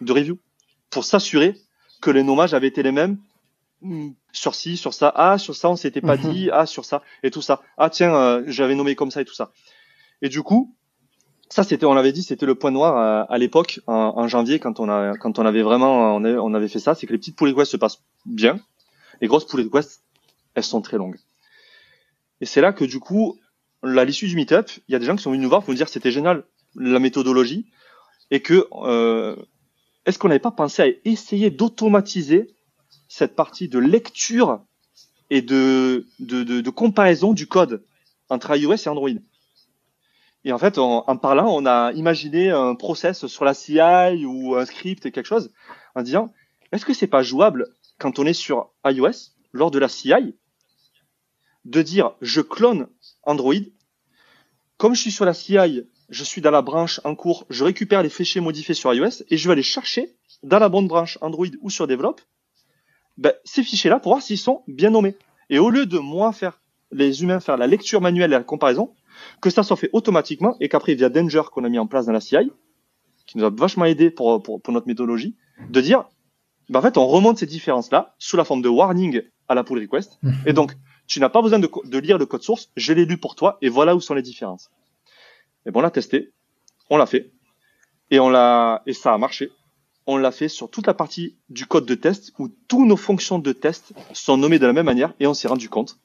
de 0.02 0.12
review 0.12 0.40
pour 0.90 1.04
s'assurer 1.04 1.56
que 2.02 2.10
les 2.10 2.24
nommages 2.24 2.54
avaient 2.54 2.68
été 2.68 2.82
les 2.82 2.92
mêmes 2.92 3.20
sur 4.32 4.56
ci, 4.56 4.78
sur 4.78 4.94
ça, 4.94 5.12
ah 5.16 5.38
sur 5.38 5.56
ça 5.56 5.70
on 5.70 5.76
s'était 5.76 6.02
pas 6.02 6.18
mhm. 6.18 6.32
dit, 6.32 6.50
ah 6.52 6.66
sur 6.66 6.86
ça 6.86 7.04
et 7.24 7.30
tout 7.30 7.42
ça, 7.42 7.62
ah 7.78 7.90
tiens 7.90 8.16
euh, 8.16 8.44
j'avais 8.48 8.74
nommé 8.74 8.96
comme 8.96 9.12
ça 9.12 9.22
et 9.22 9.26
tout 9.26 9.34
ça. 9.34 9.52
Et 10.22 10.30
du 10.30 10.42
coup, 10.42 10.76
ça 11.50 11.64
c'était, 11.64 11.86
on 11.86 11.94
l'avait 11.94 12.12
dit, 12.12 12.24
c'était 12.24 12.46
le 12.46 12.56
point 12.56 12.72
noir 12.72 12.98
euh, 12.98 13.26
à, 13.32 13.38
l'époque 13.38 13.82
en, 13.86 14.28
janvier 14.28 14.60
quand 14.60 14.80
on 14.80 14.90
a, 14.90 15.16
quand 15.18 15.38
on 15.38 15.46
avait 15.46 15.62
vraiment, 15.62 16.16
on 16.16 16.54
avait, 16.54 16.68
fait 16.68 16.80
ça, 16.80 16.96
c'est 16.96 17.06
que 17.06 17.12
les 17.12 17.20
petites 17.20 17.38
pull 17.38 17.50
requests 17.50 17.72
se 17.72 17.78
passent 17.78 18.02
bien, 18.26 18.60
les 19.22 19.28
grosses 19.28 19.46
pull 19.46 19.62
requests 19.62 20.02
elles 20.56 20.64
sont 20.64 20.82
très 20.82 20.98
longues. 20.98 21.20
Et 22.42 22.46
c'est 22.46 22.62
là 22.62 22.74
que 22.74 22.86
du 22.86 23.00
coup, 23.00 23.40
à 23.84 24.06
l'issue 24.06 24.28
du 24.28 24.36
meetup, 24.36 24.70
il 24.88 24.92
y 24.92 24.96
a 24.96 25.00
des 25.00 25.06
gens 25.06 25.16
qui 25.16 25.24
sont 25.24 25.32
venus 25.32 25.44
nous 25.44 25.50
voir 25.50 25.62
pour 25.64 25.72
nous 25.72 25.78
dire 25.78 25.90
c'était 25.90 26.12
génial 26.12 26.44
la 26.76 27.00
méthodologie 27.00 27.68
et 28.32 28.42
que 28.42 28.68
euh, 28.84 29.36
est-ce 30.06 30.20
qu'on 30.20 30.28
n'avait 30.28 30.40
pas 30.40 30.52
pensé 30.52 30.82
à 30.82 30.88
essayer 31.06 31.50
d'automatiser 31.50 32.56
cette 33.08 33.36
partie 33.36 33.70
de 33.70 33.80
lecture 33.80 34.62
et 35.30 35.42
de, 35.42 36.06
de, 36.20 36.44
de, 36.44 36.70
comparaison 36.70 37.34
du 37.34 37.48
code 37.48 37.84
entre 38.30 38.56
iOS 38.56 38.76
et 38.76 38.88
Android? 38.88 39.10
Et 40.44 40.52
en 40.52 40.60
fait, 40.60 40.78
en, 40.78 41.18
parlant, 41.18 41.50
on 41.50 41.66
a 41.66 41.92
imaginé 41.94 42.52
un 42.52 42.76
process 42.76 43.26
sur 43.26 43.46
la 43.46 43.56
CI 43.56 44.26
ou 44.26 44.56
un 44.56 44.66
script 44.66 45.06
et 45.06 45.12
quelque 45.12 45.26
chose 45.26 45.52
en 45.96 46.04
disant 46.04 46.32
est-ce 46.72 46.86
que 46.86 46.94
c'est 46.94 47.08
pas 47.08 47.24
jouable 47.24 47.68
quand 47.98 48.20
on 48.20 48.26
est 48.26 48.34
sur 48.34 48.70
iOS 48.86 49.32
lors 49.54 49.72
de 49.72 49.80
la 49.80 49.88
CI 49.88 50.36
de 51.66 51.82
dire 51.82 52.12
je 52.22 52.42
clone 52.42 52.88
Android 53.24 53.56
comme 54.78 54.94
je 54.94 55.02
suis 55.02 55.12
sur 55.12 55.26
la 55.26 55.34
CI, 55.34 55.84
je 56.10 56.24
suis 56.24 56.42
dans 56.42 56.52
la 56.52 56.62
branche 56.62 57.00
en 57.04 57.16
cours, 57.16 57.46
je 57.50 57.64
récupère 57.64 58.04
les 58.04 58.10
fichiers 58.10 58.42
modifiés 58.42 58.74
sur 58.74 58.94
iOS 58.94 59.24
et 59.30 59.38
je 59.38 59.48
vais 59.48 59.54
aller 59.54 59.64
chercher 59.64 60.16
dans 60.44 60.60
la 60.60 60.70
bonne 60.70 60.88
branche 60.88 61.18
Android 61.22 61.48
ou 61.62 61.70
sur 61.70 61.88
Develop 61.88 62.16
ben, 63.18 63.34
ces 63.46 63.64
fichiers-là 63.64 64.00
pour 64.00 64.12
voir 64.12 64.22
s'ils 64.22 64.38
sont 64.38 64.64
bien 64.68 64.90
nommés. 64.90 65.16
Et 65.50 65.60
au 65.60 65.70
lieu 65.70 65.86
de 65.86 65.98
moi 65.98 66.34
faire, 66.34 66.62
les 66.92 67.24
humains 67.24 67.40
faire 67.40 67.58
la 67.58 67.68
lecture 67.68 68.02
manuelle 68.02 68.32
et 68.32 68.36
la 68.36 68.44
comparaison, 68.44 68.94
que 69.42 69.50
ça 69.50 69.64
soit 69.64 69.78
fait 69.78 69.90
automatiquement 69.94 70.58
et 70.60 70.68
qu'après 70.68 70.96
via 70.96 71.10
Danger 71.10 71.44
qu'on 71.52 71.64
a 71.64 71.70
mis 71.70 71.80
en 71.80 71.88
place 71.88 72.06
dans 72.06 72.12
la 72.12 72.20
CI, 72.20 72.52
qui 73.26 73.38
nous 73.38 73.46
a 73.46 73.50
vachement 73.50 73.86
aidé 73.86 74.12
pour, 74.12 74.44
pour, 74.44 74.62
pour 74.62 74.74
notre 74.74 74.88
méthodologie, 74.88 75.36
de 75.70 75.82
dire, 75.82 76.06
ben 76.70 76.80
en 76.80 76.82
fait, 76.82 76.98
on 76.98 77.08
remonte 77.08 77.38
ces 77.38 77.46
différences-là 77.46 78.16
sous 78.20 78.38
la 78.38 78.44
forme 78.44 78.62
de 78.62 78.70
warning 78.70 79.22
à 79.48 79.56
la 79.56 79.64
pull 79.64 79.80
request. 79.80 80.20
Et 80.46 80.54
donc, 80.54 80.74
tu 81.08 81.20
n'as 81.20 81.30
pas 81.30 81.42
besoin 81.42 81.60
de, 81.60 81.70
de, 81.84 81.98
lire 81.98 82.18
le 82.18 82.26
code 82.26 82.44
source, 82.44 82.72
je 82.76 82.94
l'ai 82.94 83.06
lu 83.06 83.18
pour 83.18 83.36
toi 83.36 83.58
et 83.62 83.70
voilà 83.70 83.96
où 83.96 84.02
sont 84.02 84.14
les 84.14 84.22
différences. 84.22 84.72
Et 85.66 85.72
bon, 85.72 85.80
on 85.80 85.84
l'a 85.84 85.92
testé, 85.92 86.32
on 86.90 86.98
l'a 86.98 87.06
fait, 87.06 87.32
et 88.12 88.20
on 88.20 88.30
l'a, 88.30 88.84
et 88.86 88.94
ça 88.94 89.14
a 89.14 89.18
marché 89.18 89.52
on 90.08 90.18
l'a 90.18 90.32
fait 90.32 90.48
sur 90.48 90.70
toute 90.70 90.88
la 90.88 90.94
partie 90.94 91.36
du 91.50 91.66
code 91.66 91.86
de 91.86 91.96
test 91.96 92.34
où 92.38 92.50
tous 92.68 92.86
nos 92.86 92.98
fonctions 92.98 93.40
de 93.40 93.52
test 93.52 93.94
sont 94.14 94.38
nommées 94.38 94.60
de 94.60 94.68
la 94.68 94.74
même 94.74 94.86
manière 94.86 95.14
et 95.20 95.28
on 95.28 95.34
s'est 95.34 95.48
rendu 95.48 95.70
compte 95.70 96.00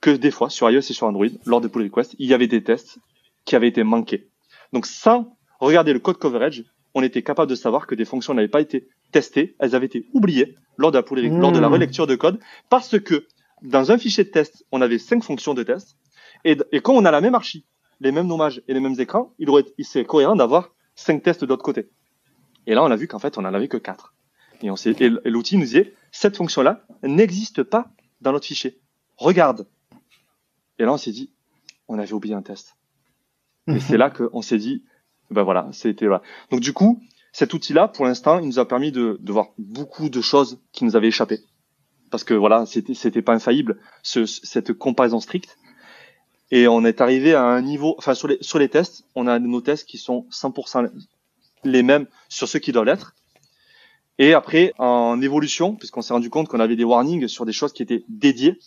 que 0.00 0.10
des 0.10 0.30
fois 0.30 0.50
sur 0.50 0.70
iOS 0.70 0.78
et 0.78 0.92
sur 0.92 1.06
Android, 1.06 1.26
lors 1.44 1.60
des 1.60 1.68
pull 1.68 1.82
requests, 1.82 2.16
il 2.18 2.28
y 2.28 2.34
avait 2.34 2.46
des 2.46 2.62
tests 2.62 2.98
qui 3.44 3.56
avaient 3.56 3.68
été 3.68 3.82
manqués. 3.82 4.28
Donc 4.72 4.86
sans 4.86 5.36
regarder 5.60 5.92
le 5.92 5.98
code 5.98 6.18
coverage, 6.18 6.64
on 6.94 7.02
était 7.02 7.22
capable 7.22 7.50
de 7.50 7.54
savoir 7.54 7.86
que 7.86 7.94
des 7.94 8.04
fonctions 8.04 8.34
n'avaient 8.34 8.48
pas 8.48 8.60
été 8.60 8.88
testées, 9.12 9.54
elles 9.58 9.74
avaient 9.74 9.86
été 9.86 10.06
oubliées 10.12 10.56
lors 10.78 10.92
de 10.92 10.98
la, 10.98 11.04
lors 11.28 11.52
de 11.52 11.58
la 11.58 11.68
mmh. 11.68 11.72
relecture 11.72 12.06
de 12.06 12.16
code 12.16 12.38
parce 12.68 12.98
que 12.98 13.26
dans 13.62 13.90
un 13.90 13.98
fichier 13.98 14.24
de 14.24 14.30
test, 14.30 14.64
on 14.72 14.80
avait 14.80 14.98
cinq 14.98 15.22
fonctions 15.24 15.54
de 15.54 15.62
test 15.62 15.96
et, 16.44 16.56
et 16.72 16.80
quand 16.80 16.92
on 16.92 17.04
a 17.04 17.10
la 17.10 17.20
même 17.20 17.34
archi, 17.34 17.64
les 18.00 18.12
mêmes 18.12 18.26
nommages 18.26 18.62
et 18.68 18.74
les 18.74 18.80
mêmes 18.80 18.98
écrans, 18.98 19.32
il 19.38 19.50
aurait, 19.50 19.64
il 19.78 19.84
serait 19.84 20.04
cohérent 20.04 20.36
d'avoir 20.36 20.74
cinq 20.94 21.22
tests 21.22 21.42
de 21.42 21.46
l'autre 21.46 21.62
côté. 21.62 21.90
Et 22.66 22.74
là, 22.74 22.82
on 22.82 22.90
a 22.90 22.96
vu 22.96 23.06
qu'en 23.06 23.18
fait, 23.18 23.38
on 23.38 23.42
n'en 23.42 23.54
avait 23.54 23.68
que 23.68 23.76
quatre. 23.76 24.14
Et, 24.62 24.70
on 24.70 24.76
et 24.76 25.30
l'outil 25.30 25.56
nous 25.56 25.64
disait, 25.64 25.94
cette 26.10 26.36
fonction-là 26.36 26.84
n'existe 27.02 27.62
pas 27.62 27.90
dans 28.20 28.32
notre 28.32 28.46
fichier. 28.46 28.80
Regarde. 29.16 29.66
Et 30.78 30.84
là, 30.84 30.92
on 30.92 30.96
s'est 30.96 31.12
dit, 31.12 31.32
on 31.88 31.98
avait 31.98 32.12
oublié 32.12 32.34
un 32.34 32.42
test. 32.42 32.76
Et 33.68 33.72
mhm. 33.72 33.80
c'est 33.80 33.96
là 33.96 34.10
qu'on 34.10 34.42
s'est 34.42 34.58
dit, 34.58 34.84
ben 35.30 35.42
voilà, 35.42 35.68
c'était 35.72 36.06
voilà. 36.06 36.22
Donc 36.50 36.60
du 36.60 36.72
coup, 36.72 37.02
cet 37.32 37.52
outil-là, 37.52 37.88
pour 37.88 38.04
l'instant, 38.04 38.38
il 38.38 38.46
nous 38.46 38.58
a 38.58 38.66
permis 38.66 38.92
de, 38.92 39.18
de, 39.20 39.32
voir 39.32 39.48
beaucoup 39.58 40.08
de 40.08 40.20
choses 40.20 40.60
qui 40.72 40.84
nous 40.84 40.96
avaient 40.96 41.08
échappé. 41.08 41.40
Parce 42.10 42.24
que 42.24 42.34
voilà, 42.34 42.66
c'était, 42.66 42.94
c'était 42.94 43.22
pas 43.22 43.34
infaillible, 43.34 43.78
ce, 44.02 44.26
cette 44.26 44.72
comparaison 44.72 45.20
stricte. 45.20 45.58
Et 46.50 46.68
on 46.68 46.84
est 46.84 47.00
arrivé 47.00 47.34
à 47.34 47.42
un 47.42 47.60
niveau, 47.60 47.96
enfin 47.98 48.14
sur 48.14 48.28
les, 48.28 48.68
tests, 48.68 49.04
on 49.14 49.26
a 49.26 49.38
nos 49.38 49.60
tests 49.60 49.88
qui 49.88 49.98
sont 49.98 50.26
100% 50.30 50.90
les 51.64 51.82
mêmes 51.82 52.06
sur 52.28 52.48
ceux 52.48 52.60
qui 52.60 52.70
doivent 52.70 52.84
l'être. 52.84 53.14
Et 54.18 54.32
après, 54.32 54.72
en 54.78 55.20
évolution, 55.20 55.74
puisqu'on 55.74 56.02
s'est 56.02 56.14
rendu 56.14 56.30
compte 56.30 56.48
qu'on 56.48 56.60
avait 56.60 56.76
des 56.76 56.84
warnings 56.84 57.26
sur 57.28 57.44
des 57.44 57.52
choses 57.52 57.72
qui 57.72 57.82
étaient 57.82 58.04
dédiées, 58.08 58.58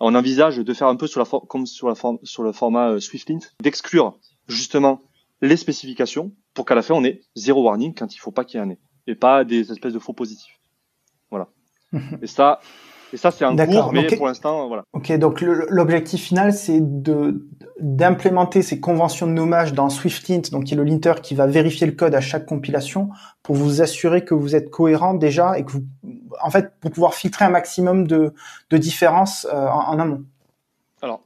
on 0.00 0.14
envisage 0.14 0.58
de 0.58 0.74
faire 0.74 0.88
un 0.88 0.96
peu 0.96 1.06
comme 1.48 1.66
sur 1.66 1.88
le 1.88 2.52
format 2.52 2.90
euh, 2.90 3.00
SwiftLint, 3.00 3.38
d'exclure 3.60 4.18
justement 4.48 5.00
les 5.40 5.56
spécifications 5.56 6.32
pour 6.54 6.66
qu'à 6.66 6.74
la 6.74 6.82
fin 6.82 6.94
on 6.94 7.04
ait 7.04 7.22
zéro 7.34 7.62
warning 7.62 7.94
quand 7.94 8.14
il 8.14 8.18
faut 8.18 8.30
pas 8.30 8.44
qu'il 8.44 8.60
y 8.60 8.62
en 8.62 8.70
ait 8.70 8.78
et 9.06 9.14
pas 9.14 9.44
des 9.44 9.70
espèces 9.72 9.92
de 9.92 9.98
faux 9.98 10.12
positifs. 10.12 10.58
Et 12.22 12.26
ça, 12.26 12.60
et 13.12 13.16
ça, 13.16 13.30
c'est 13.30 13.44
un 13.44 13.56
cours, 13.56 13.92
mais 13.92 14.06
pour 14.06 14.26
l'instant, 14.26 14.66
voilà. 14.66 14.84
Ok, 14.92 15.12
donc 15.12 15.40
l'objectif 15.40 16.22
final, 16.22 16.52
c'est 16.52 16.80
de 16.80 17.46
d'implémenter 17.78 18.62
ces 18.62 18.80
conventions 18.80 19.26
de 19.26 19.32
nommage 19.32 19.74
dans 19.74 19.90
SwiftLint, 19.90 20.42
donc 20.50 20.64
qui 20.64 20.74
est 20.74 20.76
le 20.76 20.84
linter 20.84 21.14
qui 21.22 21.34
va 21.34 21.46
vérifier 21.46 21.86
le 21.86 21.92
code 21.92 22.14
à 22.14 22.20
chaque 22.20 22.46
compilation 22.46 23.10
pour 23.42 23.54
vous 23.54 23.82
assurer 23.82 24.24
que 24.24 24.34
vous 24.34 24.56
êtes 24.56 24.70
cohérent 24.70 25.14
déjà 25.14 25.58
et 25.58 25.64
que 25.64 25.72
vous, 25.72 25.84
en 26.42 26.50
fait, 26.50 26.72
pour 26.80 26.90
pouvoir 26.90 27.14
filtrer 27.14 27.44
un 27.44 27.50
maximum 27.50 28.06
de, 28.06 28.32
de 28.70 28.76
différences 28.78 29.46
euh, 29.52 29.66
en, 29.68 29.98
amont. 29.98 30.24
Alors, 31.02 31.22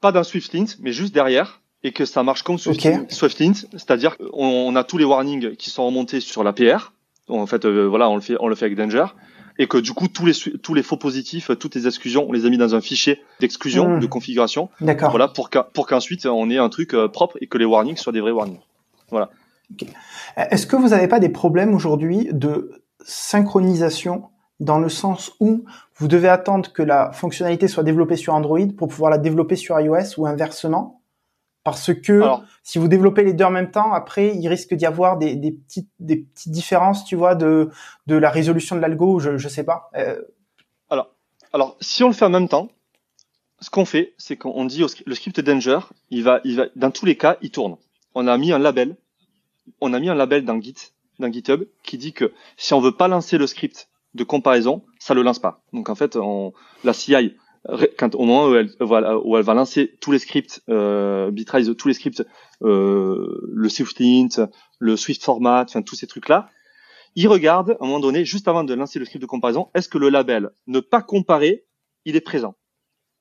pas 0.00 0.12
dans 0.12 0.22
SwiftLint, 0.24 0.66
mais 0.80 0.92
juste 0.92 1.14
derrière 1.14 1.62
et 1.82 1.92
que 1.92 2.04
ça 2.04 2.22
marche 2.22 2.42
comme 2.42 2.58
SwiftLint, 2.58 3.06
SwiftLint 3.08 3.54
c'est-à-dire 3.72 4.16
qu'on 4.18 4.76
a 4.76 4.84
tous 4.84 4.98
les 4.98 5.04
warnings 5.04 5.56
qui 5.56 5.70
sont 5.70 5.86
remontés 5.86 6.20
sur 6.20 6.44
la 6.44 6.52
PR. 6.52 6.92
En 7.28 7.46
fait, 7.46 7.64
euh, 7.64 7.86
voilà, 7.86 8.08
on 8.10 8.14
le 8.14 8.20
fait, 8.20 8.36
on 8.40 8.48
le 8.48 8.54
fait 8.54 8.66
avec 8.66 8.76
Danger 8.76 9.06
et 9.58 9.66
que 9.66 9.78
du 9.78 9.92
coup 9.92 10.08
tous 10.08 10.26
les 10.26 10.34
tous 10.62 10.74
les 10.74 10.82
faux 10.82 10.96
positifs, 10.96 11.50
toutes 11.58 11.74
les 11.74 11.86
exclusions, 11.86 12.26
on 12.28 12.32
les 12.32 12.46
a 12.46 12.50
mis 12.50 12.58
dans 12.58 12.74
un 12.74 12.80
fichier 12.80 13.22
d'exclusion, 13.40 13.96
mmh. 13.96 14.00
de 14.00 14.06
configuration. 14.06 14.68
D'accord. 14.80 15.10
Voilà 15.10 15.28
pour 15.28 15.50
pour 15.50 15.86
qu'ensuite 15.86 16.26
on 16.26 16.50
ait 16.50 16.58
un 16.58 16.68
truc 16.68 16.94
euh, 16.94 17.08
propre 17.08 17.38
et 17.40 17.46
que 17.46 17.58
les 17.58 17.64
warnings 17.64 17.96
soient 17.96 18.12
des 18.12 18.20
vrais 18.20 18.32
warnings. 18.32 18.60
Voilà. 19.10 19.30
Est-ce 20.36 20.66
que 20.66 20.76
vous 20.76 20.88
n'avez 20.88 21.08
pas 21.08 21.20
des 21.20 21.28
problèmes 21.28 21.74
aujourd'hui 21.74 22.28
de 22.32 22.84
synchronisation 23.04 24.24
dans 24.60 24.78
le 24.78 24.88
sens 24.88 25.32
où 25.40 25.64
vous 25.96 26.08
devez 26.08 26.28
attendre 26.28 26.72
que 26.72 26.82
la 26.82 27.12
fonctionnalité 27.12 27.68
soit 27.68 27.82
développée 27.82 28.16
sur 28.16 28.34
Android 28.34 28.66
pour 28.76 28.88
pouvoir 28.88 29.10
la 29.10 29.18
développer 29.18 29.56
sur 29.56 29.78
iOS 29.78 30.18
ou 30.18 30.26
inversement? 30.26 31.00
Parce 31.64 31.94
que 31.94 32.22
si 32.62 32.78
vous 32.78 32.88
développez 32.88 33.24
les 33.24 33.32
deux 33.32 33.44
en 33.44 33.50
même 33.50 33.70
temps, 33.70 33.92
après, 33.92 34.36
il 34.36 34.46
risque 34.48 34.74
d'y 34.74 34.84
avoir 34.84 35.16
des, 35.16 35.34
des, 35.34 35.50
petites, 35.50 35.88
des 35.98 36.16
petites 36.16 36.52
différences, 36.52 37.06
tu 37.06 37.16
vois, 37.16 37.34
de, 37.34 37.70
de 38.06 38.16
la 38.16 38.30
résolution 38.30 38.76
de 38.76 38.82
l'algo, 38.82 39.18
je, 39.18 39.38
je 39.38 39.48
sais 39.48 39.64
pas. 39.64 39.90
Euh... 39.96 40.20
Alors, 40.90 41.08
alors, 41.54 41.76
si 41.80 42.04
on 42.04 42.08
le 42.08 42.14
fait 42.14 42.26
en 42.26 42.30
même 42.30 42.48
temps, 42.48 42.68
ce 43.60 43.70
qu'on 43.70 43.86
fait, 43.86 44.14
c'est 44.18 44.36
qu'on 44.36 44.66
dit 44.66 44.84
au, 44.84 44.88
le 45.06 45.14
script 45.14 45.40
Danger, 45.40 45.78
il 46.10 46.22
va, 46.22 46.40
il 46.44 46.56
va, 46.56 46.66
dans 46.76 46.90
tous 46.90 47.06
les 47.06 47.16
cas, 47.16 47.38
il 47.40 47.50
tourne. 47.50 47.76
On 48.14 48.26
a 48.26 48.36
mis 48.36 48.52
un 48.52 48.58
label, 48.58 48.96
on 49.80 49.94
a 49.94 50.00
mis 50.00 50.10
un 50.10 50.14
label 50.14 50.44
dans 50.44 50.60
Git, 50.60 50.92
dans 51.18 51.32
GitHub, 51.32 51.64
qui 51.82 51.96
dit 51.96 52.12
que 52.12 52.32
si 52.58 52.74
on 52.74 52.80
veut 52.80 52.92
pas 52.92 53.08
lancer 53.08 53.38
le 53.38 53.46
script 53.46 53.88
de 54.12 54.22
comparaison, 54.22 54.84
ça 54.98 55.14
le 55.14 55.22
lance 55.22 55.38
pas. 55.38 55.62
Donc 55.72 55.88
en 55.88 55.94
fait, 55.94 56.16
on, 56.16 56.52
la 56.84 56.92
CI 56.92 57.36
quand 57.98 58.14
au 58.14 58.24
moment 58.24 58.48
où 58.48 58.54
elle, 58.54 58.70
où 58.80 59.36
elle 59.36 59.44
va 59.44 59.54
lancer 59.54 59.96
tous 60.00 60.12
les 60.12 60.18
scripts, 60.18 60.62
euh, 60.68 61.30
Bitrise, 61.30 61.74
tous 61.78 61.88
les 61.88 61.94
scripts, 61.94 62.24
euh, 62.62 63.40
le 63.52 63.68
SwiftLint, 63.68 64.48
le 64.78 64.96
Swift 64.96 65.22
format, 65.22 65.64
enfin 65.64 65.82
tous 65.82 65.94
ces 65.94 66.06
trucs-là, 66.06 66.50
il 67.14 67.28
regarde 67.28 67.70
à 67.80 67.84
un 67.84 67.86
moment 67.86 68.00
donné, 68.00 68.24
juste 68.24 68.48
avant 68.48 68.64
de 68.64 68.74
lancer 68.74 68.98
le 68.98 69.04
script 69.04 69.22
de 69.22 69.26
comparaison, 69.26 69.70
est-ce 69.74 69.88
que 69.88 69.98
le 69.98 70.08
label 70.08 70.50
ne 70.66 70.80
pas 70.80 71.00
comparer, 71.00 71.64
il 72.04 72.16
est 72.16 72.20
présent? 72.20 72.54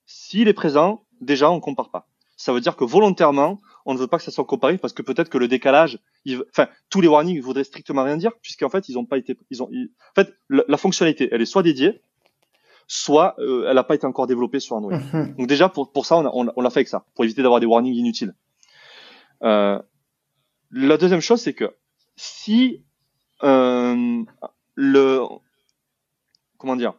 S'il 0.06 0.48
est 0.48 0.54
présent, 0.54 1.06
déjà 1.22 1.50
on 1.50 1.60
compare 1.60 1.90
pas. 1.90 2.10
Ça 2.36 2.52
veut 2.52 2.60
dire 2.60 2.76
que 2.76 2.84
volontairement, 2.84 3.62
on 3.86 3.94
ne 3.94 4.00
veut 4.00 4.08
pas 4.08 4.18
que 4.18 4.24
ça 4.24 4.32
soit 4.32 4.46
comparé 4.46 4.78
parce 4.78 4.92
que 4.92 5.02
peut-être 5.02 5.30
que 5.30 5.38
le 5.38 5.48
décalage, 5.48 6.00
il, 6.26 6.44
enfin 6.50 6.68
tous 6.90 7.00
les 7.00 7.08
warnings 7.08 7.40
voudraient 7.40 7.64
strictement 7.64 8.04
rien 8.04 8.18
dire 8.18 8.32
puisqu'en 8.42 8.70
fait 8.70 8.90
ils 8.90 8.98
ont 8.98 9.06
pas 9.06 9.18
été, 9.18 9.38
ils 9.52 9.62
ont, 9.64 9.68
en 9.68 10.14
fait 10.16 10.34
la, 10.50 10.64
la 10.68 10.78
fonctionnalité, 10.78 11.30
elle 11.32 11.42
est 11.42 11.46
soit 11.46 11.64
dédiée, 11.64 12.02
soit 12.88 13.36
euh, 13.40 13.66
elle 13.68 13.76
n'a 13.76 13.84
pas 13.84 13.96
été 13.96 14.06
encore 14.06 14.28
développée 14.28 14.60
sur 14.60 14.76
Android. 14.76 14.98
Mhm. 14.98 15.36
Donc 15.38 15.48
déjà 15.48 15.70
pour, 15.70 15.92
pour 15.92 16.06
ça, 16.06 16.18
on, 16.18 16.52
on, 16.56 16.62
l'a 16.62 16.70
fait 16.70 16.80
avec 16.80 16.88
ça, 16.88 17.06
pour 17.16 17.24
éviter 17.24 17.42
d'avoir 17.42 17.60
des 17.60 17.66
warnings 17.66 17.94
inutiles. 17.94 18.34
Euh, 19.44 19.80
la 20.72 20.98
deuxième 20.98 21.22
chose, 21.22 21.42
c'est 21.42 21.54
que 21.54 21.76
si 22.16 22.84
euh, 23.44 24.24
le 24.76 25.22
comment 26.58 26.76
dire, 26.76 26.94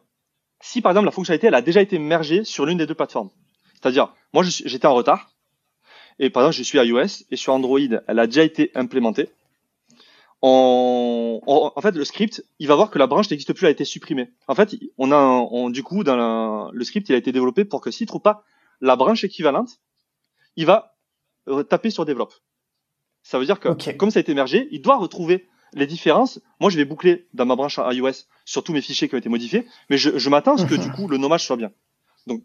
si 0.61 0.81
par 0.81 0.91
exemple 0.91 1.05
la 1.05 1.11
fonctionnalité 1.11 1.47
elle 1.47 1.55
a 1.55 1.61
déjà 1.61 1.81
été 1.81 1.99
mergée 1.99 2.43
sur 2.43 2.65
l'une 2.65 2.77
des 2.77 2.85
deux 2.85 2.95
plateformes, 2.95 3.29
c'est-à-dire 3.73 4.13
moi 4.33 4.43
j'étais 4.43 4.87
en 4.87 4.93
retard 4.93 5.31
et 6.19 6.29
par 6.29 6.43
exemple 6.43 6.57
je 6.57 6.63
suis 6.63 6.79
iOS 6.79 7.25
et 7.31 7.35
sur 7.35 7.53
Android 7.53 7.79
elle 7.79 8.19
a 8.19 8.27
déjà 8.27 8.43
été 8.43 8.71
implémentée 8.75 9.29
en 10.41 11.81
fait, 11.81 11.95
le 11.95 12.05
script, 12.05 12.43
il 12.59 12.67
va 12.67 12.75
voir 12.75 12.91
que 12.91 12.99
la 12.99 13.07
branche 13.07 13.29
n'existe 13.29 13.53
plus, 13.53 13.65
elle 13.65 13.69
a 13.69 13.71
été 13.71 13.85
supprimée. 13.85 14.31
En 14.47 14.55
fait, 14.55 14.75
on 14.97 15.11
a, 15.11 15.69
du 15.71 15.83
coup, 15.83 16.03
dans 16.03 16.71
le 16.71 16.83
script, 16.83 17.09
il 17.09 17.15
a 17.15 17.17
été 17.17 17.31
développé 17.31 17.65
pour 17.65 17.81
que 17.81 17.91
s'il 17.91 18.07
trouve 18.07 18.21
pas 18.21 18.43
la 18.81 18.95
branche 18.95 19.23
équivalente, 19.23 19.79
il 20.55 20.65
va 20.65 20.95
taper 21.69 21.89
sur 21.89 22.05
develop. 22.05 22.33
Ça 23.23 23.39
veut 23.39 23.45
dire 23.45 23.59
que, 23.59 23.91
comme 23.93 24.11
ça 24.11 24.19
a 24.19 24.21
été 24.21 24.33
mergé, 24.33 24.67
il 24.71 24.81
doit 24.81 24.97
retrouver 24.97 25.47
les 25.73 25.87
différences. 25.87 26.39
Moi, 26.59 26.69
je 26.69 26.77
vais 26.77 26.85
boucler 26.85 27.27
dans 27.33 27.45
ma 27.45 27.55
branche 27.55 27.79
iOS 27.83 28.27
sur 28.45 28.63
tous 28.63 28.71
mes 28.71 28.81
fichiers 28.81 29.09
qui 29.09 29.15
ont 29.15 29.17
été 29.17 29.29
modifiés, 29.29 29.67
mais 29.89 29.97
je, 29.97 30.29
m'attends 30.29 30.55
à 30.55 30.57
ce 30.57 30.65
que, 30.65 30.75
du 30.75 30.91
coup, 30.91 31.07
le 31.07 31.17
nommage 31.17 31.45
soit 31.45 31.57
bien. 31.57 31.71
Donc, 32.27 32.43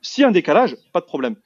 s'il 0.00 0.22
y 0.22 0.24
a 0.24 0.28
un 0.28 0.32
décalage, 0.32 0.76
pas 0.92 1.00
de 1.00 1.06
problème. 1.06 1.36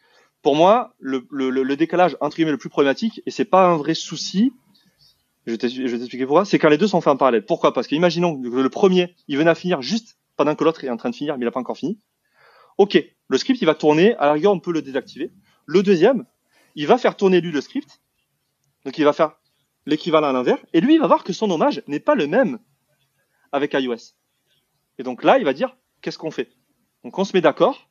Pour 0.42 0.54
moi, 0.54 0.94
le, 1.00 1.26
le 1.30 1.76
décalage, 1.76 2.16
entre 2.20 2.36
guillemets, 2.36 2.52
le 2.52 2.58
plus 2.58 2.68
problématique, 2.68 3.20
et 3.26 3.30
c'est 3.30 3.44
pas 3.44 3.66
un 3.66 3.76
vrai 3.76 3.94
souci, 3.94 4.52
je 5.46 5.52
vais 5.52 5.58
t'expliquer 5.58 6.26
pourquoi, 6.26 6.44
c'est 6.44 6.58
quand 6.58 6.68
les 6.68 6.78
deux 6.78 6.88
sont 6.88 7.00
faits 7.00 7.12
en 7.12 7.16
parallèle. 7.16 7.44
Pourquoi? 7.44 7.72
Parce 7.72 7.86
qu'imaginons 7.86 8.40
que 8.40 8.48
le 8.48 8.68
premier, 8.68 9.14
il 9.28 9.38
venait 9.38 9.50
à 9.50 9.54
finir 9.54 9.80
juste 9.80 10.18
pendant 10.36 10.54
que 10.54 10.64
l'autre 10.64 10.84
est 10.84 10.90
en 10.90 10.96
train 10.96 11.10
de 11.10 11.14
finir, 11.14 11.34
mais 11.36 11.42
il 11.42 11.44
n'a 11.44 11.52
pas 11.52 11.60
encore 11.60 11.78
fini. 11.78 12.00
Ok, 12.78 13.02
le 13.28 13.38
script, 13.38 13.60
il 13.62 13.64
va 13.64 13.74
tourner, 13.74 14.14
à 14.16 14.26
la 14.26 14.32
rigueur, 14.32 14.52
on 14.52 14.60
peut 14.60 14.72
le 14.72 14.82
désactiver. 14.82 15.32
Le 15.64 15.82
deuxième, 15.82 16.26
il 16.74 16.86
va 16.86 16.98
faire 16.98 17.16
tourner 17.16 17.40
lui 17.40 17.52
le 17.52 17.60
script, 17.60 18.00
donc 18.84 18.98
il 18.98 19.04
va 19.04 19.12
faire 19.12 19.36
l'équivalent 19.86 20.28
à 20.28 20.32
l'inverse, 20.32 20.60
et 20.72 20.80
lui, 20.80 20.94
il 20.94 21.00
va 21.00 21.06
voir 21.06 21.24
que 21.24 21.32
son 21.32 21.50
hommage 21.50 21.82
n'est 21.86 22.00
pas 22.00 22.14
le 22.14 22.26
même 22.26 22.58
avec 23.52 23.72
iOS. 23.72 24.14
Et 24.98 25.02
donc 25.04 25.22
là, 25.22 25.38
il 25.38 25.44
va 25.44 25.52
dire, 25.52 25.76
qu'est-ce 26.02 26.18
qu'on 26.18 26.30
fait? 26.30 26.50
Donc 27.04 27.18
on 27.18 27.24
se 27.24 27.34
met 27.34 27.40
d'accord, 27.40 27.88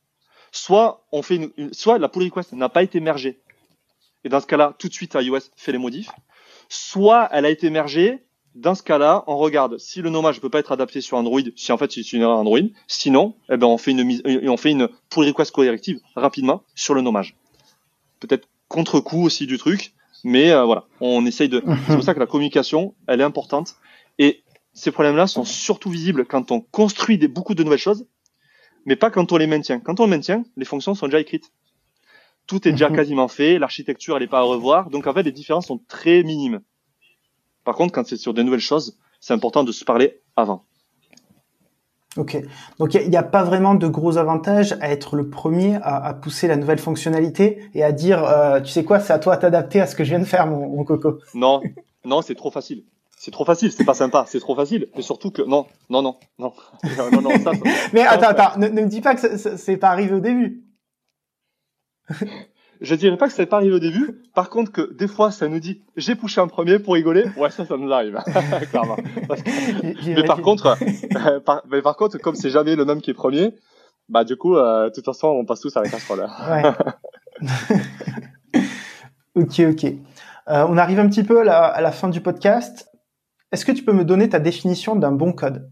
soit 0.51 1.07
on 1.11 1.21
fait 1.21 1.35
une, 1.37 1.73
soit 1.73 1.97
la 1.97 2.09
pull 2.09 2.23
request 2.23 2.51
n'a 2.53 2.69
pas 2.69 2.83
été 2.83 2.99
mergée, 2.99 3.41
et 4.23 4.29
dans 4.29 4.41
ce 4.41 4.47
cas-là, 4.47 4.75
tout 4.77 4.89
de 4.89 4.93
suite 4.93 5.15
iOS 5.19 5.39
fait 5.55 5.71
les 5.71 5.77
modifs, 5.77 6.11
soit 6.69 7.29
elle 7.31 7.45
a 7.45 7.49
été 7.49 7.69
mergée. 7.69 8.23
Dans 8.55 8.73
ce 8.73 8.83
cas-là, 8.83 9.25
on 9.27 9.37
regarde 9.37 9.77
si 9.77 10.01
le 10.01 10.09
nommage 10.09 10.37
ne 10.37 10.41
peut 10.41 10.49
pas 10.49 10.59
être 10.59 10.71
adapté 10.71 11.01
sur 11.01 11.17
Android, 11.17 11.41
si 11.57 11.73
en 11.73 11.77
fait 11.77 11.91
c'est 11.91 12.13
une 12.13 12.21
erreur 12.21 12.37
Android. 12.37 12.59
Sinon, 12.87 13.35
eh 13.49 13.57
ben 13.57 13.67
on 13.67 13.77
fait 13.77 13.91
une 13.91 14.03
mise, 14.03 14.21
on 14.25 14.57
fait 14.57 14.71
une 14.71 14.87
pull 15.09 15.27
request 15.27 15.51
corrective 15.51 15.99
rapidement 16.15 16.63
sur 16.73 16.93
le 16.93 17.01
nommage. 17.01 17.35
Peut-être 18.21 18.47
contre-coup 18.69 19.23
aussi 19.23 19.45
du 19.45 19.57
truc, 19.57 19.93
mais 20.23 20.51
euh, 20.51 20.63
voilà, 20.63 20.85
on 21.01 21.25
essaye 21.25 21.49
de. 21.49 21.61
C'est 21.87 21.95
pour 21.95 22.03
ça 22.03 22.13
que 22.13 22.19
la 22.19 22.27
communication, 22.27 22.95
elle 23.07 23.19
est 23.19 23.25
importante. 23.25 23.75
Et 24.19 24.43
ces 24.73 24.91
problèmes-là 24.91 25.27
sont 25.27 25.43
surtout 25.43 25.89
visibles 25.89 26.25
quand 26.25 26.51
on 26.51 26.61
construit 26.61 27.17
des, 27.17 27.27
beaucoup 27.27 27.55
de 27.55 27.63
nouvelles 27.63 27.79
choses, 27.79 28.07
mais 28.85 28.95
pas 28.95 29.09
quand 29.09 29.33
on 29.33 29.37
les 29.37 29.47
maintient. 29.47 29.79
Quand 29.79 29.99
on 29.99 30.05
les 30.05 30.11
maintient, 30.11 30.43
les 30.55 30.65
fonctions 30.65 30.95
sont 30.95 31.07
déjà 31.07 31.19
écrites 31.19 31.51
tout 32.47 32.67
est 32.67 32.71
déjà 32.71 32.89
mhm. 32.89 32.95
quasiment 32.95 33.27
fait, 33.27 33.59
l'architecture 33.59 34.15
elle 34.15 34.23
n'est 34.23 34.27
pas 34.27 34.39
à 34.39 34.43
revoir, 34.43 34.89
donc 34.89 35.07
en 35.07 35.13
fait 35.13 35.23
les 35.23 35.31
différences 35.31 35.67
sont 35.67 35.79
très 35.87 36.23
minimes. 36.23 36.61
Par 37.63 37.75
contre, 37.75 37.93
quand 37.93 38.05
c'est 38.05 38.17
sur 38.17 38.33
des 38.33 38.43
nouvelles 38.43 38.59
choses, 38.59 38.97
c'est 39.19 39.33
important 39.33 39.63
de 39.63 39.71
se 39.71 39.83
parler 39.83 40.21
avant. 40.35 40.65
Ok, 42.17 42.37
donc 42.79 42.93
il 42.93 43.09
n'y 43.09 43.17
a, 43.17 43.23
pas 43.23 43.43
vraiment 43.43 43.75
de 43.75 43.87
gros 43.87 44.17
avantages 44.17 44.77
à 44.79 44.89
être 44.89 45.17
le 45.17 45.29
premier 45.29 45.77
à, 45.81 46.13
pousser 46.13 46.47
la 46.47 46.55
nouvelle 46.55 46.79
fonctionnalité 46.79 47.59
et 47.73 47.83
à 47.83 47.91
dire, 47.91 48.23
euh, 48.23 48.61
tu 48.61 48.71
sais 48.71 48.85
quoi, 48.85 49.01
c'est 49.01 49.11
à 49.11 49.19
toi 49.19 49.35
de 49.35 49.41
t'adapter 49.41 49.81
à 49.81 49.87
ce 49.87 49.97
que 49.97 50.05
je 50.05 50.11
viens 50.11 50.19
de 50.19 50.25
faire, 50.25 50.47
mon, 50.47 50.81
coco. 50.85 51.19
Non, 51.33 51.61
non, 52.05 52.21
c'est 52.21 52.35
trop 52.35 52.51
facile. 52.51 52.85
C'est 53.17 53.31
trop 53.31 53.43
facile, 53.43 53.71
c'est 53.71 53.83
pas 53.83 53.93
sympa, 53.93 54.25
c'est 54.29 54.39
trop 54.39 54.55
facile. 54.55 54.87
Et 54.95 55.01
surtout 55.01 55.31
que 55.31 55.41
non, 55.41 55.65
non, 55.89 56.01
non, 56.01 56.15
non, 56.39 56.53
non, 57.11 57.21
non, 57.21 57.31
ça, 57.43 57.51
Mais 57.91 58.01
attends, 58.01 58.27
attends, 58.27 58.59
ne, 58.59 58.67
ne, 58.67 58.81
me 58.83 58.87
dis 58.87 59.01
pas 59.01 59.15
que 59.15 59.37
c'est 59.57 59.77
pas 59.77 59.89
arrivé 59.89 60.13
au 60.13 60.19
début 60.21 60.64
je 62.81 62.95
dirais 62.95 63.17
pas 63.17 63.27
que 63.27 63.33
ça 63.33 63.45
pas 63.45 63.57
arrivé 63.57 63.73
au 63.73 63.79
début. 63.79 64.21
Par 64.33 64.49
contre, 64.49 64.71
que 64.71 64.93
des 64.93 65.07
fois, 65.07 65.31
ça 65.31 65.47
nous 65.47 65.59
dit 65.59 65.81
j'ai 65.95 66.15
poussé 66.15 66.41
un 66.41 66.47
premier 66.47 66.79
pour 66.79 66.93
rigoler. 66.93 67.25
Ouais, 67.37 67.49
ça, 67.49 67.65
ça 67.65 67.77
nous 67.77 67.91
arrive. 67.91 68.19
Clairement. 68.69 68.97
mais 70.05 70.23
par 70.23 70.41
contre, 70.41 70.77
euh, 71.15 71.39
par, 71.39 71.63
mais 71.69 71.81
par 71.81 71.95
contre, 71.95 72.17
comme 72.17 72.35
c'est 72.35 72.49
jamais 72.49 72.75
le 72.75 72.85
même 72.85 73.01
qui 73.01 73.11
est 73.11 73.15
premier, 73.15 73.55
bah 74.09 74.23
du 74.23 74.35
coup, 74.35 74.55
euh, 74.55 74.89
de 74.89 74.93
toute 74.93 75.05
façon, 75.05 75.27
on 75.27 75.45
passe 75.45 75.61
tous 75.61 75.75
à 75.77 75.81
la 75.81 75.89
casserole. 75.89 76.27
ouais. 76.49 76.63
ok, 79.35 79.59
ok. 79.71 79.85
Euh, 80.47 80.65
on 80.69 80.77
arrive 80.77 80.99
un 80.99 81.09
petit 81.09 81.23
peu 81.23 81.41
à 81.41 81.43
la, 81.43 81.63
à 81.65 81.81
la 81.81 81.91
fin 81.91 82.09
du 82.09 82.21
podcast. 82.21 82.91
Est-ce 83.51 83.65
que 83.65 83.71
tu 83.71 83.83
peux 83.83 83.93
me 83.93 84.05
donner 84.05 84.29
ta 84.29 84.39
définition 84.39 84.95
d'un 84.95 85.11
bon 85.11 85.33
code? 85.33 85.71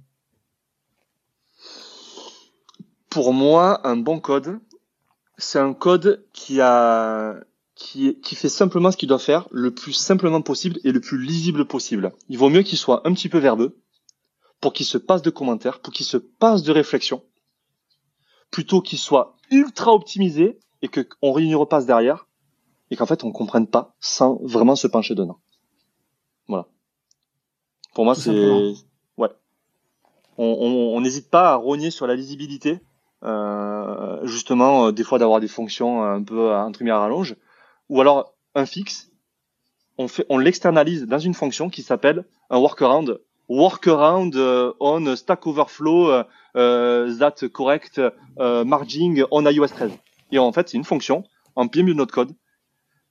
Pour 3.10 3.34
moi, 3.34 3.88
un 3.88 3.96
bon 3.96 4.20
code, 4.20 4.60
c'est 5.38 5.60
un 5.60 5.74
code 5.74 6.26
qui 6.34 6.62
a 6.62 7.36
qui, 7.76 8.20
qui 8.22 8.36
fait 8.36 8.50
simplement 8.50 8.92
ce 8.92 8.98
qu'il 8.98 9.10
doit 9.10 9.20
faire 9.20 9.48
le 9.52 9.74
plus 9.74 9.94
simplement 9.94 10.42
possible 10.42 10.80
et 10.84 10.92
le 10.92 11.00
plus 11.00 11.22
lisible 11.22 11.66
possible. 11.66 12.14
Il 12.30 12.38
vaut 12.38 12.50
mieux 12.50 12.62
qu'il 12.62 12.78
soit 12.78 13.08
un 13.08 13.14
petit 13.14 13.30
peu 13.30 13.40
verbeux 13.40 13.80
pour 14.62 14.74
qu'il 14.74 14.86
se 14.86 14.98
passe 14.98 15.22
de 15.22 15.30
commentaires, 15.30 15.80
pour 15.80 15.92
qu'il 15.92 16.06
se 16.06 16.18
passe 16.18 16.64
de 16.64 16.72
réflexion, 16.72 17.24
plutôt 18.52 18.82
qu'il 18.82 19.00
soit 19.00 19.36
ultra 19.52 19.92
optimisé 19.92 20.60
et 20.82 20.88
que 20.88 21.08
on 21.22 21.34
repasse 21.34 21.86
derrière 21.86 22.28
et 22.92 22.96
qu'en 22.96 23.06
fait 23.06 23.24
on 23.24 23.32
comprenne 23.32 23.68
pas 23.68 23.96
sans 24.00 24.40
vraiment 24.44 24.76
se 24.76 24.88
pencher 24.88 25.16
dedans. 25.16 25.40
Voilà. 26.48 26.68
Pour 27.94 28.06
moi, 28.06 28.16
c'est 28.16 28.32
ouais. 29.18 29.30
On 30.38 31.00
n'hésite 31.02 31.30
pas 31.30 31.52
à 31.52 31.56
rogner 31.56 31.92
sur 31.92 32.08
la 32.08 32.16
lisibilité, 32.16 32.80
justement, 34.24 34.88
euh, 34.88 34.92
des 34.92 35.04
fois 35.04 35.20
d'avoir 35.20 35.40
des 35.40 35.48
fonctions 35.48 36.04
un 36.04 36.24
peu 36.24 36.54
entre 36.54 36.88
à 36.88 37.00
rallonge, 37.00 37.36
ou 37.90 38.02
alors 38.02 38.34
un 38.56 38.66
fixe. 38.66 39.10
On 39.98 40.08
fait, 40.08 40.26
on 40.30 40.40
l'externalise 40.40 41.06
dans 41.06 41.20
une 41.20 41.36
fonction 41.36 41.70
qui 41.70 41.84
s'appelle 41.84 42.26
un 42.50 42.58
workaround 42.58 43.20
workaround 43.48 44.34
uh, 44.34 44.74
on 44.80 45.16
Stack 45.16 45.46
Overflow 45.46 46.22
uh, 46.22 46.24
uh, 46.56 47.18
that 47.20 47.48
correct 47.52 48.02
margin 48.38 49.24
on 49.30 49.46
iOS 49.46 49.68
13. 49.68 49.92
Et 50.32 50.40
en 50.40 50.52
fait, 50.52 50.70
c'est 50.70 50.78
une 50.78 50.84
fonction 50.84 51.24
en 51.56 51.66
milieu 51.66 51.94
de 51.94 51.98
notre 52.00 52.14
code 52.14 52.34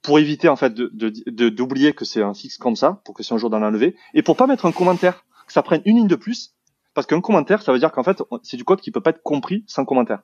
pour 0.02 0.18
éviter 0.18 0.48
en 0.48 0.56
fait 0.56 0.74
de 0.74 1.48
d'oublier 1.48 1.92
que 1.92 2.04
c'est 2.04 2.22
un 2.22 2.34
fixe 2.34 2.56
comme 2.56 2.74
ça, 2.74 3.00
pour 3.04 3.14
que 3.14 3.22
c'est 3.22 3.34
un 3.34 3.38
jour 3.38 3.50
d'en 3.50 3.60
l'enlever, 3.60 3.94
et 4.14 4.22
pour 4.22 4.36
pas 4.36 4.48
mettre 4.48 4.66
un 4.66 4.72
commentaire, 4.72 5.24
que 5.46 5.52
ça 5.52 5.62
prenne 5.62 5.82
une 5.84 5.98
ligne 5.98 6.08
de 6.08 6.16
plus, 6.16 6.54
parce 6.94 7.06
qu'un 7.06 7.20
commentaire, 7.20 7.62
ça 7.62 7.72
veut 7.72 7.78
dire 7.78 7.92
qu'en 7.92 8.02
fait, 8.02 8.22
c'est 8.42 8.56
du 8.56 8.64
code 8.64 8.80
qui 8.80 8.90
peut 8.90 9.00
pas 9.00 9.10
être 9.10 9.22
compris 9.22 9.64
sans 9.66 9.84
commentaire. 9.84 10.22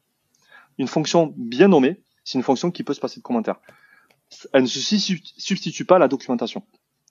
Une 0.78 0.88
fonction 0.88 1.32
bien 1.36 1.68
nommée, 1.68 2.02
c'est 2.24 2.38
une 2.38 2.44
fonction 2.44 2.70
qui 2.70 2.84
peut 2.84 2.94
se 2.94 3.00
passer 3.00 3.20
de 3.20 3.22
commentaire. 3.22 3.56
Elle 4.52 4.62
ne 4.62 4.66
se 4.66 4.80
substitue 4.80 5.84
pas 5.84 5.96
à 5.96 5.98
la 5.98 6.08
documentation. 6.08 6.62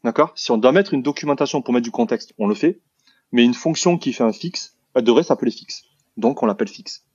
D'accord? 0.03 0.32
Si 0.36 0.51
on 0.51 0.58
doit 0.58 0.72
mettre 0.72 0.93
une 0.93 1.01
documentation 1.01 1.62
pour 1.62 1.74
mettre 1.74 1.84
du 1.84 1.91
contexte, 1.91 2.34
on 2.38 2.47
le 2.47 2.53
fait. 2.53 2.82
Mais 3.32 3.43
une 3.43 3.55
fonction 3.55 3.97
qui 3.97 4.14
fait 4.14 4.24
un 4.24 4.32
fixe, 4.32 4.78
elle 4.93 5.03
devrait 5.03 5.24
s'appeler 5.24 5.51
fixe. 5.51 5.84
Donc 6.18 6.43
on 6.43 6.45
l'appelle 6.45 6.68
fixe. 6.68 7.05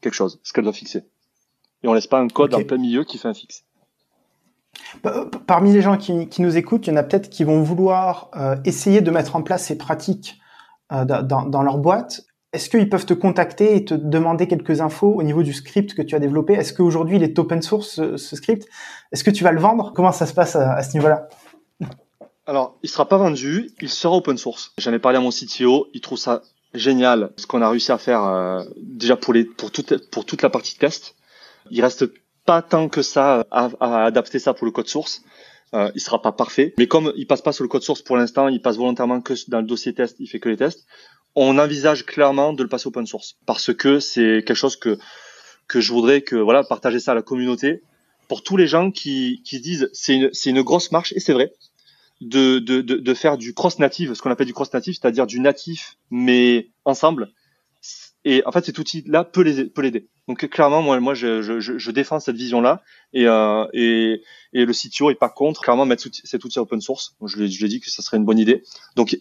Quelque 0.00 0.14
chose, 0.14 0.40
ce 0.42 0.52
qu'elle 0.52 0.64
doit 0.64 0.72
fixer. 0.72 1.04
Et 1.82 1.88
on 1.88 1.94
laisse 1.94 2.06
pas 2.06 2.18
un 2.18 2.28
code 2.28 2.54
en 2.54 2.64
plein 2.64 2.76
milieu 2.76 3.04
qui 3.04 3.18
fait 3.18 3.28
un 3.28 3.34
fixe. 3.34 3.64
Parmi 5.46 5.72
les 5.72 5.80
gens 5.80 5.96
qui, 5.96 6.42
nous 6.42 6.56
écoutent, 6.56 6.86
il 6.86 6.90
y 6.90 6.92
en 6.92 6.96
a 6.96 7.02
peut-être 7.04 7.30
qui 7.30 7.44
vont 7.44 7.62
vouloir 7.62 8.30
euh, 8.36 8.56
essayer 8.64 9.00
de 9.00 9.10
mettre 9.10 9.36
en 9.36 9.42
place 9.42 9.66
ces 9.66 9.78
pratiques 9.78 10.40
euh, 10.92 11.04
dans, 11.04 11.62
leur 11.62 11.78
boîte. 11.78 12.22
Est-ce 12.52 12.70
qu'ils 12.70 12.88
peuvent 12.88 13.06
te 13.06 13.14
contacter 13.14 13.76
et 13.76 13.84
te 13.84 13.94
demander 13.94 14.46
quelques 14.46 14.80
infos 14.80 15.12
au 15.12 15.22
niveau 15.22 15.42
du 15.42 15.52
script 15.52 15.94
que 15.94 16.02
tu 16.02 16.14
as 16.14 16.20
développé? 16.20 16.54
Est-ce 16.54 16.72
qu'aujourd'hui 16.72 17.16
il 17.16 17.22
est 17.22 17.38
open 17.38 17.62
source 17.62 18.16
ce, 18.16 18.36
script? 18.36 18.68
Est-ce 19.10 19.24
que 19.24 19.30
tu 19.30 19.42
vas 19.42 19.50
le 19.50 19.60
vendre? 19.60 19.92
Comment 19.94 20.12
ça 20.12 20.26
se 20.26 20.34
passe 20.34 20.54
à 20.54 20.82
ce 20.82 20.94
niveau-là? 20.94 21.28
Alors, 22.46 22.78
il 22.82 22.90
sera 22.90 23.08
pas 23.08 23.16
vendu, 23.16 23.70
il 23.80 23.88
sera 23.88 24.14
open 24.16 24.36
source. 24.36 24.72
J'en 24.78 24.92
ai 24.92 24.98
parlé 24.98 25.16
à 25.18 25.20
mon 25.20 25.30
CTO, 25.30 25.88
il 25.94 26.00
trouve 26.00 26.18
ça 26.18 26.42
génial 26.74 27.30
ce 27.36 27.46
qu'on 27.46 27.62
a 27.62 27.70
réussi 27.70 27.92
à 27.92 27.98
faire 27.98 28.22
euh, 28.24 28.62
déjà 28.82 29.16
pour 29.16 29.32
les 29.32 29.44
pour 29.44 29.70
toute 29.70 30.10
pour 30.10 30.26
toute 30.26 30.42
la 30.42 30.50
partie 30.50 30.74
de 30.74 30.80
test. 30.80 31.14
Il 31.70 31.80
reste 31.80 32.04
pas 32.44 32.60
tant 32.60 32.88
que 32.88 33.00
ça 33.00 33.46
à, 33.50 33.70
à 33.80 34.04
adapter 34.04 34.38
ça 34.38 34.52
pour 34.52 34.66
le 34.66 34.72
code 34.72 34.88
source. 34.88 35.22
Euh, 35.74 35.90
il 35.94 36.00
sera 36.00 36.22
pas 36.22 36.30
parfait, 36.30 36.72
mais 36.78 36.86
comme 36.86 37.12
il 37.16 37.26
passe 37.26 37.42
pas 37.42 37.52
sur 37.52 37.64
le 37.64 37.68
code 37.68 37.82
source 37.82 38.00
pour 38.00 38.16
l'instant, 38.16 38.46
il 38.48 38.62
passe 38.62 38.76
volontairement 38.76 39.20
que 39.20 39.34
dans 39.48 39.58
le 39.58 39.66
dossier 39.66 39.92
test, 39.92 40.16
il 40.20 40.28
fait 40.28 40.38
que 40.38 40.48
les 40.48 40.56
tests. 40.56 40.86
On 41.34 41.58
envisage 41.58 42.06
clairement 42.06 42.52
de 42.52 42.62
le 42.62 42.68
passer 42.68 42.86
open 42.86 43.06
source 43.06 43.36
parce 43.44 43.74
que 43.74 43.98
c'est 43.98 44.44
quelque 44.46 44.54
chose 44.54 44.76
que 44.76 44.98
que 45.66 45.80
je 45.80 45.92
voudrais 45.92 46.20
que 46.20 46.36
voilà 46.36 46.62
partager 46.62 47.00
ça 47.00 47.10
à 47.12 47.14
la 47.16 47.22
communauté 47.22 47.82
pour 48.28 48.44
tous 48.44 48.56
les 48.56 48.68
gens 48.68 48.92
qui 48.92 49.42
qui 49.44 49.60
disent 49.60 49.90
c'est 49.92 50.14
une 50.14 50.30
c'est 50.32 50.50
une 50.50 50.62
grosse 50.62 50.92
marche 50.92 51.12
et 51.16 51.20
c'est 51.20 51.32
vrai 51.32 51.52
de, 52.20 52.60
de, 52.60 52.80
de, 52.80 53.14
faire 53.14 53.36
du 53.36 53.52
cross 53.52 53.78
native, 53.78 54.14
ce 54.14 54.22
qu'on 54.22 54.30
appelle 54.30 54.46
du 54.46 54.54
cross 54.54 54.72
native, 54.72 54.94
c'est-à-dire 54.94 55.26
du 55.26 55.40
natif 55.40 55.96
mais 56.10 56.68
ensemble. 56.84 57.30
Et 58.24 58.42
en 58.46 58.52
fait, 58.52 58.64
cet 58.64 58.78
outil-là 58.78 59.24
peut 59.24 59.42
les 59.42 59.66
peut 59.66 59.82
l'aider. 59.82 60.08
Donc 60.28 60.48
clairement, 60.48 60.80
moi, 60.80 60.98
moi, 61.00 61.14
je, 61.14 61.90
défends 61.90 62.20
cette 62.20 62.36
vision-là 62.36 62.82
et, 63.12 63.26
euh, 63.26 63.66
et 63.74 64.22
et 64.54 64.64
le 64.64 64.72
CTO 64.72 65.10
est 65.10 65.16
pas 65.16 65.28
contre 65.28 65.60
clairement 65.60 65.84
mettre 65.84 66.08
cet 66.12 66.44
outil 66.44 66.58
open 66.58 66.80
source. 66.80 67.16
je 67.26 67.36
lui, 67.38 67.64
ai 67.64 67.68
dit 67.68 67.80
que 67.80 67.90
ça 67.90 68.02
serait 68.02 68.16
une 68.16 68.24
bonne 68.24 68.38
idée. 68.38 68.62
Donc 68.94 69.18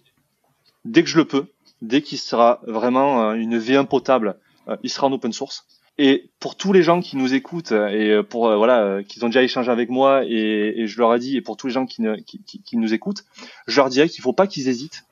dès 0.85 1.03
que 1.03 1.09
je 1.09 1.17
le 1.17 1.25
peux, 1.25 1.47
dès 1.81 2.01
qu'il 2.01 2.19
sera 2.19 2.61
vraiment 2.67 3.31
euh, 3.31 3.33
une 3.33 3.57
V1 3.57 3.87
potable, 3.87 4.37
euh, 4.67 4.77
il 4.83 4.89
sera 4.89 5.07
en 5.07 5.11
open 5.11 5.33
source. 5.33 5.65
Et 5.97 6.31
pour 6.39 6.55
tous 6.55 6.71
les 6.71 6.81
gens 6.81 7.01
qui 7.01 7.17
nous 7.17 7.33
écoutent 7.33 7.71
et 7.71 8.19
pour 8.27 8.55
voilà, 8.55 8.81
euh, 8.81 9.03
qui 9.03 9.23
ont 9.23 9.27
déjà 9.27 9.43
échangé 9.43 9.71
avec 9.71 9.89
moi 9.89 10.23
et, 10.25 10.87
je 10.87 10.97
leur 10.97 11.13
ai 11.13 11.19
dit 11.19 11.37
et 11.37 11.41
pour 11.41 11.55
tous 11.55 11.67
les 11.67 11.73
gens 11.73 11.85
qui, 11.85 12.01
ne, 12.01 12.15
qui, 12.15 12.77
nous 12.77 12.95
écoutent, 12.95 13.25
je 13.67 13.75
leur 13.77 13.89
dirais 13.89 14.09
qu'il 14.09 14.23
faut 14.23 14.33
pas 14.33 14.47
qu'ils 14.47 14.69
hésitent 14.69 15.03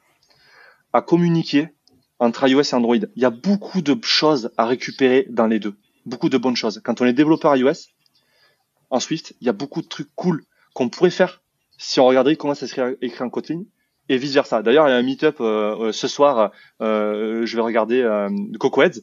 à 0.91 1.01
communiquer 1.01 1.67
entre 2.21 2.47
iOS 2.47 2.61
et 2.61 2.73
Android. 2.73 2.95
Il 2.95 3.21
y 3.21 3.25
a 3.25 3.29
beaucoup 3.29 3.81
de 3.81 3.97
choses 4.03 4.51
à 4.55 4.65
récupérer 4.65 5.27
dans 5.29 5.47
les 5.47 5.59
deux, 5.59 5.75
beaucoup 6.05 6.29
de 6.29 6.37
bonnes 6.37 6.55
choses. 6.55 6.81
Quand 6.83 7.01
on 7.01 7.05
est 7.05 7.13
développeur 7.13 7.55
iOS, 7.57 7.89
en 8.89 8.99
Swift, 8.99 9.33
il 9.41 9.47
y 9.47 9.49
a 9.49 9.53
beaucoup 9.53 9.81
de 9.81 9.87
trucs 9.87 10.09
cool 10.15 10.43
qu'on 10.73 10.87
pourrait 10.87 11.11
faire 11.11 11.41
si 11.77 11.99
on 11.99 12.05
regardait 12.05 12.35
comment 12.35 12.53
ça 12.53 12.67
serait 12.67 12.97
écrit 13.01 13.23
en 13.23 13.29
Kotlin 13.29 13.63
et 14.07 14.17
vice 14.17 14.33
versa. 14.33 14.61
D'ailleurs, 14.61 14.87
il 14.87 14.91
y 14.91 14.93
a 14.93 14.97
un 14.97 15.01
meet-up 15.01 15.37
euh, 15.41 15.91
ce 15.91 16.07
soir. 16.07 16.51
je 16.79 17.55
vais 17.55 17.61
regarder 17.61 18.01
euh, 18.01 18.29
Cocoheads 18.59 19.01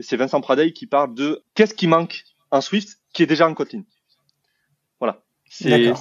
c'est 0.00 0.16
Vincent 0.16 0.40
Pradey 0.40 0.72
qui 0.72 0.86
parle 0.86 1.14
de 1.14 1.42
qu'est-ce 1.54 1.74
qui 1.74 1.86
manque 1.86 2.24
en 2.50 2.60
Swift 2.60 2.98
qui 3.12 3.22
est 3.22 3.26
déjà 3.26 3.48
en 3.48 3.54
Kotlin. 3.54 3.82
Voilà. 5.00 5.22
C'est 5.48 5.92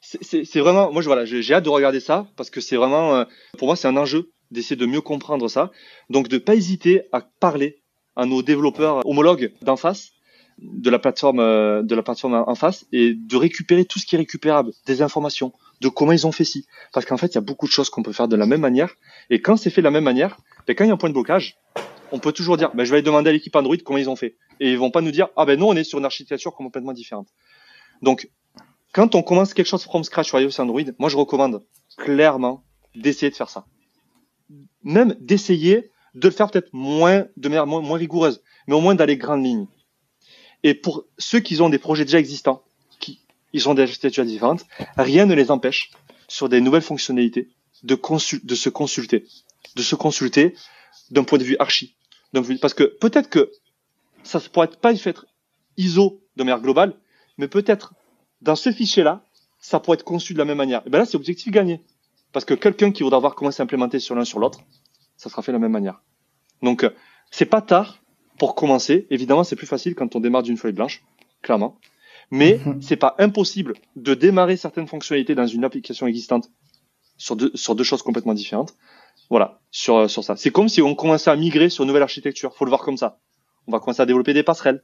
c'est 0.00 0.60
vraiment 0.60 0.92
moi 0.92 1.00
je 1.00 1.06
voilà 1.06 1.24
j'ai 1.24 1.54
hâte 1.54 1.64
de 1.64 1.70
regarder 1.70 1.98
ça 1.98 2.26
parce 2.36 2.50
que 2.50 2.60
c'est 2.60 2.76
vraiment 2.76 3.14
euh, 3.14 3.24
pour 3.56 3.68
moi 3.68 3.76
c'est 3.76 3.88
un 3.88 3.96
enjeu 3.96 4.33
d'essayer 4.54 4.76
de 4.76 4.86
mieux 4.86 5.00
comprendre 5.00 5.48
ça 5.48 5.70
donc 6.10 6.28
de 6.28 6.38
pas 6.38 6.54
hésiter 6.54 7.02
à 7.12 7.20
parler 7.20 7.82
à 8.16 8.26
nos 8.26 8.42
développeurs 8.42 9.06
homologues 9.06 9.52
d'en 9.62 9.76
face 9.76 10.12
de 10.58 10.88
la 10.88 10.98
plateforme 10.98 11.40
euh, 11.40 11.82
de 11.82 11.94
la 11.94 12.02
plateforme 12.02 12.44
en 12.46 12.54
face 12.54 12.86
et 12.92 13.14
de 13.14 13.36
récupérer 13.36 13.84
tout 13.84 13.98
ce 13.98 14.06
qui 14.06 14.14
est 14.14 14.18
récupérable 14.18 14.72
des 14.86 15.02
informations 15.02 15.52
de 15.80 15.88
comment 15.88 16.12
ils 16.12 16.26
ont 16.26 16.32
fait 16.32 16.44
ci 16.44 16.66
parce 16.92 17.04
qu'en 17.04 17.16
fait 17.16 17.26
il 17.26 17.34
y 17.34 17.38
a 17.38 17.42
beaucoup 17.42 17.66
de 17.66 17.72
choses 17.72 17.90
qu'on 17.90 18.02
peut 18.02 18.12
faire 18.12 18.28
de 18.28 18.36
la 18.36 18.46
même 18.46 18.60
manière 18.60 18.94
et 19.30 19.42
quand 19.42 19.56
c'est 19.56 19.70
fait 19.70 19.80
de 19.80 19.84
la 19.84 19.90
même 19.90 20.04
manière 20.04 20.38
ben, 20.66 20.74
quand 20.74 20.84
il 20.84 20.88
y 20.88 20.90
a 20.90 20.94
un 20.94 20.96
point 20.96 21.10
de 21.10 21.14
blocage 21.14 21.58
on 22.14 22.20
peut 22.20 22.32
toujours 22.32 22.56
dire, 22.56 22.70
ben, 22.74 22.84
je 22.84 22.90
vais 22.90 22.98
aller 22.98 23.04
demander 23.04 23.30
à 23.30 23.32
l'équipe 23.32 23.54
Android 23.56 23.76
comment 23.84 23.98
ils 23.98 24.08
ont 24.08 24.14
fait. 24.14 24.36
Et 24.60 24.70
ils 24.70 24.78
vont 24.78 24.92
pas 24.92 25.00
nous 25.00 25.10
dire, 25.10 25.28
ah 25.36 25.44
ben 25.44 25.58
non, 25.58 25.70
on 25.70 25.74
est 25.74 25.82
sur 25.82 25.98
une 25.98 26.04
architecture 26.04 26.54
complètement 26.54 26.92
différente. 26.92 27.28
Donc, 28.02 28.28
quand 28.92 29.16
on 29.16 29.22
commence 29.22 29.52
quelque 29.52 29.66
chose 29.66 29.82
from 29.82 30.04
scratch 30.04 30.28
sur 30.28 30.38
iOS 30.38 30.60
Android, 30.60 30.82
moi 31.00 31.08
je 31.08 31.16
recommande 31.16 31.64
clairement 31.96 32.62
d'essayer 32.94 33.30
de 33.30 33.34
faire 33.34 33.50
ça. 33.50 33.66
Même 34.82 35.16
d'essayer 35.20 35.90
de 36.14 36.28
le 36.28 36.34
faire 36.34 36.50
peut-être 36.50 36.72
moins, 36.72 37.26
de 37.36 37.48
manière 37.48 37.66
moins, 37.66 37.96
rigoureuse, 37.96 38.42
mais 38.66 38.74
au 38.74 38.80
moins 38.80 38.94
d'aller 38.94 39.16
grandes 39.16 39.44
lignes. 39.44 39.66
Et 40.62 40.74
pour 40.74 41.04
ceux 41.18 41.40
qui 41.40 41.60
ont 41.60 41.68
des 41.68 41.78
projets 41.78 42.04
déjà 42.04 42.18
existants, 42.18 42.62
qui 43.00 43.20
ils 43.52 43.68
ont 43.68 43.74
des 43.74 43.82
architectures 43.82 44.24
différentes, 44.24 44.64
rien 44.96 45.26
ne 45.26 45.34
les 45.34 45.50
empêche 45.50 45.90
sur 46.28 46.48
des 46.48 46.60
nouvelles 46.60 46.82
fonctionnalités 46.82 47.48
de, 47.82 47.94
se 47.94 48.68
consulter, 48.68 49.24
de 49.76 49.82
se 49.82 49.94
consulter 49.94 50.54
d'un 51.10 51.24
point 51.24 51.38
de 51.38 51.44
vue 51.44 51.56
archi, 51.58 51.94
parce 52.60 52.74
que 52.74 52.84
peut-être 52.84 53.28
que 53.28 53.50
ça 54.22 54.38
ne 54.38 54.44
pourrait 54.48 54.68
pas 54.68 54.92
être 54.92 55.26
ISO 55.76 56.22
de 56.36 56.44
manière 56.44 56.60
globale, 56.60 56.94
mais 57.38 57.48
peut-être 57.48 57.94
dans 58.40 58.56
ce 58.56 58.72
fichier-là, 58.72 59.24
ça 59.60 59.80
pourrait 59.80 59.96
être 59.96 60.04
conçu 60.04 60.34
de 60.34 60.38
la 60.38 60.44
même 60.44 60.58
manière. 60.58 60.82
Et 60.86 60.90
ben 60.90 60.98
là, 60.98 61.06
c'est 61.06 61.16
objectif 61.16 61.52
gagné. 61.52 61.80
Parce 62.34 62.44
que 62.44 62.54
quelqu'un 62.54 62.90
qui 62.90 63.04
voudra 63.04 63.20
voir 63.20 63.36
comment 63.36 63.52
c'est 63.52 63.62
implémenté 63.62 64.00
sur 64.00 64.16
l'un 64.16 64.24
sur 64.24 64.40
l'autre, 64.40 64.58
ça 65.16 65.30
sera 65.30 65.40
fait 65.40 65.52
de 65.52 65.56
la 65.56 65.60
même 65.60 65.70
manière. 65.70 66.02
Donc, 66.62 66.82
euh, 66.82 66.90
c'est 67.30 67.46
pas 67.46 67.62
tard 67.62 68.02
pour 68.38 68.56
commencer. 68.56 69.06
Évidemment, 69.08 69.44
c'est 69.44 69.54
plus 69.54 69.68
facile 69.68 69.94
quand 69.94 70.16
on 70.16 70.20
démarre 70.20 70.42
d'une 70.42 70.56
feuille 70.56 70.72
blanche, 70.72 71.04
clairement. 71.42 71.78
Mais 72.32 72.58
mhm. 72.66 72.82
c'est 72.82 72.96
pas 72.96 73.14
impossible 73.18 73.74
de 73.94 74.14
démarrer 74.14 74.56
certaines 74.56 74.88
fonctionnalités 74.88 75.36
dans 75.36 75.46
une 75.46 75.64
application 75.64 76.08
existante 76.08 76.50
sur 77.18 77.36
deux, 77.36 77.52
sur 77.54 77.76
deux 77.76 77.84
choses 77.84 78.02
complètement 78.02 78.34
différentes. 78.34 78.74
Voilà, 79.30 79.60
sur, 79.70 80.10
sur 80.10 80.24
ça. 80.24 80.34
C'est 80.34 80.50
comme 80.50 80.68
si 80.68 80.82
on 80.82 80.96
commençait 80.96 81.30
à 81.30 81.36
migrer 81.36 81.70
sur 81.70 81.84
une 81.84 81.88
nouvelle 81.88 82.02
architecture. 82.02 82.52
Faut 82.56 82.64
le 82.64 82.70
voir 82.70 82.82
comme 82.82 82.96
ça. 82.96 83.20
On 83.68 83.72
va 83.72 83.78
commencer 83.78 84.02
à 84.02 84.06
développer 84.06 84.34
des 84.34 84.42
passerelles. 84.42 84.82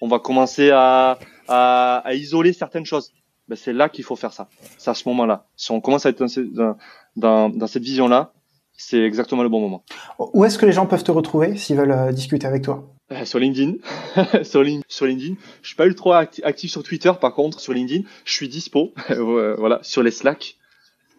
On 0.00 0.06
va 0.06 0.20
commencer 0.20 0.70
à, 0.70 1.18
à, 1.48 1.96
à 1.96 2.14
isoler 2.14 2.52
certaines 2.52 2.86
choses. 2.86 3.12
Ben, 3.52 3.56
c'est 3.56 3.74
là 3.74 3.90
qu'il 3.90 4.02
faut 4.02 4.16
faire 4.16 4.32
ça. 4.32 4.48
C'est 4.78 4.88
à 4.88 4.94
ce 4.94 5.06
moment-là. 5.10 5.44
Si 5.56 5.72
on 5.72 5.82
commence 5.82 6.06
à 6.06 6.08
être 6.08 6.24
dans, 6.54 6.78
dans, 7.16 7.50
dans 7.50 7.66
cette 7.66 7.82
vision-là, 7.82 8.32
c'est 8.72 9.02
exactement 9.02 9.42
le 9.42 9.50
bon 9.50 9.60
moment. 9.60 9.84
Où 10.18 10.46
est-ce 10.46 10.56
que 10.56 10.64
les 10.64 10.72
gens 10.72 10.86
peuvent 10.86 11.04
te 11.04 11.10
retrouver 11.10 11.58
s'ils 11.58 11.76
veulent 11.76 11.92
euh, 11.92 12.12
discuter 12.12 12.46
avec 12.46 12.62
toi? 12.62 12.88
Euh, 13.10 13.26
Sur 13.26 13.40
LinkedIn. 13.40 13.74
sur, 14.42 14.64
sur 14.88 15.06
LinkedIn. 15.06 15.34
Je 15.60 15.66
suis 15.66 15.76
pas 15.76 15.84
ultra 15.84 16.20
actif 16.44 16.70
sur 16.70 16.82
Twitter, 16.82 17.12
par 17.20 17.34
contre, 17.34 17.60
sur 17.60 17.74
LinkedIn, 17.74 18.08
je 18.24 18.32
suis 18.32 18.48
dispo. 18.48 18.94
voilà, 19.58 19.80
sur 19.82 20.02
les 20.02 20.12
Slack. 20.12 20.56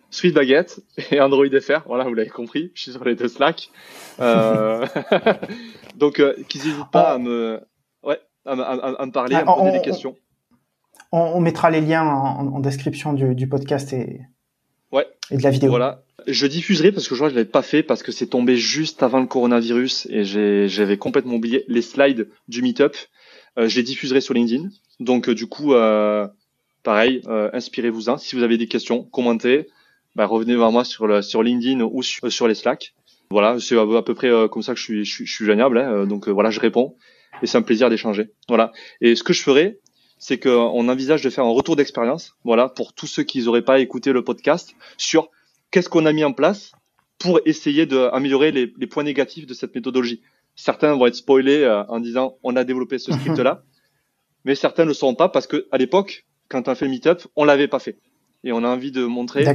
Sweet 0.10 0.34
Baguette 0.34 0.80
et 1.12 1.22
Android 1.22 1.46
FR. 1.62 1.84
Voilà, 1.86 2.06
vous 2.06 2.16
l'avez 2.16 2.32
compris, 2.32 2.72
je 2.74 2.82
suis 2.82 2.92
sur 2.94 3.06
les 3.06 3.14
deux 3.14 3.28
Slack. 3.28 3.70
Euh... 4.20 4.88
donc, 5.98 6.20
euh, 6.20 6.34
qu'ils 6.50 6.62
n'hésitent 6.62 6.92
pas 6.92 7.14
à 7.14 7.18
me, 7.20 7.62
ouais, 8.02 8.20
à, 8.44 8.56
me 8.56 9.12
parler, 9.12 9.36
à 9.36 9.46
me 9.46 9.56
poser 9.56 9.72
des 9.74 9.82
questions. 9.84 10.16
On, 11.16 11.40
mettra 11.42 11.70
les 11.70 11.80
liens 11.80 12.04
en, 12.04 12.60
description 12.60 13.14
du, 13.14 13.48
podcast 13.48 13.94
et, 13.94 14.22
ouais. 14.92 15.06
et 15.30 15.38
de 15.38 15.44
la 15.44 15.52
vidéo. 15.52 15.70
Voilà. 15.70 16.02
Je 16.26 16.48
diffuserai 16.48 16.92
parce 16.92 17.08
que 17.08 17.14
je 17.14 17.20
crois 17.20 17.28
que 17.28 17.34
je 17.34 17.38
l'avais 17.38 17.50
pas 17.50 17.62
fait 17.62 17.84
parce 17.84 18.02
que 18.02 18.12
c'est 18.12 18.26
tombé 18.26 18.56
juste 18.56 19.04
avant 19.04 19.20
le 19.20 19.28
coronavirus 19.28 20.08
et 20.10 20.24
j'avais 20.68 20.98
complètement 20.98 21.36
oublié 21.36 21.66
les 21.68 21.84
slides 21.84 22.30
du 22.48 22.64
meetup. 22.64 22.96
je 23.58 23.76
les 23.76 23.84
diffuserai 23.84 24.22
sur 24.22 24.34
LinkedIn. 24.34 24.70
Donc 25.00 25.30
du 25.30 25.46
coup, 25.46 25.74
pareil, 26.82 27.22
inspirez-vous-en. 27.28 28.18
Si 28.18 28.36
vous 28.36 28.42
avez 28.42 28.58
des 28.58 28.68
questions, 28.68 29.04
commentez. 29.04 29.68
Bah, 30.16 30.26
revenez 30.26 30.56
vers 30.56 30.72
moi 30.72 30.84
sur, 30.84 31.06
le, 31.06 31.22
sur 31.22 31.44
LinkedIn 31.44 31.82
ou 31.82 32.02
sur, 32.02 32.32
sur 32.32 32.48
les 32.48 32.56
Slack. 32.56 32.96
Voilà, 33.30 33.60
c'est 33.60 33.78
à, 33.78 34.02
peu 34.02 34.16
près 34.16 34.32
comme 34.50 34.64
ça 34.64 34.74
que 34.74 34.80
je 34.80 34.84
suis, 34.84 35.06
je, 35.06 35.26
suis 35.26 35.46
joignable. 35.46 35.78
Hein. 35.78 36.08
donc 36.08 36.28
voilà, 36.28 36.50
je 36.50 36.60
réponds 36.60 36.96
et 37.42 37.48
c'est 37.48 37.58
un 37.58 37.62
plaisir 37.62 37.90
d'échanger. 37.90 38.32
Voilà. 38.48 38.72
Et 39.02 39.16
ce 39.16 39.24
que 39.24 39.34
je 39.34 39.42
ferai, 39.42 39.80
c'est 40.24 40.40
qu'on 40.40 40.88
envisage 40.88 41.22
de 41.22 41.30
faire 41.30 41.44
un 41.44 41.52
retour 41.52 41.76
d'expérience, 41.76 42.38
voilà, 42.46 42.70
pour 42.70 42.94
tous 42.94 43.08
ceux 43.08 43.24
qui 43.24 43.44
n'auraient 43.44 43.62
pas 43.62 43.80
écouté 43.80 44.14
le 44.14 44.24
podcast, 44.24 44.74
sur 44.96 45.30
qu'est-ce 45.70 45.90
qu'on 45.90 46.06
a 46.06 46.14
mis 46.14 46.24
en 46.24 46.32
place 46.32 46.72
pour 47.20 47.42
essayer 47.44 47.86
d'améliorer 47.86 48.54
les, 48.54 48.74
les 48.78 48.88
points 48.88 49.04
négatifs 49.04 49.46
de 49.46 49.54
cette 49.54 49.76
méthodologie. 49.76 50.22
Certains 50.56 50.96
vont 50.96 51.08
être 51.08 51.16
spoilés 51.16 51.64
euh, 51.64 51.84
en 51.90 52.00
disant 52.00 52.38
on 52.42 52.56
a 52.56 52.64
développé 52.64 53.00
ce 53.00 53.12
script-là, 53.20 53.64
mais 54.46 54.56
certains 54.56 54.84
ne 54.84 54.88
le 54.88 54.94
seront 54.94 55.14
pas 55.14 55.28
parce 55.28 55.46
que 55.46 55.68
à 55.74 55.78
l'époque, 55.78 56.26
quand 56.48 56.70
on 56.70 56.72
a 56.72 56.76
fait 56.76 56.86
le 56.86 56.92
meetup, 56.92 57.28
on 57.36 57.44
l'avait 57.44 57.68
pas 57.68 57.80
fait. 57.80 57.98
Et 58.46 58.54
on 58.54 58.64
a 58.64 58.70
envie 58.70 58.94
de 58.94 59.04
montrer 59.04 59.46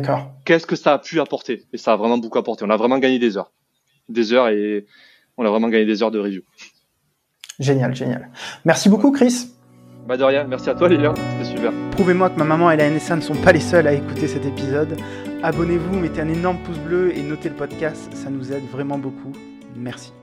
qu'est-ce 0.45 0.66
que 0.66 0.77
ça 0.77 0.93
a 0.93 0.99
pu 0.99 1.19
apporter. 1.19 1.65
Et 1.73 1.78
ça 1.78 1.95
a 1.95 1.97
vraiment 1.97 2.19
beaucoup 2.19 2.39
apporté. 2.39 2.66
On 2.66 2.70
a 2.70 2.77
vraiment 2.77 2.99
gagné 2.99 3.19
des 3.19 3.39
heures. 3.39 3.53
Des 4.11 4.35
heures 4.35 4.49
et 4.49 4.85
on 5.39 5.47
a 5.47 5.49
vraiment 5.49 5.70
gagné 5.70 5.86
des 5.86 6.03
heures 6.03 6.11
de 6.11 6.19
review. 6.19 6.43
Génial, 7.59 7.97
génial. 7.97 8.31
Merci 8.66 8.90
beaucoup, 8.90 9.12
Chris. 9.12 9.49
Bah 10.09 10.16
de 10.16 10.24
rien, 10.24 10.44
merci 10.44 10.70
à 10.70 10.74
toi 10.74 10.89
Lilian, 10.89 11.12
c'était 11.14 11.55
super. 11.55 11.70
Prouvez-moi 11.90 12.30
que 12.30 12.39
ma 12.39 12.44
maman 12.47 12.70
et 12.70 12.78
la 12.78 12.89
NSA 12.89 13.16
ne 13.16 13.20
sont 13.20 13.35
pas 13.35 13.52
les 13.52 13.60
seuls 13.60 13.86
à 13.86 13.93
écouter 13.93 14.26
cet 14.26 14.47
épisode. 14.47 14.97
Abonnez-vous, 15.43 16.01
mettez 16.01 16.22
un 16.22 16.28
énorme 16.28 16.56
pouce 16.64 16.78
bleu 16.78 17.14
et 17.14 17.22
notez 17.22 17.51
le 17.51 17.55
podcast, 17.55 18.09
ça 18.14 18.30
nous 18.30 18.51
aide 18.51 18.64
vraiment 18.70 18.97
beaucoup. 18.97 19.32
Merci. 19.76 20.14